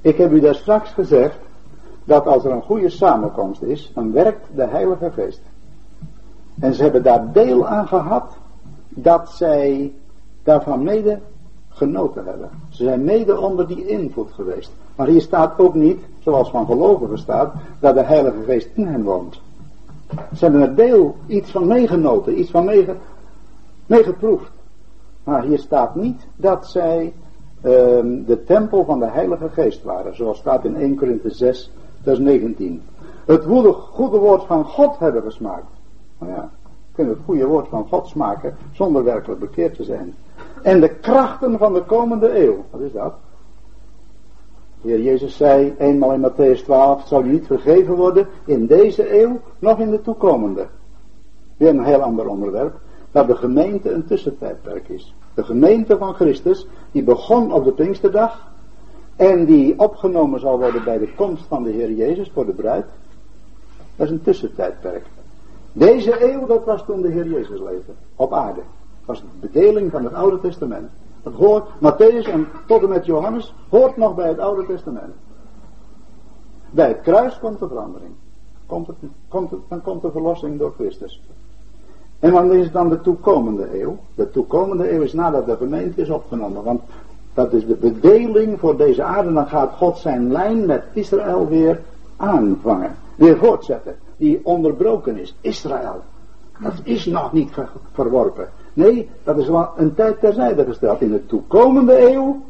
Ik 0.00 0.16
heb 0.16 0.32
u 0.32 0.40
daar 0.40 0.54
straks 0.54 0.90
gezegd 0.90 1.38
dat 2.04 2.26
als 2.26 2.44
er 2.44 2.50
een 2.50 2.62
goede 2.62 2.90
samenkomst 2.90 3.62
is, 3.62 3.90
dan 3.94 4.12
werkt 4.12 4.46
de 4.54 4.66
Heilige 4.66 5.10
Geest. 5.10 5.40
En 6.60 6.74
ze 6.74 6.82
hebben 6.82 7.02
daar 7.02 7.32
deel 7.32 7.66
aan 7.66 7.88
gehad 7.88 8.36
dat 8.88 9.30
zij 9.30 9.92
daarvan 10.42 10.82
mede 10.82 11.18
genoten 11.68 12.24
hebben. 12.24 12.50
Ze 12.68 12.84
zijn 12.84 13.04
mede 13.04 13.40
onder 13.40 13.66
die 13.66 13.86
invloed 13.86 14.32
geweest. 14.32 14.70
Maar 14.96 15.06
hier 15.06 15.20
staat 15.20 15.58
ook 15.58 15.74
niet, 15.74 16.00
zoals 16.20 16.50
van 16.50 16.66
gelovigen 16.66 17.18
staat, 17.18 17.52
dat 17.80 17.94
de 17.94 18.02
Heilige 18.02 18.42
Geest 18.46 18.68
in 18.74 18.86
hen 18.86 19.02
woont. 19.02 19.40
Ze 20.10 20.44
hebben 20.44 20.60
er 20.60 20.74
deel 20.74 21.16
iets 21.26 21.50
van 21.50 21.66
meegenoten, 21.66 22.38
iets 22.38 22.50
van 22.50 22.64
meege, 22.64 22.94
meegeproefd. 23.86 24.50
Maar 25.24 25.42
hier 25.42 25.58
staat 25.58 25.94
niet 25.94 26.26
dat 26.36 26.66
zij 26.66 27.12
um, 27.62 28.24
de 28.24 28.44
tempel 28.44 28.84
van 28.84 28.98
de 28.98 29.06
Heilige 29.06 29.48
Geest 29.48 29.82
waren, 29.82 30.16
zoals 30.16 30.38
staat 30.38 30.64
in 30.64 30.76
1 30.76 30.96
Korinthe 30.96 31.30
6, 31.30 31.70
vers 32.02 32.18
19. 32.18 32.82
Het 33.24 33.44
goede 33.92 34.18
woord 34.18 34.44
van 34.44 34.64
God 34.64 34.98
hebben 34.98 35.22
gesmaakt. 35.22 35.75
Nou 36.18 36.32
ja, 36.32 36.50
kunnen 36.92 37.14
het 37.14 37.22
goede 37.24 37.46
woord 37.46 37.68
van 37.68 37.88
God 37.88 38.06
smaken 38.06 38.56
zonder 38.72 39.04
werkelijk 39.04 39.40
bekeerd 39.40 39.74
te 39.74 39.84
zijn. 39.84 40.14
En 40.62 40.80
de 40.80 40.88
krachten 40.88 41.58
van 41.58 41.74
de 41.74 41.82
komende 41.82 42.44
eeuw, 42.44 42.64
wat 42.70 42.80
is 42.80 42.92
dat? 42.92 43.14
De 44.80 44.88
Heer 44.88 45.02
Jezus 45.02 45.36
zei 45.36 45.74
eenmaal 45.78 46.12
in 46.12 46.30
Matthäus 46.30 46.64
12, 46.64 47.06
zou 47.06 47.26
niet 47.26 47.46
vergeven 47.46 47.94
worden 47.94 48.28
in 48.44 48.66
deze 48.66 49.22
eeuw, 49.22 49.40
nog 49.58 49.78
in 49.78 49.90
de 49.90 50.00
toekomende. 50.00 50.66
Weer 51.56 51.68
een 51.68 51.84
heel 51.84 52.02
ander 52.02 52.28
onderwerp, 52.28 52.74
dat 53.10 53.26
de 53.26 53.36
gemeente 53.36 53.90
een 53.90 54.04
tussentijdperk 54.04 54.88
is. 54.88 55.14
De 55.34 55.44
gemeente 55.44 55.98
van 55.98 56.14
Christus, 56.14 56.66
die 56.92 57.02
begon 57.02 57.52
op 57.52 57.64
de 57.64 57.72
Pinksterdag 57.72 58.52
en 59.16 59.44
die 59.44 59.78
opgenomen 59.78 60.40
zal 60.40 60.58
worden 60.58 60.84
bij 60.84 60.98
de 60.98 61.14
komst 61.14 61.44
van 61.46 61.62
de 61.62 61.70
Heer 61.70 61.92
Jezus 61.92 62.30
voor 62.30 62.46
de 62.46 62.52
bruid. 62.52 62.86
Dat 63.96 64.06
is 64.06 64.12
een 64.12 64.22
tussentijdperk. 64.22 65.04
Deze 65.76 66.32
eeuw, 66.32 66.46
dat 66.46 66.64
was 66.64 66.84
toen 66.84 67.02
de 67.02 67.08
Heer 67.08 67.26
Jezus 67.26 67.60
leefde, 67.60 67.92
op 68.16 68.32
aarde. 68.32 68.60
Dat 68.60 69.06
was 69.06 69.20
de 69.20 69.48
bedeling 69.48 69.90
van 69.90 70.04
het 70.04 70.14
Oude 70.14 70.40
Testament. 70.40 70.90
Dat 71.22 71.32
hoort, 71.32 71.68
Matthäus 71.78 72.30
en 72.30 72.48
tot 72.66 72.82
en 72.82 72.88
met 72.88 73.06
Johannes, 73.06 73.54
hoort 73.68 73.96
nog 73.96 74.14
bij 74.14 74.28
het 74.28 74.38
Oude 74.38 74.66
Testament. 74.66 75.14
Bij 76.70 76.88
het 76.88 77.00
kruis 77.00 77.38
komt 77.38 77.58
de 77.58 77.68
verandering. 77.68 78.10
Komt 78.66 78.86
het, 78.86 78.96
dan 79.68 79.82
komt 79.82 80.02
de 80.02 80.10
verlossing 80.10 80.58
door 80.58 80.72
Christus. 80.78 81.22
En 82.18 82.32
wanneer 82.32 82.58
is 82.58 82.70
dan 82.70 82.88
de 82.88 83.00
toekomende 83.00 83.80
eeuw? 83.80 83.98
De 84.14 84.30
toekomende 84.30 84.92
eeuw 84.92 85.02
is 85.02 85.12
nadat 85.12 85.46
de 85.46 85.56
gemeente 85.56 86.00
is 86.00 86.10
opgenomen. 86.10 86.62
Want 86.64 86.80
dat 87.34 87.52
is 87.52 87.66
de 87.66 87.76
bedeling 87.76 88.58
voor 88.60 88.76
deze 88.76 89.02
aarde. 89.02 89.32
Dan 89.32 89.46
gaat 89.46 89.72
God 89.72 89.98
zijn 89.98 90.32
lijn 90.32 90.66
met 90.66 90.84
Israël 90.92 91.46
weer 91.46 91.80
aanvangen. 92.16 92.96
Weer 93.14 93.36
voortzetten. 93.36 93.96
Die 94.16 94.40
onderbroken 94.42 95.18
is. 95.18 95.34
Israël. 95.40 96.02
Dat 96.58 96.74
is 96.82 97.06
nog 97.06 97.32
niet 97.32 97.50
verworpen. 97.92 98.48
Nee, 98.72 99.08
dat 99.24 99.38
is 99.38 99.48
wel 99.48 99.68
een 99.76 99.94
tijd 99.94 100.20
terzijde 100.20 100.64
gesteld. 100.64 101.00
In 101.00 101.10
de 101.10 101.26
toekomende 101.26 102.12
eeuw. 102.12 102.42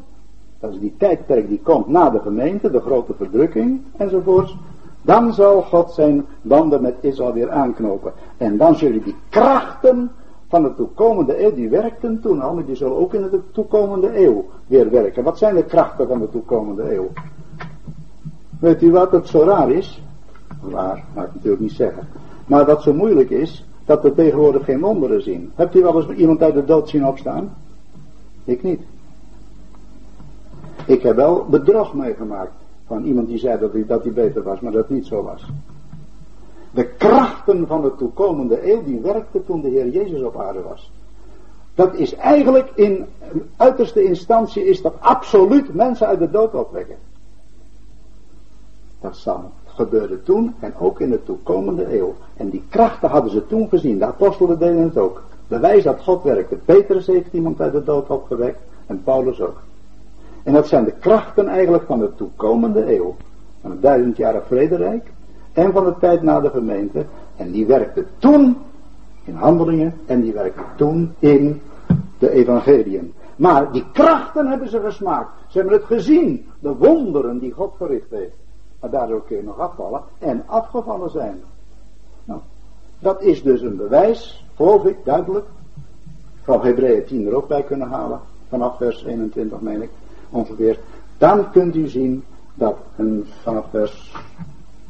Dat 0.59 0.71
is 0.71 0.79
die 0.79 0.95
tijdperk 0.97 1.47
die 1.47 1.61
komt 1.63 1.87
na 1.87 2.09
de 2.09 2.19
gemeente. 2.19 2.71
De 2.71 2.81
grote 2.81 3.13
verdrukking 3.13 3.81
enzovoorts. 3.97 4.55
Dan 5.01 5.33
zal 5.33 5.61
God 5.61 5.91
zijn 5.91 6.25
banden 6.41 6.81
met 6.81 6.95
Israël 6.99 7.33
weer 7.33 7.49
aanknopen. 7.49 8.13
En 8.37 8.57
dan 8.57 8.75
zullen 8.75 9.03
die 9.03 9.15
krachten 9.29 10.11
van 10.47 10.63
de 10.63 10.75
toekomende 10.75 11.43
eeuw, 11.43 11.53
die 11.53 11.69
werkten 11.69 12.21
toen 12.21 12.41
al, 12.41 12.53
maar 12.53 12.65
die 12.65 12.75
zullen 12.75 12.97
ook 12.97 13.13
in 13.13 13.21
de 13.21 13.41
toekomende 13.51 14.25
eeuw 14.25 14.45
weer 14.67 14.89
werken. 14.89 15.23
Wat 15.23 15.37
zijn 15.37 15.55
de 15.55 15.63
krachten 15.63 16.07
van 16.07 16.19
de 16.19 16.29
toekomende 16.29 16.95
eeuw? 16.95 17.09
Weet 18.59 18.81
u 18.81 18.91
wat 18.91 19.11
het 19.11 19.27
zo 19.27 19.43
raar 19.43 19.71
is? 19.71 20.01
Waar, 20.69 21.03
mag 21.15 21.25
ik 21.25 21.33
natuurlijk 21.33 21.61
niet 21.61 21.71
zeggen. 21.71 22.07
Maar 22.45 22.65
wat 22.65 22.81
zo 22.81 22.93
moeilijk 22.93 23.29
is, 23.29 23.65
dat 23.85 24.01
we 24.01 24.13
tegenwoordig 24.13 24.65
geen 24.65 24.79
wonderen 24.79 25.21
zien. 25.21 25.51
Hebt 25.55 25.75
u 25.75 25.81
wel 25.81 26.01
eens 26.01 26.17
iemand 26.17 26.41
uit 26.41 26.53
de 26.53 26.65
dood 26.65 26.89
zien 26.89 27.05
opstaan? 27.05 27.55
Ik 28.43 28.63
niet. 28.63 28.81
Ik 30.85 31.01
heb 31.01 31.15
wel 31.15 31.45
bedrog 31.49 31.93
meegemaakt 31.93 32.51
van 32.85 33.03
iemand 33.03 33.27
die 33.27 33.37
zei 33.37 33.59
dat 33.59 33.73
hij, 33.73 33.85
dat 33.85 34.03
hij 34.03 34.13
beter 34.13 34.43
was, 34.43 34.59
maar 34.59 34.71
dat 34.71 34.89
niet 34.89 35.05
zo 35.05 35.23
was. 35.23 35.45
De 36.71 36.87
krachten 36.87 37.67
van 37.67 37.81
de 37.81 37.95
toekomende 37.95 38.71
eeuw, 38.71 38.83
die 38.83 38.99
werkten 38.99 39.45
toen 39.45 39.61
de 39.61 39.69
Heer 39.69 39.89
Jezus 39.89 40.21
op 40.21 40.39
aarde 40.39 40.61
was. 40.61 40.91
Dat 41.75 41.95
is 41.95 42.15
eigenlijk 42.15 42.71
in 42.75 43.05
uiterste 43.57 44.03
instantie 44.03 44.65
is 44.65 44.81
dat 44.81 44.93
absoluut 44.99 45.73
mensen 45.73 46.07
uit 46.07 46.19
de 46.19 46.29
dood 46.29 46.53
opwekken. 46.53 46.97
Dat 49.01 49.17
zal 49.17 49.51
gebeurde 49.77 50.23
toen 50.23 50.55
en 50.59 50.73
ook 50.79 50.99
in 50.99 51.09
de 51.09 51.23
toekomende 51.23 51.97
eeuw. 51.97 52.15
En 52.37 52.49
die 52.49 52.63
krachten 52.69 53.09
hadden 53.09 53.31
ze 53.31 53.47
toen 53.47 53.69
gezien. 53.69 53.97
De 53.97 54.05
apostelen 54.05 54.59
deden 54.59 54.83
het 54.83 54.97
ook. 54.97 55.21
Bewijs 55.47 55.83
dat 55.83 56.01
God 56.01 56.23
werkte. 56.23 56.55
Petrus 56.55 57.07
heeft 57.07 57.33
iemand 57.33 57.61
uit 57.61 57.71
de 57.71 57.83
dood 57.83 58.09
opgewekt 58.09 58.59
en 58.85 59.03
Paulus 59.03 59.41
ook. 59.41 59.61
En 60.43 60.53
dat 60.53 60.67
zijn 60.67 60.83
de 60.83 60.93
krachten 60.99 61.47
eigenlijk 61.47 61.83
van 61.83 61.99
de 61.99 62.15
toekomende 62.15 62.95
eeuw. 62.95 63.15
Van 63.61 63.71
het 63.71 63.81
duizendjarig 63.81 64.45
vrederijk 64.47 65.11
en 65.53 65.71
van 65.71 65.85
de 65.85 65.93
tijd 65.99 66.21
na 66.21 66.39
de 66.39 66.49
gemeente. 66.49 67.05
En 67.35 67.51
die 67.51 67.65
werkte 67.65 68.05
toen 68.17 68.57
in 69.23 69.35
handelingen 69.35 69.93
en 70.05 70.21
die 70.21 70.33
werkte 70.33 70.63
toen 70.75 71.13
in 71.19 71.61
de 72.19 72.31
evangeliën. 72.31 73.13
Maar 73.35 73.71
die 73.71 73.85
krachten 73.93 74.47
hebben 74.47 74.69
ze 74.69 74.79
gesmaakt. 74.79 75.29
Ze 75.47 75.57
hebben 75.57 75.77
het 75.77 75.85
gezien. 75.85 76.45
De 76.59 76.75
wonderen 76.75 77.39
die 77.39 77.51
God 77.51 77.73
verricht 77.77 78.09
heeft. 78.09 78.35
Maar 78.79 78.89
daardoor 78.89 79.23
kun 79.25 79.35
je 79.35 79.43
nog 79.43 79.59
afvallen 79.59 80.01
en 80.19 80.43
afgevallen 80.45 81.09
zijn. 81.09 81.41
Nou, 82.23 82.39
dat 82.99 83.21
is 83.21 83.43
dus 83.43 83.61
een 83.61 83.77
bewijs, 83.77 84.45
geloof 84.55 84.85
ik, 84.85 84.97
duidelijk. 85.05 85.45
Van 86.41 86.61
Hebreeën 86.61 87.05
10 87.05 87.27
er 87.27 87.35
ook 87.35 87.47
bij 87.47 87.63
kunnen 87.63 87.87
halen. 87.87 88.19
Vanaf 88.49 88.77
vers 88.77 89.03
21 89.03 89.59
meen 89.59 89.81
ik 89.81 89.89
ongeveer. 90.29 90.79
Dan 91.17 91.51
kunt 91.51 91.75
u 91.75 91.87
zien 91.87 92.23
dat 92.53 92.75
een, 92.95 93.25
vanaf 93.41 93.65
vers, 93.69 94.13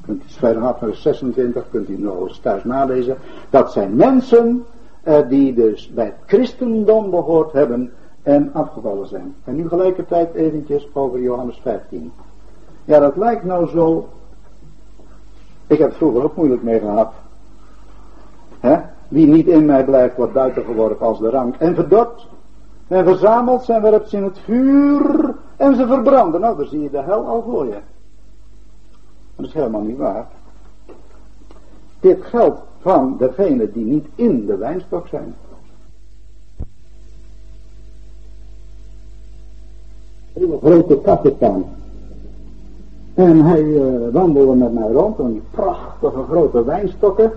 kunt 0.02 0.24
u, 0.24 0.26
vanaf 0.28 0.78
vers 0.78 1.02
26 1.02 1.70
kunt 1.70 1.90
u 1.90 1.98
nog 1.98 2.28
eens 2.28 2.40
thuis 2.40 2.64
nalezen. 2.64 3.18
Dat 3.50 3.72
zijn 3.72 3.96
mensen 3.96 4.66
eh, 5.04 5.30
die 5.30 5.54
dus 5.54 5.90
bij 5.90 6.06
het 6.06 6.16
christendom 6.26 7.10
behoord 7.10 7.52
hebben 7.52 7.92
en 8.24 8.54
afgevallen 8.54 9.08
zijn. 9.08 9.36
En 9.44 9.56
nu 9.56 9.68
gelijkertijd 9.68 10.34
eventjes 10.34 10.88
over 10.94 11.22
Johannes 11.22 11.60
15. 11.62 12.12
Ja, 12.88 13.00
dat 13.00 13.16
lijkt 13.16 13.44
nou 13.44 13.68
zo. 13.68 14.10
Ik 15.68 15.78
heb 15.78 15.88
het 15.88 15.98
vroeger 15.98 16.24
ook 16.24 16.36
moeilijk 16.36 16.64
mee 16.64 16.80
gehad. 16.80 17.14
He? 18.60 18.78
Wie 19.08 19.28
niet 19.28 19.48
in 19.48 19.66
mij 19.66 19.86
blijft, 19.86 20.16
wordt 20.16 20.34
buiten 20.34 20.64
geworpen 20.64 21.06
als 21.06 21.20
de 21.20 21.30
rank. 21.30 21.56
En 21.56 21.76
verdord. 21.76 22.28
En 22.88 23.06
verzameld 23.06 23.64
zijn 23.64 23.82
werpt 23.82 24.10
ze 24.10 24.18
in 24.18 24.24
het 24.24 24.40
vuur. 24.40 25.36
En 25.58 25.76
ze 25.76 25.88
verbranden. 25.88 26.42
Nou, 26.42 26.58
dan 26.58 26.66
zie 26.66 26.82
je 26.82 26.90
de 26.90 27.02
hel 27.02 27.26
al 27.26 27.44
voor 27.44 27.66
je. 27.66 27.78
Dat 29.36 29.46
is 29.46 29.54
helemaal 29.54 29.82
niet 29.82 29.98
waar. 29.98 30.28
Dit 32.00 32.24
geldt 32.26 32.62
van 32.82 33.16
degenen 33.18 33.72
die 33.72 33.86
niet 33.86 34.08
in 34.16 34.46
de 34.46 34.58
wijnstok 34.58 35.08
zijn. 35.08 35.36
Een 40.34 40.58
grote 40.62 41.02
kapitein 41.02 41.66
en 43.18 43.46
hij 43.46 43.64
uh, 43.64 44.14
wandelde 44.14 44.56
met 44.56 44.74
mij 44.74 44.92
rond, 44.92 45.20
en 45.20 45.32
die 45.32 45.44
prachtige 45.52 46.24
grote 46.30 46.64
wijnstokken. 46.64 47.32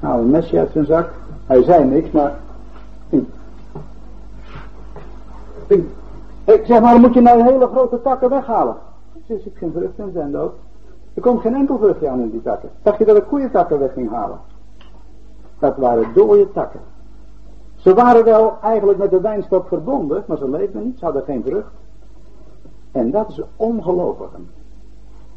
Haalde 0.00 0.22
een 0.22 0.30
mesje 0.30 0.58
uit 0.58 0.70
zijn 0.72 0.84
zak. 0.84 1.10
Hij 1.46 1.62
zei 1.62 1.84
niks, 1.84 2.10
maar... 2.10 2.38
Ik 6.44 6.64
zeg 6.64 6.80
maar, 6.80 6.92
dan 6.92 7.00
moet 7.00 7.14
je 7.14 7.20
nou 7.20 7.42
hele 7.42 7.66
grote 7.66 8.02
takken 8.02 8.30
weghalen. 8.30 8.76
Dus 9.26 9.44
ik 9.44 9.56
geen 9.56 9.72
vrucht 9.72 9.98
in 9.98 10.10
zijn 10.12 10.32
dood. 10.32 10.52
Er 11.14 11.22
komt 11.22 11.40
geen 11.40 11.54
enkel 11.54 11.78
vruchtje 11.78 12.08
aan 12.08 12.20
in 12.20 12.30
die 12.30 12.42
takken. 12.42 12.70
Dacht 12.82 12.98
je 12.98 13.04
dat 13.04 13.16
ik 13.16 13.24
goede 13.28 13.50
takken 13.50 13.78
weg 13.78 13.92
ging 13.92 14.10
halen? 14.10 14.38
Dat 15.58 15.76
waren 15.76 16.06
dode 16.14 16.52
takken. 16.52 16.80
Ze 17.76 17.94
waren 17.94 18.24
wel 18.24 18.56
eigenlijk 18.62 18.98
met 18.98 19.10
de 19.10 19.20
wijnstok 19.20 19.68
verbonden, 19.68 20.24
maar 20.26 20.36
ze 20.36 20.50
leefden 20.50 20.84
niet, 20.84 20.98
ze 20.98 21.04
hadden 21.04 21.22
geen 21.22 21.42
vrucht. 21.46 21.70
En 22.92 23.10
dat 23.10 23.28
is 23.28 23.42
ongelovigen. 23.56 24.48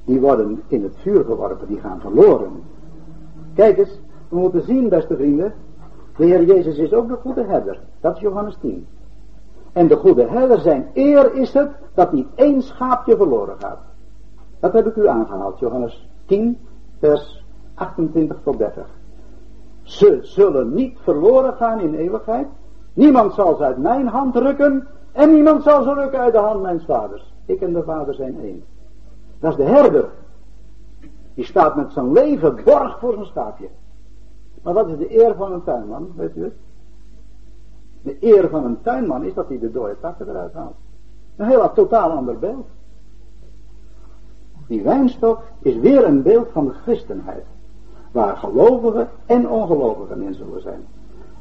Die 0.06 0.20
worden 0.20 0.62
in 0.68 0.84
het 0.84 0.96
vuur 0.98 1.26
geworpen, 1.26 1.68
die 1.68 1.80
gaan 1.80 2.00
verloren. 2.00 2.52
Kijk 3.54 3.78
eens, 3.78 4.00
we 4.30 4.38
moeten 4.38 4.62
zien, 4.62 4.90
beste 4.90 5.16
vrienden, 5.16 5.54
de 6.18 6.26
Heer 6.26 6.44
Jezus 6.44 6.78
is 6.78 6.94
ook 6.94 7.08
de 7.08 7.18
goede 7.22 7.44
herder. 7.44 7.80
Dat 8.00 8.16
is 8.16 8.22
Johannes 8.22 8.58
10. 8.62 8.88
En 9.74 9.88
de 9.88 9.96
goede 9.96 10.28
herder 10.28 10.60
zijn 10.60 10.90
eer 10.94 11.34
is 11.34 11.54
het 11.54 11.72
dat 11.94 12.12
niet 12.12 12.28
één 12.36 12.62
schaapje 12.62 13.16
verloren 13.16 13.56
gaat. 13.60 13.80
Dat 14.60 14.74
heb 14.74 14.88
ik 14.88 14.96
u 14.96 15.08
aangehaald, 15.08 15.60
Johannes 15.60 16.10
10, 16.26 16.58
vers 17.00 17.46
28 17.74 18.38
tot 18.44 18.58
30. 18.58 18.86
Ze 19.82 20.20
zullen 20.22 20.74
niet 20.74 20.98
verloren 21.00 21.54
gaan 21.54 21.80
in 21.80 21.94
eeuwigheid. 21.94 22.48
Niemand 22.94 23.34
zal 23.34 23.56
ze 23.56 23.64
uit 23.64 23.78
mijn 23.78 24.08
hand 24.08 24.36
rukken. 24.36 24.88
En 25.12 25.34
niemand 25.34 25.64
zal 25.64 25.84
ze 25.84 25.94
rukken 25.94 26.20
uit 26.20 26.34
de 26.34 26.40
hand 26.40 26.62
mijn 26.62 26.82
vaders. 26.82 27.33
Ik 27.46 27.62
en 27.62 27.74
de 27.74 27.84
Vader 27.84 28.14
zijn 28.14 28.40
één. 28.40 28.64
Dat 29.40 29.52
is 29.52 29.58
de 29.58 29.72
herder. 29.72 30.10
Die 31.34 31.46
staat 31.46 31.76
met 31.76 31.92
zijn 31.92 32.12
leven 32.12 32.64
borg 32.64 33.00
voor 33.00 33.14
zijn 33.14 33.26
schaapje. 33.26 33.68
Maar 34.62 34.74
wat 34.74 34.88
is 34.88 34.98
de 34.98 35.22
eer 35.22 35.36
van 35.36 35.52
een 35.52 35.64
tuinman, 35.64 36.12
weet 36.16 36.36
u? 36.36 36.54
De 38.02 38.18
eer 38.20 38.50
van 38.50 38.66
een 38.66 38.82
tuinman 38.82 39.24
is 39.24 39.34
dat 39.34 39.48
hij 39.48 39.60
de 39.60 39.72
dode 39.72 39.96
takken 40.00 40.30
eruit 40.30 40.54
haalt. 40.54 40.76
Een 41.36 41.48
heel 41.48 41.74
totaal 41.74 42.12
ander 42.12 42.40
beeld. 42.40 42.68
Die 44.68 44.82
wijnstok 44.82 45.42
is 45.60 45.76
weer 45.76 46.06
een 46.06 46.22
beeld 46.22 46.50
van 46.52 46.66
de 46.66 46.74
christenheid. 46.74 47.46
Waar 48.12 48.38
gelovigen 48.38 49.10
en 49.26 49.50
ongelovigen 49.50 50.22
in 50.22 50.34
zullen 50.34 50.62
zijn. 50.62 50.86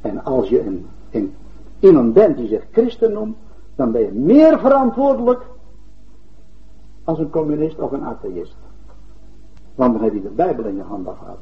En 0.01 0.25
als 0.25 0.49
je 0.49 0.67
een, 0.67 0.87
een, 1.11 1.35
iemand 1.79 2.13
bent 2.13 2.37
die 2.37 2.49
zich 2.49 2.67
christen 2.71 3.13
noemt, 3.13 3.37
dan 3.75 3.93
ben 3.93 4.01
je 4.01 4.13
meer 4.13 4.59
verantwoordelijk 4.59 5.43
als 7.05 7.19
een 7.19 7.31
communist 7.31 7.79
of 7.79 7.93
een 7.93 8.05
atheïst. 8.05 8.57
Want 9.75 9.93
dan 9.93 10.03
heb 10.03 10.13
je 10.13 10.23
de 10.23 10.29
Bijbel 10.29 10.65
in 10.65 10.77
je 10.77 10.83
handen 10.83 11.17
gehad. 11.17 11.39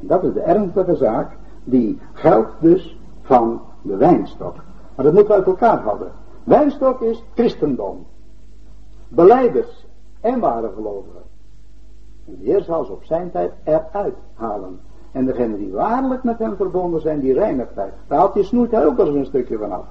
En 0.00 0.06
dat 0.06 0.24
is 0.24 0.32
de 0.32 0.40
ernstige 0.40 0.96
zaak 0.96 1.36
Die 1.64 1.98
geldt 2.12 2.50
dus 2.60 2.98
van 3.22 3.60
de 3.82 3.96
wijnstok. 3.96 4.54
Maar 4.94 5.04
dat 5.04 5.14
moeten 5.14 5.32
we 5.32 5.38
uit 5.38 5.46
elkaar 5.46 5.78
houden. 5.78 6.12
Wijnstok 6.44 7.00
is 7.00 7.24
christendom. 7.34 8.06
Beleiders 9.08 9.86
en 10.20 10.40
ware 10.40 10.70
gelovigen. 10.74 11.22
En 12.26 12.36
de 12.38 12.44
Heer 12.44 12.62
zal 12.62 12.84
ze 12.84 12.92
op 12.92 13.04
zijn 13.04 13.30
tijd 13.30 13.52
eruit 13.64 14.14
halen. 14.34 14.80
En 15.12 15.24
degenen 15.24 15.58
die 15.58 15.72
waarlijk 15.72 16.22
met 16.22 16.38
hem 16.38 16.56
verbonden 16.56 17.00
zijn, 17.00 17.20
die 17.20 17.32
reinigt 17.32 17.74
hij. 17.74 17.92
Daar 18.06 18.18
haalt 18.18 18.34
je 18.34 18.42
snoeit 18.42 18.70
hij 18.70 18.86
ook 18.86 18.96
wel 18.96 19.06
eens 19.06 19.16
een 19.16 19.26
stukje 19.26 19.58
van 19.58 19.72
af. 19.72 19.84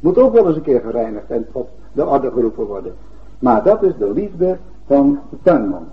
Moet 0.00 0.18
ook 0.18 0.32
wel 0.32 0.46
eens 0.46 0.56
een 0.56 0.62
keer 0.62 0.80
gereinigd 0.80 1.30
en 1.30 1.46
tot 1.52 1.68
de 1.92 2.06
orde 2.06 2.30
geroepen 2.30 2.66
worden. 2.66 2.94
Maar 3.38 3.62
dat 3.62 3.82
is 3.82 3.96
de 3.98 4.12
liefde 4.12 4.58
van 4.86 5.18
de 5.30 5.36
tuinman. 5.42 5.86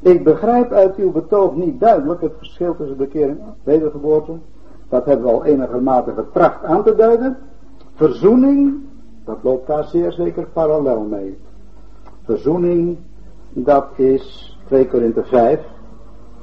Ik 0.00 0.24
begrijp 0.24 0.72
uit 0.72 0.96
uw 0.96 1.12
betoog 1.12 1.54
niet 1.54 1.80
duidelijk 1.80 2.20
het 2.20 2.32
verschil 2.36 2.76
tussen 2.76 2.96
bekering 2.96 3.38
en 3.38 3.54
wedergeboorte. 3.64 4.32
Dat 4.88 5.04
hebben 5.04 5.26
we 5.26 5.32
al 5.32 5.44
enigermate 5.44 6.12
getracht 6.12 6.64
aan 6.64 6.82
te 6.82 6.94
duiden. 6.94 7.36
Verzoening, 7.94 8.74
dat 9.24 9.38
loopt 9.42 9.66
daar 9.66 9.84
zeer 9.84 10.12
zeker 10.12 10.46
parallel 10.52 11.00
mee. 11.00 11.38
Verzoening, 12.24 12.96
dat 13.52 13.86
is 13.96 14.56
2 14.66 14.88
Korinthe 14.88 15.24
5, 15.24 15.60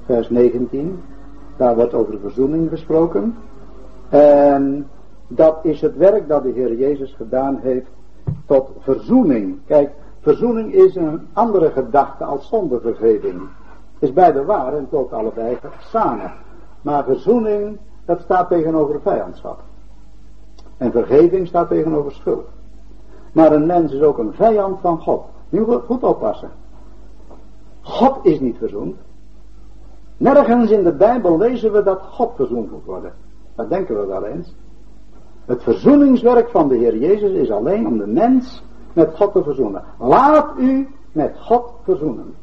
vers 0.06 0.30
19. 0.30 1.00
Daar 1.58 1.76
wordt 1.76 1.94
over 1.94 2.20
verzoening 2.20 2.70
gesproken. 2.70 3.36
En 4.10 4.88
dat 5.28 5.60
is 5.62 5.82
het 5.82 5.98
werk 5.98 6.28
dat 6.28 6.44
de 6.44 6.52
Heer 6.52 6.76
Jezus 6.76 7.14
gedaan 7.14 7.60
heeft 7.62 7.90
tot 8.46 8.70
verzoening. 8.80 9.60
Kijk, 9.66 9.92
verzoening 10.20 10.74
is 10.74 10.96
een 10.96 11.28
andere 11.34 11.72
gedachte 11.72 12.24
als 12.24 12.48
zondevergeving. 12.48 13.42
Is 14.00 14.14
beide 14.14 14.46
waar 14.46 14.74
en 14.74 14.88
tot 14.90 15.14
allebei 15.14 15.58
samen. 15.80 16.32
Maar 16.82 17.04
verzoening, 17.04 17.78
dat 18.06 18.22
staat 18.22 18.50
tegenover 18.50 19.02
vijandschap. 19.02 19.60
En 20.78 20.92
vergeving 20.92 21.48
staat 21.48 21.68
tegenover 21.68 22.12
schuld. 22.12 22.48
Maar 23.32 23.52
een 23.52 23.66
mens 23.66 23.92
is 23.92 24.02
ook 24.02 24.18
een 24.18 24.34
vijand 24.34 24.80
van 24.80 25.02
God. 25.02 25.24
Nu 25.50 25.64
goed 25.64 26.04
oppassen. 26.04 26.52
God 27.82 28.26
is 28.26 28.40
niet 28.40 28.58
verzoend. 28.58 28.96
Nergens 30.18 30.72
in 30.72 30.84
de 30.84 30.92
Bijbel 30.92 31.38
lezen 31.38 31.72
we 31.72 31.84
dat 31.84 32.02
God 32.02 32.32
verzoend 32.36 32.72
moet 32.72 32.86
worden. 32.86 33.14
Dat 33.56 33.70
denken 33.70 34.00
we 34.00 34.06
wel 34.06 34.26
eens. 34.26 34.54
Het 35.46 35.64
verzoeningswerk 35.64 36.50
van 36.50 36.68
de 36.68 36.76
Heer 36.76 36.98
Jezus 36.98 37.32
is 37.32 37.52
alleen 37.52 37.88
om 37.88 37.98
de 37.98 38.08
mens 38.08 38.64
met 38.94 39.16
God 39.16 39.32
te 39.32 39.44
verzoenen. 39.44 39.84
Laat 40.00 40.60
u 40.60 40.88
met 41.12 41.36
God 41.40 41.74
verzoenen. 41.84 42.36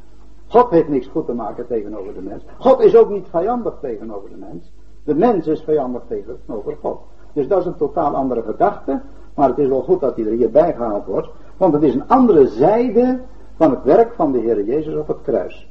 God 0.46 0.70
heeft 0.70 0.88
niks 0.88 1.06
goed 1.06 1.26
te 1.26 1.32
maken 1.32 1.66
tegenover 1.66 2.14
de 2.14 2.20
mens. 2.20 2.44
God 2.58 2.80
is 2.80 2.96
ook 2.96 3.10
niet 3.10 3.26
vijandig 3.30 3.74
tegenover 3.80 4.30
de 4.30 4.36
mens. 4.36 4.72
De 5.04 5.14
mens 5.14 5.46
is 5.46 5.62
vijandig 5.62 6.02
tegenover 6.08 6.76
God. 6.80 6.98
Dus 7.32 7.48
dat 7.48 7.60
is 7.60 7.66
een 7.66 7.76
totaal 7.76 8.14
andere 8.14 8.42
gedachte. 8.42 9.00
Maar 9.34 9.48
het 9.48 9.58
is 9.58 9.68
wel 9.68 9.82
goed 9.82 10.00
dat 10.00 10.16
die 10.16 10.26
er 10.26 10.36
hierbij 10.36 10.74
gehaald 10.74 11.06
wordt. 11.06 11.28
Want 11.56 11.72
het 11.72 11.82
is 11.82 11.94
een 11.94 12.08
andere 12.08 12.46
zijde 12.46 13.20
van 13.56 13.70
het 13.70 13.82
werk 13.82 14.12
van 14.12 14.32
de 14.32 14.38
Heer 14.38 14.64
Jezus 14.64 14.94
op 14.94 15.08
het 15.08 15.22
kruis. 15.22 15.68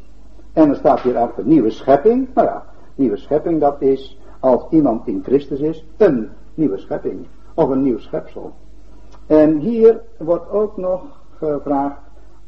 En 0.54 0.70
er 0.70 0.76
staat 0.76 1.00
hier 1.00 1.18
achter 1.18 1.46
nieuwe 1.46 1.70
schepping. 1.70 2.28
Nou 2.34 2.48
ja, 2.48 2.64
nieuwe 2.96 3.18
schepping 3.18 3.60
dat 3.60 3.82
is 3.82 4.20
als 4.40 4.66
iemand 4.70 5.08
in 5.08 5.22
Christus 5.24 5.60
is, 5.60 5.86
een 5.98 6.30
nieuwe 6.60 6.78
schepping. 6.78 7.28
Of 7.54 7.70
een 7.70 7.82
nieuw 7.82 8.00
schepsel. 8.00 8.54
En 9.28 9.58
hier 9.58 10.02
wordt 10.18 10.50
ook 10.50 10.78
nog 10.78 11.02
gevraagd, 11.38 12.00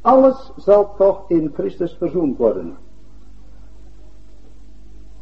alles 0.02 0.52
zal 0.58 0.96
toch 0.98 1.24
in 1.28 1.52
Christus 1.54 1.96
verzoend 1.98 2.38
worden. 2.38 2.78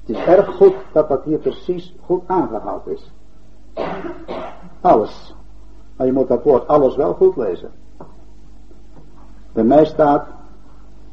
Het 0.06 0.18
is 0.18 0.26
erg 0.26 0.56
goed 0.56 0.76
dat 0.94 1.10
dat 1.10 1.24
hier 1.24 1.38
precies 1.38 1.96
goed 2.02 2.22
aangehaald 2.26 2.88
is. 2.88 3.12
Alles. 4.82 5.36
Maar 5.96 6.08
je 6.08 6.14
moet 6.14 6.28
dat 6.28 6.44
woord 6.44 6.68
alles 6.68 6.96
wel 6.96 7.14
goed 7.14 7.36
lezen. 7.36 7.72
Bij 9.54 9.64
mij 9.64 9.86
staat, 9.86 10.28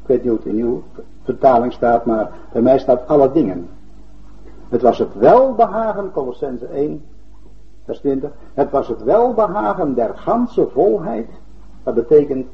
ik 0.01 0.07
weet 0.07 0.23
niet 0.23 0.29
hoe 0.29 0.37
het 0.37 0.47
in 0.47 0.59
uw 0.59 0.83
vertaling 1.23 1.73
staat, 1.73 2.05
maar 2.05 2.31
bij 2.51 2.61
mij 2.61 2.79
staat 2.79 3.07
alle 3.07 3.31
dingen. 3.31 3.69
Het 4.69 4.81
was 4.81 4.97
het 4.97 5.15
welbehagen, 5.15 6.11
Colossense 6.11 6.65
1, 6.65 7.05
vers 7.87 7.99
20. 7.99 8.31
Het 8.53 8.71
was 8.71 8.87
het 8.87 9.03
welbehagen 9.03 9.93
der 9.93 10.17
ganse 10.17 10.67
volheid. 10.73 11.29
Dat 11.83 11.93
betekent 11.93 12.47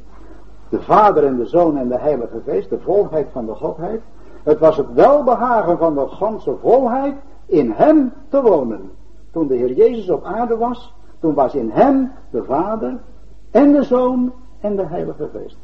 de 0.70 0.82
Vader 0.82 1.26
en 1.26 1.38
de 1.38 1.46
Zoon 1.46 1.78
en 1.78 1.88
de 1.88 1.98
Heilige 1.98 2.42
Geest, 2.46 2.70
de 2.70 2.80
volheid 2.80 3.28
van 3.32 3.46
de 3.46 3.56
Godheid. 3.56 4.02
Het 4.44 4.60
was 4.60 4.78
het 4.78 4.94
welbehagen 4.94 5.78
van 5.78 5.96
de 5.96 6.08
ganse 6.08 6.56
volheid 6.62 7.16
in 7.46 7.72
hem 7.72 8.14
te 8.30 8.42
wonen. 8.42 8.92
Toen 9.32 9.48
de 9.48 9.56
Heer 9.56 9.74
Jezus 9.74 10.10
op 10.10 10.24
aarde 10.24 10.58
was, 10.58 10.94
toen 11.20 11.34
was 11.34 11.56
in 11.56 11.70
hem 11.70 12.12
de 12.30 12.44
Vader 12.44 13.00
en 13.52 13.72
de 13.72 13.84
Zoon 13.84 14.32
en 14.60 14.76
de 14.76 14.86
Heilige 14.86 15.30
Geest. 15.34 15.58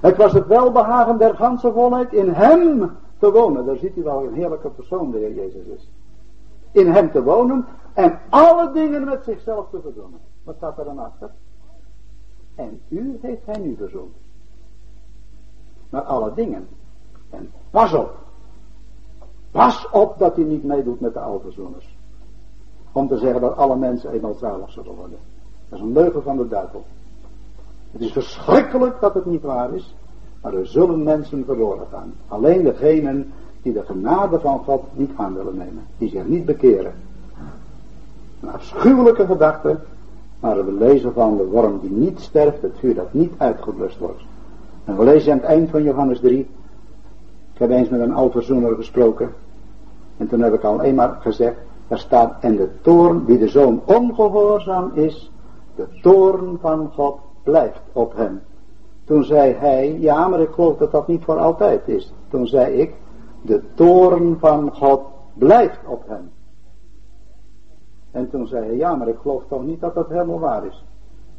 Het 0.00 0.16
was 0.16 0.32
het 0.32 0.46
welbehagen 0.46 1.18
der 1.18 1.34
ganse 1.34 1.72
volheid 1.72 2.12
in 2.12 2.28
hem 2.28 2.90
te 3.18 3.32
wonen. 3.32 3.66
Daar 3.66 3.76
ziet 3.76 3.96
u 3.96 4.02
wel 4.02 4.24
een 4.26 4.34
heerlijke 4.34 4.68
persoon 4.68 5.10
de 5.10 5.18
Heer 5.18 5.34
Jezus 5.34 5.66
is. 5.76 5.90
In 6.72 6.92
hem 6.92 7.10
te 7.10 7.22
wonen 7.22 7.66
en 7.94 8.18
alle 8.28 8.72
dingen 8.72 9.04
met 9.04 9.24
zichzelf 9.24 9.70
te 9.70 9.80
verzoenen. 9.80 10.20
Wat 10.44 10.56
staat 10.56 10.78
er 10.78 10.84
dan 10.84 10.98
achter? 10.98 11.30
En 12.54 12.80
u 12.88 13.18
heeft 13.22 13.46
hij 13.46 13.58
nu 13.58 13.76
verzoend. 13.76 14.14
Maar 15.90 16.02
alle 16.02 16.34
dingen. 16.34 16.68
En 17.30 17.50
pas 17.70 17.92
op. 17.92 18.16
Pas 19.50 19.88
op 19.90 20.18
dat 20.18 20.38
u 20.38 20.44
niet 20.44 20.64
meedoet 20.64 21.00
met 21.00 21.14
de 21.14 21.20
alverzoeners. 21.20 21.96
Om 22.92 23.08
te 23.08 23.18
zeggen 23.18 23.40
dat 23.40 23.56
alle 23.56 23.76
mensen 23.76 24.10
eenmaal 24.10 24.34
zalig 24.34 24.70
zullen 24.70 24.94
worden. 24.94 25.18
Dat 25.68 25.78
is 25.78 25.84
een 25.84 25.92
leugen 25.92 26.22
van 26.22 26.36
de 26.36 26.48
duivel. 26.48 26.84
Het 27.90 28.00
is 28.00 28.12
verschrikkelijk 28.12 29.00
dat 29.00 29.14
het 29.14 29.26
niet 29.26 29.42
waar 29.42 29.74
is. 29.74 29.94
Maar 30.42 30.54
er 30.54 30.66
zullen 30.66 31.02
mensen 31.02 31.44
verloren 31.44 31.86
gaan. 31.90 32.14
Alleen 32.28 32.62
degenen 32.62 33.32
die 33.62 33.72
de 33.72 33.84
genade 33.84 34.40
van 34.40 34.58
God 34.58 34.82
niet 34.92 35.10
aan 35.16 35.34
willen 35.34 35.56
nemen. 35.56 35.86
Die 35.98 36.08
zich 36.08 36.26
niet 36.26 36.44
bekeren. 36.44 36.94
Een 38.42 38.52
afschuwelijke 38.52 39.26
gedachte. 39.26 39.78
Maar 40.40 40.64
we 40.64 40.72
lezen 40.72 41.12
van 41.12 41.36
de 41.36 41.46
worm 41.46 41.78
die 41.80 41.90
niet 41.90 42.20
sterft. 42.20 42.62
Het 42.62 42.78
vuur 42.78 42.94
dat 42.94 43.12
niet 43.12 43.32
uitgeblust 43.36 43.98
wordt. 43.98 44.20
En 44.84 44.96
we 44.96 45.04
lezen 45.04 45.32
aan 45.32 45.38
het 45.38 45.46
eind 45.46 45.70
van 45.70 45.82
Johannes 45.82 46.20
3. 46.20 46.38
Ik 47.52 47.58
heb 47.58 47.70
eens 47.70 47.88
met 47.88 48.00
een 48.00 48.14
alverzoener 48.14 48.74
gesproken. 48.74 49.32
En 50.16 50.28
toen 50.28 50.40
heb 50.40 50.54
ik 50.54 50.64
al 50.64 50.80
eenmaal 50.80 51.14
gezegd. 51.20 51.56
Daar 51.88 51.98
staat. 51.98 52.34
En 52.40 52.56
de 52.56 52.68
toorn 52.80 53.24
die 53.24 53.38
de 53.38 53.48
zoon 53.48 53.80
ongehoorzaam 53.84 54.90
is. 54.94 55.30
De 55.74 55.86
toorn 56.02 56.58
van 56.60 56.90
God 56.94 57.18
blijft 57.42 57.80
op 57.92 58.16
hem. 58.16 58.40
Toen 59.04 59.24
zei 59.24 59.52
hij, 59.52 59.98
ja 60.00 60.28
maar 60.28 60.40
ik 60.40 60.50
geloof 60.50 60.76
dat 60.76 60.92
dat 60.92 61.08
niet 61.08 61.24
voor 61.24 61.38
altijd 61.38 61.88
is. 61.88 62.12
Toen 62.30 62.46
zei 62.46 62.74
ik, 62.74 62.94
de 63.42 63.60
toorn 63.74 64.36
van 64.38 64.70
God 64.74 65.00
blijft 65.34 65.78
op 65.86 66.02
hem. 66.06 66.30
En 68.12 68.30
toen 68.30 68.46
zei 68.46 68.66
hij, 68.66 68.76
ja 68.76 68.94
maar 68.94 69.08
ik 69.08 69.18
geloof 69.22 69.42
toch 69.48 69.62
niet 69.64 69.80
dat 69.80 69.94
dat 69.94 70.08
helemaal 70.08 70.38
waar 70.38 70.66
is. 70.66 70.84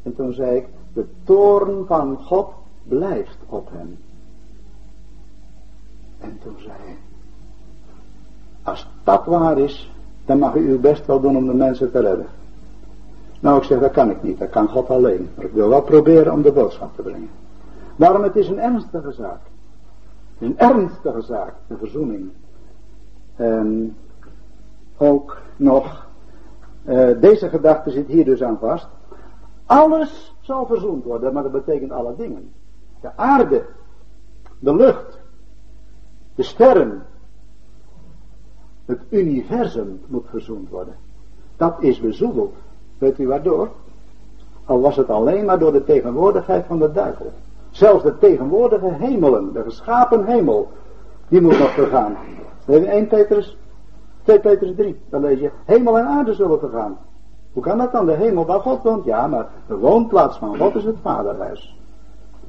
En 0.02 0.14
toen 0.14 0.32
zei 0.32 0.56
ik, 0.56 0.66
de 0.92 1.06
toorn 1.24 1.86
van 1.86 2.18
God 2.22 2.48
blijft 2.82 3.38
op 3.46 3.68
hem. 3.72 3.98
En 6.20 6.38
toen 6.42 6.56
zei 6.58 6.74
hij, 6.78 6.96
als 8.62 8.88
dat 9.04 9.24
waar 9.24 9.58
is, 9.58 9.90
dan 10.24 10.38
mag 10.38 10.54
u 10.54 10.70
uw 10.70 10.80
best 10.80 11.06
wel 11.06 11.20
doen 11.20 11.36
om 11.36 11.46
de 11.46 11.54
mensen 11.54 11.90
te 11.90 12.00
redden. 12.00 12.26
Nou, 13.40 13.58
ik 13.58 13.64
zeg, 13.64 13.80
dat 13.80 13.92
kan 13.92 14.10
ik 14.10 14.22
niet, 14.22 14.38
dat 14.38 14.50
kan 14.50 14.68
God 14.68 14.90
alleen. 14.90 15.28
Maar 15.34 15.44
ik 15.44 15.52
wil 15.52 15.68
wel 15.68 15.82
proberen 15.82 16.32
om 16.32 16.42
de 16.42 16.52
boodschap 16.52 16.96
te 16.96 17.02
brengen. 17.02 17.30
Waarom? 17.96 18.22
Het 18.22 18.36
is 18.36 18.48
een 18.48 18.60
ernstige 18.60 19.12
zaak. 19.12 19.40
Een 20.38 20.58
ernstige 20.58 21.22
zaak, 21.22 21.54
de 21.66 21.76
verzoening. 21.76 22.30
En 23.36 23.96
ook 24.96 25.38
nog, 25.56 26.03
uh, 26.86 27.20
deze 27.20 27.48
gedachte 27.48 27.90
zit 27.90 28.06
hier 28.06 28.24
dus 28.24 28.42
aan 28.42 28.58
vast. 28.58 28.88
Alles 29.66 30.34
zal 30.40 30.66
verzoend 30.66 31.04
worden, 31.04 31.32
maar 31.32 31.42
dat 31.42 31.52
betekent 31.52 31.92
alle 31.92 32.14
dingen. 32.16 32.52
De 33.00 33.16
aarde, 33.16 33.64
de 34.58 34.74
lucht, 34.74 35.18
de 36.34 36.42
sterren, 36.42 37.02
het 38.84 39.00
universum 39.08 40.00
moet 40.06 40.26
verzoend 40.28 40.68
worden. 40.68 40.94
Dat 41.56 41.82
is 41.82 42.00
bezoedeld. 42.00 42.54
Weet 42.98 43.18
u 43.18 43.26
waardoor? 43.26 43.68
Al 44.64 44.80
was 44.80 44.96
het 44.96 45.10
alleen 45.10 45.44
maar 45.44 45.58
door 45.58 45.72
de 45.72 45.84
tegenwoordigheid 45.84 46.66
van 46.66 46.78
de 46.78 46.92
duivel. 46.92 47.32
Zelfs 47.70 48.02
de 48.02 48.18
tegenwoordige 48.18 48.92
hemelen, 48.92 49.52
de 49.52 49.62
geschapen 49.62 50.24
hemel, 50.24 50.70
die 51.28 51.40
moet 51.40 51.58
nog 51.58 51.70
vergaan. 51.70 52.16
In 52.66 52.86
1 52.86 53.06
Petrus, 53.06 53.56
2 54.24 54.40
Petrus 54.40 54.74
3, 54.76 55.00
dan 55.10 55.20
lees 55.20 55.40
je, 55.40 55.50
hemel 55.64 55.98
en 55.98 56.06
aarde 56.06 56.34
zullen 56.34 56.58
vergaan. 56.58 56.96
Hoe 57.52 57.62
kan 57.62 57.78
dat 57.78 57.92
dan? 57.92 58.06
De 58.06 58.12
hemel 58.12 58.46
waar 58.46 58.60
God 58.60 58.82
woont? 58.82 59.04
Ja, 59.04 59.26
maar 59.26 59.48
de 59.66 59.76
woonplaats 59.76 60.38
van 60.38 60.56
God 60.56 60.74
is 60.74 60.84
het 60.84 60.96
vaderhuis. 61.02 61.78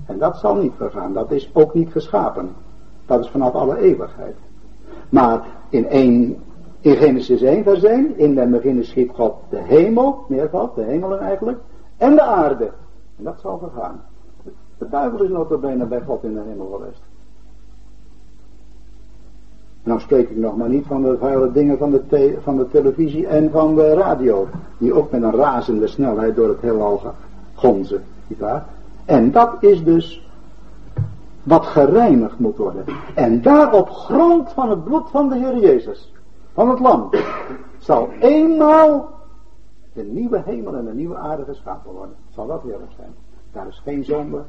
En 0.06 0.18
dat 0.18 0.38
zal 0.38 0.56
niet 0.56 0.74
vergaan, 0.78 1.14
dat 1.14 1.32
is 1.32 1.50
ook 1.54 1.74
niet 1.74 1.92
geschapen. 1.92 2.56
Dat 3.06 3.20
is 3.20 3.30
vanaf 3.30 3.54
alle 3.54 3.78
eeuwigheid. 3.78 4.36
Maar 5.10 5.46
in 5.70 5.88
1 5.88 6.38
In 6.86 6.96
Genesis 6.96 7.42
1 7.42 7.64
vers 7.64 7.84
1, 7.84 8.18
in 8.18 8.36
den 8.36 8.52
begin 8.52 8.84
schiep 8.84 9.14
God 9.16 9.34
de 9.50 9.58
hemel, 9.58 10.26
meervoud, 10.28 10.76
de 10.76 10.84
hemelen 10.84 11.20
eigenlijk, 11.20 11.58
en 11.98 12.16
de 12.16 12.22
aarde. 12.22 12.72
En 13.18 13.24
dat 13.24 13.40
zal 13.40 13.58
vergaan. 13.58 14.02
De 14.78 14.90
duivel 14.90 15.24
is 15.24 15.30
notabene 15.30 15.86
bij 15.86 16.02
God 16.02 16.24
in 16.24 16.34
de 16.34 16.42
hemel 16.48 16.66
geweest. 16.66 17.02
Dan 19.86 20.00
spreek 20.00 20.30
ik 20.30 20.38
nog 20.38 20.58
maar 20.58 20.70
niet 20.70 20.86
van 20.86 21.02
de 21.02 21.18
vuile 21.18 21.52
dingen 21.52 21.78
van 21.78 21.92
de, 21.92 22.38
van 22.42 22.58
de 22.58 22.70
televisie 22.70 23.28
en 23.28 23.52
van 23.52 23.76
de 23.76 23.94
radio. 23.94 24.48
Die 24.78 24.94
ook 24.94 25.12
met 25.12 25.24
een 25.24 25.36
razende 25.36 25.88
snelheid 25.88 26.36
door 26.36 26.48
het 26.48 26.62
heelal 26.62 27.02
gonzen. 27.56 28.04
Nietwaar? 28.28 28.66
En 29.06 29.32
dat 29.32 29.56
is 29.60 29.84
dus 29.84 30.30
wat 31.44 31.66
gereinigd 31.66 32.40
moet 32.40 32.58
worden. 32.58 32.86
En 33.16 33.42
daar 33.42 33.74
op 33.74 33.90
grond 33.90 34.52
van 34.52 34.70
het 34.70 34.84
bloed 34.84 35.10
van 35.10 35.30
de 35.30 35.36
Heer 35.36 35.58
Jezus, 35.58 36.14
van 36.54 36.70
het 36.70 36.80
lam, 36.80 37.10
zal 37.78 38.10
eenmaal 38.20 39.10
de 39.94 40.04
nieuwe 40.04 40.42
hemel 40.46 40.76
en 40.76 40.86
de 40.86 40.94
nieuwe 40.94 41.16
aarde 41.16 41.44
geschapen 41.44 41.92
worden. 41.92 42.16
Zal 42.34 42.48
dat 42.48 42.62
heerlijk 42.62 42.92
zijn. 42.98 43.14
Daar 43.52 43.68
is 43.68 43.82
geen 43.84 44.04
zonde, 44.04 44.42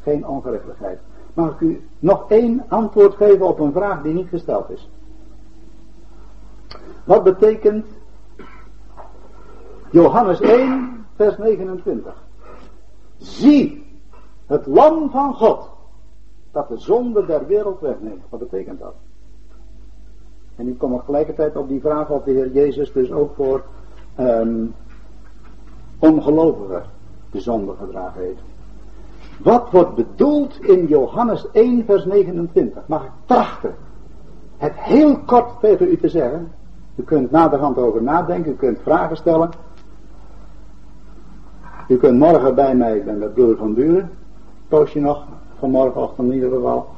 geen 0.00 0.26
ongerechtigheid. 0.26 0.98
Mag 1.34 1.52
ik 1.52 1.60
u 1.60 1.88
nog 1.98 2.30
één 2.30 2.64
antwoord 2.68 3.14
geven 3.14 3.46
op 3.46 3.60
een 3.60 3.72
vraag 3.72 4.02
die 4.02 4.12
niet 4.12 4.28
gesteld 4.28 4.70
is? 4.70 4.88
Wat 7.04 7.22
betekent 7.22 7.86
Johannes 9.90 10.40
1, 10.40 11.06
vers 11.16 11.38
29? 11.38 12.14
Zie 13.16 13.86
het 14.46 14.66
lam 14.66 15.10
van 15.10 15.34
God 15.34 15.70
dat 16.50 16.68
de 16.68 16.78
zonde 16.78 17.26
der 17.26 17.46
wereld 17.46 17.80
wegneemt. 17.80 18.22
Wat 18.28 18.40
betekent 18.40 18.78
dat? 18.78 18.94
En 20.56 20.64
nu 20.64 20.74
kom 20.74 20.94
ik 20.94 21.00
gelijkertijd 21.00 21.56
op 21.56 21.68
die 21.68 21.80
vraag 21.80 22.10
of 22.10 22.22
de 22.22 22.30
Heer 22.30 22.52
Jezus 22.52 22.92
dus 22.92 23.12
ook 23.12 23.34
voor 23.34 23.62
um, 24.18 24.74
ongelovigen 25.98 26.82
de 27.30 27.40
zonde 27.40 27.74
gedragen 27.74 28.20
heeft. 28.20 28.51
Wat 29.42 29.70
wordt 29.70 29.94
bedoeld 29.94 30.64
in 30.64 30.86
Johannes 30.86 31.50
1 31.52 31.84
vers 31.84 32.04
29? 32.04 32.82
Mag 32.86 33.04
ik 33.04 33.10
trachten 33.26 33.74
het 34.62 34.72
heel 34.74 35.18
kort 35.18 35.60
tegen 35.60 35.88
u 35.88 35.96
te 35.96 36.08
zeggen. 36.08 36.52
U 36.96 37.02
kunt 37.02 37.30
naderhand 37.30 37.78
over 37.78 38.02
nadenken, 38.02 38.52
u 38.52 38.54
kunt 38.54 38.78
vragen 38.82 39.16
stellen. 39.16 39.50
U 41.88 41.96
kunt 41.96 42.18
morgen 42.18 42.54
bij 42.54 42.74
mij, 42.74 42.96
ik 42.96 43.04
ben 43.04 43.18
met 43.18 43.34
broeder 43.34 43.56
van 43.56 43.74
Buren, 43.74 44.10
poosje 44.68 45.00
nog, 45.00 45.24
vanmorgenochtend 45.58 46.28
in 46.28 46.34
ieder 46.34 46.50
geval. 46.50 46.88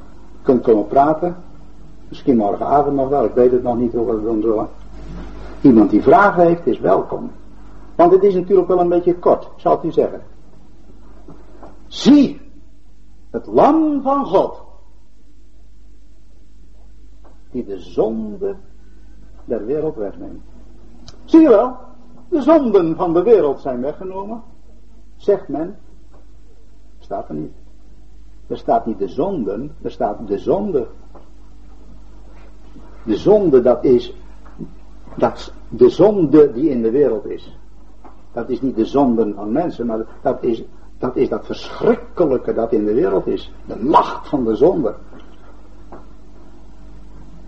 U 0.41 0.45
kunt 0.45 0.63
komen 0.63 0.87
praten. 0.87 1.37
Misschien 2.09 2.37
morgenavond 2.37 2.97
nog 2.97 3.09
wel, 3.09 3.25
ik 3.25 3.35
weet 3.35 3.53
het 3.53 3.63
nog 3.63 3.77
niet 3.77 3.93
hoe 3.93 4.07
we 4.07 4.13
het 4.13 4.23
doen 4.23 4.41
zullen. 4.41 4.69
Iemand 5.61 5.91
die 5.91 6.03
vragen 6.03 6.47
heeft, 6.47 6.67
is 6.67 6.81
welkom. 6.81 7.31
Want 7.95 8.13
het 8.13 8.23
is 8.23 8.35
natuurlijk 8.35 8.69
wel 8.69 8.81
een 8.81 8.89
beetje 8.89 9.15
kort, 9.15 9.49
zal 9.57 9.81
u 9.83 9.93
zeggen. 9.93 10.21
Zie, 11.95 12.41
het 13.31 13.47
lam 13.47 14.03
van 14.03 14.25
God, 14.27 14.63
die 17.51 17.65
de 17.65 17.79
zonde 17.79 18.57
der 19.45 19.67
wereld 19.67 19.97
wegneemt. 19.97 20.43
Zie 21.25 21.41
je 21.41 21.49
wel, 21.49 21.77
de 22.29 22.43
zonden 22.43 22.97
van 22.97 23.13
de 23.13 23.23
wereld 23.23 23.61
zijn 23.61 23.81
weggenomen, 23.81 24.43
zegt 25.17 25.49
men. 25.49 25.79
Staat 26.99 27.29
er 27.29 27.35
niet. 27.35 27.53
Er 28.47 28.57
staat 28.57 28.87
niet 28.87 28.99
de 28.99 29.09
zonden, 29.09 29.77
er 29.83 29.91
staat 29.91 30.27
de 30.27 30.39
zonde. 30.39 30.87
De 33.05 33.17
zonde, 33.17 33.61
dat 33.61 33.85
is, 33.85 34.15
dat 35.17 35.53
de 35.69 35.89
zonde 35.89 36.53
die 36.53 36.71
in 36.71 36.83
de 36.83 36.91
wereld 36.91 37.25
is. 37.25 37.59
Dat 38.33 38.49
is 38.49 38.61
niet 38.61 38.77
de 38.77 38.85
zonden 38.85 39.35
van 39.35 39.53
mensen, 39.53 39.87
maar 39.87 40.07
dat 40.23 40.43
is 40.43 40.65
dat 41.05 41.17
is 41.17 41.29
dat 41.29 41.47
verschrikkelijke 41.47 42.55
dat 42.55 42.73
in 42.73 42.85
de 42.85 42.95
wereld 42.95 43.27
is. 43.27 43.53
De 43.65 43.77
macht 43.77 44.29
van 44.29 44.45
de 44.45 44.55
zonde. 44.55 44.95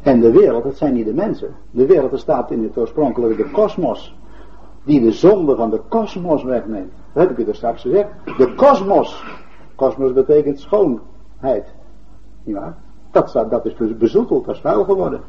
En 0.02 0.20
de 0.20 0.30
wereld, 0.30 0.62
dat 0.62 0.76
zijn 0.76 0.94
niet 0.94 1.04
de 1.04 1.14
mensen. 1.14 1.54
De 1.70 1.86
wereld 1.86 2.10
bestaat 2.10 2.50
in 2.50 2.62
het 2.62 2.76
oorspronkelijke 2.76 3.42
de 3.42 3.50
kosmos. 3.50 4.16
Die 4.84 5.00
de 5.00 5.12
zonde 5.12 5.56
van 5.56 5.70
de 5.70 5.80
kosmos 5.88 6.44
wegneemt. 6.44 6.92
Dat 7.12 7.28
heb 7.28 7.38
ik 7.38 7.46
u 7.46 7.48
er 7.48 7.54
straks 7.54 7.82
gezegd. 7.82 8.08
De 8.36 8.54
kosmos. 8.54 9.24
Kosmos 9.74 10.12
betekent 10.12 10.60
schoonheid. 10.60 11.66
Ja, 12.42 12.76
dat, 13.10 13.28
staat, 13.28 13.50
dat 13.50 13.66
is 13.66 13.96
bezoeteld, 13.98 14.44
dat 14.44 14.54
is 14.54 14.60
vuil 14.60 14.84
geworden. 14.84 15.20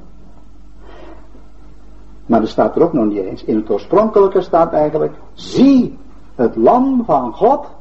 Maar 2.25 2.41
er 2.41 2.47
staat 2.47 2.75
er 2.75 2.83
ook 2.83 2.93
nog 2.93 3.05
niet 3.05 3.17
eens. 3.17 3.43
In 3.43 3.55
het 3.55 3.69
oorspronkelijke 3.69 4.41
staat 4.41 4.73
eigenlijk. 4.73 5.13
Zie 5.33 5.97
het 6.35 6.55
lam 6.55 7.05
van 7.05 7.33
God 7.33 7.75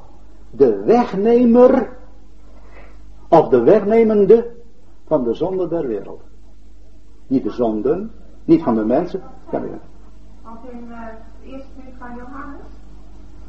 de 0.51 0.83
wegnemer 0.85 1.89
of 3.29 3.49
de 3.49 3.63
wegnemende 3.63 4.51
van 5.07 5.25
de 5.25 5.35
zonde 5.35 5.69
der 5.69 5.87
wereld. 5.87 6.23
Niet 7.27 7.43
de 7.43 7.51
zonden, 7.51 8.13
niet 8.45 8.63
van 8.63 8.75
de 8.75 8.85
mensen. 8.85 9.23
Ja, 9.51 9.59
Als 10.43 10.59
in 10.71 10.85
uh, 10.89 10.97
het 10.97 11.53
eerste 11.53 11.69
brief 11.77 11.95
van 11.99 12.09
Johannes, 12.17 12.67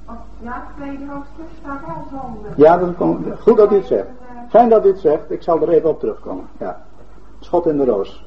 of 0.05 0.15
ja, 0.39 0.67
tweede 0.75 1.05
hoofdstuk, 1.07 1.45
staat 1.61 1.81
al 1.83 2.03
zonde. 2.09 2.49
Ja, 2.55 2.77
dat 2.77 2.95
komt, 2.95 3.39
goed 3.39 3.57
dat 3.57 3.71
u 3.71 3.75
het 3.75 3.85
zegt. 3.85 4.07
Fijn 4.49 4.69
dat 4.69 4.85
u 4.85 4.87
het 4.87 4.99
zegt, 4.99 5.31
ik 5.31 5.41
zal 5.41 5.61
er 5.61 5.69
even 5.69 5.89
op 5.89 5.99
terugkomen. 5.99 6.45
Ja. 6.59 6.81
Schot 7.39 7.65
in 7.65 7.77
de 7.77 7.85
roos. 7.85 8.25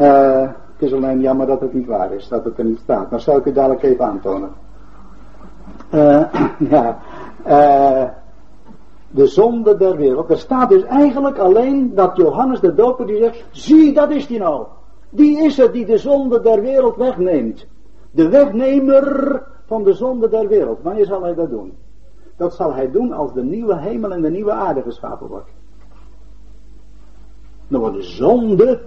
Uh, 0.00 0.40
het 0.72 0.82
is 0.90 0.92
alleen 0.92 1.20
jammer 1.20 1.46
dat 1.46 1.60
het 1.60 1.72
niet 1.72 1.86
waar 1.86 2.12
is, 2.12 2.28
dat 2.28 2.44
het 2.44 2.58
er 2.58 2.64
niet 2.64 2.78
staat. 2.78 3.10
Maar 3.10 3.20
zal 3.20 3.36
ik 3.36 3.44
u 3.44 3.52
dadelijk 3.52 3.82
even 3.82 4.04
aantonen. 4.04 4.50
Uh, 5.94 6.24
ja, 6.70 6.98
uh, 7.46 8.08
de 9.10 9.26
zonde 9.26 9.76
der 9.76 9.96
wereld. 9.96 10.30
Er 10.30 10.38
staat 10.38 10.68
dus 10.68 10.84
eigenlijk 10.84 11.38
alleen 11.38 11.94
dat 11.94 12.16
Johannes 12.16 12.60
de 12.60 12.74
Doper 12.74 13.06
die 13.06 13.18
zegt, 13.18 13.44
zie 13.50 13.92
dat 13.92 14.10
is 14.10 14.26
die 14.26 14.38
nou. 14.38 14.66
Die 15.10 15.44
is 15.44 15.56
het 15.56 15.72
die 15.72 15.86
de 15.86 15.98
zonde 15.98 16.40
der 16.40 16.60
wereld 16.60 16.96
wegneemt. 16.96 17.66
De 18.10 18.28
wegnemer 18.28 19.42
van 19.66 19.82
de 19.82 19.92
zonde 19.92 20.28
der 20.28 20.48
wereld. 20.48 20.82
Wanneer 20.82 21.06
zal 21.06 21.22
hij 21.22 21.34
dat 21.34 21.50
doen? 21.50 21.72
Dat 22.36 22.54
zal 22.54 22.74
hij 22.74 22.90
doen 22.90 23.12
als 23.12 23.32
de 23.32 23.42
nieuwe 23.42 23.78
hemel 23.78 24.12
en 24.12 24.22
de 24.22 24.30
nieuwe 24.30 24.52
aarde 24.52 24.82
geschapen 24.82 25.26
wordt. 25.26 25.50
Dan 27.68 27.80
wordt 27.80 27.96
de 27.96 28.02
zonde 28.02 28.80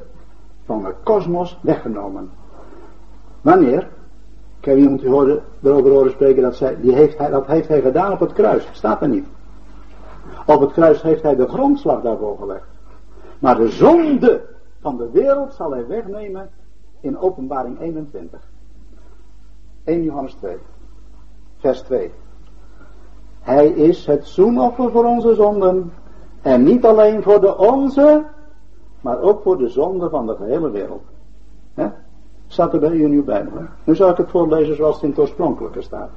van 0.66 0.84
de 0.84 0.94
kosmos 1.04 1.60
weggenomen. 1.62 2.30
Wanneer? 3.42 3.90
Ik 4.66 4.72
heb 4.72 4.80
iemand 4.80 5.04
hoorde, 5.04 5.42
erover 5.64 5.92
horen 5.92 6.12
spreken 6.12 6.42
dat, 6.42 6.56
zij, 6.56 6.78
die 6.82 6.94
heeft 6.94 7.18
hij, 7.18 7.30
dat 7.30 7.48
heeft 7.48 7.68
hij 7.68 7.82
gedaan 7.82 8.12
op 8.12 8.20
het 8.20 8.34
kruis. 8.34 8.70
Staat 8.72 9.02
er 9.02 9.08
niet. 9.08 9.26
Op 10.46 10.60
het 10.60 10.72
kruis 10.72 11.02
heeft 11.02 11.22
hij 11.22 11.36
de 11.36 11.48
grondslag 11.48 12.02
daarvoor 12.02 12.38
gelegd. 12.38 12.68
Maar 13.40 13.56
de 13.56 13.68
zonde 13.68 14.42
van 14.80 14.98
de 14.98 15.10
wereld 15.12 15.54
zal 15.54 15.72
hij 15.72 15.88
wegnemen 15.88 16.50
in 17.00 17.18
openbaring 17.18 17.80
21. 17.80 18.40
1 19.84 20.04
Johannes 20.04 20.34
2. 20.34 20.58
Vers 21.58 21.82
2. 21.82 22.12
Hij 23.42 23.68
is 23.68 24.06
het 24.06 24.26
zoenoffer 24.26 24.92
voor 24.92 25.06
onze 25.06 25.36
zonden. 25.36 25.94
En 26.42 26.64
niet 26.64 26.86
alleen 26.86 27.24
voor 27.24 27.42
de 27.42 27.58
onze, 27.58 28.26
maar 29.02 29.22
ook 29.22 29.42
voor 29.42 29.58
de 29.58 29.70
zonde 29.70 30.10
van 30.10 30.28
de 30.28 30.36
gehele 30.36 30.70
wereld. 30.70 31.04
He? 31.74 31.88
Staat 32.48 32.74
er 32.74 32.80
bij 32.80 32.92
u 32.92 33.04
in 33.04 33.12
uw 33.12 33.24
Bijbel. 33.24 33.62
Nu 33.84 33.96
zal 33.96 34.10
ik 34.10 34.18
het 34.18 34.30
voorlezen 34.30 34.76
zoals 34.76 34.96
het 34.96 35.04
in 35.04 35.10
het 35.10 35.20
oorspronkelijke 35.20 35.82
staat. 35.82 36.10